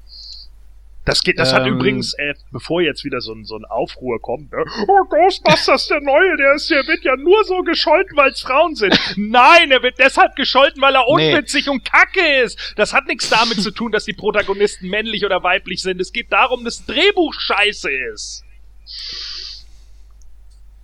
[1.07, 4.21] Das geht, das ähm, hat übrigens, äh, bevor jetzt wieder so ein, so ein Aufruhr
[4.21, 4.65] kommt, ne?
[4.89, 8.75] oh, Ghostbusters, der Neue, der ist, der wird ja nur so gescholten, weil es Frauen
[8.75, 8.99] sind.
[9.17, 11.73] Nein, er wird deshalb gescholten, weil er unwitzig nee.
[11.73, 12.75] und kacke ist.
[12.77, 16.01] Das hat nichts damit zu tun, dass die Protagonisten männlich oder weiblich sind.
[16.01, 18.45] Es geht darum, dass Drehbuch scheiße ist.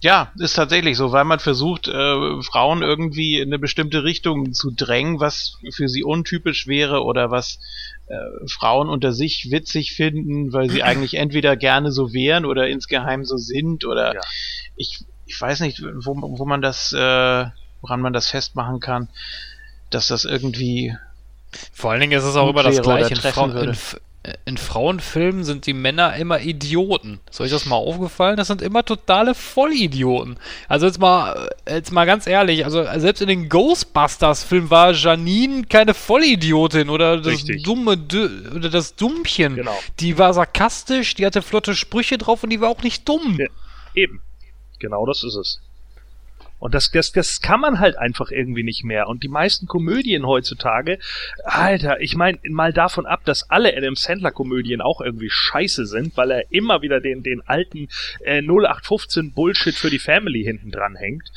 [0.02, 4.72] Ja, ist tatsächlich so, weil man versucht, äh, Frauen irgendwie in eine bestimmte Richtung zu
[4.72, 7.60] drängen, was für sie untypisch wäre oder was
[8.08, 8.16] äh,
[8.48, 13.36] Frauen unter sich witzig finden, weil sie eigentlich entweder gerne so wären oder insgeheim so
[13.36, 14.20] sind oder ja.
[14.74, 17.46] ich, ich weiß nicht, wo, wo man das, äh,
[17.80, 19.08] woran man das festmachen kann,
[19.90, 20.96] dass das irgendwie
[21.72, 23.14] vor allen Dingen ist es auch immer das Gleiche.
[23.14, 23.76] In, Frau, in,
[24.44, 27.18] in Frauenfilmen sind die Männer immer Idioten.
[27.28, 28.36] Ist euch das mal aufgefallen?
[28.36, 30.38] Das sind immer totale Vollidioten.
[30.68, 35.92] Also jetzt mal, jetzt mal ganz ehrlich, also selbst in den Ghostbusters-Filmen war Janine keine
[35.92, 37.64] Vollidiotin oder das Richtig.
[37.64, 37.98] dumme
[38.54, 39.56] oder das Dummchen.
[39.56, 39.76] Genau.
[39.98, 43.38] Die war sarkastisch, die hatte flotte Sprüche drauf und die war auch nicht dumm.
[43.40, 43.46] Ja,
[43.94, 44.22] eben.
[44.78, 45.60] Genau das ist es.
[46.62, 49.08] Und das, das, das kann man halt einfach irgendwie nicht mehr.
[49.08, 51.00] Und die meisten Komödien heutzutage,
[51.42, 56.30] Alter, ich meine, mal davon ab, dass alle Adam Sandler-Komödien auch irgendwie scheiße sind, weil
[56.30, 57.88] er immer wieder den, den alten
[58.20, 61.32] äh, 0815 Bullshit für die Family hinten dran hängt.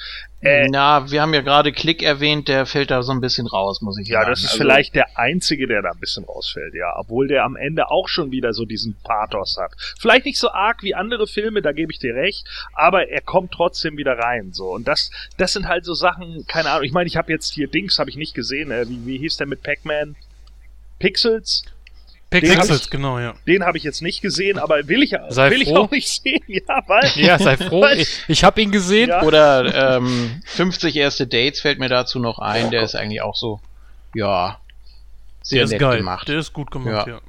[0.46, 3.82] Äh, Na, wir haben ja gerade Klick erwähnt, der fällt da so ein bisschen raus,
[3.82, 4.30] muss ich ja, sagen.
[4.30, 6.94] das ist Also, vielleicht der einzige, der da ein bisschen rausfällt, ja.
[6.98, 9.72] Obwohl der am Ende auch schon wieder so diesen Pathos hat.
[10.00, 13.52] Vielleicht nicht so arg wie andere Filme, da gebe ich dir recht, aber er kommt
[13.54, 14.72] trotzdem wieder rein, so.
[14.72, 16.84] Und das, das sind halt so Sachen, keine Ahnung.
[16.84, 18.70] Ich meine, ich habe jetzt hier Dings, habe ich nicht gesehen.
[18.72, 20.16] Äh, wie, wie hieß der mit Pac-Man?
[21.00, 21.64] Pixels?
[22.30, 23.34] Pixels, ich- genau, ja.
[23.48, 25.78] Den habe ich jetzt nicht gesehen, aber will ich, Sei will ich froh.
[25.84, 27.10] auch nicht sehen, ja, weil.
[27.16, 27.82] Ja, sei froh.
[27.82, 29.10] weil- Ich, ich habe ihn gesehen.
[29.10, 29.24] Ja.
[29.24, 33.62] Oder ähm, 50 erste Dates fällt mir dazu noch ein, der ist eigentlich auch so,
[34.14, 34.60] ja,
[35.42, 35.98] sehr Der ist nett geil.
[36.00, 36.28] gemacht.
[36.28, 37.14] Der ist gut gemacht, Ja.
[37.16, 37.22] ja.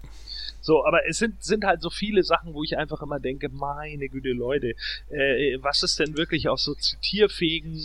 [0.63, 4.09] So, aber es sind, sind halt so viele Sachen, wo ich einfach immer denke, meine
[4.09, 4.71] Güte, Leute,
[5.11, 7.81] äh, was ist denn wirklich aus so zitierfähigen,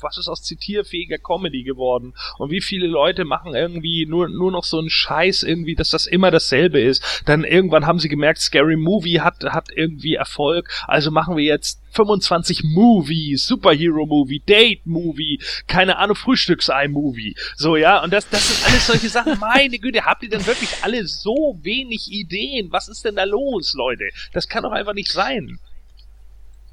[0.00, 2.14] was ist aus zitierfähiger Comedy geworden?
[2.38, 6.06] Und wie viele Leute machen irgendwie nur, nur noch so einen Scheiß irgendwie, dass das
[6.06, 7.22] immer dasselbe ist.
[7.26, 11.80] Dann irgendwann haben sie gemerkt, Scary Movie hat, hat irgendwie Erfolg, also machen wir jetzt
[11.96, 17.34] 25 Movies, Superhero-Movie, Date-Movie, keine Ahnung, Frühstücksei-Movie.
[17.56, 19.38] So, ja, und das, das sind alles solche Sachen.
[19.40, 22.70] Meine Güte, habt ihr denn wirklich alle so wenig Ideen?
[22.70, 24.04] Was ist denn da los, Leute?
[24.32, 25.58] Das kann doch einfach nicht sein.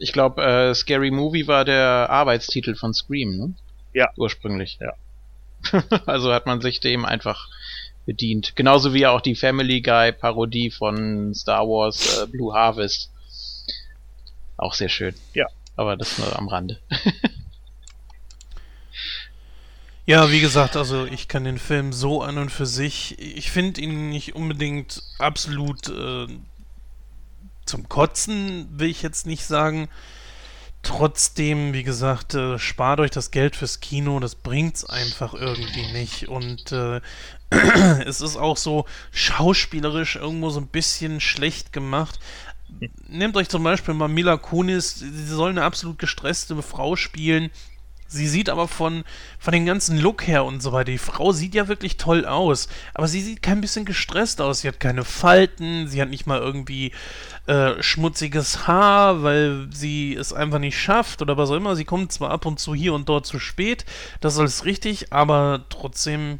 [0.03, 3.53] Ich glaube, äh, Scary Movie war der Arbeitstitel von Scream, ne?
[3.93, 4.11] Ja.
[4.17, 4.77] Ursprünglich.
[4.81, 4.93] Ja.
[6.05, 7.47] also hat man sich dem einfach
[8.05, 8.57] bedient.
[8.57, 13.11] Genauso wie auch die Family Guy Parodie von Star Wars äh, Blue Harvest.
[14.57, 15.15] Auch sehr schön.
[15.33, 15.47] Ja.
[15.77, 16.79] Aber das nur am Rande.
[20.05, 23.79] Ja, wie gesagt, also ich kann den Film so an und für sich, ich finde
[23.79, 26.27] ihn nicht unbedingt absolut äh,
[27.65, 29.89] zum Kotzen, will ich jetzt nicht sagen.
[30.81, 36.27] Trotzdem, wie gesagt, äh, spart euch das Geld fürs Kino, das bringt's einfach irgendwie nicht.
[36.27, 36.99] Und äh,
[38.05, 42.19] es ist auch so schauspielerisch irgendwo so ein bisschen schlecht gemacht.
[43.07, 47.49] Nehmt euch zum Beispiel mal Mila Kunis, sie soll eine absolut gestresste Frau spielen.
[48.13, 49.03] Sie sieht aber von,
[49.39, 52.67] von dem ganzen Look her und so weiter, die Frau sieht ja wirklich toll aus,
[52.93, 54.61] aber sie sieht kein bisschen gestresst aus.
[54.61, 56.91] Sie hat keine Falten, sie hat nicht mal irgendwie
[57.45, 61.75] äh, schmutziges Haar, weil sie es einfach nicht schafft oder was auch immer.
[61.75, 63.85] Sie kommt zwar ab und zu hier und dort zu spät,
[64.21, 66.39] das ist alles richtig, aber trotzdem,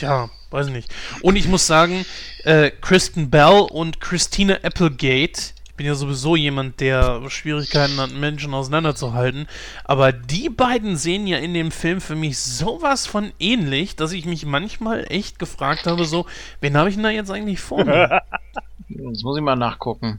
[0.00, 0.94] ja, weiß ich nicht.
[1.22, 2.06] Und ich muss sagen,
[2.44, 8.54] äh, Kristen Bell und Christina Applegate, ich bin ja sowieso jemand, der Schwierigkeiten hat, Menschen
[8.54, 9.46] auseinanderzuhalten.
[9.84, 14.24] Aber die beiden sehen ja in dem Film für mich sowas von ähnlich, dass ich
[14.24, 16.26] mich manchmal echt gefragt habe, so,
[16.60, 18.22] wen habe ich denn da jetzt eigentlich vor mir?
[18.88, 20.18] Jetzt muss ich mal nachgucken.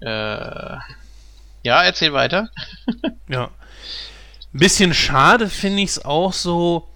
[0.00, 0.76] Äh,
[1.62, 2.50] ja, erzähl weiter.
[3.28, 3.50] Ja.
[4.54, 6.88] Ein bisschen schade finde ich es auch so.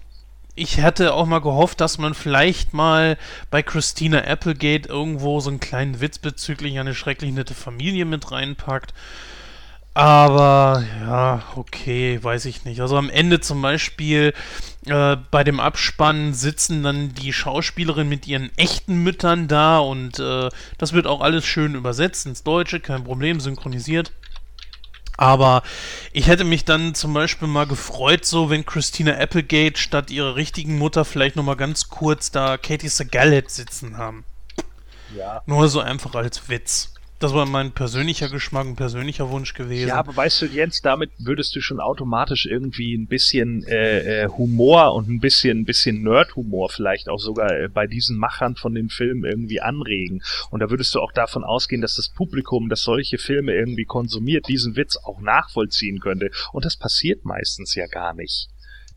[0.54, 3.18] Ich hätte auch mal gehofft, dass man vielleicht mal
[3.50, 8.94] bei Christina Applegate irgendwo so einen kleinen Witz bezüglich eine schrecklich nette Familie mit reinpackt.
[9.94, 12.80] Aber ja, okay, weiß ich nicht.
[12.80, 14.32] Also am Ende zum Beispiel
[14.86, 20.48] äh, bei dem Abspann sitzen dann die Schauspielerinnen mit ihren echten Müttern da und äh,
[20.78, 24.12] das wird auch alles schön übersetzt ins Deutsche, kein Problem, synchronisiert.
[25.16, 25.62] Aber
[26.12, 30.78] ich hätte mich dann zum Beispiel mal gefreut, so wenn Christina Applegate statt ihrer richtigen
[30.78, 34.24] Mutter vielleicht nochmal ganz kurz da Katie hätte sitzen haben.
[35.14, 35.42] Ja.
[35.44, 36.94] Nur so einfach als Witz.
[37.20, 39.88] Das war mein persönlicher Geschmack, ein persönlicher Wunsch gewesen.
[39.88, 44.28] Ja, aber weißt du, Jens, damit würdest du schon automatisch irgendwie ein bisschen äh, äh,
[44.28, 48.74] Humor und ein bisschen, ein bisschen Nerd-Humor vielleicht auch sogar äh, bei diesen Machern von
[48.74, 50.22] den Filmen irgendwie anregen.
[50.48, 54.48] Und da würdest du auch davon ausgehen, dass das Publikum, das solche Filme irgendwie konsumiert,
[54.48, 56.30] diesen Witz auch nachvollziehen könnte.
[56.52, 58.48] Und das passiert meistens ja gar nicht.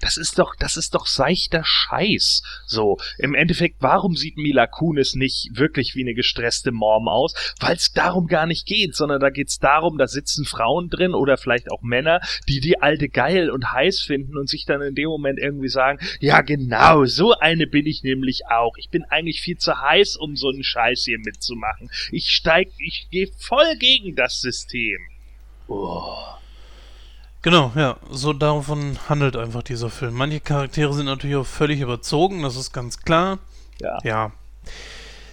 [0.04, 2.44] Das ist doch, das ist doch seichter Scheiß.
[2.66, 7.34] So, im Endeffekt, warum sieht Mila Kunis nicht wirklich wie eine gestresste Mom aus?
[7.62, 11.38] Weil es darum gar nicht geht, sondern da geht's darum, da sitzen Frauen drin oder
[11.38, 15.08] vielleicht auch Männer, die die alte geil und heiß finden und sich dann in dem
[15.08, 18.76] Moment irgendwie sagen, ja genau, so eine bin ich nämlich auch.
[18.78, 21.90] Ich bin eigentlich viel zu heiß, um so einen Scheiß hier mitzumachen.
[22.12, 25.00] Ich steig, ich gehe voll gegen das System.
[25.70, 26.43] Oh.
[27.44, 30.14] Genau, ja, so davon handelt einfach dieser Film.
[30.16, 33.38] Manche Charaktere sind natürlich auch völlig überzogen, das ist ganz klar.
[33.82, 33.98] Ja.
[34.04, 34.32] Ja.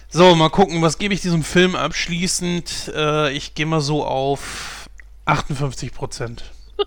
[0.09, 2.91] So, mal gucken, was gebe ich diesem Film abschließend?
[2.93, 4.89] Äh, ich gehe mal so auf
[5.23, 6.43] 58 Prozent.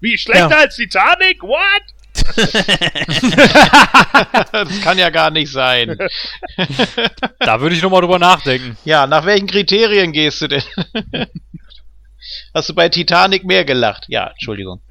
[0.00, 0.56] Wie schlechter Ja.
[0.58, 1.42] als Titanic?
[1.42, 1.82] What?
[4.52, 5.98] das kann ja gar nicht sein.
[7.40, 8.76] Da würde ich nochmal drüber nachdenken.
[8.84, 10.62] Ja, nach welchen Kriterien gehst du denn?
[12.54, 14.06] Hast du bei Titanic mehr gelacht?
[14.08, 14.80] Ja, Entschuldigung.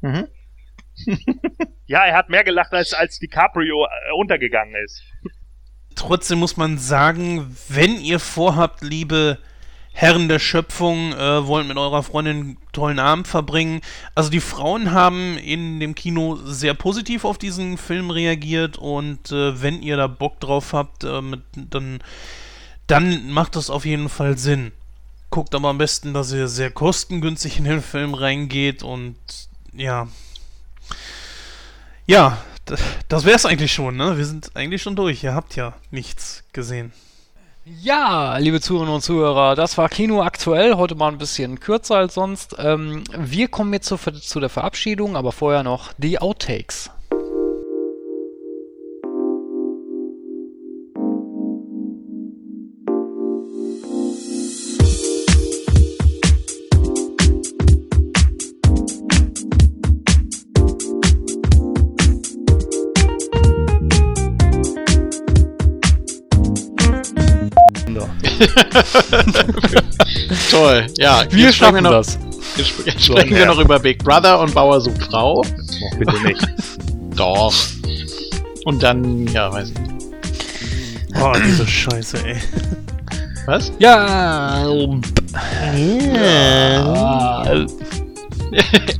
[0.00, 0.28] Mhm.
[1.86, 5.02] Ja, er hat mehr gelacht, als, als DiCaprio äh, untergegangen ist.
[5.94, 9.38] Trotzdem muss man sagen, wenn ihr vorhabt, liebe
[9.92, 13.80] Herren der Schöpfung, äh, wollt mit eurer Freundin einen tollen Abend verbringen.
[14.14, 19.62] Also die Frauen haben in dem Kino sehr positiv auf diesen Film reagiert und äh,
[19.62, 22.02] wenn ihr da Bock drauf habt, äh, mit, dann,
[22.86, 24.72] dann macht das auf jeden Fall Sinn.
[25.34, 29.16] Guckt aber am besten, dass ihr sehr kostengünstig in den Film reingeht und
[29.72, 30.06] ja.
[32.06, 32.38] Ja,
[33.08, 34.16] das wär's eigentlich schon, ne?
[34.16, 35.24] Wir sind eigentlich schon durch.
[35.24, 36.92] Ihr habt ja nichts gesehen.
[37.64, 42.14] Ja, liebe Zuhörerinnen und Zuhörer, das war Kino aktuell, heute mal ein bisschen kürzer als
[42.14, 42.54] sonst.
[42.60, 46.90] Ähm, wir kommen jetzt zu, zu der Verabschiedung, aber vorher noch die Outtakes.
[70.50, 70.86] Toll.
[70.98, 72.18] Ja, Wir schaffen noch, das.
[72.56, 75.42] Jetzt sp- jetzt sprechen wir noch über Big Brother und Bauer sucht Frau.
[75.42, 76.40] Oh, bitte nicht.
[77.16, 77.52] Doch.
[78.64, 79.94] Und dann, ja, weiß ich nicht.
[81.20, 82.36] Oh, diese Scheiße, ey.
[83.46, 83.70] Was?
[83.78, 84.64] Ja.
[84.64, 84.66] ja.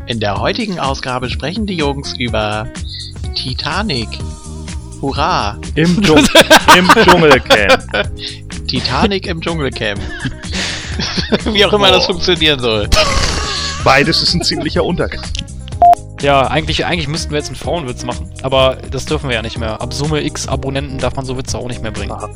[0.06, 2.68] In der heutigen Ausgabe sprechen die Jungs über
[3.34, 4.08] Titanic.
[5.00, 5.58] Hurra!
[5.74, 6.18] Im, Dschung
[6.76, 7.84] Im Dschungelcamp.
[8.80, 10.00] Titanic im Dschungelcamp.
[11.52, 12.88] Wie auch immer das funktionieren soll.
[13.84, 15.22] Beides ist ein ziemlicher Untergang.
[16.22, 19.58] Ja, eigentlich, eigentlich müssten wir jetzt einen Frauenwitz machen, aber das dürfen wir ja nicht
[19.58, 19.82] mehr.
[19.82, 22.12] Ab Summe X Abonnenten darf man so Witze auch nicht mehr bringen.
[22.12, 22.32] Habe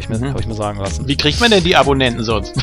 [0.00, 1.06] ich, mir- hab ich mir sagen lassen.
[1.06, 2.52] Wie kriegt man denn die Abonnenten sonst?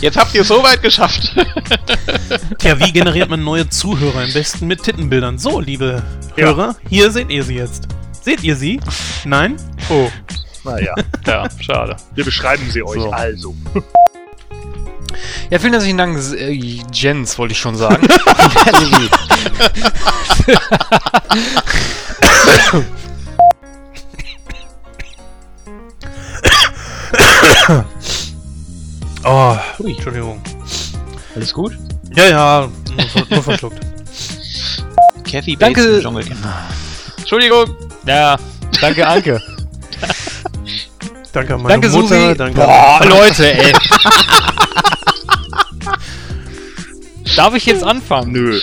[0.00, 1.32] Jetzt habt ihr es so weit geschafft.
[2.58, 4.22] Tja, wie generiert man neue Zuhörer?
[4.22, 5.38] Am besten mit Tittenbildern.
[5.38, 6.02] So, liebe
[6.36, 6.46] Ja.
[6.46, 7.86] Hörer, hier seht ihr sie jetzt.
[8.22, 8.80] Seht ihr sie?
[9.24, 9.56] Nein?
[9.88, 10.08] Oh.
[10.64, 10.94] Naja,
[11.26, 11.96] Ja, schade.
[12.14, 13.10] wir beschreiben sie euch So.
[13.10, 13.54] also.
[15.50, 16.50] Ja, vielen herzlichen Dank, äh,
[16.92, 18.06] Jens, wollte ich schon sagen.
[29.24, 30.40] Oh, Entschuldigung.
[31.34, 31.76] Alles gut?
[32.16, 33.80] Ja, ja, nur, nur verschluckt.
[35.30, 36.26] Kathy Bates Danke.
[37.18, 37.76] Entschuldigung.
[38.06, 38.36] Ja,
[38.80, 39.42] danke, Anke.
[41.32, 42.36] Danke an meine danke, Mutter, Susi.
[42.36, 43.72] danke Boah, Leute, ey.
[47.36, 48.32] Darf ich jetzt anfangen?
[48.32, 48.60] Nö.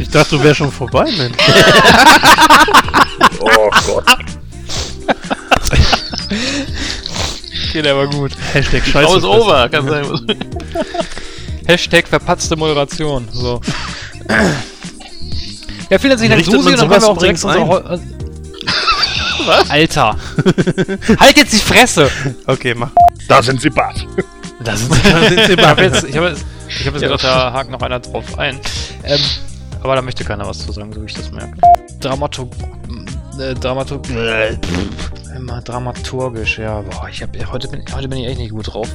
[0.00, 1.36] Ich dachte, du wärst schon vorbei, Mensch.
[3.40, 4.04] Oh Gott.
[7.68, 8.32] Okay, der war gut.
[8.52, 9.18] Hashtag Scheiße.
[9.18, 9.68] ist over.
[9.68, 10.06] Kann sein.
[11.66, 13.28] Hashtag verpatzte Moderation.
[13.32, 13.60] So.
[15.90, 16.56] Ja, vielen herzlichen Dank, Susi.
[16.56, 18.00] Und dann können wir auch direkt unser
[19.48, 19.70] Was?
[19.70, 20.16] Alter.
[21.18, 22.10] halt jetzt die Fresse.
[22.46, 22.90] Okay, mach.
[23.28, 24.06] Da sind sie ist
[24.62, 25.00] Da sind sie
[25.52, 25.62] ich bei.
[25.66, 27.08] habe jetzt, ich habe jetzt, ich habe jetzt Ja.
[27.08, 28.60] gedacht, da hakt noch einer drauf ein.
[29.04, 29.20] Ähm,
[29.82, 31.56] aber da möchte keiner was zu sagen, so wie ich das merke.
[32.00, 32.52] Dramaturg...
[33.38, 34.04] Äh, Dramaturg...
[35.36, 36.80] Immer dramaturgisch, ja.
[36.80, 38.88] Boah, ich hab, heute, bin, heute bin ich echt nicht gut drauf.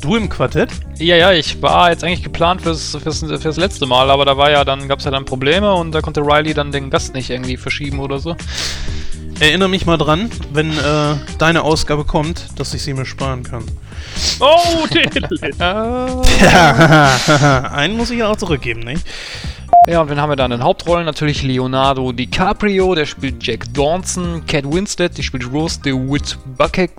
[0.00, 0.70] Du im Quartett?
[0.98, 4.50] Ja, ja, ich war jetzt eigentlich geplant fürs, fürs, fürs letzte Mal, aber da war
[4.50, 7.56] ja dann, gab's ja dann Probleme und da konnte Riley dann den Gast nicht irgendwie
[7.56, 8.36] verschieben oder so.
[9.40, 13.64] Erinnere mich mal dran, wenn äh, deine Ausgabe kommt, dass ich sie mir sparen kann.
[14.40, 14.86] Oh,
[16.40, 19.04] Ja, einen muss ich ja auch zurückgeben, nicht?
[19.86, 21.04] Ja, und wen haben wir dann in den Hauptrollen?
[21.04, 26.90] Natürlich Leonardo DiCaprio, der spielt Jack Dawson, Cat Winstead, die spielt Rose DeWitt Bucket.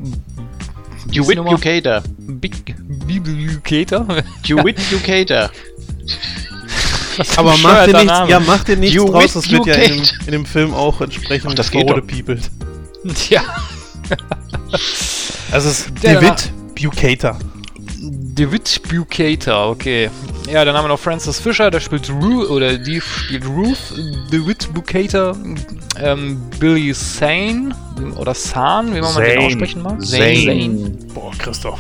[1.06, 2.04] DeWitt Bucater.
[2.20, 2.76] Big
[3.08, 4.06] Bucater.
[4.48, 5.50] DeWitt Bucater.
[7.38, 10.04] Aber mach dir nichts, ja, mach dir nichts You draus, das wird ja in dem,
[10.26, 12.50] in dem Film auch entsprechend Ach, das verhodepiepelt.
[13.30, 13.42] ja.
[15.52, 17.38] Also es ist Der- David Bucater.
[18.38, 20.10] DeWitt Bucater, okay.
[20.52, 23.78] Ja, dann haben wir noch Francis Fisher, der spielt Ruth, oder die spielt Ruth,
[24.32, 25.36] DeWitt Bucater,
[26.00, 27.74] ähm, Billy Sane,
[28.18, 29.46] oder San, wie man mal den Zane.
[29.48, 30.06] aussprechen mag.
[30.06, 30.98] Zane.
[31.14, 31.80] Boah, Christoph.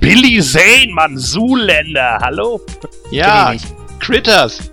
[0.00, 2.60] Billy Zane, Mann, Zuländer, hallo?
[3.10, 3.52] Ja,
[3.98, 4.70] Critters.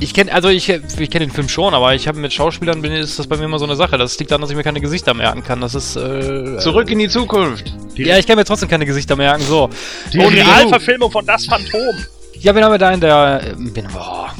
[0.00, 2.92] Ich kenne, also ich, ich kenne den Film schon, aber ich habe mit Schauspielern bin,
[2.92, 3.96] ist das bei mir immer so eine Sache.
[3.96, 5.60] Das liegt daran, dass ich mir keine Gesichter merken kann.
[5.60, 7.72] Das ist äh, Zurück in die Zukunft.
[7.94, 9.42] Ja, ich kann mir trotzdem keine Gesichter merken.
[9.42, 9.70] So.
[10.12, 11.94] Die Und- Realverfilmung von Das Phantom.
[12.40, 13.40] Ja, wen haben wir da in der.
[13.42, 14.34] äh, Wen, boah.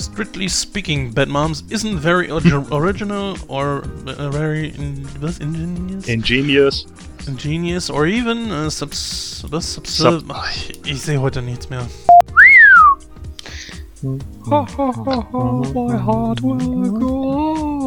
[0.00, 6.86] Strictly speaking, Bad Moms isn't very original or uh, very in, was, ingenious, Ingenious.
[7.28, 10.48] ingenious or even uh, subs, was, subs, Sub- Ach,
[10.84, 11.86] ich, sehe heute nichts mehr.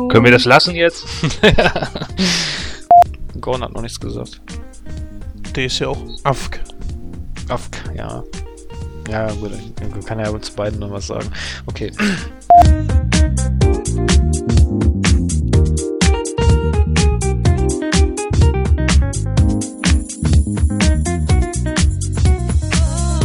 [0.09, 1.05] Können wir das lassen jetzt?
[3.41, 4.39] Gordon hat noch nichts gesagt.
[5.55, 6.59] Der ist ja auch Afk.
[7.49, 8.23] Afk, ja.
[9.09, 9.51] Ja, gut,
[10.05, 11.29] kann ja zu beiden noch was sagen.
[11.65, 11.91] Okay.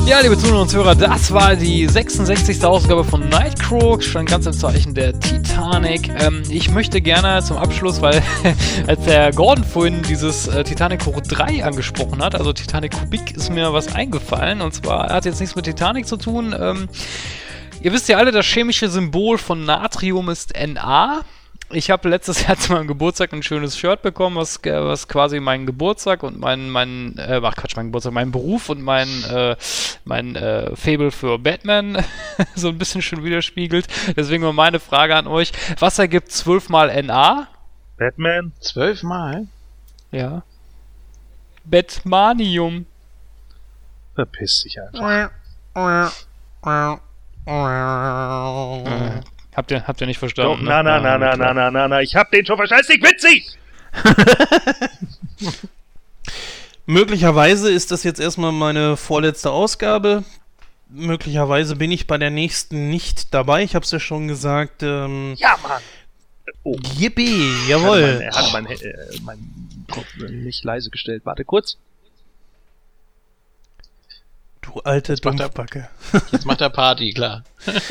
[0.08, 2.64] Ja, liebe Zuhörer und Zuhörer, das war die 66.
[2.64, 6.08] Ausgabe von Nightcrow, schon ganz im Zeichen der Titanic.
[6.08, 8.22] Ähm, ich möchte gerne zum Abschluss, weil
[8.86, 13.50] als der Gordon vorhin dieses äh, Titanic Hoch 3 angesprochen hat, also Titanic Kubik, ist
[13.50, 14.62] mir was eingefallen.
[14.62, 16.56] Und zwar hat jetzt nichts mit Titanic zu tun.
[16.58, 16.88] Ähm,
[17.82, 21.20] ihr wisst ja alle, das chemische Symbol von Natrium ist Na.
[21.70, 25.40] Ich habe letztes Jahr zu meinem Geburtstag ein schönes Shirt bekommen, was, äh, was quasi
[25.40, 29.56] meinen Geburtstag und mein, mein äh, ach Quatsch, mein Geburtstag, meinen Beruf und mein, äh,
[30.04, 32.02] mein äh, Fable für Batman
[32.54, 33.86] so ein bisschen schon widerspiegelt.
[34.16, 35.52] Deswegen mal meine Frage an euch.
[35.78, 37.48] Was ergibt 12 mal NA?
[37.98, 38.52] Batman?
[38.60, 39.48] Zwölfmal?
[40.10, 40.42] Ja.
[41.64, 42.86] Batmanium.
[44.14, 45.00] Verpiss dich einfach.
[49.58, 50.52] Habt ihr, habt ihr nicht verstanden?
[50.52, 51.00] Doch, na, ne?
[51.00, 52.86] na, na, ah, na, na, na, na, na, ich hab den schon verstanden.
[52.90, 53.58] Nicht witzig!
[56.86, 60.22] Möglicherweise ist das jetzt erstmal meine vorletzte Ausgabe.
[60.90, 63.64] Möglicherweise bin ich bei der nächsten nicht dabei.
[63.64, 64.84] Ich hab's ja schon gesagt.
[64.84, 65.82] Ähm, ja, Mann!
[66.62, 66.78] Oh.
[66.96, 68.20] Yippie, jawohl.
[68.22, 71.22] Er hat mein, er hat mein, äh, mein nicht leise gestellt.
[71.26, 71.78] Warte kurz.
[74.60, 75.88] Du alte jetzt Dumpfbacke.
[76.30, 77.42] jetzt macht er Party, klar.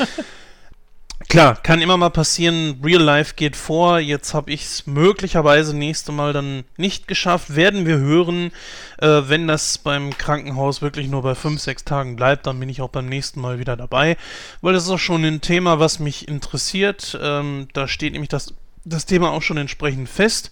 [1.28, 2.80] Klar, kann immer mal passieren.
[2.82, 3.98] Real Life geht vor.
[3.98, 7.54] Jetzt habe ich es möglicherweise nächste Mal dann nicht geschafft.
[7.54, 8.50] Werden wir hören.
[8.96, 12.80] Äh, wenn das beim Krankenhaus wirklich nur bei 5, 6 Tagen bleibt, dann bin ich
[12.80, 14.16] auch beim nächsten Mal wieder dabei.
[14.62, 17.18] Weil das ist auch schon ein Thema, was mich interessiert.
[17.20, 18.54] Ähm, da steht nämlich das,
[18.86, 20.50] das Thema auch schon entsprechend fest.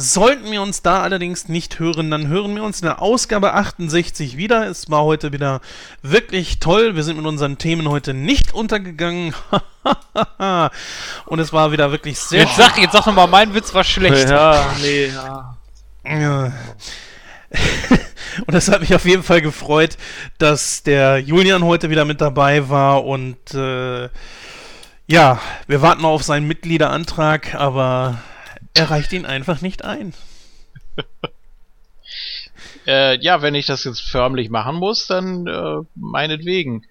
[0.00, 4.38] Sollten wir uns da allerdings nicht hören, dann hören wir uns in der Ausgabe 68
[4.38, 4.66] wieder.
[4.66, 5.60] Es war heute wieder
[6.00, 6.96] wirklich toll.
[6.96, 9.34] Wir sind mit unseren Themen heute nicht untergegangen.
[11.26, 13.84] Und es war wieder wirklich sehr Jetzt sag, jetzt sag doch mal, mein Witz war
[13.84, 14.30] schlecht.
[14.30, 15.56] Ja, nee, ja.
[16.04, 16.52] Ja.
[18.46, 19.98] Und es hat mich auf jeden Fall gefreut,
[20.38, 24.08] dass der Julian heute wieder mit dabei war und äh,
[25.08, 28.22] ja, wir warten noch auf seinen Mitgliederantrag, aber
[28.74, 30.14] er reicht ihn einfach nicht ein.
[32.86, 36.86] Äh, ja, wenn ich das jetzt förmlich machen muss, dann äh, meinetwegen.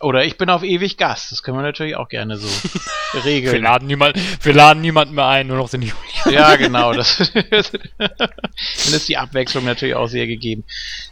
[0.00, 1.30] Oder ich bin auf ewig Gast.
[1.30, 2.48] Das können wir natürlich auch gerne so
[3.12, 3.62] Wir regeln.
[3.62, 5.98] laden, niemand, wir laden niemanden mehr ein, nur noch den Julian.
[6.30, 6.92] Ja, genau.
[6.92, 10.64] Das dann ist die Abwechslung natürlich auch sehr gegeben.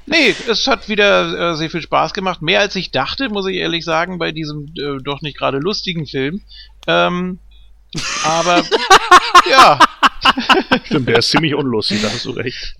[0.06, 2.42] Nee, es hat wieder äh, sehr viel Spaß gemacht.
[2.42, 6.06] Mehr als ich dachte, muss ich ehrlich sagen, bei diesem äh, doch nicht gerade lustigen
[6.06, 6.42] Film.
[6.86, 7.38] Ähm,
[8.24, 8.64] aber
[9.50, 9.78] ja,
[10.84, 12.76] Stimmt, der ist ziemlich unlustig, da hast du recht.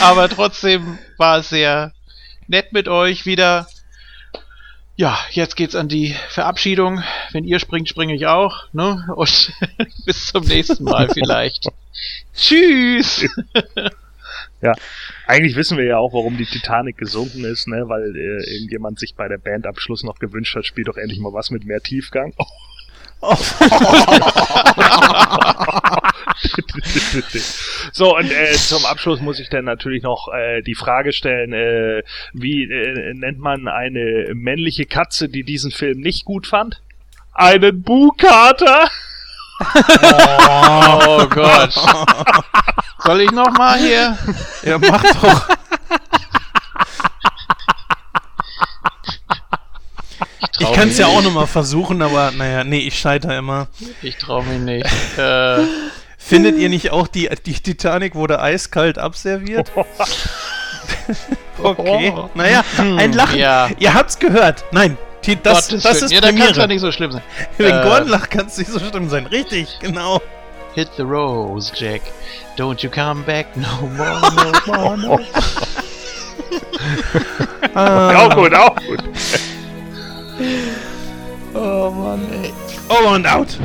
[0.00, 1.92] aber trotzdem war es sehr
[2.48, 3.68] nett mit euch wieder.
[4.96, 7.02] Ja, jetzt geht's an die Verabschiedung.
[7.32, 8.64] Wenn ihr springt, springe ich auch.
[8.72, 9.06] Ne?
[9.14, 9.52] Und
[10.06, 11.68] bis zum nächsten Mal vielleicht.
[12.34, 13.26] Tschüss!
[14.62, 14.72] Ja,
[15.26, 17.88] eigentlich wissen wir ja auch, warum die Titanic gesunken ist, ne?
[17.88, 21.50] Weil äh, irgendjemand sich bei der Bandabschluss noch gewünscht hat, spielt doch endlich mal was
[21.50, 22.32] mit mehr Tiefgang.
[27.92, 32.02] so, und äh, zum Abschluss muss ich dann natürlich noch äh, die Frage stellen, äh,
[32.34, 36.82] wie äh, nennt man eine männliche Katze, die diesen Film nicht gut fand?
[37.32, 38.90] Einen Buhkater!
[39.58, 41.72] Oh Gott.
[43.04, 44.16] Soll ich noch mal hier?
[44.62, 45.48] Ja, mach doch.
[50.58, 53.68] Ich kann es ja auch nochmal versuchen, aber naja, nee, ich scheitere immer.
[54.02, 54.86] Ich trau mich nicht.
[55.18, 55.64] Äh,
[56.18, 59.70] Findet ihr nicht auch, die, die Titanic wurde eiskalt abserviert?
[61.62, 63.38] okay, naja, ein Lachen.
[63.38, 63.68] ja.
[63.78, 64.64] Ihr habt's gehört.
[64.72, 67.22] Nein, die, das, Gottes das ist ja, dann kann es ja nicht so schlimm sein.
[67.58, 69.26] Wenn Äh, Gordon lacht, kann es nicht so schlimm sein.
[69.26, 70.20] Richtig, genau.
[70.74, 72.02] Hit the rose, Jack.
[72.56, 75.24] Don't you come back no more, no more, no more.
[77.74, 79.02] Auch gut, auch gut.
[82.88, 83.58] Over and out.